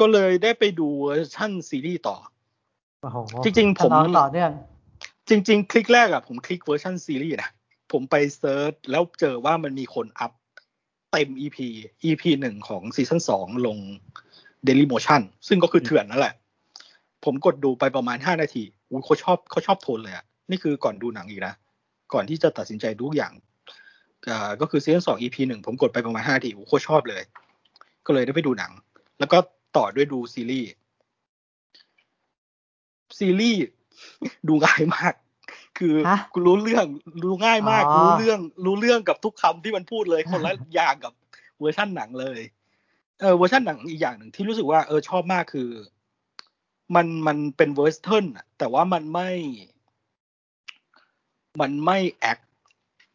[0.00, 2.16] ก็เลยได้ไปดูเวอร์ชั่นซีรีส์ต่อ
[3.02, 4.50] โอ้โหจริง ๆ ผมทำนองต่อเนื่อง
[5.28, 7.50] จริง ๆ คลิกแรกอะผมคลิกเวอร์ชันซีรีส์นะ
[7.92, 10.32] ผมไป search แล้วเจอว่ามันมีคน up
[11.12, 11.58] เต็ม EP
[12.04, 13.78] EP หนึ่งของ season สองลง
[14.66, 16.34] Daily Motion ซึ่งก็คือเถื่อนนั่นแหละ
[17.24, 21.54] ผมกดดูไปประมาณห้านาทีอุ้ยเขาชอบเขาชอบโทนเลยอะนี่คือก่อนดูหนังอีกนะ
[22.12, 23.32] ก่อนที่จะตัดสินใจดูทุกอย่าง
[24.30, 27.22] อ่าก็คือ season สอง EP หนึ่งผมกดไปประมาณห้านาทีโอ้โหโคตรชอบเลย
[28.06, 28.72] ก็เลยได้ไปดูหนัง
[29.18, 29.38] แล้วก็
[29.76, 30.70] ต่อด้วยดูซีรีส์
[33.18, 33.60] ซีรีส์
[34.48, 35.14] ดูง่ายมาก
[35.78, 36.86] คือฮะกูรู้เรื่อง
[37.22, 41.12] รู้ง่ายมากอ๋อรู้เรื่องรู้เรื่องกับทุกคำที่มันพูดเลยคนละอย่างกับ
[41.60, 42.40] เวอร์ชั่นหนังเลย
[43.20, 45.70] เออเวอร์ชันหนังอีกอย่างหนึ่งที่รู้สึกว่าเออชอบมากคือ
[46.94, 49.30] มันมันเป็น western อะแต่ว่ามันไม่
[51.60, 52.38] มันไม่แอค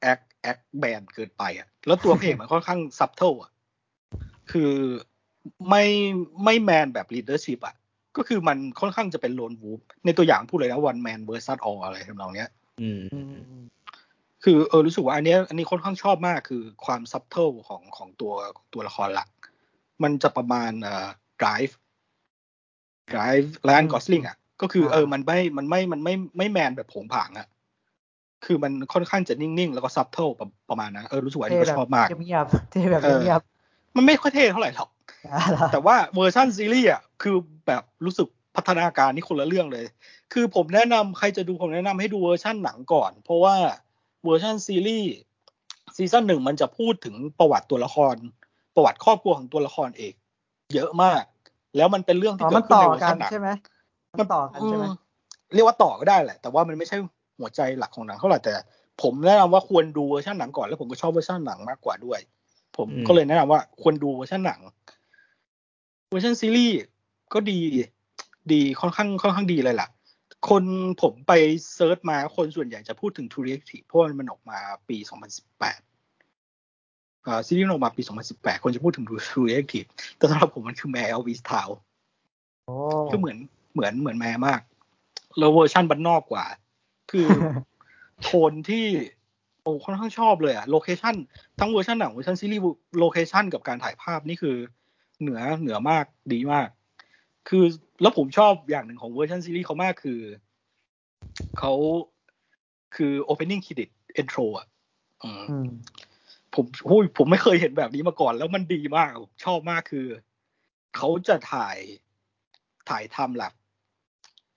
[0.02, 3.52] แอคแอคแมนเกินไปอะ แล้วตัวเพลงมันค่อนข้าง subtle อะ
[4.52, 4.72] คือ
[5.70, 5.84] ไม่
[6.44, 7.76] ไม่แมนแบบ leadership อะ
[8.18, 12.50] ก็คือมันค่อนข้างจะเป็น lone wolf ในตัวอย่างพูดเลยนะ one man versus all อะไรทำนองเนี้ย
[12.82, 13.20] อืมอื
[13.62, 13.66] ม
[14.44, 19.30] คือเออรู้สึกว่าอันเนี้ยอันนี้ค่อนข้างชอบมากคือความ subtle ของของตัวของตัวละครหลัก
[20.04, 21.08] มันจะประมาณเอ่อ
[21.42, 21.74] drive
[23.14, 27.48] drive แลนกอสลิงอะก็คือเออมันไม่มันไม่มันไม่ไม่แมนแบบผงผางอะ
[28.46, 30.28] คือมันค่อนข้างจะนิ่งๆ แล้วก็ subtle
[30.70, 33.42] ประมาณนั้นเออรู้สึกว่าอันนี้ก็ชอบมากเงียบๆเท่แบบเออเงียบ
[33.96, 34.93] มันไม่ค่อยเท่เท่าไหร่หรอกๆ
[35.72, 37.36] แต่ว่าเวอร์ชันซีรีส์อะคือ
[37.68, 39.86] แบบรู้สึกพัฒนาการนี่คนละเรื่องเลย
[40.34, 43.56] คือผมแนะนำใครจะดูผมแนะนำให้ดูเวอร์ชันหนังก่อน เพราะว่า
[44.26, 45.12] เวอร์ชันซีรีส์
[45.96, 48.16] ซีซั่นหนึ่งมันจะพูดถึงประวัติตัวละคร
[48.76, 50.14] ประวัติครอบครัวของตัวละครเอก
[50.74, 51.24] เยอะมาก
[51.78, 53.50] แล้วมันเป็นเรื่องที่อ๋อเกิมัดนขึ้นต่อในเวอร์กัชันนหนังใช่ไหม
[54.20, 54.90] มันต่อกันใช่ไหมอื
[55.54, 56.98] เรียกว่าต่อก็ได้แหละ แต่ว่ามันไม่ใช่
[57.40, 58.54] หัวใจหลักของหนังเท่าไหร่แต่
[59.02, 62.20] ผมแนะนำว่าควรดูเวอร์ชันหนังก่อนแล้วผมก็ชอบเวอร์ชันหนังมากกว่าด้วย
[62.78, 64.60] ผมอืมก็เลยแนะนำว่าควรดูเวอร์ชันหนัง
[66.14, 66.76] เวอร์ชันซีรีส์
[67.34, 67.60] ก็ดี
[68.52, 69.88] ดีค่อนข้างค่อนข้างดีเลยล่ะ
[70.50, 70.64] คน
[71.02, 71.32] ผมไป
[71.76, 74.60] search มาคนส่วนใหญ่จะพูดถึง True Detective เพราะว่ามันออกมา
[74.90, 74.98] ปี
[76.32, 78.02] 2018อ่าซีรีส์มันออกมาปี
[78.34, 79.88] 2018 คนจะพูดถึง True Detective
[80.18, 81.70] แต่สำหรับผมมันคือ Mare of Easttown
[82.66, 82.76] โอ้
[83.10, 83.38] คือเหมือน
[83.74, 84.62] เหมือนเหมือน Mare มาก
[85.40, 86.46] แล้วเวอร์ชั่นบ้านนอกกว่า
[87.12, 87.28] คือ
[88.24, 88.86] โทนที่
[89.64, 91.16] โอ้ค่อนข้างชอบเลยอะโลเคชัน
[91.60, 92.64] ทั้งเวอร์ชันหนังเวอร์ชันซีรีส์
[93.00, 94.56] โลเคชันกับการถ่ายภาพนี่คือ
[95.22, 96.68] เหนือเหนือมากดีมาก
[97.50, 97.64] คือ
[98.02, 100.20] แล้วผมชอบอย่างหนึ่งของเวอร์ชันซีรีส์เขามากคือ
[101.60, 101.74] เขา
[102.96, 103.90] คือ opening credit
[104.22, 104.68] intro อะ
[105.24, 105.70] อืมอืม
[106.56, 110.08] ผมโอ้ยผมไม่เคยเห็นแบบนี้มาก่อน แล้วมันดีมากผมชอบมากคือ
[110.96, 111.78] เขาจะถ่าย
[112.90, 113.54] ถ่ายทำแลบ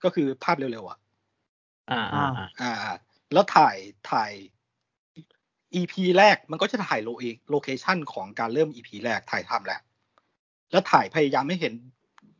[0.03, 0.99] ก็คือภาพเร็วๆอะ
[1.91, 2.95] อ่าอ่าอ่าอ่า
[3.33, 3.75] แล้วถ่าย
[4.11, 4.31] ถ่าย
[5.73, 9.79] EP แรกมันก็จะถ่ายโลเอโลเคชันของการเริ่ม EP แรกถ่ายทำแหละ
[10.71, 11.73] แล้วถ่ายพยายามให้เห็น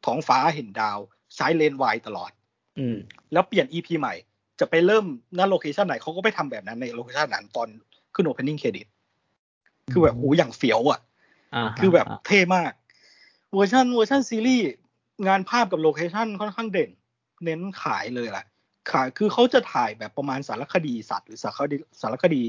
[0.05, 0.99] ท้องฟ้าเห็นดาว
[1.35, 2.31] ใช้เลนส์วายตลอด
[2.79, 2.97] อืม
[3.33, 4.13] แล้วเปลี่ยน EP ใหม่
[4.59, 5.05] จะไปเริ่ม
[5.35, 7.67] หน้าโลเคชันไหนเขาก็ไปทำแบบนั้นในโลเคชันนั้นตอน
[8.13, 8.87] ขึ้น opening credit
[9.91, 10.99] คือแบบโอ้อย่างเฟี้ยวอะ
[11.53, 12.71] อ่าคือแบบเท่มาก
[13.53, 14.65] เวอร์ชันเวอร์ชันซีรีส์
[15.27, 16.91] งานภาพกับโลเคชันค่อนข้างเด่น
[17.43, 18.45] เน้นขายเลยแหละ
[18.91, 22.43] ขายคือเขาจะถ่ายแบบประมาณสารคดีสัตว์หรือสารคดีสารคดี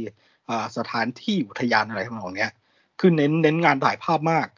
[0.49, 2.53] อ่าสถานที่อุทยานอะไรทำนองเนี้ย
[3.01, 4.58] คือเน้นเน้นงานถ่ายภาพมากอ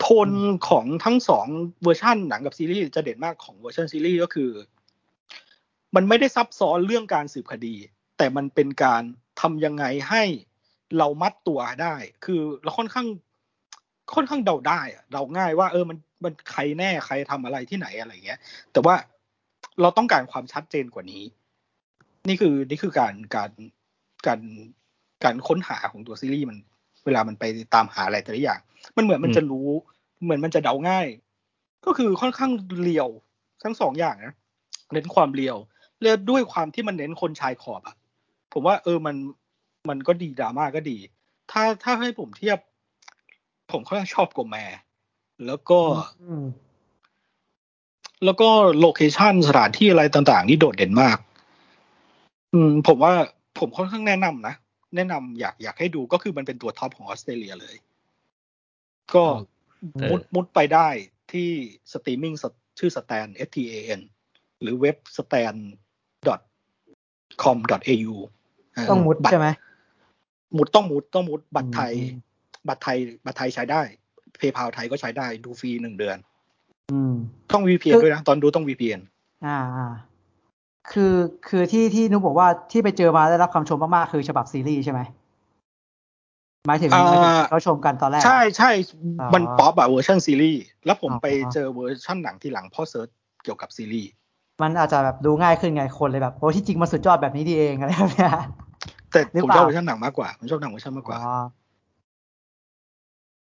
[0.00, 0.30] โทน
[0.68, 1.46] ของทั้งสอง
[1.82, 4.50] เวอร์ชันหนังกับซีรีส์จะเด่นมากของเวอร์ชันซีรีส์ก็คือ
[5.94, 7.74] มันไม่ได้ซับซ้อนเรื่องการสืบคดี
[8.18, 9.02] แต่มันเป็นการ
[9.40, 10.22] ทำยังไงให้
[10.98, 11.94] เรามัดตัวได้
[12.24, 13.06] คือเราค่อนข้าง
[14.14, 14.80] ค่อนข้างเดาได้
[15.12, 18.38] เดาง่ายว่า เออมันมันใครแน่ใครทำอะไรที่ไหนอะไรเงี้ย
[18.72, 18.94] แต่ว่า
[19.80, 21.22] เราต้องการความชัดเจนกว่านี้
[22.28, 23.50] นี่คือนี่คือการการ
[24.26, 24.40] การ
[25.24, 26.58] การค้นหาของตัวซีรีส์มัน
[27.04, 27.44] เวลามันไป
[27.74, 28.60] ตามหาอะไรแต่ละอย่าง
[28.96, 29.68] มันเหมือนมันจะรู้
[30.22, 31.06] เหมือนมันจะเดาง่าย
[31.86, 32.50] ก็คือค่อนข้าง
[32.82, 33.08] เรียว
[33.62, 34.34] ทั้งสองอย่างนะ
[34.92, 35.56] เน้นความเรียว
[36.00, 37.96] เรียด้วยความที่มันเน้นคนชายขอบอะ
[38.52, 39.16] ผมว่าเออมัน
[39.88, 40.98] มันก็ดีดราม่าก็ดี
[41.50, 42.58] ถ้าถ้าให้ผมเทียบ
[43.70, 44.56] ผมค่อนข้างชอบโกแม
[45.46, 45.78] แล้วก็
[46.24, 46.46] อืม
[48.24, 48.48] แล้วก็
[48.80, 51.18] โลเคชันสถานที่อะไรต่าง ๆ นี่โดดเด่นมาก
[52.52, 53.12] อืม ผมว่า
[53.58, 54.54] ผมค่อนข้างแนะนำนะ
[54.96, 57.76] แนะนำอยากอยากให้ดูก็คือมันเป็นตัวท็อปของออสเตรเลียเลย
[59.14, 59.24] ก็
[59.94, 60.88] เออมุดมุดไปได้
[61.32, 61.50] ที่
[61.92, 62.34] สตรีมมิ่ง
[62.78, 64.00] ชื่อ Stan s t a n
[64.60, 65.56] หรือเว็บ stan
[67.42, 67.58] com
[67.94, 68.12] au
[68.74, 69.48] ต้องมุดบัตรใช่ไหม
[70.56, 72.18] มุดต้องมุดต้องมุดบัตรไทยอืม
[72.68, 73.82] บัตรไทย บัตรไทยใช้ได้
[74.38, 76.18] PayPal ไทยก็ใช้ได้ดูฟรีหนึ่งเดือน
[76.92, 77.14] อืม
[77.52, 79.00] ต้อง VPN ด้วยนะ ตอนดูต้อง VPN
[79.46, 79.92] อ่าอ่า
[80.92, 81.14] คือ
[81.48, 85.00] คือที่ที่นุกบอกว่าที่ไปเจอมาได้รับคำชมมากๆคือฉบับซีรีส์ใช่ไหม
[86.66, 88.70] หมายถึงอ่าหมายถึงเขาชมกันตอนแรก ใช่ใช่
[89.20, 93.08] อ๋อมันป๊อปอะเวอร์ชันซีรีส์แล้วผมอ๋อไปเจอเวอร์ชันหนังที่หลังเพราะ search
[93.42, 94.10] เกี่ยวกับซีรีส์
[94.62, 98.32] มันอาจจะแบบดูง่ายขึ้นไงคนเลยแบบโอ้ที่จริงมันสุดยอดแบบนี้ดีเองอะไรแบบเนี้ย
[99.12, 101.34] แต่หรือผมเปล่าอบเวอร์ชันหนังมากกว่าผมชอบหนังเวอร์ชันมากกว่าอ๋อ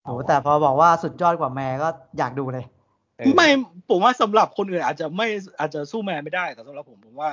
[0.04, 1.88] โหแต่พอบอกว่าสุดยอดกว่า Mare ก็
[2.18, 2.64] อยากดูเลย
[3.18, 3.48] เออไม่
[3.88, 5.28] ผมว่าสำหรับคนอื่นอาจจะไม่
[5.58, 7.30] อาจจะสู้ Mare ไม่ได้แต่สำหรับผมผมว่า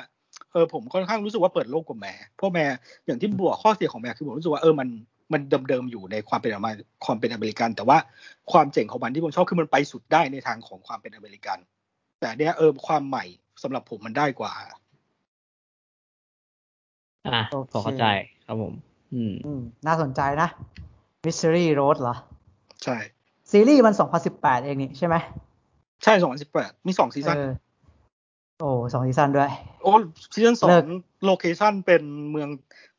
[0.52, 2.66] เออผมค่อนข้างรู้สึกว่าเปิดโลกกว่าแม่เพราะแม่
[3.06, 4.90] อย่างที่บวกข้อเสียของ Mare คือผมรู้สึกว่าเออมัน
[5.34, 7.98] มันเดิมๆอยู่ในความเป็นอเมริความเป็นอเมริกัน แต่ว่า
[8.52, 11.58] ความเจ๋งของมันที่ผมชอบคือมันไปสุดได้ในทางของความเป็นอเมริกัน
[12.20, 13.26] แต่เนี้ยเออความใหม่
[13.64, 14.78] สำหรับผมมันได้กว่า อะ
[17.52, 18.06] โอเคพอเข้าใจ
[18.48, 18.74] ครับผม
[19.14, 20.50] อืมอืมน่าสนใจนะ
[21.26, 22.16] Mystery Road เหรอ
[22.84, 22.98] ใช่
[23.52, 23.94] ซีรีส์มัน
[24.30, 25.16] 2018 เองนี่ใช่ไหม
[26.06, 27.52] ใช่สองพันสิบแปดมีสองซีซั่นเออ
[28.60, 29.52] โอ้สองซีซั่นด้วย
[29.84, 29.94] โอ้
[30.34, 30.86] ซีซั่นสองเลือก
[31.26, 32.50] โลเคชั่นเป็นเมือง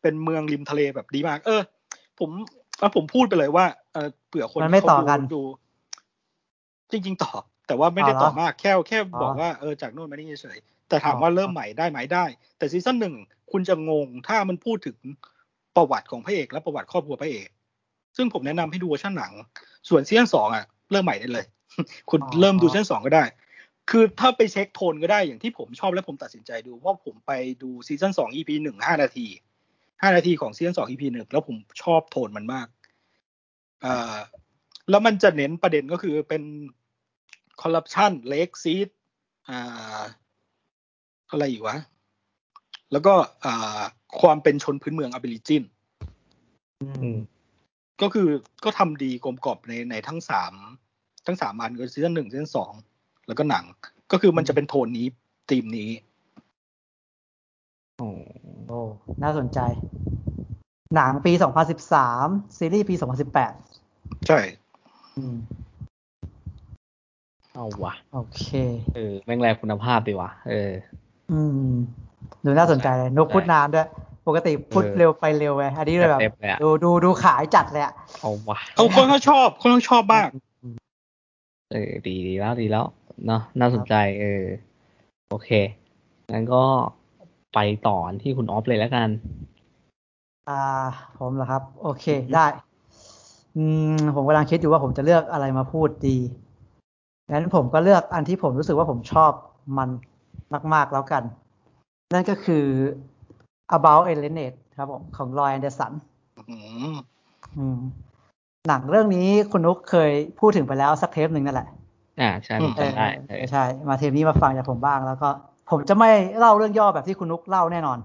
[0.03, 1.61] เป็นเมืองริมทะเลแบบดีมาก เออ
[2.19, 2.31] ผม
[2.79, 5.43] เอาผมพูดไปเลยว่าเออเผื่อคนมันไม่ที่เขาต่อกันดูดู
[6.91, 7.33] จริง ๆ ต่อ
[7.67, 12.25] แต่ว่าไม่ได้อ๋อเหรอต่อมากแค่แค่อ๋อบอกว่าเออจากโน่นมานี่เฉยๆแต่ถามอ๋อว่าเริ่มใหม่ได้ไหมได้
[12.59, 13.15] แต่ซีซั่นหนึ่ง
[13.53, 14.97] คุณจะงงถ้ามันพูดถึง
[15.77, 17.49] ประวัติของพระเอกและประวัติครอบครัวพระเอก
[18.17, 19.33] ซึ่งผมแนะนำให้ดูเวอร์ชันหนัง
[19.89, 21.45] ส่วนซีซั่นสองอะ เริ่มใหม่ได้เลย
[22.11, 23.25] คุณเริ่มดูซีซั่นสองก็ได้
[23.91, 29.27] คือถ้าไปเช็คโทนก็ได้อย่างที่ผมชอบและผมตัดสินใจดู เพราะผมไปดูซีซั่นสอง EP หนึ่งห้านาที
[30.03, 32.67] ห้านาทีของซีซั่นสอง EP หนึ่งแล้วผมชอบโทนมันมาก
[33.85, 34.17] อ่า
[34.91, 36.43] แล้วมันจะเน้นประเด็นก็คือเป็น
[37.61, 38.89] คอร์รัปชัน racist
[39.49, 40.01] อ่า
[41.31, 41.77] อะไรอีกวะ
[42.93, 43.81] แล้วก็อ่า
[44.21, 45.63] ความเป็นชนพื้นเมืองอ b บิลิจิน
[46.83, 47.17] อืม
[48.03, 48.29] ก็คือ
[48.65, 50.55] ก็ทำดีกลมกรอบในในทั้งสาม
[51.27, 52.73] ทั้งสามอันก็ซีซั่นหนึ่งซีซั่นสอง
[53.27, 53.65] แล้วก็หนัง
[54.13, 55.07] ก็คือมันจะเป็นโทนนี้
[55.51, 55.91] ธีมนี้
[57.99, 58.11] โอ้
[58.69, 58.81] โอ้
[59.23, 59.59] น่าสนใจ
[60.95, 61.33] หนังปี
[61.95, 62.95] 2013 ซีรีส์ปี
[63.61, 64.39] 2018 ใช่
[65.17, 65.37] อืม
[67.55, 68.47] เอาวะโอเค
[68.95, 70.73] เออ แม่งแรงคุณภาพดีว่ะเออ
[71.33, 71.73] อืม
[72.45, 73.87] ดูน่าสนใจเลยนุกพูดนานด้วย
[74.27, 80.29] ปกติพูดเออเร็วไปเร็วไงอันนี้เลยแบบเต็มเลยอะดูดูดูขายจัดเลยอะเอาวะเอาคนเขาชอบคนเขาชอบมาก
[81.73, 82.87] เออดีดีแล้วดีแล้ว
[83.27, 84.45] เนาะน่าสนใจ เออ
[85.29, 85.51] โอเค
[86.33, 86.63] งั้นก็
[87.55, 89.09] ไปต่อที่คุณออฟเลยแล้วกัน
[90.49, 90.63] อ่า
[91.19, 92.05] ผมเหรอครับ โอเค
[92.35, 92.47] ได้
[93.57, 93.65] อื
[93.95, 96.17] มผมกำลังคิดอยู่ว่าผมจะเลือกอะไรมาพูดดี
[97.33, 99.33] งั้นผมก็เลือกอันที่ผมรู้สึกว่าผมชอบ
[99.79, 99.89] มัน
[100.75, 101.23] มาก ๆ แล้วกัน
[102.15, 102.65] นั่นก็คือ
[103.77, 104.39] About Endlessness
[104.77, 105.93] ครับผม ของรอยแอนเดอร์สัน
[106.51, 106.57] อื
[106.95, 106.97] ม
[107.57, 107.79] อืม
[108.69, 111.69] หนังเรื่องนี้คุณนุกเคยพูดถึงไปแล้วสักเทปหนึ่งนั่นแหละ
[112.21, 115.29] อ่าใช่ผมเออจำได้เอเอออใช่ มาเทปนี้มาฟังจากผมบ้างแล้วก็
[115.71, 117.99] ผมจะไม่เล่าเรื่องย่อแบบที่คุณนุกเล่าแน่นอน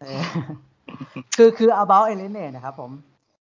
[0.00, 0.18] เออ
[1.36, 2.90] คือคือ about a l i e n a t e นะครับผม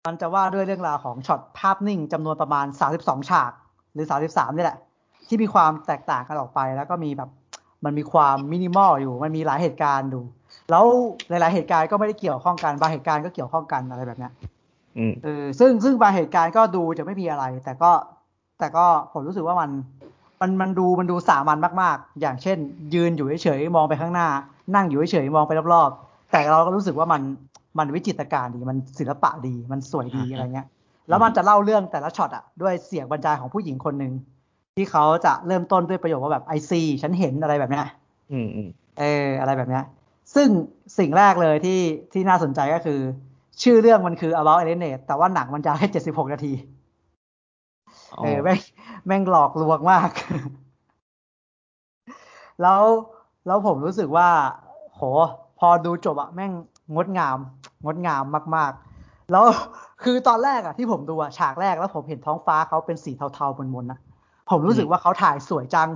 [0.07, 2.67] มันจะว่าด้วยเรื่องราวของช็อตภาพนิ่งจำนวนประมาณ
[2.99, 3.53] 32 ฉาก
[3.95, 4.79] หรือ 33 นี่แหละ
[5.29, 7.31] ที่มีความแตกต่างกันออกไป แล้วก็มีแบบ
[7.85, 10.21] มันมีความมินิมอลอยู่ มันมีหลายเหตุการณ์ดู
[10.71, 10.85] แล้ว
[11.29, 14.56] หลาย ๆ เหตุการณ์ก็ไม่ได้เกี่ยวข้องกัน บางเหตุการณ์ก็เกี่ยวข้องกันอะไรแบบเนี้ยอืม
[15.25, 17.91] เออซึ่งซึ่งบางเหตุการณ์ก็ดูจะไม่มีอะไร แต่ก็
[18.59, 19.71] แต่ก็ผมรู้สึกว่ามัน
[20.41, 22.59] มันมันดูมันดูสามัญมากๆ อย่างเช่น
[22.95, 24.29] ยืนอยู่เฉยๆมองไปข้างหน้า
[24.75, 27.23] นั่งอยู่เฉยๆมองไปรอบๆ แต่เราก็รู้สึกว่ามัน
[27.79, 30.67] มันวิจิตรการดีมันศิลปะดีมันสวยดีอืมอะไรเงี้ย
[31.09, 34.13] แล้วมันจะเล่าเรื่องแต่ละช็อตอะด้วยเสียงบรรยายของผู้หญิงคนหนึ่ง
[34.77, 37.87] ที่เขาจะเริ่มต้นด้วยประโยคว่าแบบไอซีฉันเห็นอะไรแบบเนี้ย
[38.33, 38.69] อืมอืม
[38.99, 39.85] เอออะไรแบบเนี้ย
[40.35, 40.49] ซึ่ง
[40.99, 41.81] สิ่งแรกเลยที่
[42.13, 43.01] ที่น่าสนใจก็คือ
[43.63, 46.53] ชื่อเรื่องมันคือ about alienate แต่ว่าหนังมันจะแค่เจ็ดสิบหกนาที
[48.19, 48.59] อ๋อเออแม่ง
[49.07, 50.11] แม่งหลอกลวงมาก
[52.63, 52.83] แล้ว
[53.47, 54.29] แล้วผมรู้สึกว่า
[54.93, 55.01] โห
[55.59, 56.53] พอดูจบอะแม่ง
[56.95, 57.39] งดงาม
[57.85, 58.25] งดงาม
[58.57, 59.45] มาก ๆ แล้ว
[60.03, 63.99] คือตอนแรกอะที่ผมดูอะฉากแรกแล้วผมเห็นท้องฟ้าเขาเป็นสีเทาๆมนๆนะ
[64.51, 65.89] ผมรู้สึกว่าเขาถ่ายสวยจัง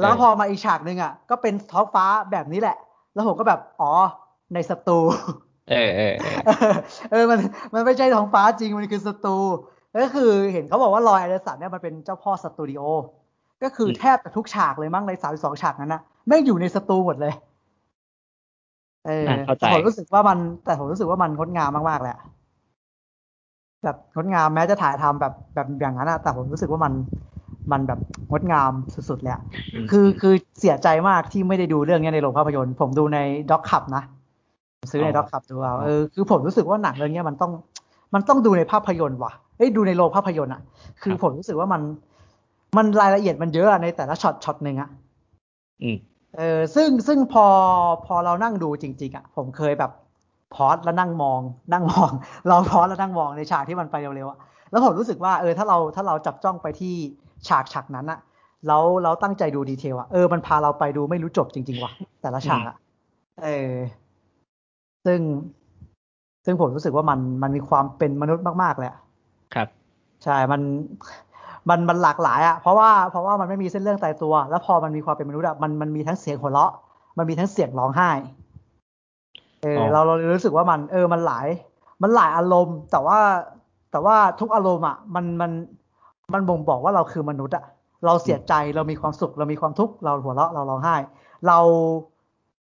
[0.00, 2.76] แล้วพอมาอีกฉากหนึ่งอะก็เป็นท้องฟ้าแบบนี้แหละ
[3.14, 3.90] แล้วผมก็แบบ อ๋อ
[4.54, 4.98] ในสตู
[5.68, 6.32] เออเออเออ
[7.10, 7.40] เออมัน
[7.74, 9.28] มันไม่ใช่ท้องฟ้าจริงมันคือสตู
[9.96, 12.82] ก็คือเห็นเขาบอกว่ารอยแอนเดอร์สันเนี่ยมันเป็นเจ้าพ่อสตูดิโอ
[13.62, 17.32] ก็คือแทบจะทุกฉากเลยมั้งในสามสองฉากนั้นนะไม่งอยู่ในสตูหมดเลย
[19.04, 22.20] เอออะเข้าใจแต่ผมรู้สึกว่ามัน แต่ผมรู้สึกว่ามันงดงามมากๆเลยอะ
[23.84, 26.92] แบบงดงามแม้จะถ่ายทำแบบแบบอย่างนั้นอะแต่ผมรู้สึกว่ามัน
[27.72, 27.98] มันแบบ
[28.30, 29.42] งดงามสุดๆเลยอะ
[29.84, 33.18] มคือคือเสียใจมากที่ไม่ได้ดูเรื่องเนี้ยในโรงภาพยนตร์ ผมดูใน
[33.50, 34.23] Doc Club นะผม
[34.90, 37.50] ซื้อในอ๋อ Doc Club ดูเอาเออคือผมรู้สึกว่าหนังเรื่องเนี้ยมันต้อง
[38.14, 40.62] มันต้องดูในภาพยนตร์ว่ะเอ้ยดูในโรงภาพยนตร์อะ
[41.02, 41.82] คือผมรู้สึกว่ามัน
[42.76, 44.88] มันรายละเอียดมันเยอะอะในแต่ละช็อตช็อตหนึ่งอะ
[45.82, 45.96] อืม
[46.36, 47.46] เออซึ่งซึ่งพอ
[48.06, 49.90] พอเรานั่งดูจริง ๆ อะ ผมเคยแบบ
[50.54, 51.40] pause แล้วนั่งมอง
[51.72, 52.10] นั่งมอง
[52.48, 54.38] เรา pause แล้วนั่งมองในฉากที่มันไปเร็วๆอะ
[54.70, 56.94] แล้วผมรู้สึกว่าเออถ้าเราถ้าเราจับจ้องไปที่
[57.48, 58.20] ฉากฉากนั้นอะ
[58.66, 62.76] แล้วเราตั้งใจดูดีเทลอะเออมันพาเราไปดูไม่รู้จบจริง ๆ ว่ะแต่ละฉากอะ
[63.42, 63.70] เออ
[65.04, 65.20] ซึ่ง
[66.44, 69.00] ซึ่งผมรู้สึกว่ามันมันมีความเป็นมนุษย์มากๆเลยอะ
[69.54, 69.68] ครับ
[70.24, 70.60] ใช่มัน
[71.68, 76.72] มันมันหลากหลายอะเพราะว่าเพราะว่ามันไม่มีเส้นเรื่องตายตัว แล้วพอมันมีความเป็นมนุษย์อะมันมันมีทั้งเสียงหัวเราะ
[77.18, 78.10] มันมีทั้งเสียงร้องไห้
[79.62, 81.46] เอออ๋อเราเรารู้สึกว่ามัน เออมันหลาย
[82.02, 83.18] มันหลายอารมณ์ แต่ว่า
[83.90, 85.50] แต่ว่าทุกอารมณ์อะมันมัน
[86.32, 87.64] มันบ่งบอกว่าเราคือมนุษย์อะ
[88.06, 90.96] เราเสียใจเรามีความสุข เรามีความทุกข์เราหัวเราะเราร้องไห้
[91.46, 91.58] เรา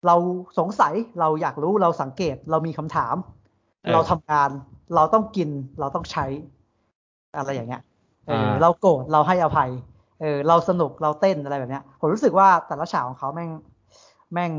[0.08, 0.16] เรา
[0.60, 3.16] สงสัยเราอยากรู้เราสังเกตเรามีคำถาม
[3.84, 4.50] เออเราทำงาน
[4.96, 5.50] เราต้องกิน
[5.80, 6.26] เราต้องใช้
[7.38, 7.82] อะไรอย่างเงี้ย
[8.28, 9.70] เอออ่าเราโกรธเราให้อภัย
[10.22, 13.50] เออเราสนุกเราเต้นอะไรแบบเนี้ยผมรู้สึกว่าแต่ละฉากของเขาแม่ง
[14.34, 14.52] แม่ง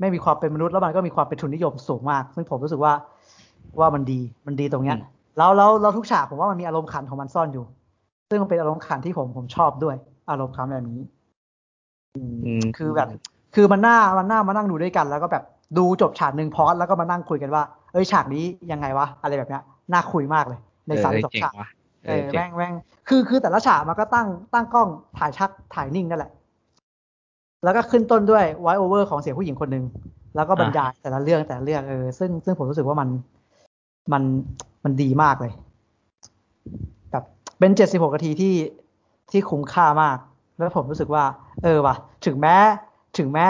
[0.00, 2.92] ไม่มีความเป็นมนุษย์แล้วมันก็มีความเป็นทุนนิยมสูงมาก ซึ่งผมรู้สึกว่า
[3.80, 5.04] ว่ามันดีมันดีตรงเนี้ยอืม
[5.38, 7.64] แล้วแล้วแล้วทุกฉากผมว่ามันมีอารมณ์ขันของมันซ่อนอยู่
[8.28, 9.96] ซึ่งมันเป็นอารมณ์ขันที่ผมผมชอบด้วย
[10.30, 11.02] อารมณ์ขันแบบนี้
[12.16, 13.08] อืมอืมคือแบบ
[13.54, 15.44] คือมันน่ามันน่ามานั่งดูด้วยกัน แล้วก็แบบ
[15.78, 17.62] ดูจบฉากหนึ่งพอสแล้วก็มานั่งคุยกันว่า
[17.92, 19.62] เอ้ยฉากนี้ยังไงวะอะไรแบบเนี้ย
[19.92, 21.68] น่าคุยมากเลย ในเออสามเออสองเจ๋งฉากว่ะ
[22.06, 22.72] เออเจ๋แม่งงแม่ง
[23.08, 26.32] คือคือแต่ละฉากมันก็ตั้งตั้งกล้องถ่ายชักถ่ายนิ่งนั่นแหละ
[27.64, 29.84] แล้วก็ขึ้นต้นด้วยไวโอเวอร์ของเสียงผู้หญิงคนหนึ่ง
[30.36, 33.08] แล้วก็บรรยายแต่ละเรื่องแต่ละเรื่องเออซึ่งซึ่งผมรู้สึกว่ามัน
[34.12, 34.22] มัน
[34.84, 35.52] มันดีมากเลย
[37.10, 37.24] แบบ
[37.58, 38.54] เป็นเจ็ดสิบหกนาทีที่
[39.30, 40.16] ที่คุ้มค่ามาก
[40.56, 41.24] แล้วผมรู้สึกว่า
[41.62, 41.94] เออว่ะ
[42.26, 42.56] ถึงแม้
[43.18, 43.46] ถึงแม้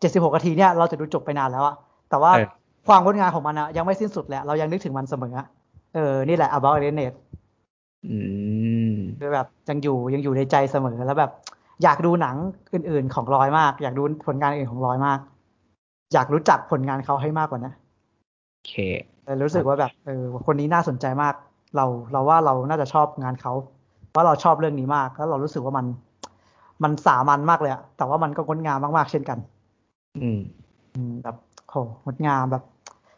[0.00, 1.76] เจ็ดสิบหกนาทีเนี่ยเราจะดูจบไปนานแล้วอะ
[2.10, 2.48] แต่ว่าเออ
[2.88, 5.46] ความงดงามของมันอะยังไม่สิ้นสุดแหละ เรายังนึกถึงมันเสมออะ
[5.94, 7.16] เออ นี่แหละ about a l i e n a t e
[8.08, 8.16] อื
[8.92, 11.30] มคือแบบยังอยู่ยังอยู่ในใจเสมอแล้วแบบ
[11.82, 12.36] อยากดูหนัง
[12.74, 15.18] อื่น ๆ ของรอยมาก อยากดูผลงานอื่นของรอยมาก
[16.12, 17.72] อยากรู้จักผลงานเขาให้มากกว่านะ
[18.52, 18.74] โอเค
[19.24, 21.34] แต่รู้สึกว่าแบบเออคนนี้น่าสนใจมาก
[21.76, 23.52] เราเราว่าเราน่าจะชอบงานเขา
[24.10, 25.86] เพราะเราชอบเรื่องนี้มากแล้วเรารู้สึกว่ามัน
[26.84, 29.38] มันสามัญมากเลยอะแต่ว่ามันก็งดงามมากๆเช่นกัน
[30.18, 30.40] อืม
[30.94, 31.36] อืมแบบ
[31.70, 32.62] โหงดงามแบบ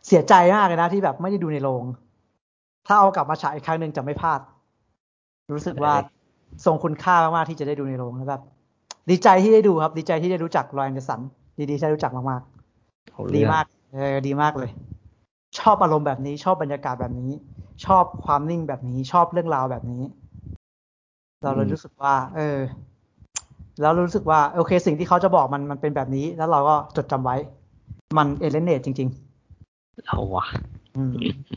[0.07, 1.84] เสียใจมากเลยนะที่แบบไม่ได้ดูในโรง
[2.86, 4.41] ถ้าเอากลับมาฉายอีกครั้งหนึ่งจะไม่พลาด
[5.52, 6.02] รู้สึกว่าเออ
[6.65, 8.43] ทรงคุณค่ามากๆที่จะได้ดูในโรงแล้วแบบ
[9.10, 11.20] ดีใจที่ได้ดูครับ ดีใจที่ได้รู้จักรอยแอนเดอร์สัน
[11.59, 12.43] ดีดีๆที่ได้รู้จักมาก
[13.12, 14.70] เอาๆเรื่ดีองมากเออดีมากเลย
[15.59, 17.33] ชอบอารมณ์แบบนี้ ชอบบรรยากาศแบบนี้
[17.86, 20.02] ชอบความนิ่งแบบนี้ ชอบเรื่องราวแบบนี้
[21.43, 22.59] เราเลยรู้สึกว่า เออ
[23.81, 27.36] แล้วรู้สึกว่าโอเค สิ่งที่เขาจะบอกมันมันเป็นแบบนี้ แล้วเราก็จดจำไว้
[28.19, 29.09] มันเอเลนเนตจริง
[30.07, 31.15] เอาว่ะๆอืม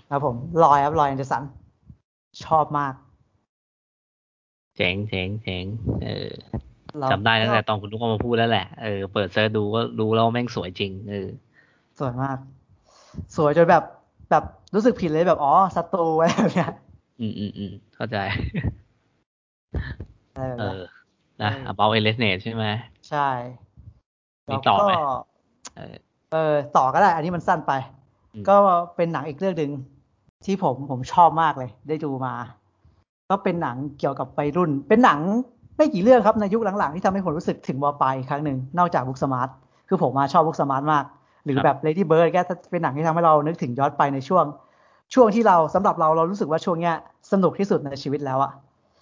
[0.09, 1.43] ครับผมรอยครับรอยแอนเดอร์สัน
[2.45, 2.93] ชอบมาก
[4.77, 5.65] เจ๋งเจ๋งเจ๋ง
[6.03, 6.29] เออ
[6.99, 11.27] แล้วจำได้ตั้งแต่ก็ตอนคุณนุกเอามาพูดแล้วแหละเออเปิด search ดูก็รู้แล้วว่าแม่งสวยจริงเออ
[11.99, 12.37] สวยมาก
[13.35, 13.83] สวยจนแบบ
[14.29, 14.43] แบบ
[14.75, 16.69] รู้สึกผิดเลยแบบอ๋อสตูอะไรแบบเนี้ย
[17.19, 18.17] อืมอืมอืมเข้าใจ
[20.33, 20.96] อะไรแบบเอเนี้ยอ
[21.43, 22.65] นะ about e l e s n a t ใช่ไหม
[23.09, 23.29] ใช่
[24.47, 24.93] มีแล้วต่อก็ไหม
[25.75, 25.95] เออ
[26.31, 27.73] เออต่อก็ได้ อันนี้มันสั้นไป
[28.33, 28.55] อืมก็
[28.95, 29.71] เป็นหนังอีกเรื่องหนึ่ง
[30.45, 32.33] ที่ผมผมชอบมากเลย ได้ดูมา
[33.29, 35.19] ก็เป็นหนังเกี่ยวกับวัยรุ่น เป็นหนัง
[35.77, 39.49] ไม่กี่เรื่องครับในยุคหลังๆ ที่ทำให้ผมรู้สึกถึง Wallflower อีกครั้งหนึ่งนอกจาก Booksmart
[39.87, 41.03] คือผมมาชอบ Booksmart มาก
[41.45, 42.41] หรือแบบ Lady Bird ก็
[42.71, 44.45] เป็นหนังที่ทำให้เรานึกถึงย้อนไปในช่วง
[45.13, 46.95] ช่วงที่เราสำหรับเราเรารู้สึกว่าช่วงเนี้ย
[47.31, 48.51] สนุกที่สุดในชีวิตแล้วอะ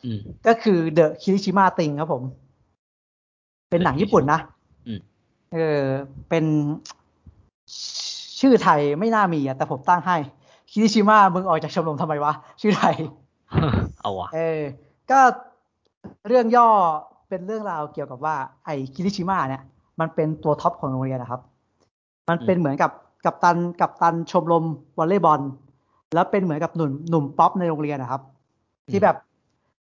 [0.06, 2.24] อืมก็คือ The Kirishima Thing ครับผม
[3.70, 4.40] เป็นหนังญี่ปุ่นนะ
[4.88, 5.00] อืม
[5.54, 5.82] เออ
[6.30, 6.46] เป็น
[8.40, 10.16] ชื่อไทยไม่น่ามีอะแต่ผมตั้งให้
[10.72, 12.96] คิริชิมะมึงออกจากชมรมทำไมวะ ชื่อไทย
[14.02, 14.62] เอาว่ะเออ
[15.12, 15.20] ก็
[16.28, 16.70] เรื่องย่อ
[17.30, 18.36] เป็นเรื่องราวเกี่ยวกับว่า
[18.66, 19.64] ไอ้คิริชิมะเนี่ย
[20.00, 21.42] มันเป็นตัวท็อปของโรงเรียนนะครับ
[22.30, 22.92] มันเป็นเหมือนกับ
[23.26, 24.66] กับตันกับตันชมรม
[24.98, 25.42] วอลเลย์บอล
[26.14, 28.22] แล้วเป็นเหมือนกับหนุ่มหนุ่มป๊อปในโรงเรียนนะครับ
[28.92, 29.16] ที่แบบ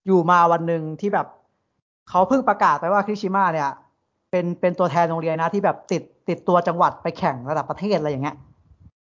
[0.06, 1.26] อยู่มาวันหนึ่งที่แบบ
[2.10, 3.70] เขาเพิ่งประกาศไปว่าคิริชิมะเนี่ย
[4.30, 8.36] เป็นเป็นตัวแทนโรงเรียนนะที่แบบติดติดตัวจังหวัดไปแข่งระดับประเทศอะไรอย่างเงี้ย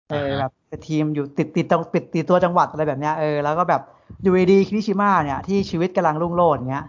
[0.10, 3.82] เอออ่าฮะแบบเป็นทีมอยู่ติดติดจังติดติดตัวจังหวัดอะไรแบบเนี้ยเออแล้วก็แบบ
[4.24, 6.86] อยู่ดีๆคิริชิมะเนี่ยที่ชีวิตกำลังรุ่งโรจน์เงี้ย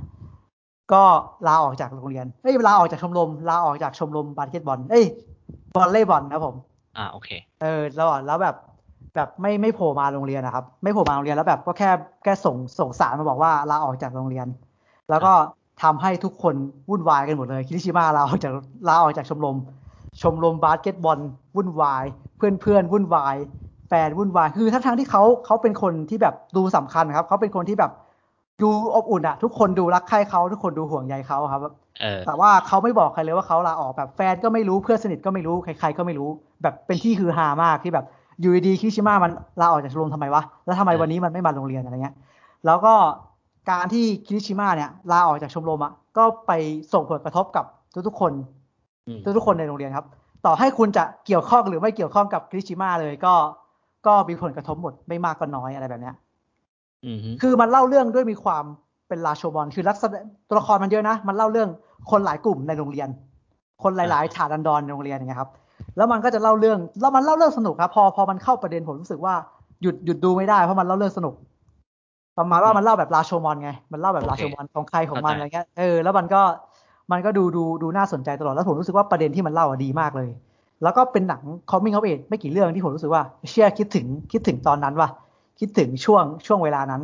[0.92, 1.02] ก็
[1.46, 5.04] ลาออกจากโรงเรียนเอ้ยลาออกจากชมรมลาออกจากชมรมบาสเกตบอลเอ้ย
[5.76, 6.56] วอลเลย์บอลนะครับผม
[6.96, 7.30] อ่าโอเค
[7.62, 8.56] เออแล้วอะแล้วแบบ
[9.14, 11.90] แบบไม่ไม่โผล่มาโรงเรียนนะครับ ไม่โผล่มาโรงเรียนแล้วแบบก็แค่
[12.24, 14.46] แค่ส่งส่งสารมาบอกว่าลาออกจากโรงเรียน
[15.10, 15.32] แล้วก็
[15.82, 16.54] ทำให้ทุกคน
[16.90, 18.52] วุ่นวายกันหมดเลยคิริชิมะลาออกจาก
[18.88, 19.56] ลาออกจากชมรม
[20.22, 21.18] ชมรมบาสเกตบอล
[21.56, 22.04] วุ่นวาย
[22.36, 23.36] เพื่อนเพื่อนๆวุ่นวาย
[23.88, 27.92] แฟนวุ่นวายคือทั้งทั้งๆที่เขาเขาเป็นคนที่แบบดูสำคัญครับเขาเป็นคนที่แบบ
[28.62, 31.60] ดูอบอุ่นอะทุกคนดูรักใคร่เขาทุกคนดูห่วงใยเขาครับ
[32.00, 36.28] เออแต่ว่าเขาไม่บอกใครเลยว่าเขาลาออกแบบแฟนก็ไม่รู้เพื่อนสนิทก็ไม่รู้ใครๆก็ไม่รู้
[36.62, 38.06] แบบเป็นที่ฮือฮามากที่แบบ
[38.40, 42.14] อยู่ดีๆคิชิมะมันลาออกจากชมรมทำไมวะ แล้วทำไมเออวันนี้มันไม่มาโรงเรียนอะไรเงี้ย
[42.66, 42.94] แล้วก็
[43.70, 46.52] การที่คิชิมะเนี่ยลาออกจากชมรมอะก็ไป
[46.92, 47.64] ส่งผลกระทบกับ
[48.06, 48.32] ทุกๆคน
[49.08, 50.06] อืมทุกๆคนในโรงเรียนครับ
[50.46, 53.34] ต่อให้คุณจะเกี่ยวข้องหรือไม่เกี่ยวข้องกับคิชิมะเลยก็
[54.06, 56.14] ก็มีผลกระทบหมดไม่มากก็น้อยอะไรแบบเนี้ย
[57.06, 58.64] อืมฮึคือมันเล่าเรื่องด้วยมีความ
[59.08, 61.68] เป็นราโชบอลคือลักษณะตัวละครมันเยอะนะ มันเล่าเรื่อง
[62.10, 63.08] คนหลายกลุ่มในโรงเรียน
[63.82, 65.50] คนหลาย ๆ ฐานดันดอนในโรงเรียนอย่างเงี้ยครับ
[65.96, 69.34] แล้วมันก็จะเล่าเรื่องแล้วมันเล่าเรื่องสนุกครับ พอพอมันเข้าประเด็นผมรู้สึกว่า
[69.82, 71.34] หยุดหยุดดูไม่ได้เพราะมันเล่าเรื่องสนุก
[72.38, 76.42] ประมาณว่ามันเล่าแบบราโชมอนไง มันเล่าแบบราโชมอนของใครของมันอะไรเงี้ยเออแล้วมันก็
[77.12, 80.30] มันก็ดูดูดูน่าสนใจตลอดแล้วผมรู้สึกว่าประเด็นที่มันเล่าอะดีมากเลย
[80.82, 85.08] แล้วก็เป็นหนัง coming of age ไม่กี่เรื่องที่ผมรู้สึกว่าเชื่อคิดถึงคิดถึงตอนนั้นว่ะ
[85.60, 87.02] คิดถึงช่วงช่วงเวลานั้น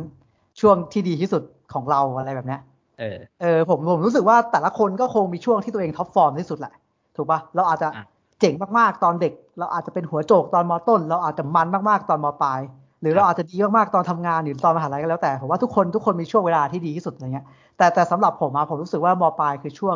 [0.59, 1.43] ช่วงที่ดีที่สุด
[1.73, 2.61] ของเราอะไรแบบเนี้ย
[2.99, 6.73] เออเออผมผมรู้สึกว่าแต่ละคนก็คงมีช่วงที่ตัวเองท็อปฟอร์มที่สุดแหละ
[7.15, 8.03] ถูกปะเราอาจจะอะ
[8.39, 12.59] เจ๋งมากๆตอนเด็ก เราอาจจะเป็นหัวโจกตอนมต้น เราอาจจะมันมากๆตอนมปลาย
[13.01, 17.45] หรือเราอาจจะดีมากๆตอนทำงานหรือตอนมหาลัยก็แล้วแต่ผมว่าทุกคนทุกคนมีช่วงเวลาที่ดีที่สุดอะไรเงี้ย
[17.77, 19.95] แต่แต่สำหรับผมอะผมรู้สึกว่ามปลายคือช่วง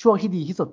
[0.00, 0.68] ช่วงที่ดีที่สุด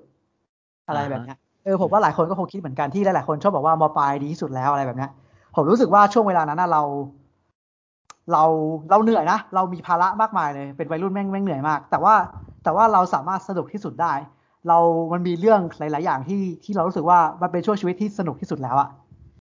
[0.88, 5.10] อะไรแบบเนี้ยเออผมว่าหลายคนก็คงคิดเหมือนกันที่หลายๆคนชอบบอกว่ามปลายดีที่สุดแล้วอะไรแบบเนี้ย
[5.56, 6.82] ผมรู้สึกว่าช่วงเวลานั้นน่ะเรา
[8.32, 8.44] เรา
[8.90, 12.14] เราเหนื่อยนะเรามีภาระมากมายเลยเป็นวัยรุ่นแม่งแม่งเหนื่อยมาก แต่ว่า
[12.64, 14.14] แต่ว่าเราสามารถสนุกที่สุดได้
[14.68, 14.78] เรา
[15.14, 18.90] มันมีเรื่องหลาย ๆ อย่างที่ที่เรารู้สึกว่ามันเป็นช่วงชีวิตที่สนุกที่สุดแล้วอะ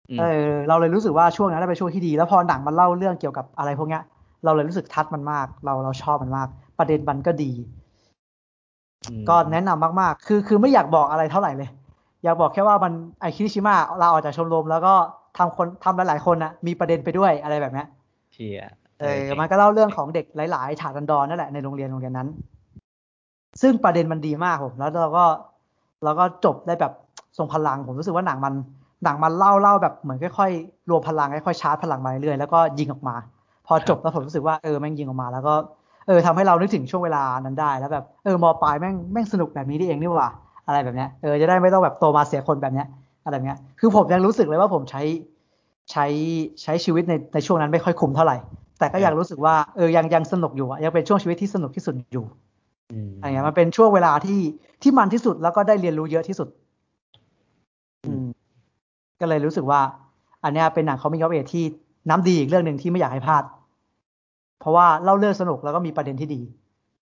[0.09, 4.03] อืมเออเราเลยรู้สึกว่าช่วงนั้นเป็นช่วงที่ดี แล้วพอหนังมันเล่าเรื่องเกี่ยวกับอะไรพวกเนี้ย
[4.45, 6.47] เราเลยรู้สึกทัดมันมาก เราเราชอบมันมาก
[6.79, 7.51] ประเด็นมันก็ดี
[9.19, 11.69] มก็แนะนำมาก ๆ คือคือไม่อยากบอกอะไรเท่าไหร่เลย
[12.23, 14.93] อยากบอกแค่ว่ามันไอคิริชิมะลาออกจากชมรมแล้วก็
[15.37, 17.87] ทำคนทำหลาย ๆ คนนะมีประเด็นไปด้วยอะไรแบบเนี้ย
[18.33, 18.59] เชีย
[19.01, 22.27] เออมันก็เล่าเรื่องของเด็กหลายๆฐานดันดอนนั่นแหละในโรงเรียนโรงเรียนนั้น
[23.61, 25.25] ซึ่งประเด็นมันดีมากผมแล้วเราก็
[26.03, 26.93] เราก็จบได้แบบ
[27.37, 28.53] ทรงพลังผมรู้สึกว่าหนังมัน
[29.03, 33.15] หนังมันเล่าเล่าแบบเหมือนค่อยๆรวมพลังค่อยๆชาร์จพลังมาเรื่อยๆแล้วก็ยิงออกมา
[33.67, 35.53] พอจบแล้วผมรู้สึกว่าเออแม่งยิงออกมา แล้วก็
[36.07, 40.29] เออทำให้เรานึกถึงช่วงเวลานั้นได้ แล้วแบบเออมปลายแม่งแม่งสนุกแบบนี้นี่เองนี่หว่า
[40.67, 42.87] อะไรแบบเนี้ยเออจะได้ไม่ต้องแบบโตมาเสียคนแบบเนี้ย
[43.25, 45.01] อะไรแบบเนี้ยคือผมยังรู้สึกเลยว่าผมใช้
[45.91, 46.05] ใช้
[46.63, 48.37] ใช้ชีวิตในในช่วงนั้นไม่ค่อยคุ้มเท่าไหร่
[48.79, 52.25] แต่ก็ยังรู้สึกว่าเออยังยังสนุกอยู่อะยังเป็นช่วงชีวิตที่สนุกที่สุดอยู่
[52.91, 54.39] อืมอะไรเงี้ยมันเป็นช่วงเวลาที่
[54.81, 56.47] ที่มันที่สุดแล้วก็ได้เรียนรู้เยอะที่สุด
[58.05, 58.25] อืม
[59.19, 59.81] ก็เลยรู้สึกว่า
[60.43, 61.63] อันเนี้ยเป็นหนังเขามี of age ที่
[62.09, 63.43] น้ำดีอีกเรื่องหนึ่งที่ไม่อยากให้พลาด
[64.59, 66.41] เพราะว่าเล่าเรื่องสนุกแล้วก็มีประเด็นที่ดี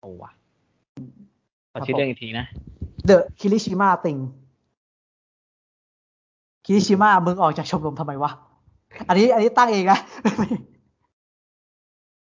[0.00, 0.31] โอ้ว่ะ
[1.73, 2.47] ขอชื่อเรื่องอีกทีนะ
[3.08, 4.20] The Kirishima Thing
[6.65, 8.31] คิริชิมะมึงออกจากชมรมทำไมวะ
[9.08, 9.98] อันนี้ อันนี้ตั้งเองนะ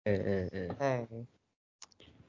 [0.06, 1.00] เออเออเออเออ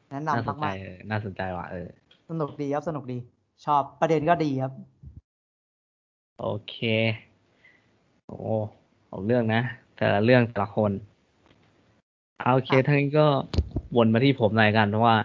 [0.08, 3.18] แนะน่าสนำนใจมากเออน่าสนใจว่ะเออๆสนุกดีครับ สนุกดี
[3.64, 4.72] ชอบประเด็นก็ดีครับ
[6.40, 6.76] โอเค
[8.26, 8.38] โอ้
[9.08, 9.62] เอาเรื่องนะ
[9.96, 10.92] แต่ละเรื่องแต่ละคน
[12.40, 13.26] เอาโอเคอะทั้งนี้ก็
[13.96, 15.16] วนมาที่ผมหน่อยกันเพราะว่า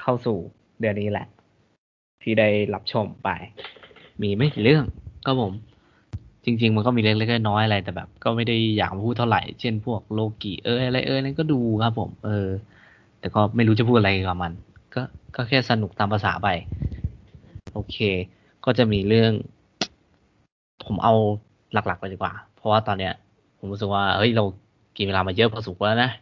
[0.00, 0.38] เข้าสู่
[0.80, 1.26] เดือนนี้แหละ
[2.22, 3.28] ที่ได้รับชมไป
[4.22, 4.84] มีไม่กี่เรื่อง
[5.26, 5.52] ก็ผม
[6.44, 12.48] จริง ๆ มันก็มีเล็กๆน้อยๆอะไรแต่แบบ ก็ไม่ได้อยากมาพูดเท่าไหร่ เช่นพวกโลกิเอออะไรเออนั่นก็ดูครับผม เออ
[13.26, 14.52] แต่ก็ไม่รู้จะพูดอะไรกับมัน
[14.94, 15.02] ก็
[15.36, 16.48] ก็แค่สนุกตามภาษาไป
[17.72, 17.96] โอเค
[18.64, 19.32] ก็จะมีเรื่อง
[20.84, 21.14] ผมเอา
[21.72, 23.14] หลักๆไปดีกว่า เพราะว่าตอนเนี้ย
[23.58, 24.44] ผมรู้สึกว่าเฮ้ยเรา
[24.96, 26.12] กินเวลามาเยอะพอสมควรแล้วนะ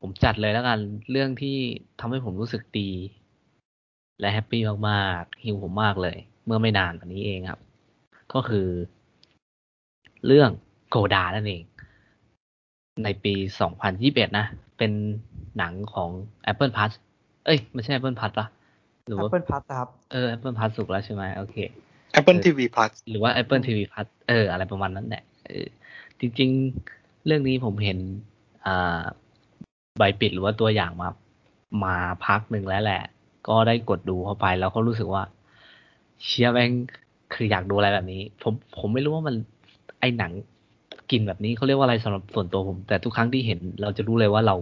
[0.00, 0.78] ผมจัดเลยแล้วกัน
[1.10, 1.56] เรื่องที่
[2.00, 2.90] ทำให้ผมรู้สึกดี
[4.20, 6.16] และแฮปปี้มากๆฮิวผมมากเลย
[6.46, 7.60] เมื่อไม่นานมานี้เองครับ
[8.32, 8.68] ก็คือ
[10.26, 10.50] เรื่อง
[10.90, 11.62] โกดานั่นเอง
[13.04, 13.34] ในปี
[13.86, 14.46] 2021 นะ
[14.78, 14.92] เป็น
[15.58, 16.10] หนังของ
[16.50, 16.92] Apple Plus
[17.44, 18.46] เอ้ย ไม่ใช่ Apple Plus ปะ
[19.06, 21.56] หรือว่า Apple Plus ครับ เออ Apple Plus สุกแล้วใช่ไหมโอเค
[22.18, 25.66] Apple เออ TV Plus หรือว่า Apple TV Plus เออ อะไรประมาณนั้นแหละเออ
[26.20, 26.50] จริง
[26.88, 27.98] ๆ เรื่องนี้ผมเห็น
[28.66, 29.02] อ่า
[29.98, 31.08] ใบปิดหรือว่าตัวอย่างมา
[31.84, 31.96] มา
[32.26, 33.02] พักหนึ่งแล้วแหละ
[33.48, 35.22] ก็ได้กดดูเข้าไปแล้วก็รู้สึกว่า
[36.24, 36.70] เชียร์แม่ง
[37.34, 39.36] คืออยากดูอะไรแบบนี้ ผมผมไม่รู้ว่ามัน
[40.00, 40.32] ไอหนัง
[41.10, 44.56] กลิ่นแบบนี้เขาเรียกว่าอะไรสำหรับส่วนตัวผม แต่ทุกครั้งที่เห็นเราจะรู้เลยว่าเรา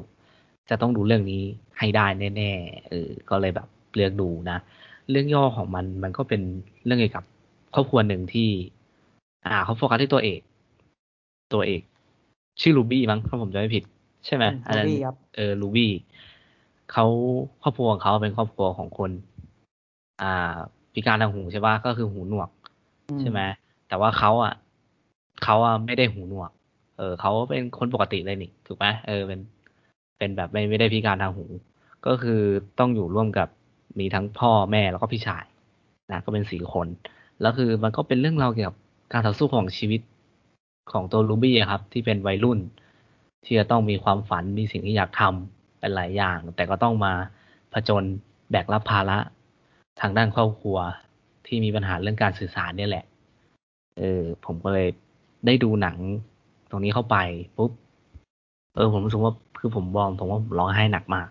[0.70, 1.42] จะต้องดูเรื่องนี้
[1.78, 2.06] ให้ได้
[2.36, 4.58] แน่ๆเออก็เลยแบบเลือกดูนะ
[5.10, 6.40] เรื่องย่อของมันมันก็เป็น
[6.84, 7.24] เรื่องเกี่ยวกับ
[7.74, 8.48] ครอบครัวหนึ่งที่
[9.46, 10.40] อ่าเขาโฟกัสที่ตัวเอก
[11.52, 11.82] ตัวเอก
[12.60, 13.84] ชื่อ Ruby มั้งถ้าผมจำไม่ผิด
[14.26, 15.92] ใช่ไหมอืมอันนั้น Ruby ครับเออ Ruby
[16.92, 17.06] เขา
[17.62, 19.10] ครอบครัวของเขาเป็นครอบครัวของคน
[20.22, 20.54] อ่า
[20.92, 22.50] พิการทางหูใช่ปะก็คือหูหนวก
[23.08, 23.40] อืใช่ไหม
[23.88, 24.52] แต่ว่าเขาอะ
[25.44, 26.50] เขาอะไม่ได้หูหนวก
[26.98, 29.40] เออเขาเป็นคนปกติเลยนี่ถูกไหมเออเป็น
[30.18, 31.44] เป็นแบบไม่ไม่ได้พิการทางหู
[32.06, 32.40] ก็คือ
[32.78, 33.48] ต้องอยู่ร่วมกับ
[33.98, 35.44] มีทั้งพ่อแม่แล้วก็พี่ชาย
[36.10, 36.86] นะก็เป็นสี่คน
[37.40, 38.76] แล้วคือมันก็เป็นเรื่องราวเกี่ยวกับ
[39.12, 40.00] การต่อสู้ของชีวิต
[40.92, 42.58] ของตัวลูบี้ครับ ที่เป็นวัยรุ่น
[43.44, 47.12] ที่จะต้องมีความฝันมีสิ่งที่อยากทำเป็นหลายอย่าง แต่ก็ต้องมา
[47.72, 48.02] ผจญ
[48.50, 49.18] แบกรับภาระ
[50.00, 50.78] ทางด้านครอบครัว
[51.46, 53.04] ที่มีปัญหาเรื่องการสื่อสารเนี่ยแหละ
[53.98, 54.88] เออผมก็เลย
[55.46, 55.96] ได้ดูหนัง
[56.70, 57.16] ตรงนี้เข้าไป
[57.56, 57.70] ปุ๊บ
[58.74, 61.28] เออผมรู้สึกว่าคือผมบอมผมว่าผมร้องไห้หนักมาก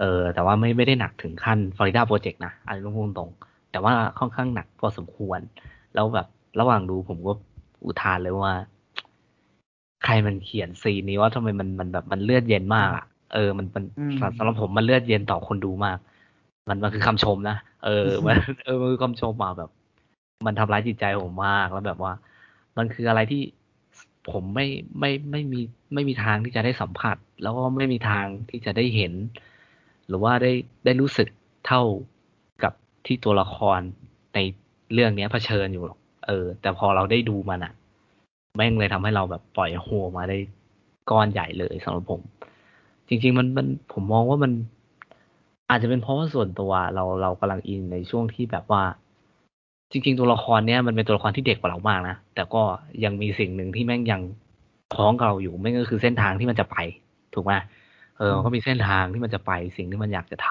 [0.00, 5.40] เออ แต่ว่าไม่ไม่ได้หนักถึงขั้นฟลอริดาโปรเจกต์นะอันนี้ต้องพูดตรงๆแต่ว่าค่อนข้างหนักพอสมควร
[5.94, 6.26] แล้วแบบ
[6.60, 7.32] ระหว่างดูผมก็
[7.84, 8.54] อุทานเลยว่า
[10.04, 13.04] ใครมันเขียนซีนนี้ว่าทำไมมันมันแบบมันเลือดเย็นมากอะ
[13.34, 15.98] เออมันมันอืมสำหรับผมมันเลือดเย็นต่อคนดูมาก
[16.68, 19.70] มันมันคือคำชมนะเออมันเออมันคือคำชมมาแบบ
[20.46, 22.12] มันทำร้ายจิตใจผมมากแล้วแบบว่า
[22.76, 23.42] มันคืออะไรที่
[24.30, 24.66] ผมไม่
[25.00, 25.60] ไม่ไม่มี
[25.94, 29.12] ไม่มีทางที่จะได้สัมผัส แล้วก็ไม่มีทางที่จะได้เห็น
[30.06, 30.52] หรือว่าได้
[30.84, 31.28] ได้รู้สึก
[31.66, 31.82] เท่า
[32.62, 32.72] กับ
[33.06, 33.80] ที่ตัวละคร
[34.34, 34.38] ใน
[34.92, 37.72] เรื่องเนี้ยเผชิญอยู่หรอกเออ แต่พอเราได้ดูมันอะ
[38.56, 40.38] แม่งเลยทำให้เราแบบปล่อยโฮมาได้
[41.10, 42.20] ก้อนใหญ่เลยสำหรับผม
[43.08, 44.52] จริง ๆ มันมันผมมองว่ามัน
[45.70, 48.82] อาจจะเป็นเพราะว่าส่วนตัวเราเรากำลังอินในช่วงที่แบบว่า
[49.94, 52.62] จริง ๆ ตัวละครเนี้ยมันเป็นตัวละครที่เด็กกว่าเรามากนะ แต่ก็
[53.04, 54.22] ยังมีสิ่งหนึ่งที่แม่งยัง
[54.94, 56.76] คล้องกับเราอยู่ไม่งก็คือเส้นทางที่มันจะไป
[57.34, 57.52] ถูกไหม
[58.18, 60.48] เออมันก็มีเส้นทางที่มันจะไปสิ่งที่มันอยากจะท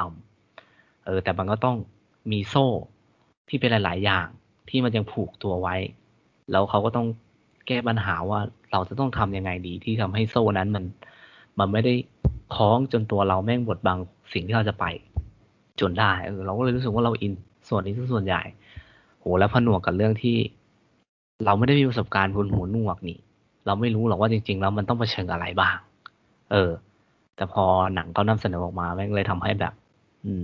[0.51, 1.77] ำเออ แต่มันก็ต้อง
[2.31, 2.67] มีโซ่
[3.49, 4.27] ที่เป็นหลาย ๆ อย่าง
[4.69, 5.75] ที่มันยังผูกตัวไว้
[6.51, 7.07] แล้วเขาก็ต้อง
[7.67, 8.39] แก้ปัญหาว่า
[8.71, 10.83] เราจะต้องทำยังไงดีที่ทำให้โซ่นั้นมัน
[11.59, 11.93] มันไม่ได้
[12.55, 13.97] คล้องจนตัวเราแม่งบดบัง
[14.33, 14.85] สิ่งที่เราจะไป
[15.79, 17.33] จนได้เออเราก็เลยรู้สึกว่าเราอิน
[17.69, 18.41] ส่วนนี้ซึ่งส่วนใหญ่
[19.23, 20.37] โหแล้วผนวกกับเรื่องที่
[21.45, 23.17] เราไม่ได้มีประสบการณ์บนหัวหนวกนี่
[23.65, 25.77] เราไม่รู้หรอกว่าจริง ๆ แล้วมันต้องเผชิญอะไรบ้าง
[26.51, 26.71] เออ
[27.35, 29.73] แต่พอหนังเขานำเสนอออกมาแม่งเลยทำให้แบบ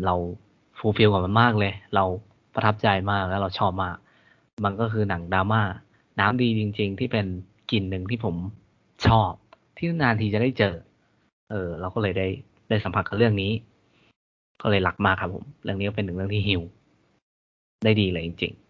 [0.06, 0.16] เรา
[0.77, 2.03] fulfill กับมันมากเลย เรา
[2.53, 3.95] ประทับใจมากแล้วเราชอบมาก
[4.66, 5.61] มันก็คือหนังดราม่า
[6.19, 7.25] น้ำดีจริง ๆ ที่เป็น
[7.72, 8.35] กลิ่นหนึ่งที่ผม
[9.08, 9.32] ชอบ
[9.77, 10.75] ที่นานทีจะได้เจอ
[11.51, 12.27] เออ เราก็เลยได้
[12.69, 13.51] ได้สัมผัสกับเรื่องนี้
[14.61, 16.61] ก็เลยรักมากครับผม เรื่องนี้ก็เป็นหนึ่งเรื่องที่ฮิว
[17.83, 18.68] ได้ดีเลยจริง ๆ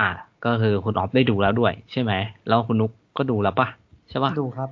[0.00, 0.10] อะ
[0.44, 2.12] ก็คือคุณออฟได้ดูแล้วด้วย ใช่ไหม
[2.48, 3.68] แล้วคุณนุกก็ดูแล้วปะ
[4.10, 4.68] ใช่ปะดูครับ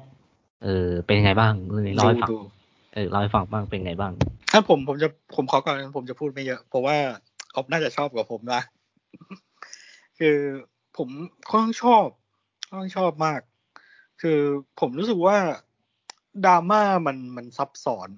[0.65, 2.39] เออ เป็นยังไงบ้างเรื่องนี้เล่าให้ฟังดู
[2.95, 4.13] เออเล่าให้ฟังบ้างเป็นไงบ้าง
[4.53, 6.97] ถ้าผมผมจะผมขอก่อนผมจะพูดไม่เยอะ เพราะว่า
[7.55, 8.61] ออฟน่าจะชอบกว่าผมนะ
[10.19, 10.37] คือ
[10.97, 11.09] ผม
[11.51, 12.07] ค่อนข้างชอบ
[12.69, 13.41] ค่อนข้างชอบมาก
[14.23, 14.39] คือ
[14.81, 15.37] ผมรู้สึกว่า
[16.47, 18.09] ดราม่ามันมันซับซ้อน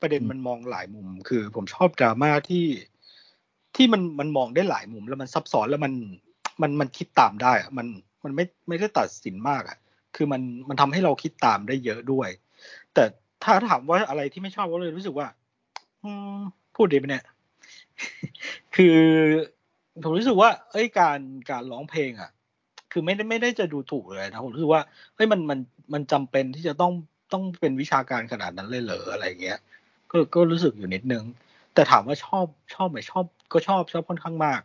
[0.00, 2.66] ประเด็นอืมมันมองหลายมุม คือผมชอบดราม่าที่
[3.76, 5.92] ที่มันมันมองได้หลายมุม แล้วมันซับซ้อนแล้วมัน
[6.62, 7.86] มันมันคิดตามได้อะมัน
[8.24, 9.78] มันไม่ไม่ได้ตัดสินมากอะ
[10.16, 12.28] คือมันมันทำให้เราคิดตามได้เยอะด้วย
[12.94, 13.04] แต่
[13.44, 15.26] ถ้าถามว่าอะไรที่ไม่ชอบก็เลยรู้สึกว่า
[16.76, 17.24] พูดดีไหมเนี่ย
[18.76, 18.98] คือ
[20.02, 22.30] ผมรู้สึกว่า เอ้ยการการร้องเพลง อะ
[22.92, 24.82] คือไม่ได้ไม่ได้จะดูถูกเลยนะผมรู้สึกว่า
[25.14, 25.58] เฮ้ยมันมัน
[25.92, 26.92] มันจำเป็นที่จะต้อง
[27.32, 29.58] ต้องเป็นวิชาการขนาดนั้นเลยเหรออะไรเงี้ย
[30.10, 31.24] ก็ก็รู้สึกอยู่นิดนึง
[31.74, 34.62] แต่ถามว่าชอบชอบไหมชอบ ก็ชอบชอบค่อนข้างมาก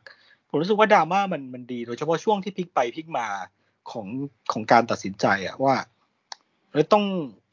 [0.56, 3.28] ผมรู้สึกว่าดราม่ามันมันดี โดยเฉพาะช่วงที่พลิกไปพลิกมา
[3.92, 4.08] ของ
[4.52, 5.76] ของการตัดสินใจอะว่า
[6.72, 7.04] เออต้อง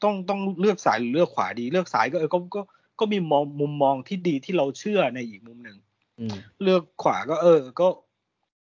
[0.03, 2.61] ต้องต้องเลือกซ้ายหรือเลือกขวาดีเลือกซ้ายก็เออก็ก็
[2.99, 5.77] ก็มีมองมุมมองที่ดีที่เราเชื่อในอีกมุมหนึ่ง
[6.19, 7.87] อืมเลือกขวาก็เออ ก็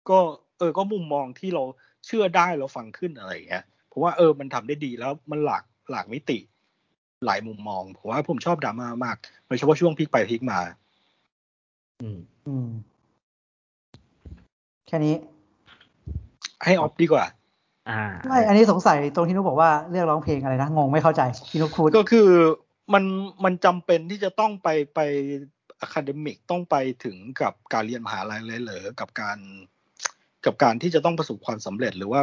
[0.10, 0.20] ก็
[0.60, 1.64] เออ ก็มุมมองที่เรา
[2.06, 6.38] เชื่อได้เราฟังขึ้นอะไรอย่างเงี้ยผมว่าเออมันทำได้ดีแล้วมันหลากหลากมิติ
[7.26, 10.60] หลายมุมมองผมว่าผมชอบดราม่ามากโดยเฉพาะช่วงพลิกไปพลิกมา
[12.02, 12.70] อืมอืม
[14.90, 15.16] แค่นี้
[16.66, 17.26] ให้ออฟดีกว่า
[17.90, 22.30] อ่าไม่ อันนี้สงสัยตรงที่นุกบอกว่าเรื่องร้องเพลงอะไรนะ งงไม่เข้าใจที่นุกพูดก็คือ
[22.94, 23.04] มัน
[23.44, 25.00] มันจำเป็นที่จะต้องไปไป
[25.82, 29.38] academic ต้องไปถึงกับการเรียนมหาลัยเลยเหรอกับการ
[30.46, 32.22] กับการที่จะต้องประสบความสำเร็จหรือว่า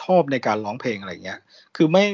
[0.00, 1.40] ชอบในการร้องเพลงอะไรเงี้ย
[1.76, 2.04] คือไม่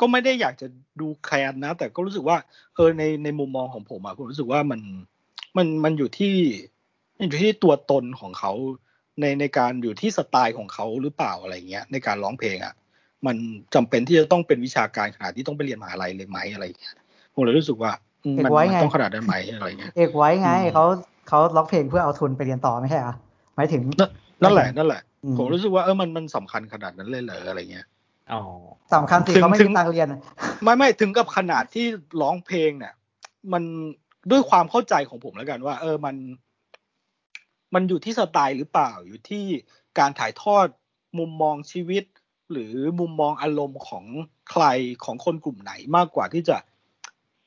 [0.00, 0.66] ก็ไม่ได้อยากจะ
[1.00, 2.36] ดูแคลนนะ แต่ก็รู้สึกว่า
[2.74, 4.80] เออในในมุมมองของผมอะผมรู้สึกว่ามัน
[5.56, 6.75] มันมันอยู่ที่มัน
[7.18, 8.52] อยู่ที่ตัวตนของเขา
[9.20, 12.74] ในในการอยู่ที่สไตล์ของเขาหรือเปล่าอะไรเงี้ย ในการร้องเพลงอะ
[13.26, 13.36] มัน
[13.74, 16.94] จำเป็นที่จะต้องเป็นวิชาการขนาดที่ต้องไปเรียนมหาลัยเลยไหมอะไรอย่างเงี้ย
[17.34, 17.92] ผมเลยรู้สึกว่า
[18.24, 20.84] อืมมันเก็บไว้มันไงต้องขนาดนั้นไหมอะไรเงี้ยเอกไว้ไงอืมเขา
[21.28, 23.14] เขาล็อกเพลงเพื่อเอาทุนไปเรียนต่อไม่ใช่เหรอ
[23.56, 23.82] หมายถึง
[24.42, 27.86] นั่นแหละนั่นแหละอืมผมรู้สึกว่าเออมันมันสำคัญขนาดนั้นเลยเหรออะไรเงี้ย
[28.32, 28.40] อ๋อ
[28.94, 30.08] สำคัญสิถึงเขาไม่ถึมีงตังค์เรียน
[30.62, 31.86] ไม่ไม่ถึงกับขนาดที่
[32.20, 32.94] ร้องเพลงเนี่ย
[33.52, 33.62] มัน
[34.30, 36.16] ด้วยความเข้าใจของผมแล้วกันว่า เออมัน
[37.74, 39.44] มันอยู่ที่สไตล์หรือเปล่าอยู่ที่
[39.98, 40.66] การถ่ายทอด
[41.18, 42.04] มุมมองชีวิต
[42.52, 44.04] หรือมุมมองอารมณ์ของ
[44.50, 44.64] ใคร
[45.04, 46.56] ของคนกลุ่มไหนมากกว่าที่จะ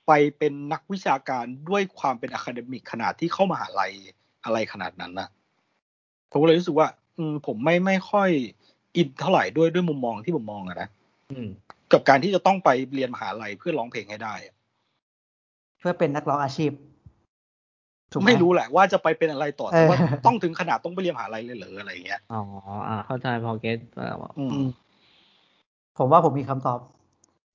[0.08, 3.92] ไปเป็นนักวิชาการด้วยความเป็น academic ขนาดที่เข้ามหาลัย
[4.44, 5.30] อะไรขนาดนั้นนะ
[6.32, 8.30] ผมก็เลยรู้สึกว่า อืม ผมไม่ไม่ค่อย
[8.98, 10.90] อินเท่าไหร่ด้วยด้วยมุมมองที่ผมมองอะนะ
[11.32, 11.48] อืม
[11.92, 14.56] กับการที่จะต้องไปเรียนมหาลัยเพื่อร้องเพลงให้ได้อะ
[15.80, 16.89] เพื่อเป็นนักร้องอาชีพถูกห
[18.26, 22.42] ไม่รู้แหละว่าจะไปเป็นอะไรต่อเอแต่อว่าต้องถึงขนาดต้องไปเรียนมหาลัยเลยเหรออะไรอย่างเงี้ยอ๋อ
[22.88, 23.78] อ่าเข้าใจพอเก็ต
[24.40, 24.68] อืม
[25.98, 26.80] ผมว่าผมมีคำตอบ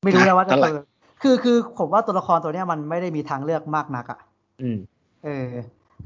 [0.04, 0.78] ไม่รู้แล้วว่าจะนั่นแหละเจอ
[1.22, 4.18] คือคือผมว่าตัวละครตัวเนี้ยมันไม่ได้มีทางเลือกมากนักอะ
[4.62, 4.78] อืม
[5.24, 5.48] เออ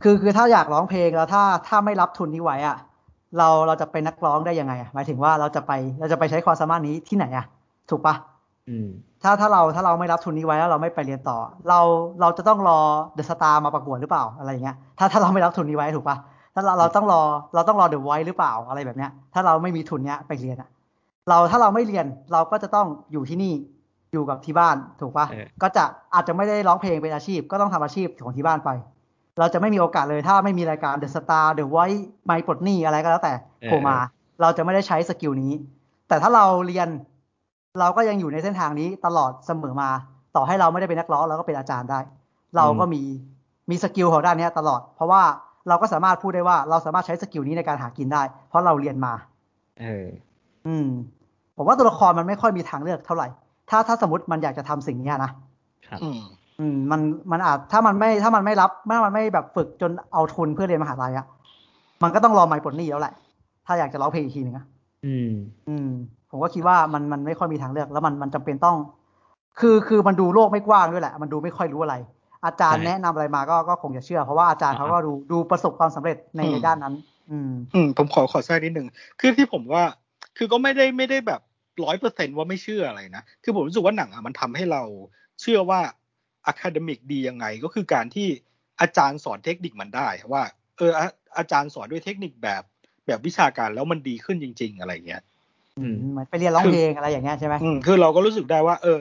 [0.03, 2.77] คือคือถ้าอยากร้องเพลงแล้วถ้าถ้าไม่รับทุนนี้ไว้อะ
[3.39, 7.47] เราเราจะเป็นนักร้องได้ยังไงอะหมายถึงว่าเราจะไปเราจะไปใช้ความสามารถนี้ที่ไหนอะ
[7.91, 8.38] ถูกปะอืม
[9.23, 11.39] ถ้าถ้าเราถ้าเราไม่รับทุนนี้ไว้แล้วเราไม่ไปเรียนต่อ
[11.69, 11.81] เรา
[12.21, 12.81] เราจะต้องรอ
[13.15, 16.17] เดอะสตาร์มาประกวดหรือเปล่าอะไรอย่างเงี้ยถ้าถ้าเราไม่รับทุนนี้ไว้ถูกปะ
[16.55, 17.23] ถ้าเราเราต้องรอ
[17.55, 20.69] เราต้องรอเดอะไวท์หรือเปล่าอะไรแบบเนี้ย ถ้าเราไม่มีทุนเนี้ยไปเรียนอะ
[21.29, 23.53] เราถ้าเราไม่เรียนเราก็จะต้องอยู่ที่นี่
[24.13, 28.71] อยู่กับที่บ้านถูกปะเออก็จะอาจจะไม่ได้ร้องเพลงเป็นอาชีพ ก็ต้องทำอาชีพของที่บ้านไป
[29.39, 33.97] เราจะไม่มีโอกาสเลยถ้าไม่มีรายการ The Star The Voice ไมค์ปลดหนี้อะไรก็แล้วแต่โผล่มา
[34.41, 35.53] เราจะไม่ได้ใช้ skill นี้
[36.09, 36.89] แต่ถ้าเราเรียน
[37.79, 39.91] เราก็ยังอยู่ในเส้นทางนี้ตลอดเสมอมา
[40.37, 42.01] ต่อให้เราไม่ได้เป็นนักร้องเราก็เป็นอาจารย์ได้
[42.57, 43.03] เราก็มี
[43.71, 45.23] มี skill ของด้านเนี้ยตลอด เพราะว่า
[45.69, 49.13] เราก็สามารถพูดได้ว่าเราสามารถใช้ skill นี้ในการหากินได้ เพราะเราเรียนมา
[49.81, 50.07] เออ
[50.67, 50.89] อืม
[51.57, 53.29] ผมว่าตัวละครมันไม่ค่อยมีทางเลือกเท่าไหร่
[53.71, 55.31] ถ้าถ้าสมมติมันอยากจะทำสิ่งเนี้ยนะ
[55.89, 56.21] ครับอืม
[56.61, 57.01] อืมมัน
[57.33, 61.27] มันอาจถ้ามันไม่ถ้ามันไม่รับถ้ามันไม่แบบฝึกจนเอาทุนเพื่อเรียนมหาลัยอะ
[62.03, 63.15] มันก็ต้องรอไมค์ปลดหนี้แล้วแหละ
[63.67, 64.67] ถ้าอยากจะร้องเพลงอีกทีหนึ่งอะ
[65.07, 65.31] อืม
[65.69, 65.91] อืม
[66.31, 68.77] ผมก็คิดว่ามันมันไม่ค่อยมีทางเลือก แล้วมันมันจำเป็นต้อง
[69.61, 71.97] คือคือมันดูโลกไม่กว้างด้วยแหละ มันดูไม่ค่อยรู้อะไร
[72.45, 76.95] อาจารย์ใช่แนะนำอะไรมาก็ก็คงจะเชื่อ เพราะว่าอาจารย์เขาก็ดูดูประสบความสำเร็จในอืมในด้านนั้น
[77.31, 78.89] อืม อืมผมขอขอแทรกนิดนึง
[79.21, 79.83] คือที่ผมว่า
[80.37, 81.41] คือก็ไม่ได้ไม่ได้แบบ
[81.85, 84.83] ร้อยเปอร์เซนว่าไม่เชื่ออะไรนะ คือผมรู้สึกว่าหนังอะมันทำให้เรา
[85.41, 85.81] เชื่อว่า
[86.47, 88.29] อะคาเดมิกดียังไง ก็คือการที่
[88.81, 90.43] อาจารย์สอนเทคนิคมันได้ว่า
[90.77, 91.07] เอออะ
[91.39, 92.63] อาจารย์สอนด้วยเทคนิคแบบ
[93.07, 95.38] แบบวิชาการแล้วมันดีขึ้นจริง ๆ อะไรเงี้ยอืม
[96.13, 98.99] เหมือนไปเรียนร้องเพลงอะไรอย่างเงี้ยใช่ไหมอืมคือเราก็รู้สึกได้ว่า เออ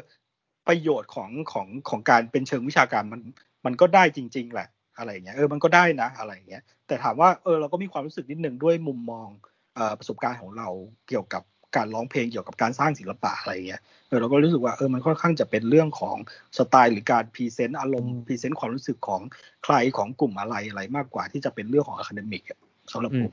[0.68, 3.22] ประโยชน์ของของของการเป็นเชิงวิชาการมัน
[3.66, 9.28] มันก็ได้จริง ๆ แหละ อะไรอย่างเงี้ยเออมันก็ได้นะ อะไรอย่างเงี้ย แต่ถามว่าเออเราก็มีความรู้สึกนิดนึงด้วยมุมมอง
[9.76, 10.68] เอ่อประสบการณ์ของเรา
[11.08, 11.44] เกี่ยวกับ
[11.76, 16.18] การร้องเพลงเกี่ยวกับการสร้างศิลปะอะไรอย่างเงี้ยเออเราก็รู้สึกว่าเออมันค่อนข้างจะเป็นเรื่องของ
[16.58, 19.22] สไตล์หรือการ present อารมณ์ present ความรู้สึกของ
[19.64, 22.44] ใครของกลุ่มอะไรอะไรมากกว่าที่จะเป็นเรื่องของ academic
[22.92, 23.32] สำหรับผม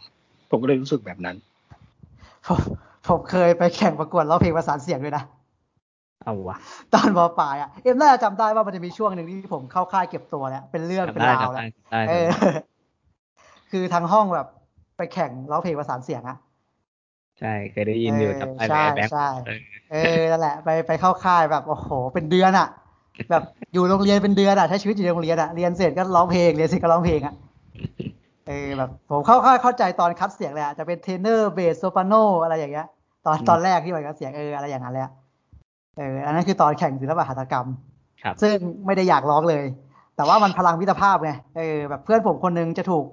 [0.50, 1.36] ผมก็เลยรู้สึกแบบนั้น
[3.06, 5.24] ผมผมเคยไปแข่งประกวดร้องเพลงประสานเสียงด้วยนะ
[6.24, 6.56] เอาวะ
[6.94, 12.26] ตอนมปลายอะ เอ็มน่าจะจำได้ว่ามันจะมีช่วงหนึ่งที่ผมเข้าค่ายเก็บตัวแล้วเป็นเรื่องเป็นได้ราครัวบแล้วได้ได้เออ
[13.70, 14.46] คือทางห้องแบบ
[14.96, 16.36] ไปแข่งร้องเพลงประสานเสียงอะ
[17.40, 19.26] ใช่เคยได้ยินอยู่จำได้ใช่แบงค์ใช่
[19.90, 22.68] เออเออนั่นแหละไปไปเข้าค่ายแบบโอ้โห เป็นเดือนอะ
[23.30, 23.42] แบบ
[23.72, 27.34] อยู่โรงเรียนเป็นเดือนอะใช้ชีวิตอยู่ในโรงเรียนอะเรียนเสร็จก็ร้องเพลงเรียนเสร็จก็ร้องเพลงอะ
[28.46, 32.86] เออแบบผมเข้าค่ายเข้าใจตอนคัดเสียงเลยอะจะเป็นเทนเนอร์เบสโซปราโนอะไรอย่างเงี้ย
[33.26, 35.12] ตอนตอนแรกที่มันคัดเสียงเอออะไรอย่างนั้นเลยอะ
[35.96, 37.66] เอออันนั้นคือตอนแข่งศิลปะหัตถกรรม
[38.22, 38.54] ครับซึ่ง
[38.86, 39.64] ไม่ได้อยากร้องเลย
[40.16, 43.04] แต่ว่ามันพลังมิตรภาพไงเออแบบเพื่อนผมคนหนึงจะถูก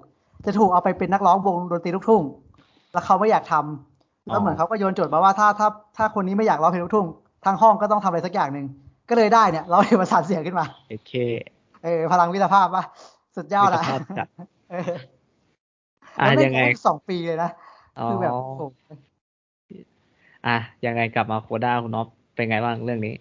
[0.46, 2.22] จะถูกเอาไปเป็นนักร้องวงดนตรีลูกทุ่ง
[2.94, 7.08] แล้วเขาไม่อยากทำแล้วเหมือนเขาก็โยนโจทย์มาว่าถ้าถ้าถ้าคนนี้ไม่อยากร้องเพลงลูกทุ่ง
[7.46, 8.66] ทางห้องก็ต้องทำอะไรสักอย่างหนึ่ง
[9.10, 11.14] ก็เลยได้เนี่ยร้องเพลงประสานเสียงขึ้นมาโอเค
[11.84, 12.84] เออพลังมิตรภาพปะ
[13.36, 13.84] สุดยอดอะ
[16.18, 17.50] มิตรภาพจัดเอออะแล้วเล่นยังไงสองปีเลยนะ
[18.00, 18.62] อ๋อคือแบบโอ้โห
[20.48, 23.14] อะยังไงกลับมา CODA คุณน็อปเป็นไงบ้างเรื่องนี้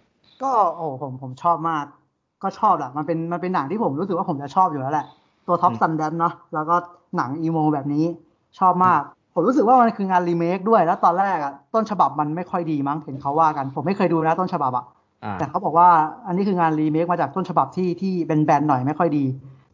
[0.43, 1.85] ก็โอ้ผมผมชอบมาก
[2.43, 5.05] ก็ชอบแหละมันเป็นมันเป็นหนังที่ผมรู้สึกว่าผมจะชอบอยู่แล้วแหละ
[5.47, 6.75] ตัว top อืม Sundance เนาะแล้วก็
[7.17, 8.05] หนัง emo แบบนี้
[8.59, 9.01] ชอบมาก
[9.33, 14.85] ผมรู้สึกว่ามันคืองานรีเมคด้วยแล้วตอนแรกอะต้นฉบับมันไม่ค่อยดีมั้งเห็นเขาว่ากัน ผมไม่เคยดูนะต้นฉบับอะ
[15.23, 15.89] อ่าแต่เขาบอกว่า
[16.27, 19.25] อันนี้คืองานรีเมคมาจากต้นฉบับที่ที่เป็นแบนๆหน่อยไม่ค่อยดี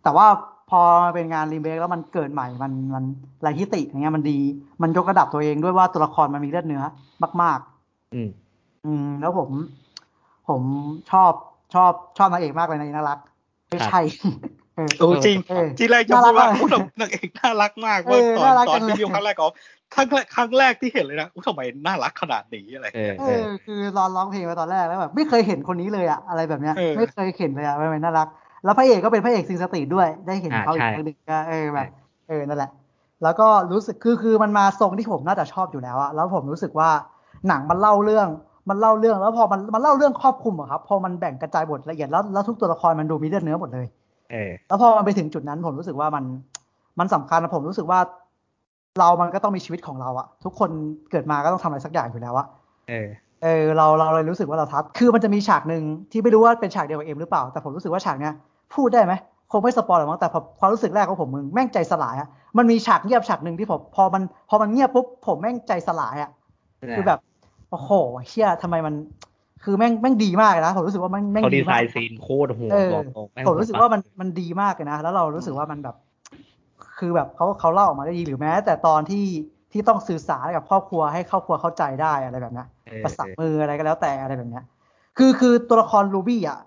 [0.04, 0.28] แต่ว่า
[0.70, 0.82] พอ
[1.16, 3.04] เป็นงานรีเมคแล้วมันเกิดใหม่มันมัน
[3.42, 4.40] ไรทิติอย่างเงี้ยมันดี
[4.82, 6.84] มันยกระดับตัวเองด้วยว่าตัวละครมันมีเลือดเนื้อ
[7.42, 8.30] มาก ๆ อืม
[8.86, 9.50] อืม แล้วผม
[10.50, 10.62] ผม
[11.12, 11.32] ชอบ
[11.74, 13.26] ชอบชอบนางเอกมากเลยนะอินารักษ์
[13.70, 14.00] ไม่ใช่
[14.76, 16.68] เออโอ้จริงเออที่แรกจะพูดว่าน่ารักมากอู้
[17.02, 19.48] นางเอกน่ารักมากเอเมื่ออตอนน่ารักตอนจังเลยที่ดูครั้งแรกก็
[19.96, 28.28] ครั้งแรกครั้งแรกที่เห็นเลยนะอู้ทำไมน่ารักขนาดนี้อะไรเออเอเอออคือรอนร้องเพลงมาตอนแรกแล้วแบบไม่เคยเห็นคนนี้เลยอะอะไรแบบเนี้ยเออไม่เคยเห็นเลยอะไม่ไม่น่ารัก
[28.64, 31.88] แล้วพระเอกก็เป็นพระเอกซิงสตรีทด้วย ได้เห็นอ่าเขาอีกใช่ครั้งหนึ่งก็เออแบบ
[32.27, 32.72] เออนั่นแหละ
[33.24, 36.90] แล้วก็รู้สึกคือคือมันมาทรงที่ผมน่าจะชอบอยู่แล้วอะแล้วผมรู้สึกว่า
[37.48, 38.27] หนังมันเล่าเรื่อง
[38.69, 43.86] มันเล่าเรื่องแล้วพอมันมันเล่าเรื่องครอบคลุมอะครับ พอมันแบ่งกระจายบทละเอียดแล้วแล้วทุกตัวละครมันดูมีเลือดเนื้อหมดเลย
[44.32, 46.24] เออแล้วพอมันไปถึงจุดนั้นผมรู้สึกว่ามัน
[47.00, 48.00] มันสำคัญนะผมรู้สึกว่า
[49.00, 50.69] เรามันก็ต้องมีชีวิตของเราอะทุกคน
[51.11, 52.48] เกิดมาก็ต้องทำอะไรสักอย่างอยู่แล้วอะ
[52.90, 53.08] เออ
[53.43, 58.33] เออเราเราเลยรู้สึกว่าเราทับ คือมันจะมีฉากหนึ่งที่ไม่รู้ว่าเป็นฉากเดียวกับเอ็มหรือเปล่า แต่ผมรู้สึกว่าฉากเนี้ย
[58.75, 59.14] พูดได้ไหม
[59.51, 66.30] คงไม่ spoil หรอกมั้งแต่พอความรู้สึกแรกของผมมึงแม่งใจสลายอะมันมีฉากเงียบฉากหนึ่งที่ผมพอมันพอมันเงียบปุ๊บผมแม่งใจสลายอะ
[66.95, 67.19] คือแบบ
[67.72, 67.91] โอ้โห
[68.30, 68.93] เชี่ยทำไมมัน
[69.64, 75.95] คือแม่งแม่งดีมากเลยนะผมรู้สึกว่าแม่งแม่งเขาดีดีไซมากซีนโคตรโหดเออบอกตรงๆผมรู้สึกว่ามันมันดีมากเลยนะแล้วเรารู้สึกว่ามันแบบ
[76.98, 79.24] คือแบบเขาเขาเล่าออกมาได้ดีหรือแม้ แต่ตอนที่
[79.77, 84.64] ที่ต้องสื่อสารกับครอบครัวให้ครอบครัวเข้าใจได้อะไรแบบเนี้ยเออประสานมืออะไรก็แล้วแต่อะไรแบบเนี้ย
[85.17, 86.59] คือคือตัวละคร Ruby อะ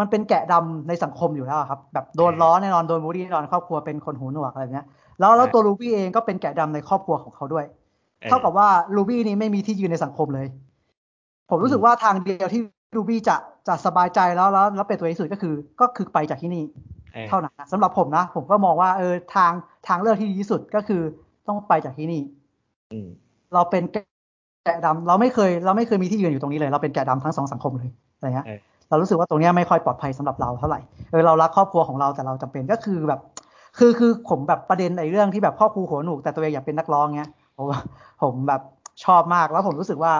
[0.00, 4.86] มันเป็นแกะดำในสังคมอยู่แล้วอะครับแบบโดนล้อแน่นอนโดนบูลลี่แน่นอนครอบครัวเป็นคนหูหนวกอะไรแบบเนี้ย
[5.20, 7.64] แล้วแล้วตัว Ruby เองก็เป็นแกะดำในครอบครัวของเขาด้วย
[8.22, 10.46] ออเท่ากับว่า Ruby นี้ไม่มีที่ยืนในสังคมเลย
[11.50, 12.60] ผมรู้สึกว่าทางเดียวที่
[12.96, 13.36] Ruby จะ
[13.68, 16.64] จะสบายใจแล้วแล้วแล้วเป็นตัวเองที่สุดก็คือ ก็คือไปจากที่นี่
[17.16, 19.52] ออเท่านั้นนะสำหรับผมนะ ผมก็มองว่าเออทาง
[19.88, 21.02] ทางเลือกที่ดีที่สุดก็คือ
[21.48, 22.39] ต้องไปจากที่นี่อืม
[23.54, 23.82] เราเป็น
[24.64, 33.20] แกะดำเราไม่เคย เราไม่เคยมีที่ยืนอยู่ตรงนี้เลย เราเป็นแกะดำทั้งสองสังคมเลยอะไรเงี้ยเออเรารู้สึกว่าตรงเนี้ยไม่ค่อยปลอดภัยสำหรับเราเท่าไหร่เออเรารักครอบครัวของเราแต่เราจำเป็นก็คือแบบ
[33.78, 37.80] คือคือผมแบบประเด็นไอ้เรื่องที่แบบครอบครัวหัวหนูกแต่ตัวเองอยากเป็นนักร้องเงี้ยผมว่า
[38.22, 38.60] ผมแบบ
[39.04, 40.12] ชอบมากแล้วผมรู้สึกว่า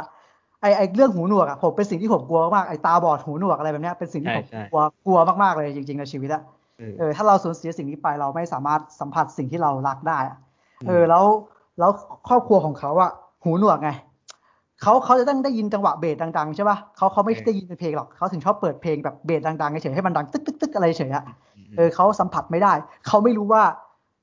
[0.63, 6.43] ไอ้ไอ้เรื่องหูหนวกอะผมเป็นสิ่งที่ผมกลัวมากไอ้ตาบอดหูหนวกอะไรแบบเนี้ยเป็นสิ่งที่ผมใช่ใช่กลัวกลัวมากๆเลยจริงๆในชีวิตอะ
[6.79, 10.39] เออเออถ้าเราสูญเสียสิ่งนี้ไปเราไม่สามารถสัมผัสสิ่งที่เรารักได้อะ
[10.83, 11.25] อืมเออแล้ว
[11.79, 11.91] แล้ว
[12.29, 13.11] ครอบครัวของเขาอะ
[13.45, 13.91] หูหนวกไง
[14.83, 21.25] เขาเขาจะต้องได้ยินจังหวะเบสดังๆใช่ป่ะเขาเขาไม่ได้ยินเป็นเพลงหรอกเขาถึงชอบเปิดเพลงแบบเบสดังๆเฉยๆให้มันดังตึ๊กตึ๊กตึ๊กอะไรเฉยๆอะ
[21.77, 22.73] เออเขาสัมผัสไม่ได้
[23.07, 23.63] เขาไม่รู้ว่า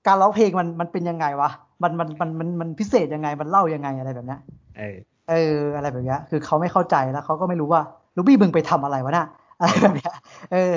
[0.08, 1.50] การร้องเพลงมันมันเป็นยังไงวะ
[1.84, 4.40] มันมันมันมันมันพิเศษยังไงมันเล่ายังไงอะไรแบบเนี้ย
[4.77, 4.95] เออ
[5.30, 7.82] เอออะไรแบบเนี้ยคือเขาไม่เข้าใจแล้วเขาก็ไม่รู้ว่า
[8.16, 9.26] ลูบี้มึงไปทำอะไรวะน่ะ
[9.59, 10.14] อะไรแบบเนี้ย
[10.51, 10.76] เออ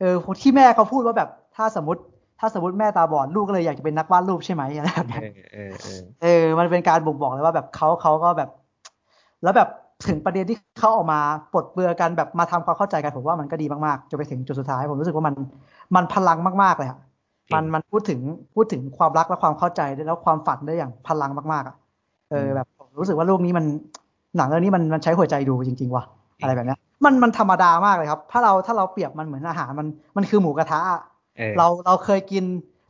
[0.00, 2.00] เออที่แม่เขาพูดว่าแบบถ้าสมมติ
[2.38, 8.50] ถ้าสมมติแม่ตาบอดลูกก็เลยอยากจะเป็นนักวาดรูปใช่ไหมอะไรแบบเอเนี้ยอเออเออเออ มันเป็นการบ่งบอกเลยว่าแบบเขาเขาก็แบบ
[9.42, 9.68] แล้วแบบ
[10.08, 11.20] ถึงประเด็นที่เขาออกมา
[11.52, 15.34] ปลดเปลือกันแบบมาทำความเข้าใจกันผมว่ามันก็ดีมากๆจนไปถึงจุดสุดท้าย ผมรู้สึกว่ามัน
[15.96, 17.00] มันพลังมากๆเลยครับ
[17.54, 18.20] มันมันพูดถึง
[18.54, 21.76] พูดถึงความรักและความเข้าใจแล้วความฝันได้อย่างพลังมากๆอะ
[22.30, 23.64] เออแบบผมรู้สึกว่าลูกนี้มัน
[24.36, 26.04] หนังเรื่องนี้มันมันใช้หัวใจดูจริง ๆ ว่ะ
[26.42, 31.00] อะไรแบบเนี้ยมันมันธรรมดามากเลยครับ ถ้าเราถ้าเราเปรียบมันเหมือนอาหารมันมันคือหมูกระทะอะ
[31.36, 32.44] เออเราเราเคยกิน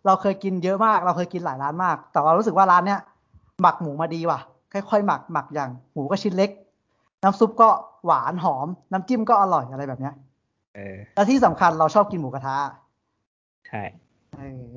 [0.07, 3.01] เราเคยกินเยอะมาก เราเคยกินหลายร้านมาก แต่ว่ารู้สึกว่าร้านเนี้ย
[3.61, 4.41] หมักหมูมาดีว่ะ
[4.73, 6.51] ค่อยๆหมักหมักอย่างหมูก็ชิ้นเล็ก
[7.23, 7.69] น้ำซุปก็
[8.07, 10.15] หวานหอม น้ำจิ้มก็อร่อยอะไรแบบเนี้ย
[10.75, 12.57] เออและที่สำคัญเราชอบกินหมูกระทะ
[13.67, 13.83] ใช่
[14.33, 14.75] เออ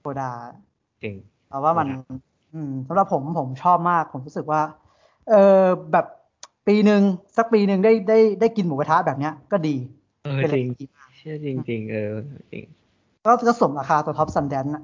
[0.00, 0.30] โคดา
[1.02, 1.16] จริง
[1.48, 1.88] เอาว่ามัน
[2.54, 4.60] อืมสำหรับผมผมชอบมาก ผมรู้สึกว่า
[5.28, 6.06] เออแบบ
[6.66, 7.02] ปีหนึ่ง
[7.36, 9.76] สักปีหนึ่งได้ได้ได้กินหมูกระทะแบบเนี้ยก็ดี
[10.22, 12.12] เออเป็นจเรื่ริองงที่ดีมากเชื่อจริงจริงเออ
[12.52, 12.64] จริง
[13.24, 14.82] ก็ก็สมราคาตัวท็อปซันแดนอะ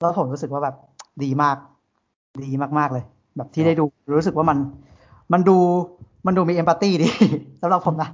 [0.00, 0.76] แล้วผมรู้สึกว่าแบบ
[1.22, 1.56] ดีมาก
[2.44, 3.04] ดีมากๆเลย
[3.36, 3.84] แบบที่ได้ดู
[4.16, 4.58] รู้สึกว่ามัน
[5.32, 5.56] มันดู
[6.26, 7.08] มันดูมีเอมพัตตีดี
[7.60, 8.10] สำหรับผมนะ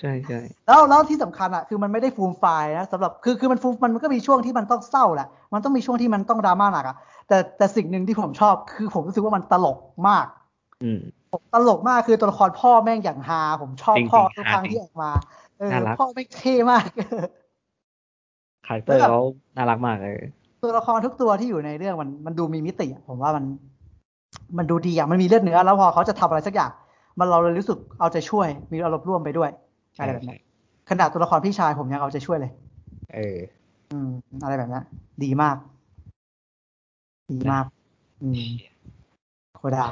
[0.00, 6.96] ใช่ใช่แล้วแล้วที่สำคัญอะคือมันไม่ได้ฟูมไฟล์นะสำหรับคือคือมันฟูมมันมันก็มีช่วงที่มันต้องเศร้าแหละมันต้องมีช่วงที่มันต้องดราม่าหนักอะ
[7.28, 10.26] แต่แต่สิ่งหนึ่งที่ผมชอบคือผมรู้สึกว่ามันตลกมาก
[10.82, 11.00] อืม
[11.32, 15.10] ผมตลกมากคือตัวละครพ่อแม่งอย่างฮาผมชอบจริงๆพ่อฮาจริงทุกครั้งที่ออกมา
[15.58, 16.86] เออน่ารักพ่อแม่งเท่มาก
[18.66, 19.22] character แล้วแบบเขา
[19.56, 20.16] น่ารักมากเลย
[20.62, 23.44] ตัวละครทุกตัวที่อยู่ในเรื่องมันมันดูมีมิติอะผมว่ามัน
[24.58, 26.70] มันดูดีอะมันมีเลือดเนื้อแล้วพอเขาจะทำอะไรสักอย่าง
[27.18, 29.50] มันเราเลยรู้สึกเอาใจช่วย มีอารมณ์ร่วมไปด้วย
[29.98, 30.38] อะไรแบบนี้
[30.90, 32.52] ขนาดตัวละครพี่ชายผมยังเอาใจช่วยเลย
[33.14, 33.38] เออ
[33.92, 34.10] อืม
[34.42, 34.80] อะไรแบบนี้
[35.24, 35.56] ดีมาก
[37.32, 37.64] ดีมาก
[38.22, 38.34] อืม
[39.56, 39.84] CODA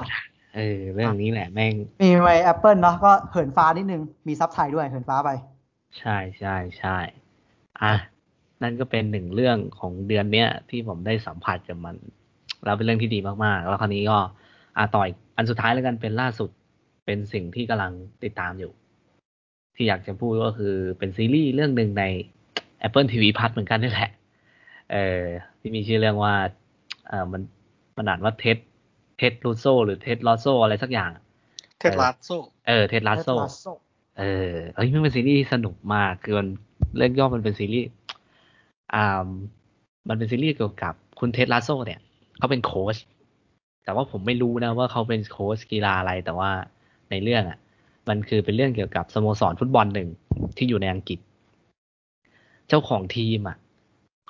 [0.54, 5.30] เออ เรื่องนี้แหละแม่ง มีไว้แอปเปิลเนาะก็เหินฟ้านิดนึง มีซับไทยด้วยเหินฟ้าไป
[5.98, 6.96] ใช่ใช่ใช่
[7.82, 7.94] อะ
[8.62, 11.96] นั่นก็เป็นหนึ่งเรื่องของเดือนเนี้ยที่ผมได้สัมผัสกับมัน
[12.64, 14.18] แล้วเป็นเรื่องที่ดีมากๆ แล้วคราวนี้ก็
[14.76, 16.50] อะต่ออันสุดท้ายแล้วกันเป็นล่าสุด
[17.04, 17.92] เป็นสิ่งที่กำลัง
[18.24, 18.72] ติดตามอยู่
[19.76, 22.04] ที่อยากจะพูดก็คือเป็นซีรีส์เรื่องหนึ่งใน
[22.86, 24.10] Apple TV Plus เหมือนกันนี่แหละ
[24.92, 25.22] เออ
[25.60, 26.34] ที่มีชื่อเรื่องว่า
[27.08, 27.42] เออมัน
[27.96, 31.10] มันอ่านว่า Ted Ted Luso หรือ Ted Loso อะไรสักอย่าง
[31.78, 32.30] Ted Lasso
[32.68, 33.72] เออ Ted Lasso Ted Lasso
[34.18, 36.48] เออเฮ้ยมันเป็นซีรีส์ที่สนุกมากคือมัน
[36.96, 37.88] เรื่องย่อมันเป็นซีรีส์
[38.94, 39.26] อ่า
[40.08, 42.00] มันเป็นซีรีส์เกี่ยวกับคุณ Ted Lasso เนี่ย
[42.38, 42.96] เขาเป็นโค้ช
[43.84, 46.50] แต่ว่าผมไม่รู้นะว่าเขาเป็นโค้ชกีฬาอะไร แต่ว่า
[47.10, 47.58] ในเรื่องอะ
[48.08, 50.08] มันคือเป็นเรื่องเกี่ยวกับสโมสรฟุตบอลหนึ่ง
[50.56, 51.18] ที่อยู่ในอังกฤษ
[52.68, 53.56] เจ้าของทีมอะ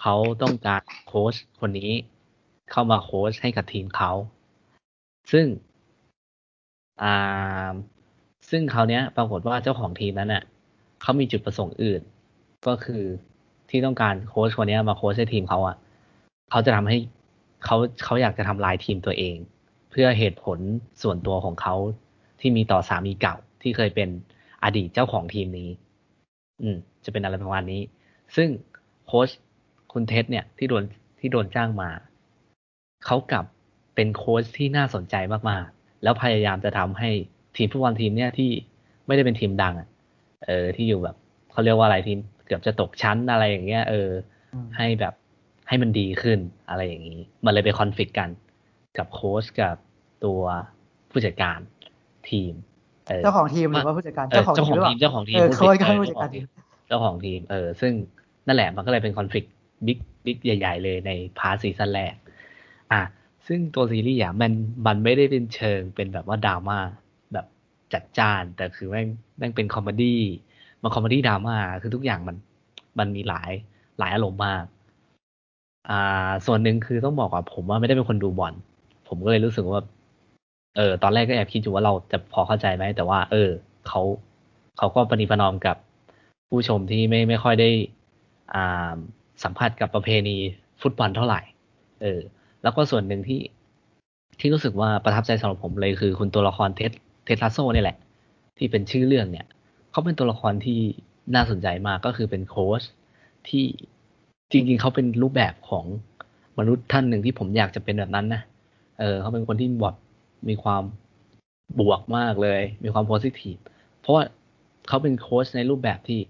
[0.00, 1.90] เขาต้องการโค้ชคนนี้
[2.70, 4.12] เข้ามาโค้ชให้กับทีมเขา
[5.32, 5.46] ซึ่ง
[7.02, 7.70] อ่า
[8.50, 10.42] ซึ่งเขาเนี้ยปรากฏว่าเจ้าของทีมนั้นเน่ะ
[11.00, 12.02] เขามีจุดประสงค์อื่น
[12.66, 13.04] ก็คือ
[13.70, 15.76] ที่ต้องการโค้ชคนนี้มาโค้ชให้ทีมเขาอะ
[16.50, 16.96] เขาจะทำให้
[17.64, 19.36] เขาเขาอยากจะทำลายทีมตัวเอง
[19.90, 20.58] เพื่อเหตุผล
[21.02, 21.74] ส่วนตัวของเขา
[22.40, 24.08] ที่มีต่อสามีเก่าที่เคยเป็น
[24.64, 25.70] อดีตเจ้าของทีมนี้
[26.62, 27.80] อืม จะเป็นอะไรประมาณนี้
[28.36, 28.48] ซึ่ง
[29.06, 29.28] โค้ช
[29.92, 30.84] คุณเท็ดเนี่ยที่โดน
[31.20, 31.90] ที่โดนจ้างมา
[33.06, 33.44] เขากลับ
[33.94, 35.14] เป็นโค้ชที่น่าสนใจ
[35.50, 37.10] มากๆ แล้วพยายามจะทำให้
[37.56, 38.50] ทีมฟุตบอลทีมเนี่ยที่
[39.06, 39.88] ไม่ได้เป็นทีมดังอะ
[40.46, 41.16] เออ ที่อยู่แบบ
[41.52, 44.10] เขาเรียกว่าอะไรทีม เกือบจะตกชั้นอะไรอย่างเงี้ย เออ
[44.76, 45.14] ให้แบบ
[45.68, 48.30] ให้มันดีขึ้นอะไรอย่างนี้ มันเลยไปคอนฟ lict กัน
[48.98, 49.76] กับโค้ชกับ
[50.24, 50.40] ตัว
[51.10, 51.58] ผู้จัดการ
[52.30, 52.52] ทีม
[53.22, 56.44] เจ้าของทีมหรือว่าผู้จัดการเจ้าของทีมเจ้าของทีมเออโค้ชก็ผู้จัดก็การผู้จัดการทีม
[56.88, 57.92] เจ้าของทีม เออ ซึ่ง
[58.46, 59.46] นั่นแหละมันก็เลยเป็นคอนฟ lict
[59.86, 62.14] บิ๊กบิ๊กใหญ่ ๆ เลยใน part season แรก
[62.92, 63.02] อะ
[63.46, 64.52] ซึ่งตัวซีรีส์อะมัน
[64.86, 66.78] มันไม่ได้เป็นเชิงเป็นแบบว่าดราม่า
[67.32, 67.46] แบบ
[67.92, 70.20] จัดจ้าน แต่คือแม่งแม่งเป็น comedy
[70.82, 72.36] มัน comedy ดราม่าคือทุกอย่างมัน
[72.98, 73.50] มันมีหลาย
[73.98, 74.64] หลายอารมณ์มาก
[75.90, 78.54] อ่า ส่วนหนึ่งคือต้องบอกว่าผมว่าไม่ได้เป็นคนดูบอล
[79.08, 79.82] ผมก็เลยรู้สึกว่า
[80.76, 83.48] เออ ตอนแรกก็แอบคิดอยู่ว่าเราจะพอเข้าใจไหม แต่ว่า เออ
[83.88, 84.00] เขา
[84.78, 85.76] เขาก็ประนีประนอมกับ
[86.48, 87.70] ผู้ชมที่ไม่ไม่ค่อยได้
[88.54, 88.96] อ่า
[89.44, 90.36] สัมผัสกับประเพณี
[90.82, 91.40] ฟุตบอลเท่าไหร่
[92.02, 92.20] เออ
[92.62, 93.40] แล้วก็ส่วนหนึ่งที่
[94.40, 97.96] ที่รู้สึกว่าประทับใจสำหรับผมเลยคือคุณตัวละคร Ted Ted Lasso นี่แหละ
[98.58, 99.46] ที่เป็นชื่อเรื่องเนี่ย
[99.98, 100.80] เขาเป็นตัวละครที่
[101.34, 102.82] น่าสนใจมากก็คือเป็นโค้ช
[103.48, 103.66] ที่
[104.50, 105.84] จริง ๆเขาเป็นรูปแบบของ
[106.58, 108.42] มนุษย์ท่านหนึ่งที่ผมอยากจะเป็นแบบนั้นนะ
[108.98, 109.96] เออเขาเป็นคนที่แบบ
[110.48, 110.82] มีความ
[111.80, 113.56] บวกมากเลย มีความ positive
[114.00, 114.22] เพราะว่า
[114.88, 116.20] เขาเป็นโค้ชในรูปแบบที่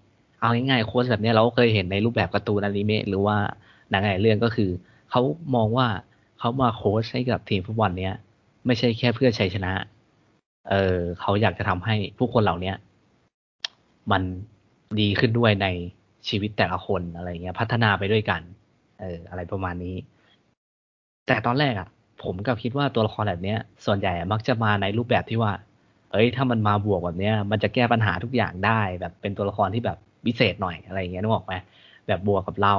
[0.41, 3.37] เอาง่ายๆโค้ชแบบนี้เราก็เคยเห็นในรูปแบบการ์ตูนอนิเมะหรือว่า
[3.91, 4.71] หนังหลายเรื่องก็คือ
[5.11, 5.21] เขา
[5.55, 5.87] มองว่า
[6.39, 8.15] เขามาโค้ชให้กับทีมฟุตบอลเนี้ย
[8.67, 9.73] ไม่ใช่แค่เพื่อชัยชนะ
[10.71, 12.77] เออเขาอยากจะทำให้ผู้คนเหล่าเนี้ย
[14.13, 14.23] มัน
[15.01, 15.67] ดีขึ้นด้วยใน
[16.29, 18.41] ชีวิตแต่ละคนอะไรเงี้ย พัฒนาไปด้วยกัน
[19.01, 19.97] เออ อะไรประมาณนี้
[21.27, 21.89] แต่ตอนแรกอะ
[22.23, 25.53] ผมก็คิดว่าตัวละครแบบเนี้ย ส่วนใหญ่มักจะมาในรูปแบบที่ว่า
[26.13, 31.55] เอ้ย ถ้ามันมาบวกแบบเนี้ย มันจะแก้ปัญหาทุกอย่างได้ แบบเป็นตัวละครที่แบบพิเศษหน่อยอะไรเงี้ยนึกออกไหม
[32.07, 32.75] แบบบวกกับเรา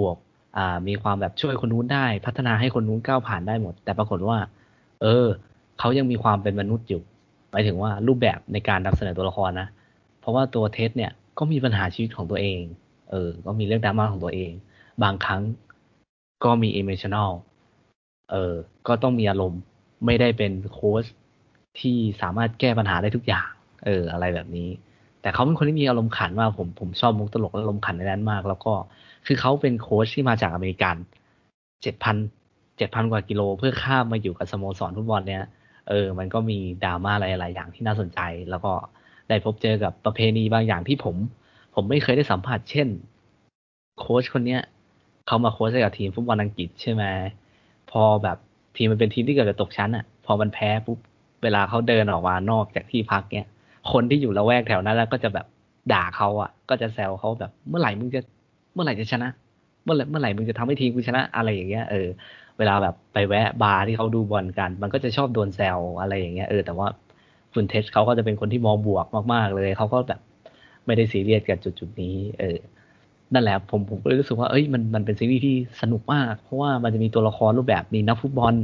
[0.00, 0.16] บวก
[0.56, 4.38] อ่ามีความแบบช่วยคนนู้นได้ พัฒนาให้คนนู้นก้าวผ่านได้หมด แต่ปรากฏว่า
[5.02, 5.26] เออ
[5.78, 7.02] เขายังมีความเป็นมนุษย์อยู่
[7.50, 9.68] หมายถึงว่ารูปแบบในการนำเสนอตัวละครนะ
[10.20, 12.62] เพราะว่าตัวเทสเนี่ยก็มีปัญหาชีวิตของตัวเอง
[13.10, 14.52] เออ ก็มีเรื่องดราม่าของตัวเอง
[15.02, 15.42] บางครั้ง
[16.44, 17.30] ก็มี emotional
[18.30, 18.54] เออ
[18.88, 19.60] ก็ต้องมีอารมณ์
[20.06, 21.04] ไม่ได้เป็นโค้ช
[21.80, 23.48] ที่สามารถแก้ปัญหาได้ทุกอย่าง
[23.84, 24.68] เออ อะไรแบบนี้
[25.22, 28.72] แต่เขาเป็นคนที่มีอารมณ์ขันมากผมผมชอบมุกตลกและอารมณ์ขันในนั้นมาก แล้วก็
[29.26, 30.96] คือเขาเป็นโค้ชที่มาจากอเมริกัน
[31.82, 32.16] เจ็ดพัน
[32.76, 35.44] เจ็ดพันกว่ากิโลเพื่อข้ามมาอยู่กับสโมสรฟุตบอลเนี่ย
[35.88, 38.72] เออ มันก็มีดราม่าหลายๆอย่างที่น่าสนใจ แล้วก็
[39.30, 41.16] ได้พบเจอกับประเพณีบางอย่างที่ผม
[41.74, 42.88] ผมไม่เคยได้สัมผัส เช่น
[44.00, 44.60] โค้ชคนเนี้ย
[45.26, 47.04] เขามาโค้ชให้กับทีมฟุตบอลอังกฤษใช่ไหม
[47.90, 48.38] พอแบบ
[48.76, 50.98] ทีมมันเป็นทีมที่เกือบจะตกชั้นอะ พอมันแพ้ปุ๊บ
[51.42, 53.48] เวลาเขาเดินออกมานอกจากที่พักเนี้ย
[53.92, 55.46] คนที่อยู่ละแวกแถวนั้นแล้วก็จะแบบ
[55.92, 58.20] ด่าเขาอะ ก็จะแซวเขาแบบเมื่อไหร่มึงจะ
[58.74, 59.28] เมื่อไหร่จะชนะ
[59.84, 62.08] เมื่อไหร่เมื่อไหร่มึงจะทำให้ทีมกูชนะอะไรอย่างเงี้ยเออ
[62.58, 66.86] เวลาแบบไปแวะบาร์ที่เขาดูบอลกัน มันก็จะชอบโดนแซวอะไรอย่างเงี้ยเออแต่ว่า
[67.54, 70.20] คุณเทสเขาก็จะเป็นคนที่มองบวกมาก ๆ เลยเขาก็แบบ
[70.86, 72.58] ไม่ได้ซีเรียสกับจุดจุดนี้ เออ
[73.32, 78.54] นั่นแหละผมผมก็เลยรู้สึกว่าเอ้ยมันมันเป็นซีรีส์ที่สนุกมาก เพราะว่ามันจะมีตัวละครรูปแบบมีนักฟุตบอล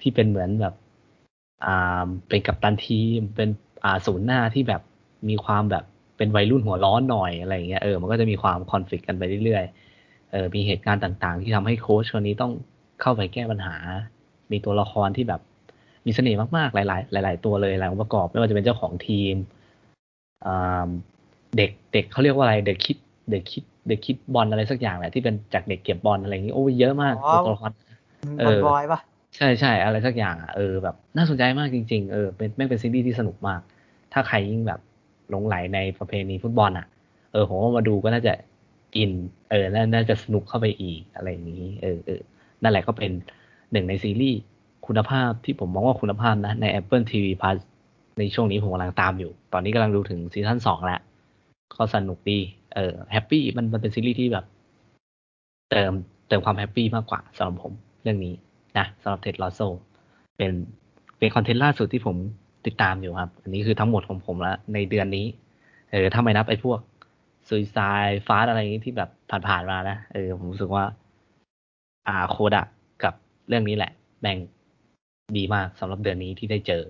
[0.00, 0.74] ที่เป็นเหมือนแบบ
[1.66, 3.48] อ่าเป็นกัปตันทีมเป็น
[3.84, 4.82] อ่าศูนย์หน้าที่แบบ
[5.28, 5.84] มีความแบบ
[6.16, 12.52] เป็นวัยรุ่นหัวร้อนหน่อยอะไรอย่างเงี้ยเออมันก็จะมีความคอนฟ lict กันไปเรื่อยๆเออมีเหตุการณ์ต่างๆ ที่ทำให้โค้ชคนนี้ต้อง
[13.00, 13.76] เข้าไปแก้ปัญหา
[14.50, 15.40] มีตัวละครที่แบบ
[16.06, 19.34] มีเสน่ห์มากๆ หลาย ๆ หลาย ๆ ตัวเลยหลายองค์ประกอบ ไม่ว่าจะเป็นเจ้าของทีม
[20.46, 20.88] อ่า
[21.56, 22.96] เด็กเด็กเขาเรียกว่าอะไรเด็กคิด
[23.30, 27.72] เด็กคิดเด็กคิดบอลอะไรสักอย่างแหละที่เป็นจากเด็กเก็บบอลอะไรอย่างนี้โอ้ยเยอะมากอ๋อตัวละคร
[28.40, 29.00] เอบอลอบอยปะ
[29.36, 33.60] ใช่ใช่อะไรสักอย่างอะเออแบบน่าสนใจมากจริง ๆ เออเป็นแม่งเป็นซีรีส์ที่สนุกมาก
[34.12, 34.80] ถ้าใครยิ่งแบบ
[35.30, 36.86] หลงไหลในประเพณีฟุตบอลอะ
[37.32, 38.32] เออผมว่ามาดูก็น่าจะ
[38.96, 39.12] อิน
[39.50, 42.20] เออน่าน่าจะสนุกเข้าไปอีกอะไรอย่างนี้ เออเออ
[42.62, 43.10] นั่นแหละก็เป็น
[43.72, 44.40] หนึ่งในซีรีส์
[44.86, 47.58] คุณภาพที่ผมมองว่าคุณภาพนะ ใน Apple TV Plus
[48.18, 51.00] ในช่วงนี้ผมกำลังตามอยู่ ตอนนี้กำลังดูถึง season สองแล้ว
[51.76, 52.38] ก็สนุกดี
[52.74, 54.44] เออ happy มันมันเป็นซีรีส์ที่แบบ
[55.70, 55.92] เติม
[56.28, 58.34] เติมความ happy มากกว่าสำหรับผมเรื่องนี้
[58.78, 59.60] นะสำหรับ Ted Lasso
[60.36, 60.52] เป็น
[61.18, 62.16] เป็น content ล่าสุดที่ผม
[62.66, 65.26] ติดตามอยู่ครับ อันนี้คือทั้งหมดของผมแล้วในเดือนนี้
[65.90, 66.78] เออถ้าไม่นับไอ้พวก
[67.48, 67.78] Suicide
[68.26, 69.10] Fast อะไรนี้ที่แบบ
[69.46, 70.84] ผ่านๆมานะ เออผมรู้สึกว่า
[72.08, 72.62] อ่า CODA
[73.04, 73.14] กับ
[73.48, 74.38] เรื่องนี้แหละ แบ่ง
[75.38, 76.82] ดีมากสำหรับเดือนนี้ที่ได้เจอ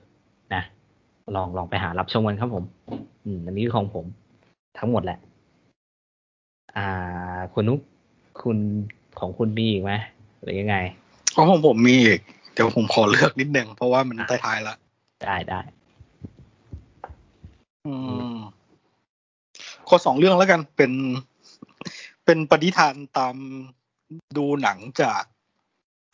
[0.55, 0.62] นะ
[1.37, 2.65] ลองลองไปหารับชมกันครับผม
[3.25, 4.05] อืมอันนี้คือของผม
[4.79, 5.19] ทั้งหมดแหละ
[6.77, 6.87] อ่า
[7.53, 7.81] คุณนุ๊ก
[8.43, 8.59] คุณ
[9.21, 9.93] ของคุณมีอีกไหม
[10.43, 10.77] หรือยังไง
[11.35, 12.21] ของผมผมมีอีก
[12.53, 14.75] เดี๋ยวผมขอเลือกนิดนึงเพราะว่ามันอะท้ายๆละ
[15.25, 15.61] ได้ได้
[17.87, 17.95] อื
[18.35, 18.37] ม
[19.89, 20.93] ขอสองเรื่องแล้วกันเป็น
[22.25, 23.37] เป็นปฏิทานตาม
[24.37, 25.23] ดูหนังจาก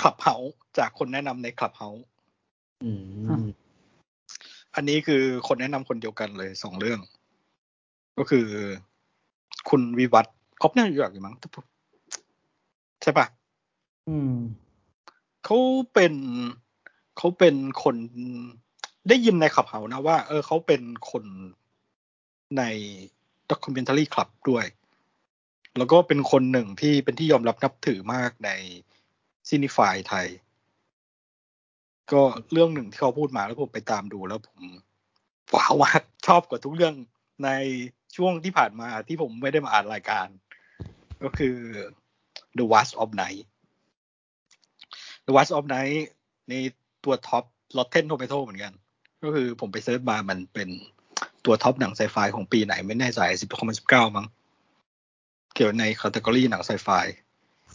[0.00, 0.36] คลับเฮา
[0.78, 1.89] จากคนแนะนำในคลับเฮา
[2.84, 2.90] อื
[3.40, 3.44] ม
[4.74, 7.00] อันนี้คือคนแนะนำคนเดียวกันเลยสองเรื่อง
[8.18, 8.47] ก็คือ
[9.68, 11.34] คุณวิวัฒน์ออฟน่าจะรู้จักอยู่มั้ง
[13.02, 13.26] ใช่ปะ
[14.08, 14.34] อืม
[15.44, 15.58] เขา
[15.92, 16.15] เป็น
[17.18, 17.97] เขาเป็นคน
[19.08, 21.24] ได้ยินในขับเฮานะว่า เออเขาเป็นคน
[22.58, 22.62] ใน
[23.50, 24.65] Documentary Club ด้วย
[25.78, 28.50] แล้วก็เป็นคนหนึ่งที่เป็นที่ยอมรับนับถือมากใน
[29.48, 30.26] cinephile ไทย
[32.12, 32.22] ก็
[32.52, 34.60] เรื่องหนึ่งที่เขาพูดมาแล้วผมไปตามดูแล้วผม
[35.54, 36.94] ว้าวมากชอบกว่าทุกเรื่อง
[37.44, 37.50] ใน
[38.16, 40.26] ช่วงที่ผ่านมาที่ผมไม่ได้มาอัดรายการ
[41.22, 41.56] ก็คือ
[42.58, 43.44] The Vast of Night
[45.26, 45.98] The Vast of Night
[46.50, 46.54] ใน
[47.04, 47.44] ตัว top
[47.76, 48.72] Rotten Tomato เหมือนกัน
[49.22, 50.68] ก็คือผมไปเซิร์ชมามันเป็น
[51.44, 54.26] ตัวท็อปหนังไซไฟของปีไหนไม่แน่ใจสิบสิบเก้ามั้ง
[55.54, 56.88] เกี่ยวในคาตากรีหนังไซไฟ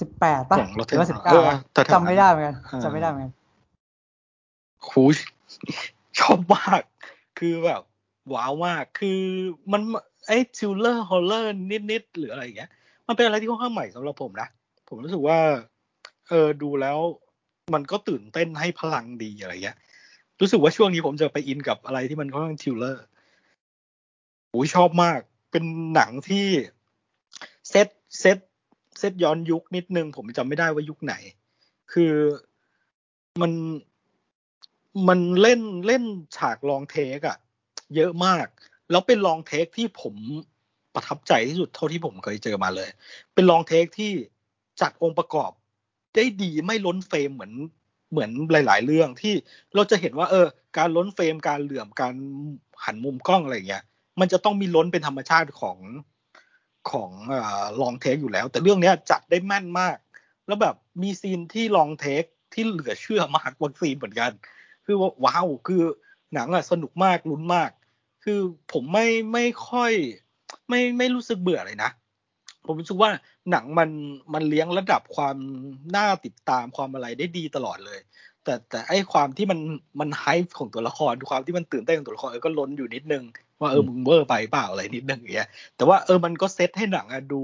[0.01, 3.31] สิบแปดป่ะของห Rotten รือว่าสิบเอเก้าอแต่ถ้าจำไม่ได้เหมือนกันอ่าจำไม่ได้เหมือนกัน
[4.89, 5.17] คูช
[6.19, 6.81] ชอบมาก
[7.39, 7.81] คือแบบ
[8.33, 9.21] ว้าวมาก คือ
[9.71, 9.81] มัน
[10.27, 11.53] ไอ้ทิลเลอร์ฮอลเลอร์
[11.91, 12.71] นิดๆหรืออะไรอย่างเงี้ย
[13.07, 14.47] มันเป็นอะไรที่ค่อนข้างใหม่สำหรับผมนะ
[14.87, 15.37] ผมรู้สึกว่า
[16.29, 16.97] เออดูแล้ว
[17.73, 19.77] มันก็ตื่นเต้นให้พลังดีอะไรเงี้ย
[20.41, 23.03] รู้สึกว่าช่วงนี้ผมจะไปอินกับอะไรที่มันค่อนข้าง thriller
[24.51, 25.19] โอ้ยชอบมาก
[25.51, 25.63] เป็น
[25.95, 26.47] หนังที่
[27.69, 27.87] set
[28.19, 28.37] set
[28.99, 31.13] set ย้อนยุคนิดนึง ผมจำไม่ได้ว่ายุคไหน
[31.93, 32.13] คือ
[33.41, 33.51] มัน
[35.07, 36.03] มันเล่นเล่น
[36.37, 37.37] ฉาก long take อะ
[37.95, 38.47] เยอะมาก
[38.91, 40.15] แล้วเป็น long take ที่ผม
[40.93, 42.89] ประทับใจที่สุดเท่าที่ผมเคยเจอมาเลย
[43.33, 44.11] เป็น long take ที่
[44.81, 45.51] จัดองค์ประกอบ
[46.15, 47.53] ได้ดีไม่ล้น frame เหมือน
[48.11, 49.33] เหมือนหลาย ๆ เรื่องที่
[49.75, 50.45] เราจะเห็นว่า เออ
[50.77, 52.13] การล้น frame การเหลื่อมการ
[52.85, 53.83] หันมุมกล้องอะไรอย่างเงี้ย
[54.19, 55.77] มันจะต้องมีล้นเป็นธรรมชาติของ
[56.91, 57.11] ของ
[57.81, 59.97] long take อยู่แล้ว แต่เรื่องเนี้ยจัดได้แม่นมาก
[60.47, 62.23] แล้วแบบมี scene ที่ long take
[62.53, 64.31] ที่เหลือเชื่อมากบาง scene เหมือนกัน
[64.85, 65.81] คือว้าวคือ
[66.33, 67.71] หนังอะสนุกมากลุ้นมาก
[68.23, 68.39] คือ
[68.71, 69.91] ผมไม่ไม่ค่อย
[70.69, 71.91] ไม่ไม่รู้สึกเบื่อเลยนะ
[72.65, 73.11] ผมรู้สึกว่า
[73.51, 73.89] หนังมัน
[74.33, 75.37] มันเลี้ยงระดับความ
[75.95, 77.99] น่าติดตามความอะไรได้ดีตลอดเลย
[78.43, 79.59] แต่แต่ไอความที่มัน
[79.99, 83.23] มันไฮป์ของตัวละครความที่มันตื่นเต้นของตัวละครเออก็ล้นอยู่นิดนึง
[83.59, 87.41] ว่าเออมึงเวอร์ไปเปล่าอะไรนิดนึงอย่างเงี้ยแต่ว่าเออมันก็เซตให้หนังอะดู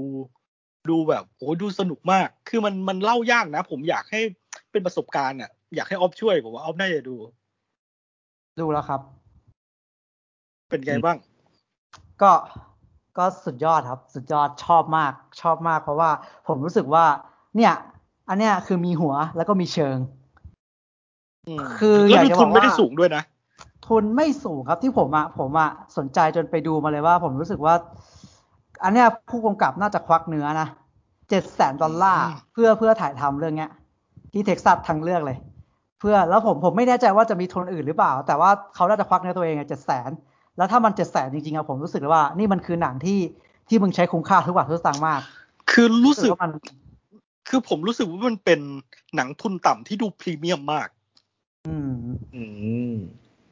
[0.90, 4.20] ดูแบบโอ้ดูสนุกมาก คือมันมันเล่ายากนะ ผมอยากให้
[4.70, 7.14] เป็นประสบการณ์อะ อยากให้ออฟช่วยผมว่าออฟน่าจะดู
[8.60, 9.00] ดูแล้วครับ
[10.68, 11.16] เป็นไงบ้าง
[12.22, 12.32] ก็
[13.18, 16.10] ก็สุดยอดครับ สุดยอดชอบมาก ชอบมาก เพราะว่า
[16.48, 17.04] ผมรู้สึกว่า
[17.56, 17.74] เนี่ย
[18.28, 19.96] อันเนี้ยคือมีหัวแล้วก็มีเชิง
[21.60, 23.22] มคือแล้วอยากดูจะทุบนอกไม่ได้ว่าสูงด้วยนะ
[23.86, 27.74] ทุนไม่สูงครับที่ผมอะผมอะสนใจจนไปดูมาเลยว่า ผมรู้สึกว่า
[28.84, 30.68] อันเนี้ยผู้กำกับน่าจะควักเนื้อนะ
[31.30, 33.70] เจ็ดแสนดอลลาร์อืมเพื่อเพื่อถ่ายทำเรื่องเนี้ย
[34.32, 35.38] ที่เท็กซัสทั้งเรื่องเลย
[36.00, 40.10] เพื่อแล้วผมผมไม่แน่ใจว่าจะมีทุนอื่นหรือเปล่า แต่ว่าเขาน่าจะควักเนื้อตัวเองอะเจ็ดแสน
[40.56, 43.18] แล้วถ้ามันเจ็ดแสนจริงๆอะผมรู้สึกเลยว่า นี่มันคือหนังที่
[43.68, 45.20] ที่มึงใช้คุ้มค่าทุกบาททุกสตางค์มาก
[45.70, 46.52] คือรู้สึกว่ามัน
[47.48, 48.60] คือผมรู้สึกว่ามันเป็น
[49.14, 50.88] หนังทุนต่ำที่ดูพรีเมียมมาก
[51.66, 51.92] อืม
[52.34, 52.42] อื
[52.92, 52.94] ม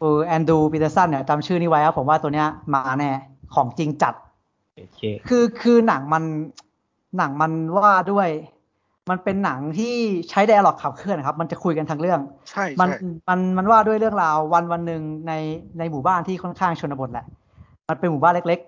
[0.00, 3.12] เออ Andrew Patterson เนี่ยจำชื่อนี้ไว้ครับผมว่าตัวเนี้ยมาแน่
[3.54, 4.14] ของจริงจัด
[4.76, 6.24] โอเคคือคือหนังมัน
[7.18, 8.28] หนังมันว่าด้วย
[9.10, 9.94] มันเป็นหนังที่
[10.30, 12.20] ใช้ไดอะล็อกขับเคลื่อนนะครับ มันจะคุยกันทั้งเรื่อง
[12.50, 12.96] ใช่มันใช่
[13.28, 15.32] มันมันว่าด้วยเรื่องราววันวันหนึ่งใน
[15.78, 17.26] ในหมู่บ้านที่ค่อนข้างชนบทแหละ
[17.88, 18.60] มันเป็นหมู่บ้านเล็ก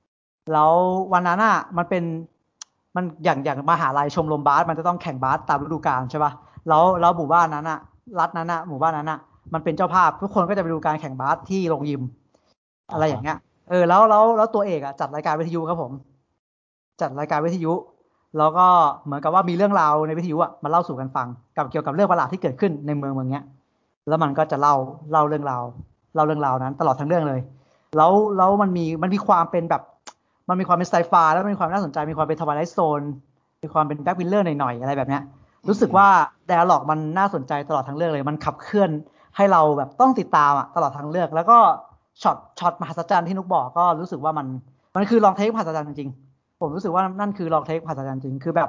[0.00, 0.72] ๆ แล้ว
[1.12, 2.04] วันนั้นอะมันเป็น
[2.96, 6.32] มันอย่างอย่างมหาลัยชมรมบาสมันจะต้องแข่งบาสตามฤดูกาลใช่ป่ะ
[6.68, 7.78] แล้วแล้วหมู่บ้านนั้นอะ
[8.20, 9.18] รัฐนั้นอะหมู่บ้านนั้นอะ
[9.54, 12.02] มันเป็นเจ้าภาพทุกคนก็จะไปดูการแข่งบาสที่โรงยิม
[12.92, 13.38] อะไรอย่างเงี้ย
[13.70, 15.92] เออแล้วแล้วแล้วตัวเอกอะจัดรายการวิทยุครับผม
[17.00, 17.72] จัดรายการวิทยุ
[18.38, 18.66] แล้วก็
[19.04, 21.26] เหมือนกับว่ามีเรื่องราวในวิทยุอะมาเล่าสู่กันฟัง
[21.56, 23.44] กับเกี่ยวกับเรื่องประหลาดที่เกิดขึ้นในเมืองเมืองเนี้ย
[24.08, 24.74] แล้วมันก็จะเล่า
[25.12, 25.62] เล่าเรื่องราว
[26.14, 27.40] เล่าเรื่องราวนั้น ตลอดทั้งเรื่องเลย
[27.96, 29.82] แล้วแล้วมันมีมันมีความเป็นแบบ
[30.48, 33.00] มันมีความเป็นไซไฟแล้วมันมีความน่าสนใจมีความเป็น Twilight Zone
[33.62, 35.22] มีความเป็น Black Mirror หน่อยๆอะไรแบบเนี้ย
[35.68, 36.06] รู้สึกว่า
[36.46, 38.90] dialogue มันน่าสนใจตลอดทั้งเรื่องเลย มันขับเคลื่อน
[39.36, 41.58] ให้เราแบบต้องติดตามอะตลอดทั้งเรื่อง แล้วก็
[42.22, 44.46] ช็อตช็อตมหัศจรรย์ที่นุกบอกก็รู้สึกว่ามัน
[44.94, 46.27] มันคือลองเทคมหัศจรรย์จริงๆ
[46.60, 48.68] ผมรู้สึกว่านั่นคือลองเทคมหัศจรรย์จริงคือแบบ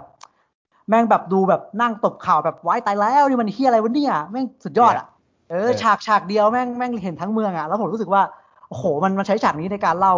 [0.90, 5.06] แม่งแบบดูแบบนั่งตบข่าวแบบไว้ตายแล้วนี่มันเฮียอะไรวะเนี่ยแม่งสุดยอดอะ
[5.50, 8.22] เออฉากฉากเดียวแม่งแม่งเห็นทั้งเมืองอะแล้วผมรู้สึกว่า
[8.70, 10.14] โอ้โหมันมันใช้ฉากนี้ในการเล่า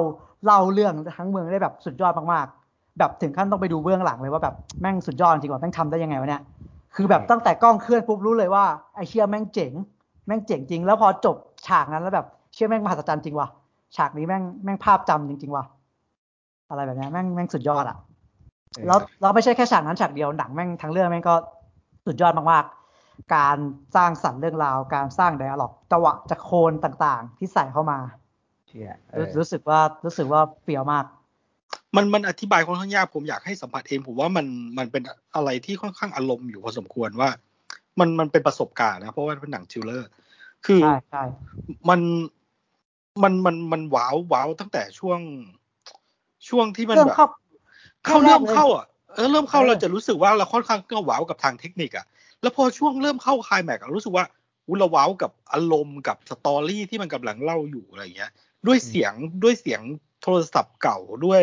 [0.45, 6.41] เล่าเรื่องทั้งเมืองได้แบบสุดยอดมากๆแบบถึงขั้นต้องไปดูเบื้องหลังเลยว่าแบบแม่งสุดยอดจริงว่าแม่งทำได้ยังไงวะเนี่ย
[6.95, 9.71] คือแบบตั้งแต่กล้องเคลื่อนปุ๊บรู้เลยว่าไอเชียแม่งเจ๋ง
[10.27, 11.35] แม่งเจ๋งจริง แล้วพอจบ
[11.67, 13.47] ฉากนั้นแล้วแบบเชื่อแม่งมหัศจรรย์จริงว่ะ
[13.95, 15.63] ฉากนี้แม่งแม่งภาพจำจริงๆว่ะ
[16.71, 17.97] อะไรแบบนี้แม่งแม่งสุดยอดอะ
[18.87, 21.35] แล้วเราไม่ใช่แค่ฉากนั้นฉากเดียวหนังแม่งทั้งเรื่องแม่งก็
[22.05, 23.57] สุดยอดมากๆ การ
[23.95, 27.99] สร้างสรรค์เรื่องราว การสร้างไดอะล็อกจังหวะจะโคนต่างๆ ที่ใส่เข้ามา
[28.67, 31.05] เชี่ยเอรู้อรู้สึกว่ารู้สึกว่าเปรียวมาก
[31.95, 34.45] มันมันอธิบายค่อนข้างยากผมอยากให้สัมผัสเองผมว่ามัน
[34.77, 35.03] มันเป็น
[35.35, 37.29] อะไรที่ค่อนข้างอารมณ์อยู่พอสมควรว่า
[37.99, 40.09] มันมันเป็นประสบการณ์นะเพราะว่าเป็นหนัง thriller
[40.65, 41.23] คือใช่ใช่
[41.89, 41.99] มัน
[43.23, 45.19] มันมันมันว้าวว้าวตั้งแต่ช่วง
[46.49, 47.27] ช่วงที่มันเริ่มแบบเข้า
[48.05, 52.05] เข้าเริ่เริ่มเริ่มแรกเลยเข้าอะเออเริ่มเข้าเออเราจะรู้สึกว่าเราค่อนข้างก็ว้าวกับทางเทคนิคอะ
[52.41, 54.25] แล้วพอช่วงเริ่มเข้าคลายแม็กซ์อะรู้สึกว่า
[54.67, 58.31] อุยเราว้าวกับอารมณ์กับ story ที่มันกำลังเล่าอยู่อะไรเงี้ย
[58.67, 59.13] ด้วยเสียง
[59.43, 59.81] ด้วยเสียง
[60.21, 61.41] โทรศัพท์เก่าด้วย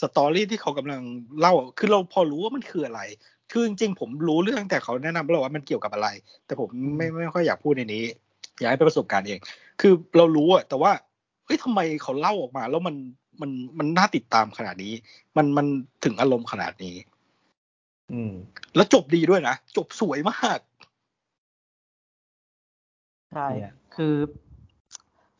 [0.00, 1.02] สตอรี่ที่เขากำลัง
[1.40, 3.00] เล่า คือเราพอรู้ว่ามันคืออะไร
[3.52, 6.08] คือจริงๆผมรู้เรื่องแต่เขาแนะนำเราว่ามันเกี่ยวกับอะไร
[6.46, 8.04] แต่ผมไม่ไม่ค่อยอยากพูดในนี้
[8.58, 9.38] อยากให้เป็นประสบการณ์เอง
[9.80, 10.92] คือเรารู้อะแต่ว่า
[11.44, 12.94] เฮ้ยทำไมเขาเล่าออกมา แล้วมัน
[13.40, 14.92] มันมันน่าติดตามขนาดนี้
[15.36, 15.66] มันมัน
[16.04, 16.96] ถึงอารมณ์ขนาดนี้
[18.12, 18.32] อืม
[18.76, 20.58] แล้วจบดีด้วยนะ จบสวยมาก
[23.32, 24.14] ใช่เนี่ยคือ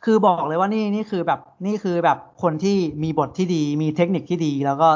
[0.04, 4.88] คือบอกเลยว่านี่นี่คือแบบ นี่คือแบบคนที่มีบทที่ดี มีเทคนิคที่ดี แล้วก็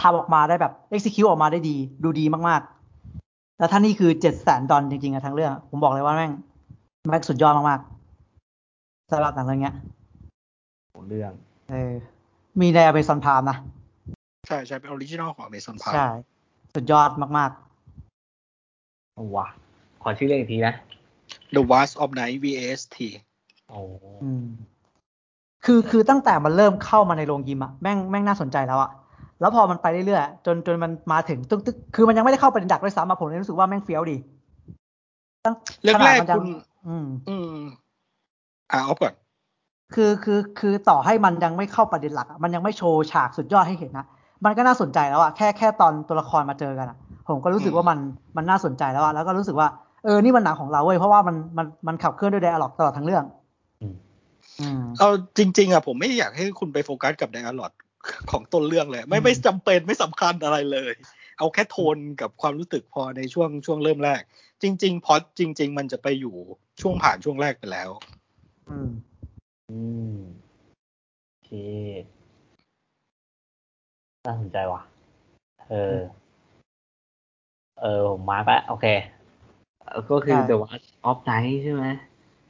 [0.00, 6.32] ทำออกมาได้แบบ execute ออกมาได้ดี ดูดีมากๆ แล้วถ้านี่คือเจ็ดแสนดอลจริงๆอะทั้งเรื่อง ผมบอกเลยว่าแม่ง
[7.10, 9.74] แม่งสุดยอดมากๆสำหรับหนังเรื่องเนี้ย
[11.08, 11.32] เรื่อง
[11.70, 11.92] เออ
[12.60, 13.58] มีใน Amazon Prime นะ
[14.46, 16.08] ใช่ใช่เป็น original ของ Amazon Prime ใช่
[16.74, 17.50] สุดยอดมาก
[19.14, 19.46] เอาว่ะ
[20.02, 20.74] ขอชื่อเรื่องอีกทีนะ
[21.54, 22.96] The Wars of Night VAST
[23.68, 24.44] โอ้ๆอืม
[25.64, 28.90] คือคือตั้งแต่มันเริ่มเข้ามาในโรงยิมอะแม่งแม่งน่าสนใจแล้วอะ
[29.40, 34.16] แล้วพอมันไปเรื่อยๆจนจนมันมาถึงตึ๊กตึ๊กคือมันยังไม่ได้เข้าประเด็นดักด้วยซ้ำอะผมเลยรู้สึกว่าแม่งเฟี้ยวดี
[35.44, 36.46] ตั้งเรื่องขนาแรดกมันยังคุณ
[36.88, 37.56] อืม อืม
[38.72, 39.14] อ่าออฟก่อน
[39.94, 44.06] คือคือคือต่อให้มันยังไม่เข้าประเด็นหลักอะมันยังไม่โชว์ฉากสุดยอดให้เห็นนะ
[44.44, 46.98] มันก็น่าสนใจแล้วอะแค่แค่ตอนตัวละครมาเจอกันอะ
[47.28, 47.98] ผมก็รู้สึกอืมว่ามัน
[48.36, 49.68] มันน่าสนใจแล้วอะแล้วก็รู้สึกว่า
[50.04, 53.24] เออนี่มันหนังของเราเว้ยเพราะว่ามันมันมันขับเคลื่อนด้วยไดอะล็อกตลอดทั้งเรื่อง
[53.82, 53.94] อืม
[54.60, 57.68] อืมเอาจริง ๆอะผมไม่อยากให้คุณไปโฟกัสกับไดอะล็อ
[58.30, 60.92] ของต้นเรื่องเลย ไม่อืมไม่จำเป็นไม่สำคัญอะไรเลย
[61.38, 64.20] เอาแค่โทนกับความรู้สึกพอในช่วงช่วงเริ่มแรก
[64.62, 66.34] จริง ๆ พอจริง ๆ มันจะไปอยู่
[66.80, 67.90] ช่วงผ่านช่วงแรกไปแล้ว
[68.70, 68.88] อืม
[69.70, 69.80] อื
[70.12, 70.14] ม
[71.28, 71.50] โอเค
[74.26, 74.82] น่าสนใจว่ะ
[75.70, 75.96] เออ
[77.80, 78.86] เออผมมาร์กแล้วโอเค
[79.84, 81.84] เอ่อก็คือ ใช่ The Watch of Night ใช่ไหม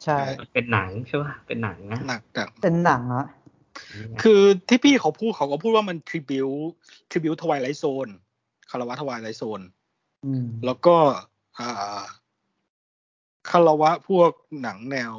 [0.05, 0.19] ใช่
[0.53, 3.27] เป็นหนังใช่ป่ะเป็นหนังนะหนักหนักเป็นหนังอะ
[4.23, 6.49] คือที่พี่เขาพูดเขาก็พูดว่ามันทริบิว
[7.11, 8.09] ทริบิวทวายไลโซน
[8.71, 9.61] คารวะทวายไลโซน
[10.25, 10.97] อืมแล้วก็
[11.59, 12.03] อ่า
[13.51, 14.31] คารวะพวก
[14.63, 15.15] หนังแนว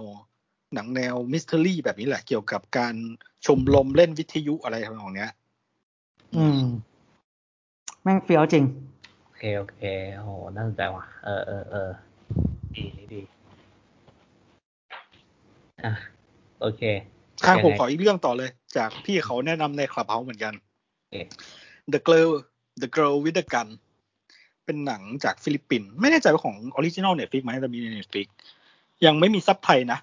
[0.75, 2.95] หนังแนวมิสเ e อรี่แบบนี้แหละเกี่ยวกับการ
[3.45, 5.31] ชมรมเล่นวิทยุอะไรทำนองเนี้ย
[6.35, 6.61] อืม
[8.03, 8.65] แม่งเฟี้ยวจริง
[9.23, 9.79] โอเค โอเค
[10.15, 11.89] โอ้โหน่าสนใจว่ะ เออเออเออ
[12.75, 13.21] ดีนี่ดี
[15.83, 15.93] อะ
[16.61, 16.81] โอเค
[17.41, 20.53] อะยังไงผมขออีกเรื่องต่อเลย จากพี่เขาแนะนำในคลับเฮาเหมือนกัน
[20.99, 21.15] โอเค
[21.93, 22.29] The Girl
[22.81, 23.67] The Girl with the Gun
[24.65, 28.27] เป็นหนังจากฟิลิปปินส์ไม่แน่ใจว่าของ original Netflix ไหมแต่มีใน Netflix
[29.05, 29.99] ยังไม่มีซับไทยนะ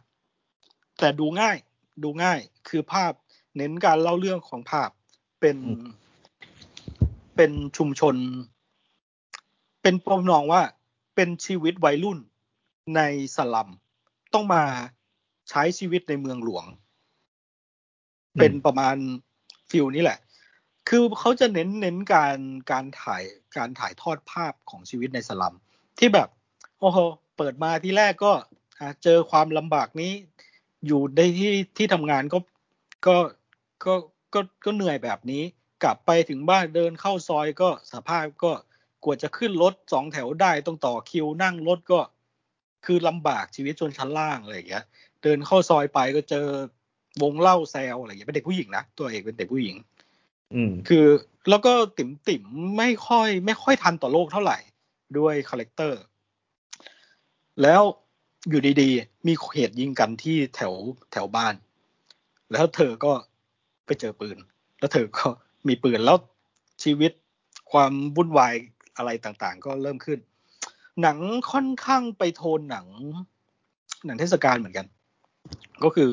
[0.98, 1.56] แต่ดูง่าย
[2.02, 2.38] ดูง่าย
[2.68, 3.12] คือภาพ
[3.56, 4.90] เน้นการเล่าเรื่องของภาพ
[5.40, 5.86] เป็นอืม
[7.36, 8.16] เป็นชุมชน
[9.82, 10.62] เป็นปมนองว่า
[11.14, 12.18] เป็นชีวิตวัยรุ่น
[12.96, 13.00] ใน
[13.36, 13.68] สลัม
[14.34, 14.62] ต้องมา
[15.50, 16.64] ใช้ชีวิตในเมืองหลวง
[18.34, 18.96] อืมเป็นประมาณ
[19.70, 20.18] ฟิลนี้แหละ
[20.88, 22.38] คือเขาจะเน้นเน้นการ
[22.70, 23.22] การถ่าย
[23.56, 25.54] การถ่ายทอดภาพของชีวิตในสลัม
[25.98, 26.28] ที่แบบ
[26.80, 26.98] โอ้โห
[27.36, 28.32] เปิดมาที่แรกก็
[28.80, 30.12] อะเจอความลำบากนี้
[30.86, 32.38] อยู่ในที่ที่ทำงานก็
[33.06, 33.16] ก็
[33.84, 33.94] ก็
[34.34, 35.42] ก็ก็เหนื่อยแบบนี้
[35.82, 38.52] กลับไปถึงบ้านเดินเข้าซอยก็สภาพก็
[39.04, 42.00] กว่าจะขึ้นรถสองแถวได้ต้องต่อคิวนั่งรถก็
[42.86, 44.84] คือลำบากชีวิตชนชั้นล่างอะไรอย่างเงี้ย
[45.22, 46.46] เดินเข้าซอยไปก็เจอ
[47.22, 49.76] วงเหล้าแซวอะไรอย่างเงี้ยเป็นเด็กผู้หญิงนะตัวเอกเป็นเด็กผู้หญิง
[50.54, 51.06] อืม คือ
[51.50, 52.42] แล้วก็ติ๋มติ๋ม
[52.78, 54.58] ไม่ค่อย ไม่ค่อยทันต่อโลกเท่าไหร่
[55.18, 56.00] ด้วย character
[57.62, 57.82] แล้ว
[58.48, 60.74] อยู่ดีๆ มีเหตุยิงกันที่แถว
[61.12, 61.54] แถวบ้าน
[62.52, 63.12] แล้วเธอก็
[63.86, 64.38] ไปเจอปืน
[64.78, 65.26] แล้วเธอก็
[65.68, 66.16] มีปืนแล้ว
[66.82, 67.12] ชีวิต
[67.72, 68.54] ความวุ่นวาย
[68.96, 70.18] อะไรต่างๆ ก็เริ่มขึ้น
[71.02, 71.18] หนัง
[71.52, 72.86] ค่อนข้างไปโทนหนัง
[74.06, 74.86] หนังเทศกาลเหมือนกัน
[75.84, 76.12] ก็คือ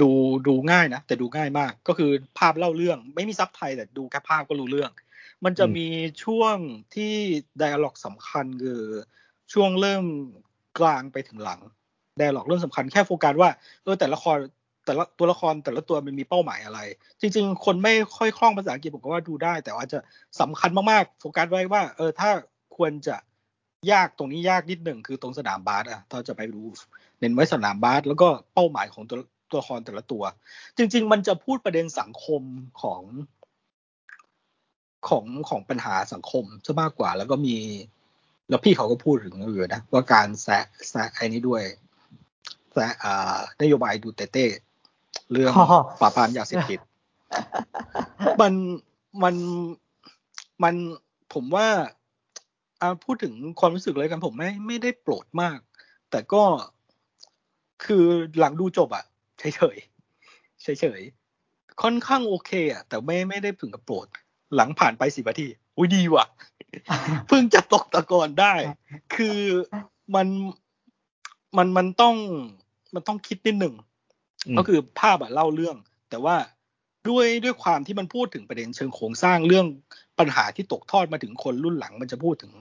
[0.00, 0.10] ดู
[0.46, 4.90] ดูง่ายนะ แต่ดูง่ายมากก็คือภาพเล่าเรื่อง ไม่มีซับไทยแต่ดูแค่ภาพก็รู้เรื่อง
[5.44, 5.86] มันจะอืมมี
[6.24, 6.56] ช่วง
[6.94, 7.12] ที่
[7.58, 8.82] ไดอะล็อกสำคัญคือ
[9.52, 10.04] ช่วงเริ่ม
[10.78, 11.60] กลางไปถึงหลัง
[12.16, 13.50] ไดอะล็อกเรื่องสำคัญแค่โฟกัสว่า
[13.82, 14.38] เออแต่ละคร
[14.86, 16.80] แต่ละตัวละครแต่ละตัวมันมีเป้าหมายอะไร
[17.20, 19.98] จริง ๆ คนไม่ค่อยคล่องภาษาอังกฤษผมก็ว่าดูได้ แต่ว่าจะ
[20.40, 22.30] สำคัญมากๆโฟกัสไว้ว่า เออถ้า
[22.76, 23.16] ควรจะ
[23.92, 26.60] ยากตรงนี้ยากนิดหนึ่งคือตรงสนามบาสอะถ้าจะไปดู
[27.20, 29.18] เน้นไว้สนามบาสแล้วก็เป้าหมายของตัว
[29.50, 30.22] ตัวละครแต่ละตัว
[30.76, 32.42] จริง ๆ มันจะพูดประเด็นสังคม
[32.82, 33.02] ของ
[35.08, 37.56] ของของปัญหาสังคมซะมากกว่า แล้วก็มี
[38.50, 41.62] แล้วพี่เขาก็พูดถึงอยู่นะว่าการแซะแซะไอ้นี้ด้วย
[42.72, 44.46] แซะอ่านโยบายดูเตเต้
[45.32, 45.66] เรื่องอ๋อ
[46.00, 46.78] ปราบปรามยาเสพติด
[48.40, 48.52] มัน
[49.22, 49.34] มัน
[50.62, 50.74] มัน
[51.34, 51.68] ผมว่า
[52.80, 55.58] อ่าพูดถึงความรู้สึกเลยกันผมไม่ไม่ได้โปรดมาก
[56.10, 56.42] แต่ก็
[57.84, 58.04] คือ
[58.38, 59.04] หลังดูจบอะ
[59.38, 59.76] เฉยเฉย
[60.62, 64.06] เฉยเฉยๆค่อนข้างโอเคอะแต่ไม่ไม่ได้ถึงกับโปรด
[64.56, 66.26] หลังผ่านไปสิบนาที อุ้ยดีว่ะ
[67.28, 68.54] เพิ่งจะตกตะกอนได้
[69.14, 69.38] คือ
[70.14, 70.26] มัน
[71.56, 72.16] มันมันต้อง
[72.94, 73.74] มันต้องคิดนิดหนึ่ง
[74.46, 75.76] อืมก็คือภาพอะเล่าเรื่อง
[76.10, 76.36] แต่ว่า
[77.08, 79.66] ด้วยด้วยความที่มันพูดถึงประเด็นเชิงโครงสร้างเรื่อง
[80.18, 82.52] ปัญหาที่ตกทอดมาถึงคนรุ่นหลัง มันจะพูดถึง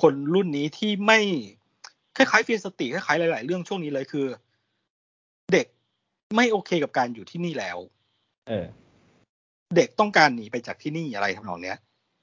[0.00, 1.20] คนรุ่นนี้ที่ไม่
[2.16, 4.26] คล้ายๆเฟียสติคล้ายๆหลาย ๆ เรื่องช่วงนี้เลยคือ
[5.52, 5.66] เด็ก
[6.36, 7.78] ไม่โอเคกับการอยู่ที่นี่แล้ว
[8.48, 8.66] เออ
[9.76, 11.78] เด็กต้องการหนีไปจากที่นี่อะไรทำนองเนี้ย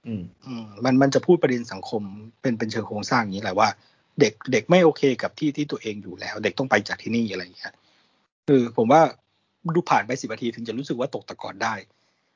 [0.08, 2.02] อืมอืมมันมันจะพูดประเด็นสังคม
[2.42, 3.70] เป็นเป็นเชิงโครงสร้างอย่างนี้แหละว่า
[4.20, 7.74] เด็กเด็กไม่โอเคกับที่ที่ตัวเองอยู่แล้ว เด็กต้องไปจากที่นี่อะไรอย่างเงี้ย
[8.48, 9.02] คือผมว่า
[9.76, 11.74] ดูผ่านไปสิบนาทีถึงจะรู้สึกว่าตกตะกอนได้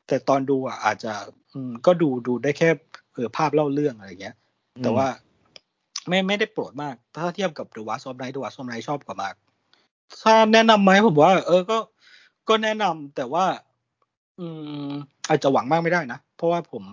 [0.08, 1.14] แต่ตอนดูอะอาจจะ
[1.86, 2.70] ก็ดูดูได้แค่
[3.14, 4.36] เออภาพเล่าเรื่องอะไรเงี้ย
[4.84, 5.08] แต่ว่า
[6.08, 9.36] ไม่ไม่ได้โปรดมาก ถ้าเทียบกับ The Wars of Night The Wars of Night ชอบกว่ามาก
[10.24, 11.78] ถ้าแนะนำไหมผมว่า เออก็
[12.50, 13.46] ก็แนะนำแต่ว่า
[14.40, 14.48] อื
[14.88, 14.92] ม
[15.28, 16.84] อาจจะหวังมากไม่ได้นะ เพราะว่าผม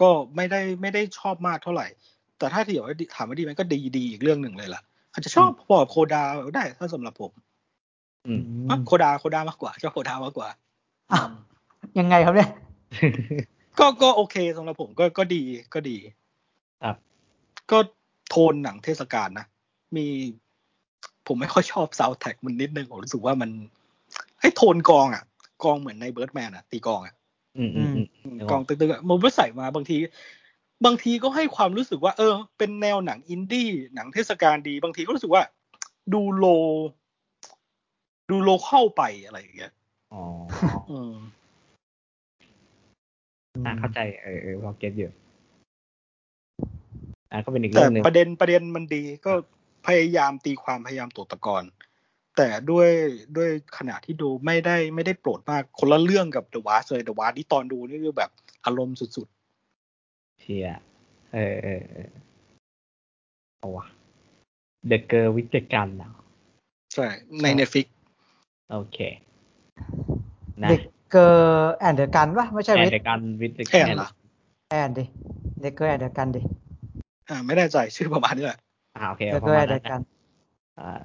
[0.00, 1.86] ก็ไม่ได้ไม่ได้ชอบมากเท่าไหร่
[2.38, 6.22] แต่ถ้าที่ว่าถามว่าดีไหมก็ดีดีอีกเรื่องหนึ่งเลยล่ะ อาจจะชอบพอกับ CODA
[6.56, 7.32] ได้ถ้าสำหรับผม
[8.26, 10.48] อืมอะ CODA CODA มากกว่าชอบ CODA มากกว่า
[11.12, 11.20] อะ
[11.98, 12.50] ยังไงครับเนี่ย
[13.78, 15.42] ก็ก็โอเคสำหรับผมก็ก็ดี
[15.74, 15.96] ก็ดี
[16.82, 16.96] ครับ
[17.70, 17.78] ก็
[18.30, 19.46] โทนหนังเทศกาลนะ
[19.96, 20.06] มี
[21.26, 23.50] ผมไม่ค่อยชอบซาวแท็กมันนิดนึงผมรู้สึกว่ามัน
[24.40, 25.24] ไอ้โทนกลองอะ
[25.64, 27.14] กลองเหมือนใน Birdman อะ ตีกลองอะ
[27.58, 29.98] อืมอืมอืมอืมนึกออกกลองตึกๆอะมันไม่ใส่มาบางที
[30.84, 35.42] บางทีก็ให้ความรู้สึกว่า เออ เป็นแนวหนังอินดี้หนังเทศกาลดี บางทีก็รู้สึกว่า
[36.14, 36.46] ดู low
[38.30, 39.72] ดู low เข้าไปอะไรอย่างเงี้ย
[40.14, 40.22] อ๋อ
[40.90, 41.14] อืม
[43.66, 45.10] อ่าเข้าใจเออเออพอ get อยู่
[47.32, 49.32] อ่าก็เป็นอีกแต่เรื่องหนึ่งประเด็นประเด็นมันดีก็
[49.86, 51.64] พยายามตีความพยายามตกตะกอน
[52.42, 52.90] แต่ด้วย
[53.36, 58.30] ด้วยขณะที่ดูไม่ได้ไม่ได้โปรดมากคนละเรื่องกับเดอะวาร์เลยเดอะวาร์ที่ตอนดูนี่คือแบบ
[58.64, 59.28] อารมณ์สุด
[60.40, 60.68] เชีย
[61.32, 62.10] เออเออเออ
[63.58, 63.86] เอาวะ
[64.88, 67.06] เดอะเกอร์วิจกันแล้วๆใช่
[67.42, 67.86] ในเนฟิก
[68.72, 68.98] โอเค
[70.62, 74.10] นะเด็กเกอร์แอนเดอร์กันปะไม่ใช่แอเวนเดอร์กันวิจแค่นั้นเหรอ
[74.70, 75.04] แอนดิ
[75.60, 76.40] เด็กเกอร์แอนเดอร์กันดิ
[77.28, 78.58] อ่าไม่แน่ใจชื่อประมาณนี้แหละ
[78.96, 80.00] อ่าโอเคเด็กปเกอระร์มาแอณนเดอนั้นร์กันะน
[80.80, 80.90] อ่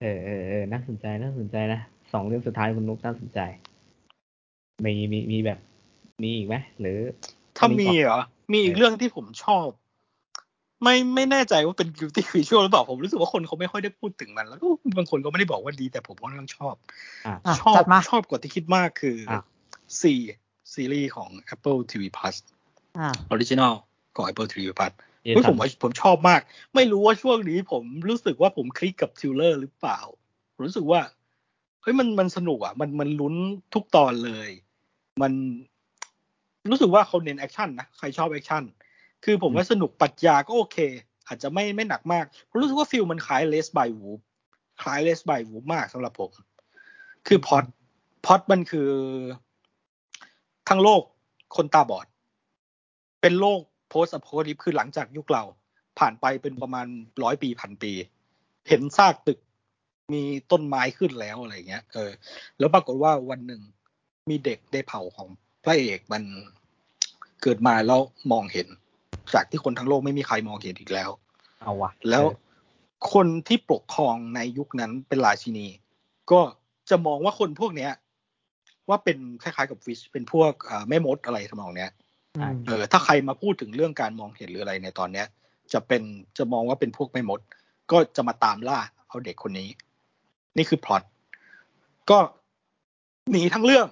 [0.00, 1.80] เออเออเออน่าสนใจน่าสนใจนะ
[2.12, 3.40] สองเรื่องสุดท้ายคุณนุกน่าสนใจ
[4.84, 5.58] มีมีมีแบบ
[6.22, 6.98] มีอีกไหมหรือ
[7.56, 8.22] ถ้ามีก่อนเหรอ
[8.52, 9.66] มีอีกเออเรื่องที่ผมชอบ
[10.82, 16.74] ไม่ไม่แน่ใจว่าเป็น guilty visual หรือเปล่า ผมรู้สึกว่าคนเขาไม่ค่อยได้พูดถึงมัน แล้วก็บางคนก็ไม่ได้บอกว่าดี แต่ผมค่อนข้างชอบ
[17.26, 19.42] อ่าอะชอบจัดมาชอบกว่าที่คิดมากคืออะ
[20.00, 20.12] See
[20.72, 22.36] ซีรีส์ของ Apple TV Plus
[22.98, 23.72] อ่า original
[24.16, 26.40] ของ Apple TV Plus เดี๋ยวเฮ้ยผมทำว่าผมชอบมาก
[26.74, 30.00] ไม่รู้ว่าช่วงนี้ผมรู้สึกว่าผมคลิกกับ thriller หรือเปล่า
[30.54, 31.00] ผมรู้สึกว่า
[31.82, 33.34] เฮ้ยมันมันสนุกอะ มันมันลุ้น
[33.74, 34.50] ทุกตอนเลย
[35.22, 35.32] มัน
[36.70, 38.62] รู้สึกว่าเขาเน้นแอคชั่นนะใครชอบแอคชั่น
[39.24, 40.76] คือผมว่าสนุกปรัชญาก็โอเค
[41.26, 44.20] อาจจะไม่ไม่หนักมากผมรู้สึกว่า feel มันคล้าย Raised by Wolves
[44.82, 46.30] คล้าย Raised by Wolves มากสำหรับผม
[47.26, 47.64] คือพอด
[48.26, 48.90] พอดมันคือ
[50.68, 51.02] ทั้งโลก
[51.56, 52.06] คนตาบอด
[53.20, 53.60] เป็นโลก
[53.90, 55.42] โพสต์อ p โ c ลิปคือหลังจากยุคเรา
[55.98, 56.86] ผ่านไปเป็นประมาณ
[57.22, 57.92] ร้อยปีพันปี
[58.68, 59.38] เห็นซากตึก
[60.12, 62.10] มีต้นไม้ขึ้นแล้วอะไรเงี้ยเออ
[62.58, 63.60] แล้วปรากฏว่าวันหนึ่ง
[64.28, 65.28] มีเด็กได้เผ่าของ
[65.64, 66.22] พระเอกมัน
[67.42, 68.00] เกิดมาแล้ว
[68.32, 68.68] มองเห็น
[69.34, 71.10] จากที่คนทั้งโลกไม่มีใครมองเห็นอีกแล้ว
[71.60, 72.24] เอาวะแล้ว
[73.12, 75.66] คนที่ปกครองในยุคนั้นเป็นราชินี
[76.30, 76.40] ก็
[76.90, 77.92] จะมองว่าคนพวกเนี้ย
[78.88, 82.09] ว่าเป็นคล้ายๆกับฟิชเป็นพวกเอ่อแม่มดอะไรทำนองเนี้ยอืม
[82.66, 85.26] เออถ้าใครมาพูดถึงเรื่องการมองเห็นหรืออะไรในตอนเนี้ย
[85.72, 86.02] จะเป็น
[86.38, 87.40] จะมองว่าเป็นพวกแม่มด
[87.90, 88.78] ก็จะมาตามล่า
[89.08, 89.68] เอาเด็กคนนี้
[90.56, 91.02] นี่คือพล็อต
[92.10, 92.18] ก็
[93.30, 93.86] หนีทั้งเรื่อง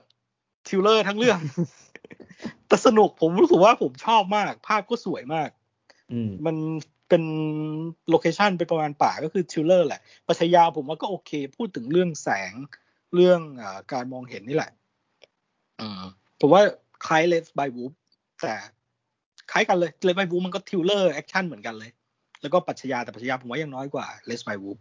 [0.69, 1.39] ทิวเลอร์ทั้งเรื่อง
[2.67, 5.49] แต่สนุกผมรู้สึกว่าผมชอบมาก ภาพก็สวยมาก
[6.13, 6.57] อืมมัน
[7.09, 7.23] เป็น
[8.09, 12.53] location เป็นประมาณป่าก็คือ thriller แหละปรัชญาผมว่าก็โอเค พูดถึงเรื่องแสง
[13.15, 14.71] เรื่องอาการมองเห็นนี่แหละ
[15.81, 16.03] อืม
[16.41, 16.63] ผมว่า
[17.07, 17.93] คล้าย Raised by Wolves
[18.43, 18.55] แต่
[19.51, 21.91] คล้ายกันเลย Raised by Wolves มันก็ thriller แอคชั่นเหมือนกันเลย
[22.43, 24.79] แล้วก็ปรัชญาแต่ปรัชญาผมว่ายังน้อยกว่า Raised by Wolves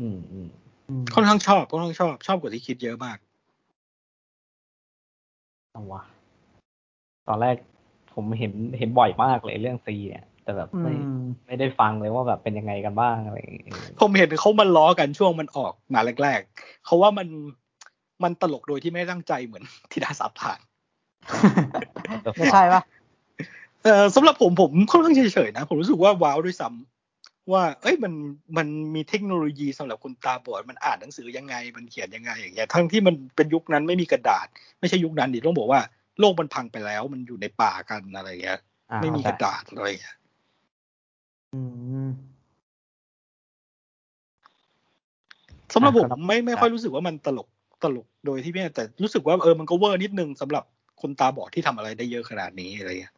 [0.00, 0.48] อืมอืม
[0.88, 3.18] อืมค่อนข้างชอบค่อนข้างชอบชอบกว่าที่คิดเยอะมาก
[5.72, 6.02] เอาวะ
[7.28, 7.56] ตอนแรก
[8.14, 13.68] ผมเห็นเห็นบ่อยมากเลยเรื่องซีเนี่ย แต่แบบอืไม่มไม่ได้ฟังเลยว่าแบบเป็นยังไงกันบ้างอะไรอย่างเงี้ย
[14.00, 17.28] ผมเห็นเขามันล้อกันช่วงมันออกมาแรกๆเขาว่ามัน
[18.22, 20.58] มันตลกโดยที่ไม่ตั้งใจเหมือนธิดาสาบทาน
[22.38, 22.82] ไม่ใช่ปะ
[23.84, 28.12] เออสำหรับผมผมค่อนข้างเฉยๆนะ ผมรู้สึกว่าว้าวด้วยซ้ำว่า เอ้ยมัน
[28.56, 34.46] มันมีเทคโนโลยีสำหรับคนตาบอดมันอ่านหนังสือยังไง มันเขียนยังไงอย่างเงี้ยทั้งที่มันเป็นยุคนั้นไม่มีกระดาษ
[34.80, 35.80] ไม่ใช่ยุคนั้นดิต้องบอกว่า
[36.20, 38.60] โลกมันพังไปแล้ว มันอยู่ในป่ากันอะไรเงี้ย
[38.90, 40.16] อ่าไม่มีกเข้าระใจดาษอะไรเงี้ย
[41.54, 41.60] อื
[42.06, 42.10] ม
[45.74, 47.48] สำหรับผมไม่ไม่ค่อยรู้สึกว่ามันตลก
[47.84, 50.64] ตลกโดยที่ไม่แต่รู้สึกว่าเออมันก็เวอร์นิดนึงสำหรับ
[51.02, 53.14] คนตาบอดที่ทำอะไรได้เยอะขนาดนี้อะไรเงี้ย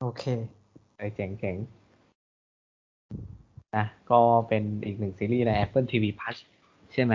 [0.00, 0.22] โอเค
[0.96, 1.56] เออเจ๋งเจ๋ง
[3.76, 6.36] นะก็เป็นอีกหนึ่งซีรีส์ใน Apple TV Plus
[6.92, 7.14] ใช่ไหม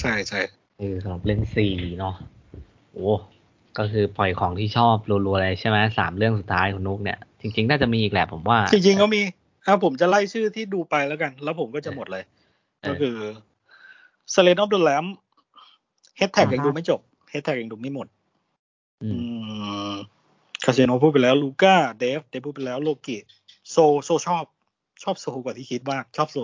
[0.00, 0.40] ใช่ใช่
[0.78, 1.66] เออสำหรับเรื่องซี
[1.98, 2.14] เนาะ
[2.92, 3.10] โอ้
[3.78, 9.20] ก็คือปล่อยของที่ชอบรัวๆเลยใช่ไหมสามเรื่องสุดท้ายของนุกเนี่ย จริง ๆ น่าจะมีอีกแหละผมว่า จริงๆก็มี
[9.66, 12.24] อะผมจะไล่ชื่อที่ดูไปแล้วกัน แล้วผมก็จะหมดเลย
[12.80, 13.16] เออก็คือ
[14.34, 15.08] s l a n of the Lamb
[16.16, 17.00] เฮดแท็กอ่าฮะยังดูไม่จบ
[17.34, 18.06] เฮดแท็กยังดูไม่หมด
[19.02, 19.08] อื
[19.92, 19.94] ม
[20.64, 23.16] คาเซโนพูดไปแล้วลูก้าเดฟเดฟพูดไปแล้วโลกิ
[23.70, 24.44] โซโซชอบ
[25.02, 26.38] ชอบโซกว่าที่คิดมาก ชอบโซ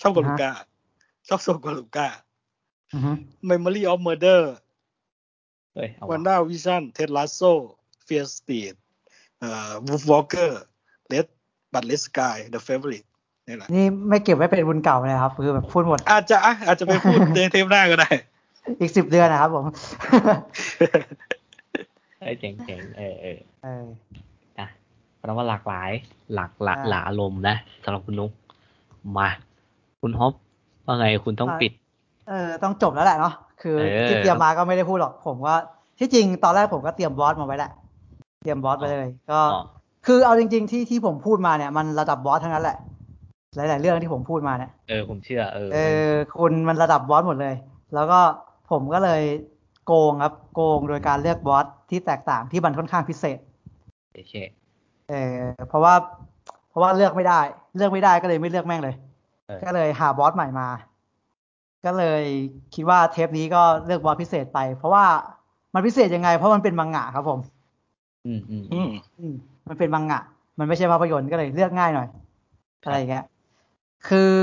[0.00, 0.50] ชอบกว่าลูก้า
[1.28, 2.08] ชอบโซกว่าลูก้า
[2.92, 3.12] อือฮึ
[3.50, 4.42] Memory of Murder
[5.74, 7.40] เอ้ยเอาวันวะด้าวิชั่นเท็ดลัสโซ
[8.04, 8.74] เฟียสตีด
[9.38, 10.62] เอ่อวูฟวอลเกอร์
[11.08, 11.26] เลด
[11.72, 13.04] บัตเลสกายเดอะเฟเวอริต
[13.48, 18.10] นี่แหละนี่ไม่เก็บไว้เป็นบุญเก่าเลยครับ คือแบบพูดหมด อาจจะอะอาจจะไปพูดในเทปหน้าก็ได้
[18.80, 19.64] อีกสิบเดือนนะครับผม
[22.20, 23.84] เอ้ยเจ๋งเจ๋งเออเออเออ
[24.58, 24.68] นะ
[25.18, 25.90] แปลว่าหลากหลาย
[26.34, 28.30] หลากหลากอ่าหลายอารมณ์นะสำหรับคุณนุก
[29.18, 29.28] มา
[30.00, 30.32] คุณฮอป
[30.86, 31.72] ว่าไงคุณต้องอ่าปิด
[32.28, 35.56] เออ ต้องจบแล้วแหละเนาะคือเออที่เตรียมมาก็ไม่ได้พูดหรอกผมว่า
[35.98, 37.72] ที่จริงตอนแรกผมก็เตรียมบอสมาไว้แหละ
[38.42, 39.62] เตรียมบอสไปเลย ก็อ๋อ
[40.06, 42.78] คือเอาจริง ๆ ที่ที่ผมพูดมาเนี่ย มันระดับบอสทั้งนั้นแหละ
[43.56, 47.54] หลาย ๆ เรื่องที่ผมพูดมาเนี่ยเออผมเชื่อเออเออคุณมันระดับบอสหมดเลย
[47.94, 48.20] แล้วก็
[48.72, 49.22] ผมก็เลย
[49.86, 53.38] โกงครับ โกงโดยการเลือกบอสที่แตกต่างที่มันค่อนข้างพิเศษ
[54.14, 54.34] โอเค
[55.08, 55.36] เออ
[55.68, 55.94] เพราะว่า
[56.68, 57.40] เพราะว่าเลือกไม่ได้
[57.76, 58.94] เลือกไม่ได้ก็เลยไม่เลือกแม่งเลย
[59.46, 60.68] เออก็เลยหาบอสใหม่มา
[61.84, 62.22] ก็เลย
[62.74, 65.04] คิดว่าเทปนี้ก็เลือกบอสพิเศษไป เพราะว่า
[65.74, 67.38] มันพิเศษยังไง เพราะมันเป็นมังงะครับผม
[68.26, 69.34] อืมอืมอืมอืม
[69.68, 70.20] มันเป็นมังงะ
[70.58, 72.08] มันไม่ใช่ภาพยนตร์ก็เลยเลือกง่ายหน่อย
[72.82, 73.24] อะไรอย่างเงี้ย
[74.08, 74.36] คือ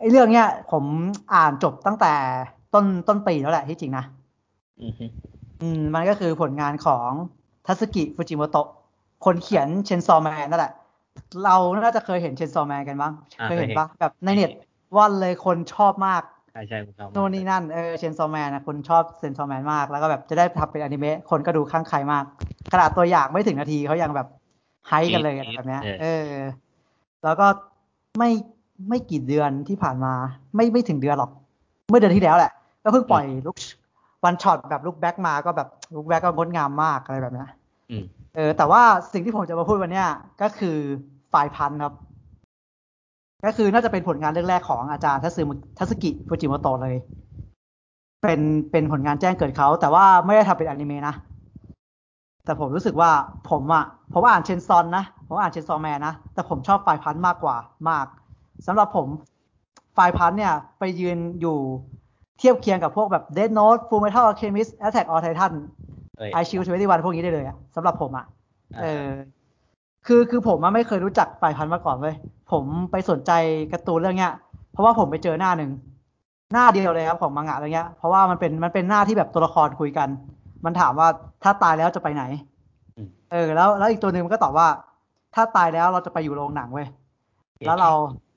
[0.00, 0.84] ไอ้เรื่องเนี้ยผม
[1.34, 2.12] อ่านจบตั้งแต่
[2.74, 4.04] ต้นต้นปีแล้วแหละที่จริงนะ
[4.82, 5.04] อืมฮึ
[5.62, 7.10] อืมมันก็คือผลงานของ
[7.66, 8.68] ทัสกิฟูจิโมโตะ
[9.24, 10.72] คนเขียนเชนซอแมนนั่นแหละ
[11.44, 14.50] เราน่าจะเคยเห็นเชนซอแมนกันบ้างอ่าเคยเห็นเคยเห็นปะแบบในเน็ต
[14.96, 16.22] วันเลยคนชอบมาก
[16.52, 22.24] ใช่ใช่ผมชอบมากโน่นนี่นั่นเออเชนซอแมนนะคนชอบเชนซอแมนมาก แล้วก็แบบจะได้ทำเป็นอนิเมะคนก็ดูข้างใครมาก
[22.72, 24.28] ขนาดตัวอย่างไม่ถึงนาทีเขายังแบบ
[24.88, 26.30] hype กันเลยอะไรแบบเนี้ย เออ
[27.24, 27.46] แล้วก็
[28.18, 28.30] ไม่
[28.88, 30.12] ไม่กี่เดือนที่ผ่านมา
[30.54, 31.30] ไม่ไม่ถึงเดือนหรอก
[31.88, 32.52] เมื่อเดือนที่แล้วแหละ
[32.84, 33.56] ก็เพิ่งปล่อย Look
[34.24, 37.48] one-shot แบบ Look Back มาก็แบบ Look Back ก็งดงามมากอะไรแบบเนี้ย
[37.90, 38.04] อืม
[38.36, 40.08] เออ แต่ว่าสิ่งที่ผมจะมาพูดวันเนี้ย
[40.42, 40.76] ก็คือ
[41.30, 41.94] Fire Punch ครับ
[43.46, 46.96] ก็คือน่าจะเป็นผลงานเรื่องแรกของอาจารย์ทัตสึทัตสึกิฟูจิโมโตะเลย
[48.22, 51.14] เป็นเป็นผลงานแจ้งเกิดเขา แต่ว่าไม่ได้ทำเป็นอนิเมะนะ
[52.44, 53.10] แต่ผมรู้สึกว่า
[53.50, 57.56] ผมอะผมอ่านเชนซอนนะ ผมอ่านเชนซอนแมนนะ แต่ผมชอบไฟล์พันมากกว่า
[57.88, 58.06] มาก
[58.66, 59.06] สำหรับผม
[59.94, 61.56] ไฟล์พันเนี่ย ไปยืนอยู่
[62.38, 65.52] เทียบเคียงกับพวกแบบ Dead Note Full Metal Alchemist Attack on Titan
[66.18, 68.26] เอ้ยไอชิวทเวนตี้วันพวกนี้ได้เลยอะสำหรับผมอะ
[68.74, 69.08] อ่าเออ
[70.06, 72.14] คือคือผมอะไม่เคยรู้จักฝ่ายพันธุ์มาก่อนเว้ย
[72.52, 73.32] ผมไปสนใจ
[73.72, 74.32] การ์ตูนเรื่องเนี้ย
[74.72, 75.70] เพราะว่าผมไปเจอหน้าหนึ่ง
[76.52, 80.08] หน้าเดียวเลยครับของมังงะอะไรเงี้ย เพราะว่ามันเป็นมันเป็นหน้าที่แบบตัวละครคุยกัน
[80.64, 81.08] มันถามว่า
[81.42, 82.24] ถ้าตายแล้วจะไปไหน
[82.96, 84.68] อืมเออ แล้วแล้วอีกตัวหนึ่งมันก็ตอบว่า
[85.34, 86.86] ถ้าตายแล้วเราจะไปอยู่โรงหนังเว้ย
[87.66, 87.90] แล้วเรา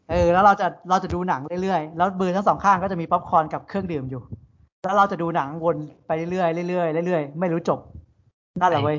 [0.09, 4.21] เออแล้วเราจะเราจะดูหนังเรื่อยๆแล้วมือทั้งสองข้างก็จะมีป๊อปคอร์นกับเครื่องดื่มอยู่
[4.83, 5.75] แล้วเราจะดูหนังวน
[6.07, 7.79] ไปเรื่อยๆเรื่อยๆเรื่อยๆไม่รู้จบ
[8.59, 8.97] นั่นแหละเว้ย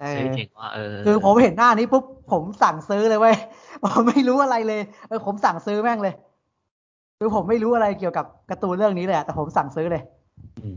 [0.00, 3.36] เอเฮ้ยอเจ๋งว่าเออคือผมเห็นหน้านี้ปุ๊บผมสั่งซื้อเลยเว้ย
[3.84, 6.14] ผมไม่รู้อะไรเลยเออผมสั่งซื้อแม่งเลย
[7.18, 10.02] คือผมไม่รู้อะไรเกี่ยวกับการ์ตูนเรื่องนี้เลยอะแต่ผมสั่งซื้อเลย
[10.58, 10.76] อืม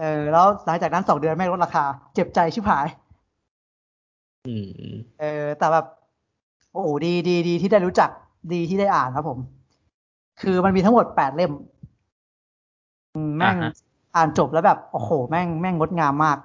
[0.00, 2.86] เออ แล้วหลังจากนั้นสองเดือนแม่งลดราคา เจ็บใจชิบหาย
[4.46, 5.86] อืมอืมเออแต่แบบ
[6.72, 8.10] โอ้โหดีดีดีที่ได้รู้จัก
[8.52, 9.38] ดีที่ได้อ่านครับผม
[10.40, 11.52] คือมันมีทั้งหมดแปดเล่ม
[13.14, 13.72] อืมแม่งอ่าฮะ
[14.16, 16.38] อ่านจบแล้วแบบ โอ้โห แม่งแม่งงดงามมาก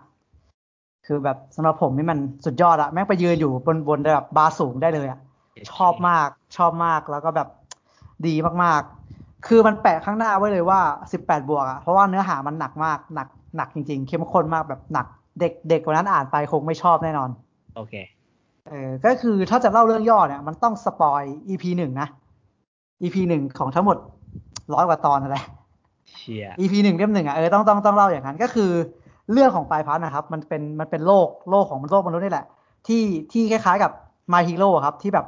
[1.08, 5.20] คือแบบสำหรับผมนี่มันสุดยอดอะแม่งไปยืนอยู่บนบนแบบบาร์สูงได้เลยอะ
[5.72, 7.48] ชอบมาก ชอบมากแล้วก็แบบ
[8.28, 10.80] ดีมากๆ คือมันแปะข้างหน้าไว้เลยว่า
[11.12, 15.06] สิบแปดบวกอะเพราะว่าเนื้อหามันหนักมาก หนักหนักจริง ๆ เข้มข้นมากแบบหนัก
[15.40, 17.30] เด็กเด็กกว่านั้นอ่านไปคงไม่ชอบแน่นอน
[17.76, 17.94] โอเค
[18.70, 22.08] เออก็คือถ้าจะเล่าเรื่องย่อเนี่ย มันต้องสปอย EP หนึ่งนะ
[23.02, 23.98] EP หนึ่งของทั้งหมด
[24.74, 25.38] ร้อยกว่าตอนอะไร
[26.18, 28.72] เชียร์ EP หนึ่งเล่มหนึ่งอะเออต้องต้องต้องเล่าอย่างนั้นก็คือ
[29.34, 32.46] เรื่องของปลายพันธุ์นะครับ มันเป็นมันเป็นโลกโลกของโลกมนุษย์นี่แหละ
[32.88, 33.92] ที่ที่คล้ายๆกับ
[34.34, 35.26] My Hero อะครับ ที่แบบ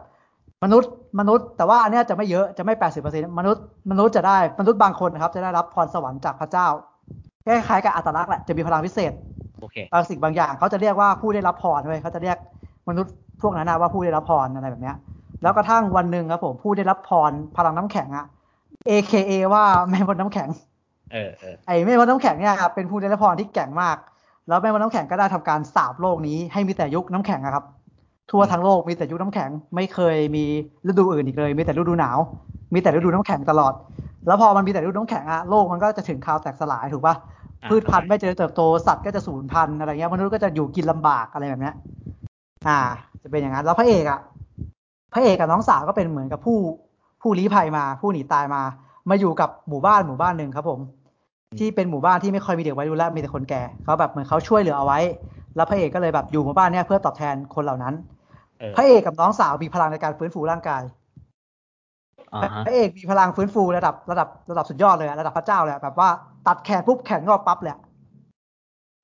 [0.63, 6.67] มนุษย์มนุษย์ แต่ว่าอันเนี้ยจะไม่เยอะจะไม่แปดสิบเปอร์เซ็นต์มนุษย์มนุษย์จะได้มนุษย์บางคนนะครับ จะได้รับพรสวรรค์จากพระเจ้า
[7.45, 9.11] คล้ายๆกับอัตลักษณ์แหละจะมีพลังพิเศษ
[9.61, 12.37] โอเคบางสิ่งบางอย่างเขาจะเรียกว่าผู้ได้รับพรด้วยเขาจะเรียก
[12.89, 14.95] มนุษย์ พวกนั้นนะว่าผู้ได้รับพรอะไรแบบเนี้ย
[15.41, 18.25] แล้วกระทั่งวันหนึ่งครับผมผู้ได้รับพรพลังน้ำแข็งอะ
[18.89, 20.49] AKA ว่าแม่มดน้ำแข็ง
[21.13, 23.97] เออเออไอ้แม่มดน้ำแข็งเนี่ยครับเป็นผู้ได้รับพรที่แกร่งมาก
[24.47, 27.65] แล้วแม่มดน้ำแข็งก็ได้ทำการสาบโลกนี้ให้มีแต่ยุคน้ำแข็งอะครับ
[28.31, 30.45] ทั่วทั้งโลกมีแต่ยุคน้ำแข็ง ไม่เคยมี
[30.87, 32.17] ฤดูอื่นอีกเลย มีแต่ฤดูหนาว
[32.73, 33.73] มีแต่ฤดูน้ำแข็งตลอด
[34.27, 37.15] แล้วพอมันมีแต่ฤดูน้ำแข็งอะโลกมันก็จะถึงคราวแตกสลายถูกปะ
[37.63, 41.75] อะพืชพันธุ์ไม่เจริญเติบโตสัตว์ก็จะสูญพันธุ์อะไรเงี้ยมนุษย์ก็จะอยู่กินลำบากอะไรแบบเนี้ย
[42.67, 42.79] อ่า
[43.23, 44.19] จะเป็นอย่างนั้นแล้วพระเอกอะ
[45.13, 46.57] พระเอกกับน้องสาวก็เป็นเหมือนกับผู้
[47.21, 48.61] ผู้ลี้ภัยมา ผู้หนีตายมา
[49.09, 50.79] มาอยู่กับหมู่บ้านหมู่บ้านหนึ่งครับผม
[51.59, 54.99] ที่เป็นหมู่บ้านที่ไม่ค่อยมีเด็กวัยรุ่นและมีแต่คนแก่เขาแบบเหมือนเขาช่วยเหลือเอาไว้
[55.55, 57.93] แล้วพระเอกก็เลยแบบอยู่หมู่บ้านเนี้ยเพื่อตอบแทนคนเหล่านั้น
[58.59, 60.83] เออพระเอกกับน้องสาวมีพลังในการฟื้นฟูร่างกาย
[62.33, 66.09] อ่าฮะพระเอกมีพลังฟื้นฟูระดับระดับระดับสุดยอดเลยอะระดับพระเจ้าเลยอะแบบว่า
[66.47, 67.81] ตัดแขนปุ๊บแขนงอกปั๊บเลยอะ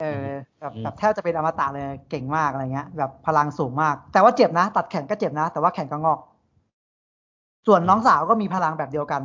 [0.02, 0.26] เออ
[0.60, 6.20] แบบแบบแทบจะเป็นอมตะเลยเก่งมากอะไรเงี้ย แบบพลังสูงมาก แต่ว่าเจ็บนะ ตัดแขนก็เจ็บนะ แต่ว่าแขนก็งอก
[7.68, 9.22] ส่วนน้องสาวก็มีพลังแบบเดียวกัน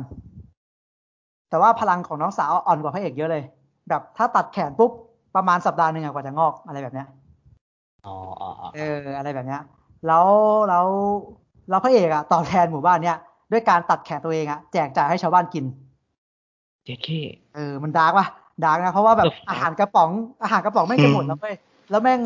[1.49, 3.43] แต่ว่าพลังของน้องสาวอ่อนกว่าพระเอกเยอะเลย
[3.89, 4.91] แบบถ้าตัดแขนปุ๊บ
[5.35, 7.07] ประมาณสัปดาห์หนึ่งอะกว่าจะงอกอะไรแบบเนี้ย
[8.05, 9.61] อ๋ออ๋ออ๋อเออ อะไรแบบเนี้ย
[10.07, 10.27] แล้ว
[10.69, 10.87] แล้ว
[11.69, 13.17] แล้วพระเอกอะตอบแทนหมู่บ้านเนี้ย
[13.51, 15.65] ด้วยการตัดแขนตัวเองอะแจกจ่ายให้ชาวบ้านกิน
[16.83, 17.07] เจ๊เค
[17.55, 18.27] เออมัน dark ป่ะ
[18.63, 20.09] dark นะเพราะว่าแบบเอออาหารกระป๋อง
[20.43, 21.55] อาหารกระป๋องแม่งจะหมดแล้วเว้ย
[21.89, 22.19] แล้วแม่ง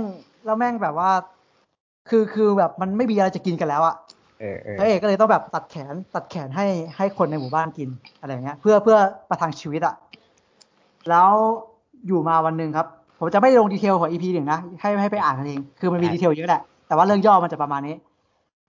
[0.45, 1.09] แล้วแม่งแบบว่า
[2.09, 3.95] คือคือแบบมันไม่มีอะไรจะกินกันแล้วอะ
[4.39, 6.65] เออเออพระเอกก็เลยต้องแบบตัดแขนตัดแขนให้
[6.97, 7.89] ให้คนในหมู่บ้านกิน
[8.19, 8.97] อะไรอย่างเงี้ย เพื่อเพื่อ
[9.29, 9.95] ประทังชีวิตอะ
[11.09, 11.31] แล้ว
[12.07, 12.87] อยู่มาวันหนึ่งครับ
[13.19, 17.95] ผมจะไม่ลง detail ของ EP หนึ่งนะให้ให้ไปอ่านกันเองคือมันมี detail เยอะแหละแต่ว่าเรื่องย่อมันจะประมาณนี้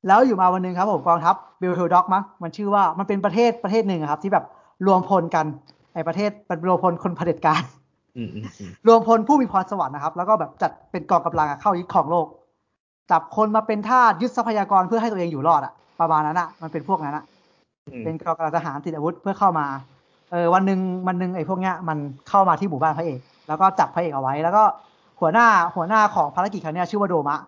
[0.07, 4.45] แล้วอยู่มาวันหนึ่งครับผมกองทัพ Behemdorg มั้งมันชื่อว่ามันเป็นประเทศประเทศหนึ่งอะครับ ที่แบบ
[4.87, 5.47] รวมพลกัน
[5.95, 7.63] ไอประเทศเป็นรวมพลคนเผด็จการ
[8.17, 12.27] อืมอืมอืมรวมพลผู้มีพรสวรรค์นะครับ แล้วก็แบบจัดเป็นกองกำลังอะเข้ายึดของโลก
[13.11, 17.25] จับคนมาเป็นทาสยึดทรัพยากรเพื่อให้ตัวเองอยู่รอดอะประมาณนั้นอะมันเป็นพวกนั้นอะ
[17.87, 19.67] อืมเป็นกองกำลังทหารติดอาวุธเพื่อเข้ามา
[20.31, 23.19] เออวันหนึ่งวันหนึ่งไอ้พวกเนี้ยมันเข้ามาที่หมู่บ้านพระเอก
[23.49, 24.63] แล้วก็จับพระเอกเอาไว้ แล้วก็
[25.21, 27.39] หัวหน้าหัวหน้าของภารกิจครั้งเนี้ยชื่อว่าโดมะ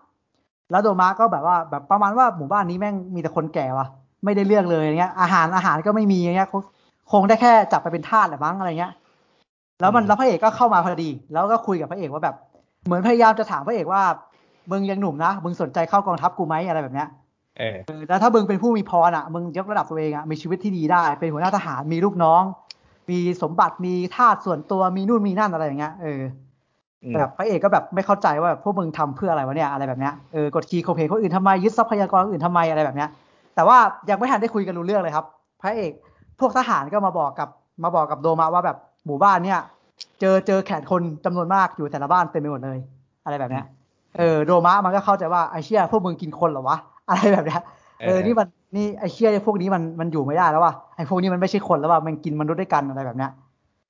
[0.71, 3.87] แล้วโดมะก็แบบว่าแบบประมาณว่าหมู่บ้านนี้แม่งมีแต่คนแก่วะ
[4.25, 6.49] ไม่ได้เรื่องเลยอย่างเงี้ย อาหารอาหารก็ไม่มีอย่างเงี้ย
[7.11, 8.93] คงคงได้แค่จับไปเป็นทาสแหละมั้งอะไรเงี้ย
[9.81, 12.35] แล้วมันแล้วพระเอกก็เข้ามาพอดี แล้วก็คุยกับพระเอกว่าแบบ
[12.85, 14.01] เหมือนพยายามจะถามพระเอกว่า
[14.71, 17.07] มึงยังหนุ่มนะมึงสนใจเข้ากองทัพกูไหมอะไรแบบเนี้ย
[17.59, 22.43] เออเออแล้วถ้ามึงเป็นผู้มีพรอะมึงยกระดับตัวเองอะมีชีวิตที่ดีได้ เป็นหัวหน้าทหารมีลูกน้อง
[23.09, 26.21] มีสมบัติมีทาสส่วนตัวมีนู่นมีนั่นอะไรอย่างเงี้ยเออ
[27.03, 33.09] อืมแบบพระเอกก็แบบไม่เข้าใจว่าแบบพวกมึงทำเพื่ออะไรวะเนี่ยอะไรแบบเนี้ยเออกดคีย์โคเพคนอื่นทำไมยึดทรัพยากรคนอื่นทำไมอะไรแบบเนี้ย
[33.55, 33.77] แต่ว่า
[34.09, 35.25] ยังไม่ทันได้คุยกันรู้เรื่องเลยครับ
[35.61, 35.91] พระเอก
[36.41, 37.49] พวกทหารก็มาบอกกับ
[37.83, 39.59] มาบอกกับโดมะว่าแบบหมู่บ้านเนี่ย
[40.19, 42.77] เจอเจอแขนคนจำนวนมากอยู่แต่ละบ้านเต็มไปหมดเลย
[43.23, 43.65] อะไรแบบเนี้ย
[44.17, 46.77] เออโดมะมันก็เข้าใจว่าไอเชี่ยพวกมึงกินคนเหรอวะ
[47.09, 47.61] อะไรแบบเนี้ย
[48.01, 53.31] เออนี่มันนี่ไอเชี่ยพวกนี้มันมันอยู่ไม่ได้แล้วว่ะไอพวกนี้มันไม่ใช่คนแล้วว่ะมันกินมนุษย์ด้วยกันอะไรแบบเนี้ย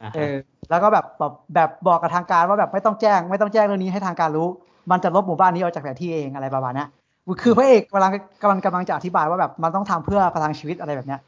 [0.02, 0.36] อ่าเอฮะอ
[0.70, 4.48] แล้วก็แบบแบบแบบบอกกับทางการว่าแบบไม่ต้องแจ้ง ไม่ต้องแจ้งเรื่องนี้ให้ทางการรู้
[4.92, 6.88] มันจะลบหมู่บ้านนี้ออกจากแผนที่เองอะไรประมาณเนี้ย
[7.42, 11.20] คือพระเอกกำลังกำลังกำลังจะอธิบายว่าแบบมันต้องทำเพื่อประทังชีวิตอะไรแบบเนี้ย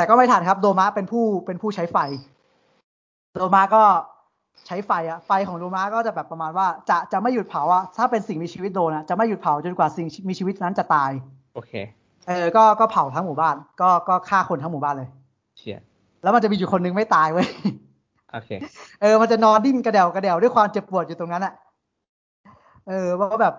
[0.00, 1.96] แต่ก็ไม่ทันครับ โดมะเป็นผู้เป็นผู้ใช้ไฟ
[3.34, 3.82] โดมาก็
[4.66, 11.10] ใช้ไฟอะไฟของโดมาก็จะแบบประมาณว่า จะจะไม่หยุดเผาอะถ้าเป็นสิ่งมีชีวิตโดนอะจะไม่หยุดเผาจนกว่าสิ่งมีชีวิตนั้นจะตาย
[11.54, 11.72] โอเค
[12.28, 15.08] เออ ก็ก็เผาทั้งหมู่บ้าน ก็ก็ฆ่าคนทั้งหมู่บ้านเลย
[15.58, 15.78] เชีย
[16.22, 17.48] แล้วมันจะมีอยู่คนนึงไม่ตายเว้ย
[18.32, 18.50] โอเค
[19.00, 21.54] เออ มันจะนอนดิ้นกระเดวกระเดวด้วยความเจ็บปวดอยู่ตรงนั้นอะ
[22.88, 23.54] เออว่าแบบ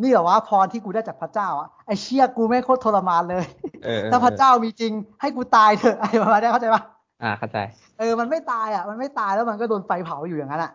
[0.00, 3.44] นี่เหรอวะพรที่กูได้จากพระเจ้าอะไอเชี่ยกูแม่งโคตรทรมานเลย
[3.84, 6.82] เออเออถ้าพระเจ้ามีจริง ให้กูตายเถอะอะไรประมาณนี้เข้าใจปะ
[7.22, 7.58] อ่าเข้าใจ
[7.98, 10.72] เออมันไม่ตายอะมันไม่ตายแล้วมันก็โดนไฟเผาอยู่อย่างนั้นอะ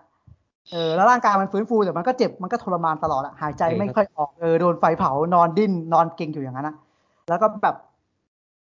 [0.72, 6.76] เออแล้วร่างกายมันฟื้นฟูแต่มันก็เจ็บมันก็ทรมานตลอดอะหายใจเออไม่ค่อยออกเออโดนไฟเผานอนดิ้นนอนเกร็งอยู่อย่างนั้นอะ
[7.30, 7.76] แล้วก็แบบ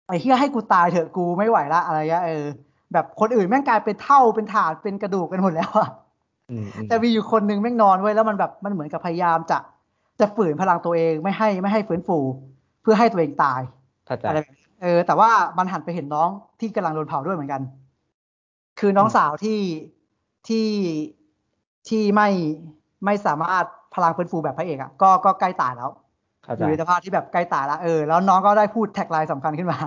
[0.06, 2.44] ไอ้เฮียให้กูตายเถอะกูไม่ไหวละอะไรเงี้ยเออ
[2.92, 5.88] แบบคนอื่นแม่งกลายเป็นเท่าเป็นถาดเป็นกระดูกกันหมดแล้วอะ
[6.50, 9.58] อืมอืมแต่มีอยู่คนนึงแม่งนอนไว้ยแล้วมันแบบมันเหมือนกับพยายามจะ
[10.20, 12.18] จะฝืนพลังตัวเองไม่ให้ไม่ให้ฟื้นฟู
[12.82, 13.60] เพื่อให้ตัวเองตาย
[14.06, 16.28] เข้าใจอะไรแบบนี้เออ แต่ว่ามันหันไปเห็นน้อง
[16.60, 17.62] ที่กำลังโดนเผาด้วยเหมือนกัน
[18.80, 19.60] คือน้องสาวที่
[20.48, 20.68] ที่
[21.88, 22.28] ที่ไม่
[23.04, 25.90] ไม่สามารถพลังฟื้นฟูแบบพระเอกอะก็ก็ใกล้ตายแล้ว
[26.44, 29.78] เข้าอใจยู่ในสภาพที่แบบใกล้ตายแล้วเออแล้วน้องก็ได้พูดแท็กไลน์สำคัญขึ้นมา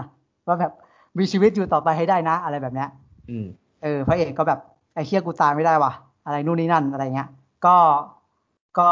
[0.47, 0.73] ว่าแบบ
[1.17, 2.89] มีชีวิตอยู่ต่อไปให้ได้นะ อะไรแบบเนี้ย
[3.29, 3.45] อืม
[3.83, 4.59] เออ พระเอกก็แบบ
[4.93, 5.91] ไอ้เคียกูตายไม่ได้ว่ะ
[6.25, 7.29] อะไรนู่นนี่นั่นอะไรเงี้ย
[7.65, 7.75] ก็
[8.79, 8.91] ก็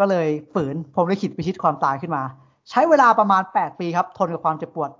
[0.00, 2.22] ก็เลยฝืนผมเลยขิดพิชิตความตายขึ้นมา
[2.70, 4.90] ใช้เวลาประมาณแปดปีครับ ทนกับความเจ็บปวด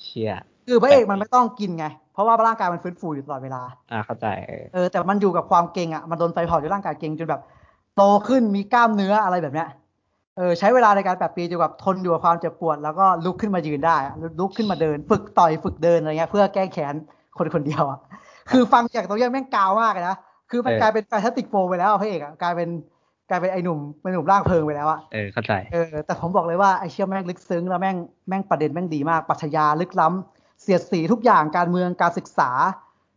[0.00, 0.32] เชีย
[0.68, 3.62] คือพระเอกมันไม่ต้องกินไง เพราะว่าร่างกายมันฟื้นฟูอยู่ตลอดเวลา
[3.92, 7.42] อ่าเข้าใจเออเออแต่มันอยู่กับความเก่งอะมันโดนไฟเผาจนร่างกายเก่งจนแบบ
[7.96, 9.68] โตขึ้นมีกล้ามเนื้ออะไรแบบเนี้ย
[10.36, 16.94] เออใช้เวลาในการแปดปีจนแบบทนอยู่กับความเจ็บปวด แล้วก็ลุกขึ้นมายืนได้อะลุกขึ้นมาเดิน ฝึกต่อยฝึกเดินอะไรเงี้ยเพื่อแก้แค้น
[17.38, 17.98] คนคนเดียวอะ
[18.50, 20.16] คือฟังจากตรงนี้แม่งกาวมากเลยนะ
[20.50, 22.68] คือมันกลายเป็นแฟนตาติกโฟไปแล้วอะพระเอกอะกลายเป็น
[23.32, 27.96] กลายเป็นไอ้หนุ่มเป็นหนุ่มร่างเพลิงไปแล้วอะเออเข้าใจเออแต่ผมบอกเลยว่าไอเชี่ยแม่งลึกซึ้งแล้วแม่ง
[28.28, 32.50] แม่งประเด็นแม่งดีมากปรัชญาลึกล้ำเสียดสีทุกอย่างการเมืองการศึกษา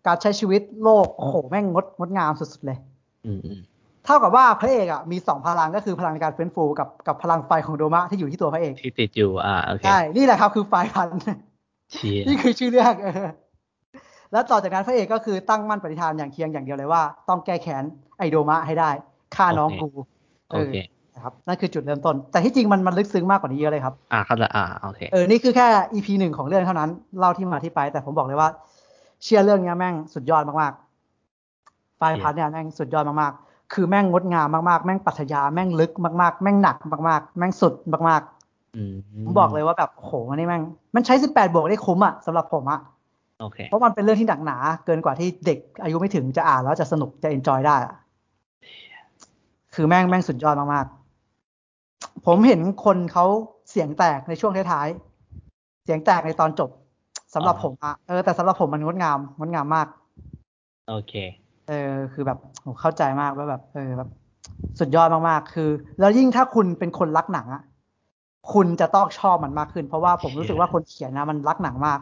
[0.08, 2.77] การใช้ชีวิตโลกโอ้โหแม่งงดงดงามสุดๆเลย
[3.26, 3.60] อืมอืม
[4.06, 11.18] เท่ากับว่าพระเอกอะมีสองพลังก็คือพลังในการฟื้นฟูกับกับพลังไฟของโดมะที่อยู่ที่ตัวพระเอกที่ติดอยู่อ่าโอเคใช่นี่แหละครับคือไฟพันธุ์
[11.94, 13.27] เชียนี่คือชื่อเรื่องเออ
[14.32, 17.84] แล้วต่อจากนั้นพระเอกก็คือตั้งมั่นปฏิฐานอย่างเคียงอย่างเดียวเลยว่า ต้องแก้แค้น
[18.18, 18.92] ไอโดมะให้ได้
[19.38, 19.90] ฆ่าน้องกู
[20.52, 20.78] โอเค
[21.16, 26.90] นะครับนั่นคือจุดเริ่มต้น แต่ที่จริงมันมันลึกซึ้งมากกว่านี้เยอะเลยครับ อ่าเข้าใจอ่าโอเคเออนี่คือแค่ EP หนึ่งของเรื่องเท่านั้น
[27.20, 28.50] เล่าที่มาที่ไป แต่ผมบอกเลยว่า
[29.24, 35.92] เชื่อเรื่องเนี้ยแม่งสุดยอดมากๆไฟล์พัทเนี่ยแม่งสุดยอดมากๆ คือแม่งงดงามมากๆ แม่งปรัชญาแม่งลึก
[36.22, 36.78] มากๆ แม่งหนัก
[37.10, 37.74] มากๆ แม่งสุด
[38.10, 38.22] มาก
[38.76, 40.62] อืมๆผมบอกเลยว่าแบบโหมันนี่แม่ง
[40.96, 42.80] มันใช้18บวกได้คุ้มอะสำหรับผมอะ
[43.42, 47.94] โอเคเพราะมันเป็นเรื่องที่หนักหนา เกินกว่าที่เด็กอายุไม่ถึงจะอ่านแล้วจะสนุกจะเอนจอยได้อะ
[49.76, 53.26] คือแม่งแม่งสุดยอดมากๆ ผมเห็นคนเขา
[53.70, 56.70] เสียงแตกในช่วงท้ายๆ เสียงแตกในตอนจบ
[57.34, 59.88] สำหรับอ๋อผมอะเออแต่สำหรับผมมันงดงามงดงามมาก
[60.90, 61.14] โอเค
[61.68, 64.10] เออคือแบบผมเข้าใจมากว่าแบบ เออแบบ
[64.80, 67.64] สุดยอดมากๆ คือ แล้วยิ่งถ้าคุณเป็นคนรักหนังอะ
[68.54, 72.00] คุณจะต้องชอบมันมากขึ้น เพราะว่าผมรู้สึกว่าคนเขียนนะมันรักหนังมาก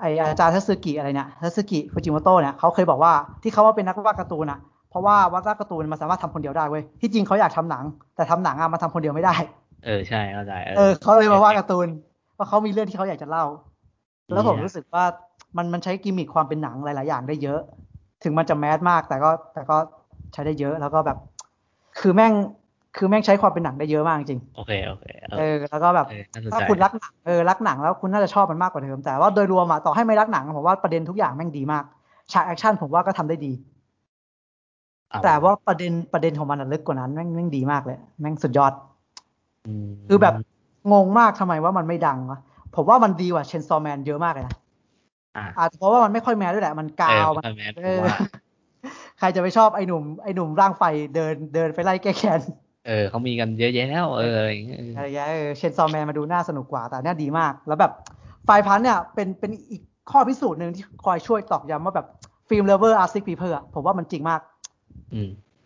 [0.00, 4.60] ไออาจารย์ทัศกิอะไรเนี่ยทัศกิฟูจิโมโตะเนี่ยเขาเคยบอกว่าที่เขาว่าเป็นนักวาดการ์ตูนอะ
[4.92, 7.84] เพราะว่าวาดการ์ตูนมันสามารถทำคนเดียวได้เว้ยที่จริงเขาอยากทำหนัง
[8.16, 9.34] แต่ทำหนังอะมันทำคนเดียวไม่ได้
[9.84, 11.88] เออใช่เข้าใจเออเขาเลยมาวาดการ์ตูน
[12.34, 13.44] เพราะเขามีเรื่องที่เขาอยากจะเล่า
[14.32, 15.04] แล้วผมรู้สึกว่า
[15.56, 17.60] มันมันใช้กิมมิคความเป็นหนังหลาย ๆ อย่างได้เยอะ
[18.22, 19.76] ถึงมันจะแมสมาก แต่ก็แต่ก็
[20.32, 21.18] ใช้ได้เยอะแล้วก็แบบ
[22.00, 22.32] คือแม่ง
[22.96, 31.84] คือแม่งใช้ความเป็นหนังได้เยอะมากจริง โอเคโอเค เอเอออแล้วก็แบบเออน่าสนใจถ้าคุณรักหนังเออรักหนังแล้วคุณน่าจะชอบมันมากกว่าเดิม แต่ว่าโดยรวมอะต่อให้ไม่รักหนังผมว่าประเด็นทุกอย่างแม่งดีมาก
[32.32, 33.71] ฉากแอคชั่นผมว่าก็ทำได้ดีเอ
[35.24, 38.72] แต่ว่าประเด็นประเด็นของมันอะลึกกว่านั้นแม่งแม่งดีมากเลย แม่งสุดยอด
[39.90, 40.34] มคือแบบ
[40.92, 42.38] งงมากทำไมว่ามันไม่ดังวะ
[42.74, 44.56] ผมว่ามันดีกว่า Chainsaw Man เยอะมากเลยนะ
[45.36, 48.18] อ่าอาจจะเพราะว่ามันไม่ค่อย mass ด้วยแหละ มันกาวเออมันไม่ค่อย mass เออผมว่า
[49.18, 50.82] ใครจะไปชอบไอ้หนุ่มไอ้หนุ่มร่างไฟ
[51.14, 52.40] เดินเดินไปไล่แก้แค้น
[52.86, 57.92] เออเขามีกันเยอะแยะแล้วเอออะไรอย่างเงี้ยอะไรอย่างเงี้ยเออ Chainsaw Man มาดูน่าสนุกกว่าแต่เนี่ยดีมาก แล้วแบบ
[58.44, 62.06] Fire Punch เนี่ยเป็นเป็นอีกข้อพิสูจน์หนึ่งที่คอยช่วยตอกย้ำว่าแบบ
[62.48, 64.51] film lovers are sick people ผมว่ามันจริงมากอืม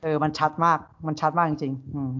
[0.02, 2.12] เออ มันชัดมาก มันชัดมากจริงๆอืม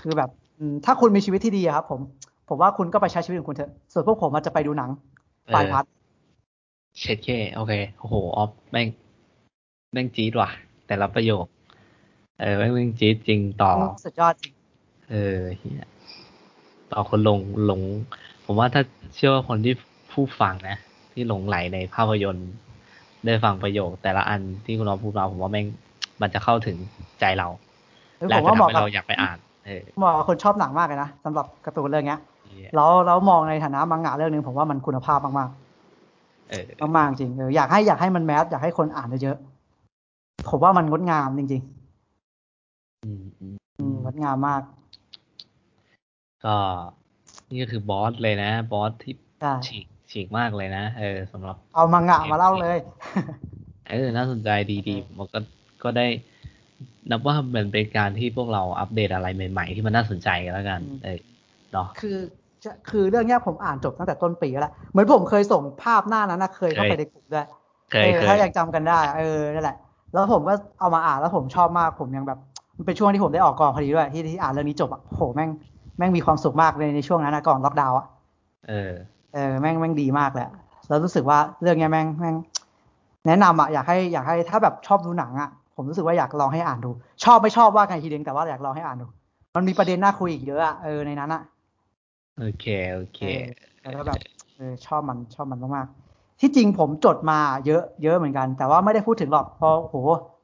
[0.00, 2.00] คือแบบอืมถ้าคุณมีชีวิตที่ดีอะครับผม
[2.48, 4.90] ผมว่าคุณก็ไปใช้ชีวิตของคุณเถอะ ส่วนพวกผมอาจจะไปดูหนัง
[5.46, 5.84] เออไฟพัด
[6.98, 8.88] เช็ดเคโอเค โอ้โห ออฟ แม่ง
[9.92, 10.50] แม่งจี๊ดว่ะ
[10.86, 11.44] แต่ละประโยค
[12.40, 13.72] เออ แม่งแม่งจี๊ดจริงต่อ
[14.04, 14.52] สุดยอดจริง
[15.10, 15.88] เออเฮีย
[16.92, 17.80] ต่อคนหลงหลง
[18.44, 18.82] ผมว่าถ้า
[19.14, 19.74] เชื่อว่าคนที่
[20.12, 20.76] ผู้ฟังนะ
[21.12, 22.50] ที่หลงไหลในภาพยนตร์
[23.24, 25.66] ได้ฟังประโยค แต่ละอันที่คุณน้องพูดมาผมว่าแม่ง
[26.22, 26.76] มันจะเข้าถึง
[27.20, 27.48] ใจเรา
[28.18, 35.50] เออและผมจะว่าเหทำมาะให้กับเราอยากไปอ่านเออเหมาะกับคนชอบหนังมากเลยนะสำหรับการ์ตูนเรื่องเนี้ยเหี้ยแล้วแล้วมองในฐานะมังงะเรื่องหนึ่งผมว่ามันคุณภาพมาก
[36.50, 41.62] เออมากๆจริงเอออยากให้อยากให้มันแมสอยากให้คนอ่านเยอะๆผมว่ามันงดงามจริง
[43.04, 44.62] อืมอืมๆอืมงดงามมาก
[46.44, 46.56] ก็
[47.50, 52.78] นี่ก็คือบอสเลยนะ บอสที่ใช่ฉีกฉีกมากเลยนะเออสำหรับ เอามังงะมาเล่าเลย
[53.90, 54.50] เออ น่าสนใจ
[54.88, 55.38] ดีๆผมก็
[55.84, 56.06] ก็ได้
[57.10, 61.18] นับว่ามันเป็นการที่พวกเราอัปเดตอะไรใหม่ๆ ที่มันน่าสนใจกันแล้วกันอืมเออ
[61.72, 62.16] เนาะคือ
[62.64, 67.46] จะคือเรื่องเนี้ยผมอ่านจบตั้งแต่ต้นปีแล้ว เหมือนผมเคยส่งภาพหน้านั้นนะเคยเข้าไปในกลุ่มด้วย
[67.90, 69.76] เคยออเคถ้ายยังจำกันได้ เออนั่นแหละ
[70.12, 72.38] แล้วผมก็เอามาอ่านแล้วผมชอบมากผมยังแบบ
[72.76, 75.50] มันเป็นช่วงที่ผมได้ออกกองพอดีด้วยที่ที่อ่านเรื่องนี้จบอะโหแม่ง
[75.98, 78.06] แม่งมีความสุขมากเลยในช่วงนั้นนะก่อนล็อกดาวน์อะ
[78.68, 78.92] เออ
[79.34, 80.54] เออแม่งแม่งดีมากเลยอะ
[80.88, 82.34] แล้วรู้สึกว่าเรื่องเนี้ยแม่งแม่ง
[83.26, 86.90] แนะนำอะอยากให้อยากให้ถ้าแบบชอบดูหนังอะ ผมรู้สึกว่าอยากลองให้อ่านดู
[87.24, 89.06] ชอบไม่ชอบว่ากันอีกทีเดียวแต่ว่าอยากลองให้อ่านดู
[89.56, 91.42] มันมีประเด็นน่าคุยอีกเยอะอะเออในนั้นอะ
[92.38, 93.44] โอเคโอเคเออ
[93.82, 94.18] แล้วก็แบบ
[94.56, 99.96] เออชอบมันชอบมันมากๆที่จริงผมจดมาเยอะเยอะเหมือนกัน แต่ว่าไม่ได้พูดถึงหรอกเพราะโห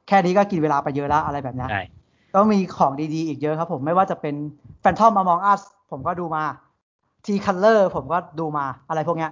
[0.07, 1.83] แค่นี้ก็กินเวลาไปเยอะแล้วอะไรแบบเนี้ยใช่
[2.33, 4.35] ก็มีของดีๆ อีกเยอะครับผมไม่ว่าจะเป็น
[4.83, 6.43] Phantom Among Us ผมก็ดูมา
[7.25, 9.31] T Color ผมก็ดูมาอะไรพวกเนี้ย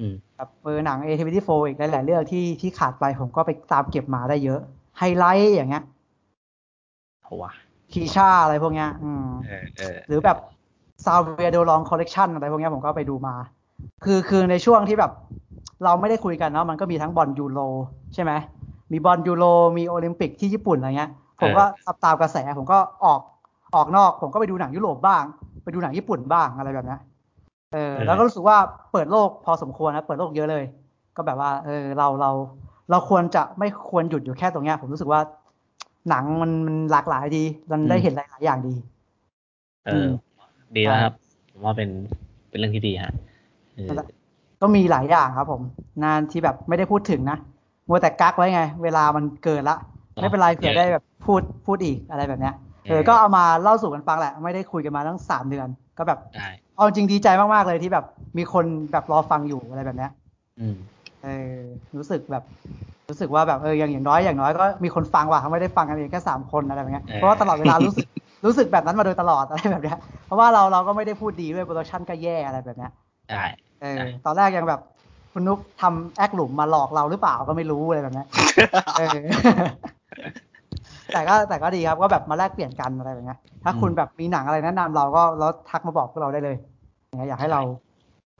[0.00, 4.60] อืมแบบเออหนัง A24 อีกหลายๆเรื่องที่ที่ขาดไปผมก็ไปตามเก็บมาได้เยอะ
[4.98, 5.84] ไฮไลท์อย่างเงี้ย
[7.22, 7.52] เอาวะ
[7.92, 10.38] คีชาอะไรพวกเนี้ย อืมเออเออหรือแบบ
[11.04, 13.34] Xavier Dolan collection อะไรพวกเนี้ยผมก็ไปดูมา
[14.04, 15.12] คือคือในช่วงที่แบบ
[15.84, 17.60] เราไม่ได้คุยกันเนาะมันก็มีทั้งบอลยูโร
[18.14, 18.32] ใช่ไหม
[18.92, 19.44] มีบอลยูโร
[19.78, 23.20] มีโอลิมปิกที่ญี่ปุ่นอะไรเงี้ย ผมก็ตามตามกระแสผมก็ออก
[23.74, 25.22] ออกนอก ผมก็ไปดูหนังยุโรปบ้าง
[25.64, 27.00] ไปดูหนังญี่ปุ่นบ้างอะไรแบบเนี้ย
[27.72, 28.56] เออ แล้วก็รู้สึกว่า
[28.92, 30.64] เปิดโลกพอสมควรนะ เปิดโลกเยอะเลย
[31.16, 32.30] ก็แบบว่า เออเราเรา
[32.92, 35.20] เราควรจะไม่ควรหยุดอยู่แค่ตรงเนี้ย ผมรู้สึกว่า
[36.08, 38.74] หนังมันมันหลากหลายดี มันได้เห็นหลายๆอย่างดี
[39.86, 40.08] เออ
[40.76, 41.14] ดีแล้วครับ
[41.52, 41.88] ผมว่าเป็น
[42.48, 43.12] เป็นเรื่องที่ดีฮะ
[43.74, 43.88] เออ
[44.60, 45.62] ก็มีหลายอย่างครับ ผม
[46.04, 47.38] นานที่แบบไม่ได้พูดถึงนะ
[47.88, 49.76] มัวแต่กักไว้ไง เวลามันเกินละ
[50.14, 52.54] ไม่เป็นไรเผื่อได้แบบพูดพูดอีกอะไรแบบเนี้ย
[52.88, 58.04] เออก็เอามาเล่าสู่กันฟังแหละ ไม่ได้คุยกันมาตั้งสามเดือน ก็แบบได้เอาจริงดีใจมากๆเลยที่แบบ
[58.38, 60.10] มีคนแบบรอฟังอยู่อะไรแบบเนี้ย
[60.60, 60.76] อืม
[61.24, 61.56] เออ
[61.96, 62.44] รู้สึกแบบ
[63.10, 68.06] รู้สึกว่าแบบเอออย่างอย่างน้อยอย่างน้อยก็มีคนฟังว่ะเขาไม่ได้ฟังกันเองแค่สามคนอะไรแบบเนี้ยเออเพราะว่าตลอดเวลารู้สึก
[68.46, 72.90] รู้สึกแบบนั้นมาโดยตลอดอะไรแบบเนี้ยเพราะว่าเราเราก็ไม่ได้พูดดีด้วย production ก็แย่อะไรแบบเนี้ย
[73.30, 73.44] ได้
[73.82, 74.80] เออตอนแรกยังแบบ
[75.32, 78.26] คุณนุ๊กทำแอคหลุมมาหลอกเราหรือเปล่าก็ไม่รู้อะไรแบบเนี้ย
[78.98, 79.16] เออ
[81.12, 86.56] แต่ก็แต่ก็ดีครับก็แบบมาแลกเปลี่ยนกันอะไรแบบเนี้ยถ้าคุณแบบมีหนังอะไรแนะนำเราก็แล้วทักมาบอกพวกเราได้เลย
[87.06, 87.60] อย่างเงี้ยอยากให้เรา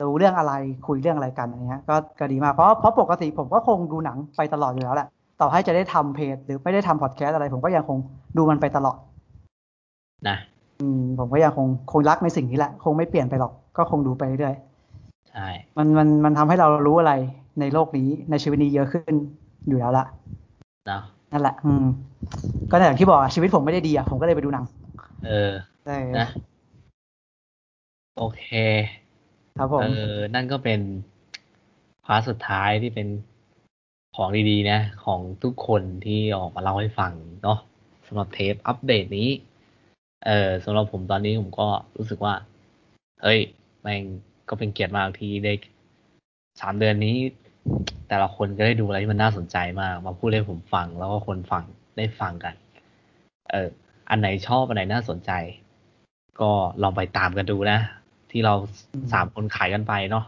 [0.01, 0.53] ดูเรื่องอะไร
[0.87, 5.07] คุยเรื่องอะไรกันอะไรเงี้ยก็ก็ดีมากเพราะเพราะปกติผมก็คงดูหนังไปตลอดอยู่แล้วแหละ
[5.41, 7.97] ต่อให้จะได้ทำเพจหรือไม่ได้ทำพอดแคสต์อะไร ผมก็ยังคง
[8.37, 8.97] ดูมันไปตลอด
[10.27, 10.37] นะ
[10.79, 14.55] อืมผมก็ยังคงคงรักในสิ่งนี้แหละ คงไม่เปลี่ยนไปหรอกก็คงดูไปเรื่อย
[15.29, 15.47] ใช่
[15.77, 17.13] มันมันมันทำให้เรารู้อะไร
[17.59, 19.13] ในโลกนี้ในชีวิตนี้เยอะขึ้น
[19.67, 20.05] อยู่แล้วละ
[20.87, 21.85] เนาะนั่นแหละ อืม
[22.71, 24.65] ก็อย่างที่บอกอะชีวิตผมไม่ได้ดีอะผมก็เลยไปดูหนัง
[25.25, 25.51] เออ
[25.85, 26.27] เออนะ
[28.17, 28.43] โอเค
[29.57, 30.81] ครับผมเออ นั่นก็เป็น
[32.05, 33.07] พาร์ทสุดท้ายที่เป็น
[34.15, 37.59] ของดีๆนะ ของทุกคนที่ออกมาเล่าให้ฟังเนาะ
[38.07, 39.29] สำหรับเทปอัปเดตนี้
[40.25, 41.67] เออสำหรับผมตอนนี้ผมก็
[41.97, 42.33] รู้สึกว่า
[43.23, 43.39] เฮ้ย
[43.81, 44.01] แม่ง
[44.49, 45.53] ก็เป็นเกียรติมากที่ได้
[46.61, 47.15] สามเดือนนี้
[48.07, 51.63] แต่ละคนก็ได้ดูอะไรที่มันน่าสนใจมาก มาพูดให้ผมฟังแล้วก็คนฟัง
[51.97, 52.55] ได้ฟังกัน
[53.49, 53.69] เออ
[54.09, 55.31] อันไหนชอบอันไหนน่าสนใจ
[56.41, 56.51] ก็
[56.81, 57.79] ลองไปตามกันดูนะ
[58.33, 58.53] ที่เรา
[59.13, 60.25] สามคนขายกันไปเนาะ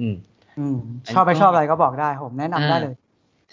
[0.00, 0.16] อืม
[0.58, 0.76] อืม
[1.12, 2.94] ชอบไปชอบอะไรก็บอกได้ผมแนะนำได้เลย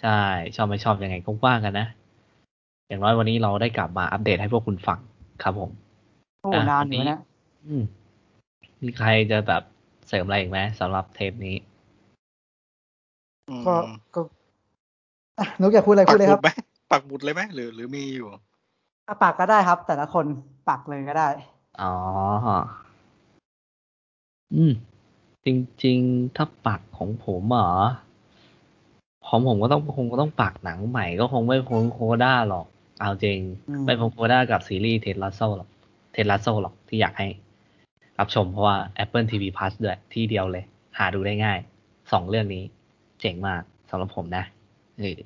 [0.01, 0.21] ใช่
[0.55, 1.87] ชอบไม่ชอบยังไงก็ว่ากันนะ
[2.87, 4.99] อย่างน้อยวันนี้เราได้กลับมาอัปเดตให้พวกคุณฟัง
[5.43, 5.71] ครับผม
[6.41, 7.19] โอ้อะนานวันอยู่นี้นะเนี่ย
[7.67, 7.83] อืม
[8.81, 9.63] มีใครจะแบบ
[10.07, 11.55] เสริมอะไรอีกไหมสำหรับเทปนี้
[13.49, 13.75] อืมก็
[14.15, 14.21] ก็
[15.39, 16.49] อะนุกอยากพูดอะไรปัพูกดเลยหคมุรับดไหม
[16.91, 20.25] ปักหมุดเลยไหมหรือ หรือมีอยู่อะปากก็ได้ครับ แต่ละคน
[20.67, 21.29] ปากเลยก็ได้
[21.81, 21.91] อ๋อ
[24.55, 24.73] อืม
[25.45, 25.47] จ
[25.83, 27.71] ริง ๆ ถ้าปักของผมเหรอ
[29.27, 32.65] ของผมก็ต้องคงก็ต้องปักหนังใหม่ก็คงไม่พ้นโคด้าหรอก
[32.99, 35.69] เอาจริงอืมไม่พ้นโคด้ากับซีรีส์เท d ลัสโซหรอก
[36.13, 37.27] เท d ลัสโซหรอกที่อยากให้
[38.19, 40.63] รับชมเพราะว่า Apple TV Plus ด้วยที่เดียวเลย
[40.97, 41.59] หาดูได้ง่าย
[42.11, 42.63] สองเรื่องนี้
[43.19, 44.43] เจ๋งมากสำหรับผมนะ
[44.99, 45.19] เออ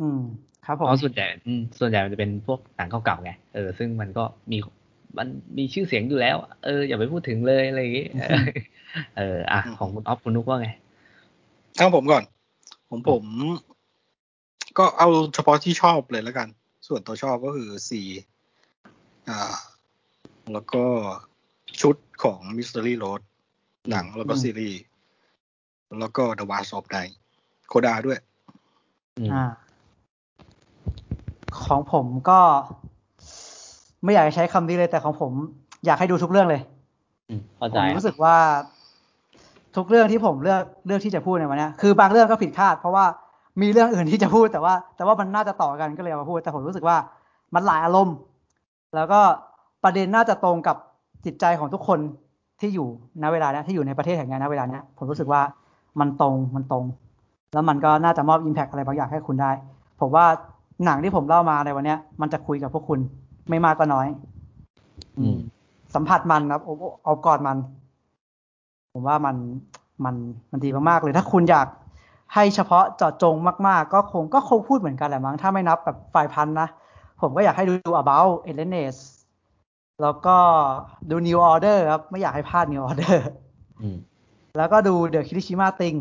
[0.00, 0.20] อืม
[0.66, 4.58] ครับผมเพราะส่วนใหญ่อืมส่วนใหญ่มันจะเป็นพวกหนังเก่าๆไงเออซึ่งมันก็มี
[5.18, 5.26] มัน
[5.58, 8.44] มีชื่อเสียงอยู่แล้ว เอออย่าไปพูดถึงเลยอะไรอย่างงี้เออ
[9.16, 10.68] เอออะของคุณออฟคุณนุกว่าไง
[11.76, 12.24] เอาผมก่อน
[12.90, 13.24] ผมผม
[14.78, 16.48] ก็เอาเฉพาะที่ชอบเลยแล้วกัน
[16.86, 18.06] ส่วนตัวชอบก็คือสี่
[19.28, 19.54] อ่า
[20.52, 20.84] แล้วก็
[21.80, 23.20] ชุดของ Mystery Road
[23.90, 24.80] หนังแล้วก็อืมซีรีส์
[26.00, 27.12] แล้วก็ The Wars of Night
[27.68, 28.18] โคดาด้วย
[29.18, 29.44] อืมอ่า
[31.64, 32.40] ของผมก็
[34.04, 35.32] ไม่อยากจะใช้คำนี้เลยแต่ของผม
[35.86, 36.60] อยากให้ดูทุกเรื่องเลย
[37.30, 38.36] อืมเข้าผใจมรู้สึกว่า
[39.76, 43.04] ทุกเรื่องที่ผมเลือกเลือกที่จะพูดในวันเนี้ยคือบางเรื่องก็ผิดคาด เพราะว่า
[43.60, 46.96] มีเรื่องอื่นที่จะพูดแต่ว่า แต่ว่ามันน่าจะต่อกันก็เลยเอามาพูด แต่ผมรู้สึกว่า
[47.54, 48.16] มันหลายอารมณ์
[48.94, 49.20] แล้วก็
[49.84, 50.76] ประเด็นน่าจะตรงกับ
[51.24, 51.98] จิตใจของทุกคน
[52.60, 52.88] ที่อยู่
[53.22, 55.40] ณเวลาเนี้ยที่อยู่ในประเทศแห่งนี้ณเวลาเนี้ยผมรู้สึกว่า
[56.00, 56.84] มันตรงมันตรง
[57.52, 59.50] แล้วมันก็น่าจะมอบอิมแพกอะไรบางอย่างให้คุณได้
[60.00, 60.24] ผมว่า
[60.84, 63.00] หนังที่ผมเล่ามาในวันเนี้ยมันจะคุยกับพวกคุณ
[63.48, 64.08] ไม่มากก็น้อย
[65.18, 65.36] อืม
[65.94, 67.58] สัมผัสมันครับเอาเอากอดมัน
[68.92, 69.36] ผมว่ามัน
[70.04, 70.14] มัน
[70.50, 71.68] มันดีมากๆเลย ถ้าคุณอยาก
[72.34, 73.34] ให้เฉพาะเจาะจง
[73.68, 76.68] มากๆ ก็คงก็คงพูดเหมือนกันแหละมั้งถ้าไม่นับแบบฝ่ายพันธุ์นะ
[77.20, 78.96] ผมก็อยากให้ดู about e l e n e s
[80.02, 80.36] แล้วก็
[81.10, 83.16] ดู New Order ครับ ไม่อยากให้พลาด New Order
[83.82, 83.96] อืม
[84.56, 85.96] แล้วก็ดู The Kirishima Thing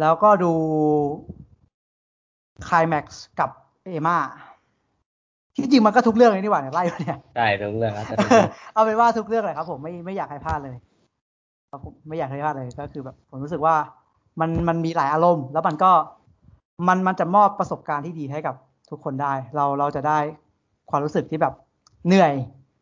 [0.00, 0.52] แล้วก็ดู
[2.66, 3.06] Climax
[3.38, 3.50] กับ
[3.84, 4.16] เอมา
[5.60, 8.14] ที่จริงมันก็ทุกเรื่องเลยนี่หว่าเนี่ยไล่มาเนี่ยใช่ทุกเรื่องแล้วแต่
[8.74, 10.76] เอาเป็นว่าทุกเรื่องเลยครับ ผมไม่ไม่อยากให้พลาดเลย
[11.70, 13.74] ครับผมไม่อยากให้พลาดเลยก็คือแบบ ผมรู้สึกว่า
[14.40, 15.92] มันมันมีหลายอารมณ์ แล้วมันก็
[16.88, 18.54] มันมันจะมอบประสบการณ์ที่ดีให้กับ
[18.90, 20.18] ทุกคนได้ เราเราจะได้
[20.90, 21.54] ความรู้สึกที่แบบ
[22.06, 22.32] เหนื่อย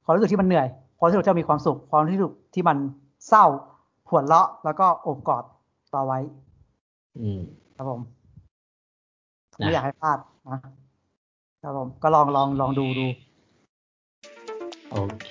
[0.05, 0.67] ความรู้สึกที่มันเหนื่อย
[0.99, 2.77] ความรู้สึกที่มีความสุขความรู้สึกที่มัน
[3.29, 3.45] เศร้า
[4.11, 5.45] หัวเราะแล้วก็โอบกอด
[5.93, 6.21] เราไว้
[7.19, 7.41] อืม
[7.77, 8.01] ครับผม
[9.61, 10.61] นะไม่อยากให้พลาดนะ
[11.63, 13.07] ครับผมก็ลองลองลองดูดู
[14.93, 15.31] โอเค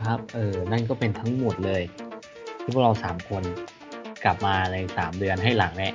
[0.00, 1.82] ครับ เออ นั่นก็เป็นทั้งหมดเลย
[2.62, 3.42] ที่พวกเราสามคน
[4.24, 5.94] กลับมาในสามเดือนให้หลังเนี่ย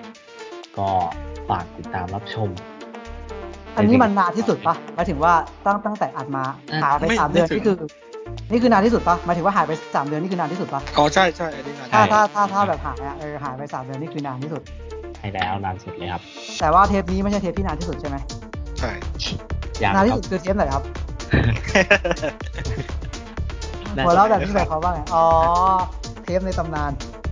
[0.77, 0.89] ก็
[1.49, 2.49] ฝากติดตามรับชม
[3.75, 5.33] อันนี้มันนานที่สุดปะหมายถึงว่า
[5.65, 7.89] ตั้งตั้งแต่อัดมาอะหายไปไม่สามเดือนไม่ถึงนี่คือ
[8.51, 14.61] นี่คือนานที่สุดปะหมายถึงว่าหายไปสามเดือนนี่คือนานที่สุดปะอ๋อใช่ใช่อันนี้งานใช่ถ้าถ้าถ้าถ้าแบบหายอะเออหายไปสามเดือนนี่คือนานที่สุด
[15.19, 16.21] ให้แล้วนานสุดเลยครับ
[16.59, 18.17] แต่ว่าเทปนี้ไม่ใช่เทปที่นานที่สุดใช่ไหม
[18.79, 20.83] ใช่อ ย่างนานที่ครับสุดคือเทปไหนครับ
[23.97, 25.25] น่าหัวจะเราะแบบนี้หมายความว่าไงอ๋อ
[26.23, 26.91] เทปในตำนาน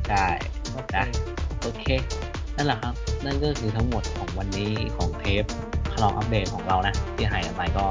[0.09, 0.25] ใช่
[0.73, 1.05] โอเคนะ
[1.61, 1.85] โอเค
[2.57, 2.93] นั่นแหละครับ
[3.25, 5.43] นั่นก็คือทั้งหมดของวันนี้ของเทป
[5.93, 7.85] คลองอัปเดตของเรานะ ที่หายกันไปก็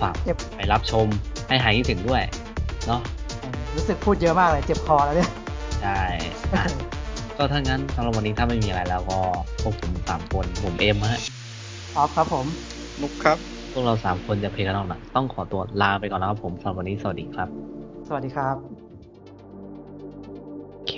[0.00, 1.06] ฝากเจ็บไปรับชม
[1.48, 2.22] ให้หายคิดถึงด้วย
[2.86, 3.00] เนาะ
[3.40, 5.30] เออรู้สึกพูดเยอะมากเลย เจ็บคอแล้วเนี่ย
[5.82, 6.00] ใช่
[6.54, 6.62] อะ
[7.36, 9.18] ก็ถ้างั้นสำหรับวันนี้ถ้าไม่มีอะไรแล้วก็
[9.62, 11.20] พวกผมสามคนผมเอ็มฮะ
[11.96, 12.46] ออฟครับผม
[13.02, 13.38] นุกครับ
[13.72, 17.48] พวกเราสามคนจะเพลงกันต้องนะต้องขอตัวลาไปก่อนแล้วครับผมสำหรับวันนี้สวัสดีครับ
[18.08, 18.56] สวัสดีครับ
[20.74, 20.94] โอเค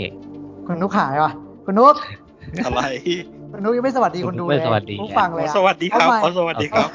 [0.67, 1.33] คุณนุกหายว่ะ
[1.65, 1.95] คุณนุก
[2.65, 2.83] อะไร
[3.53, 6.89] คุณนุกยังไม่สวัสดีคนดูเลยไม่สวัสดีผู้ฟังเลยอะสวัสดีครับเอาใหม่อ๋อสวัสดีครับ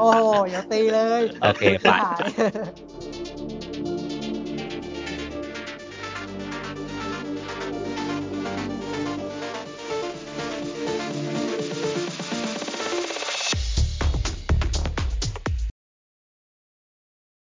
[0.00, 0.20] โอ้โห
[0.50, 2.18] อย่าตีเลย โอเคไปหาย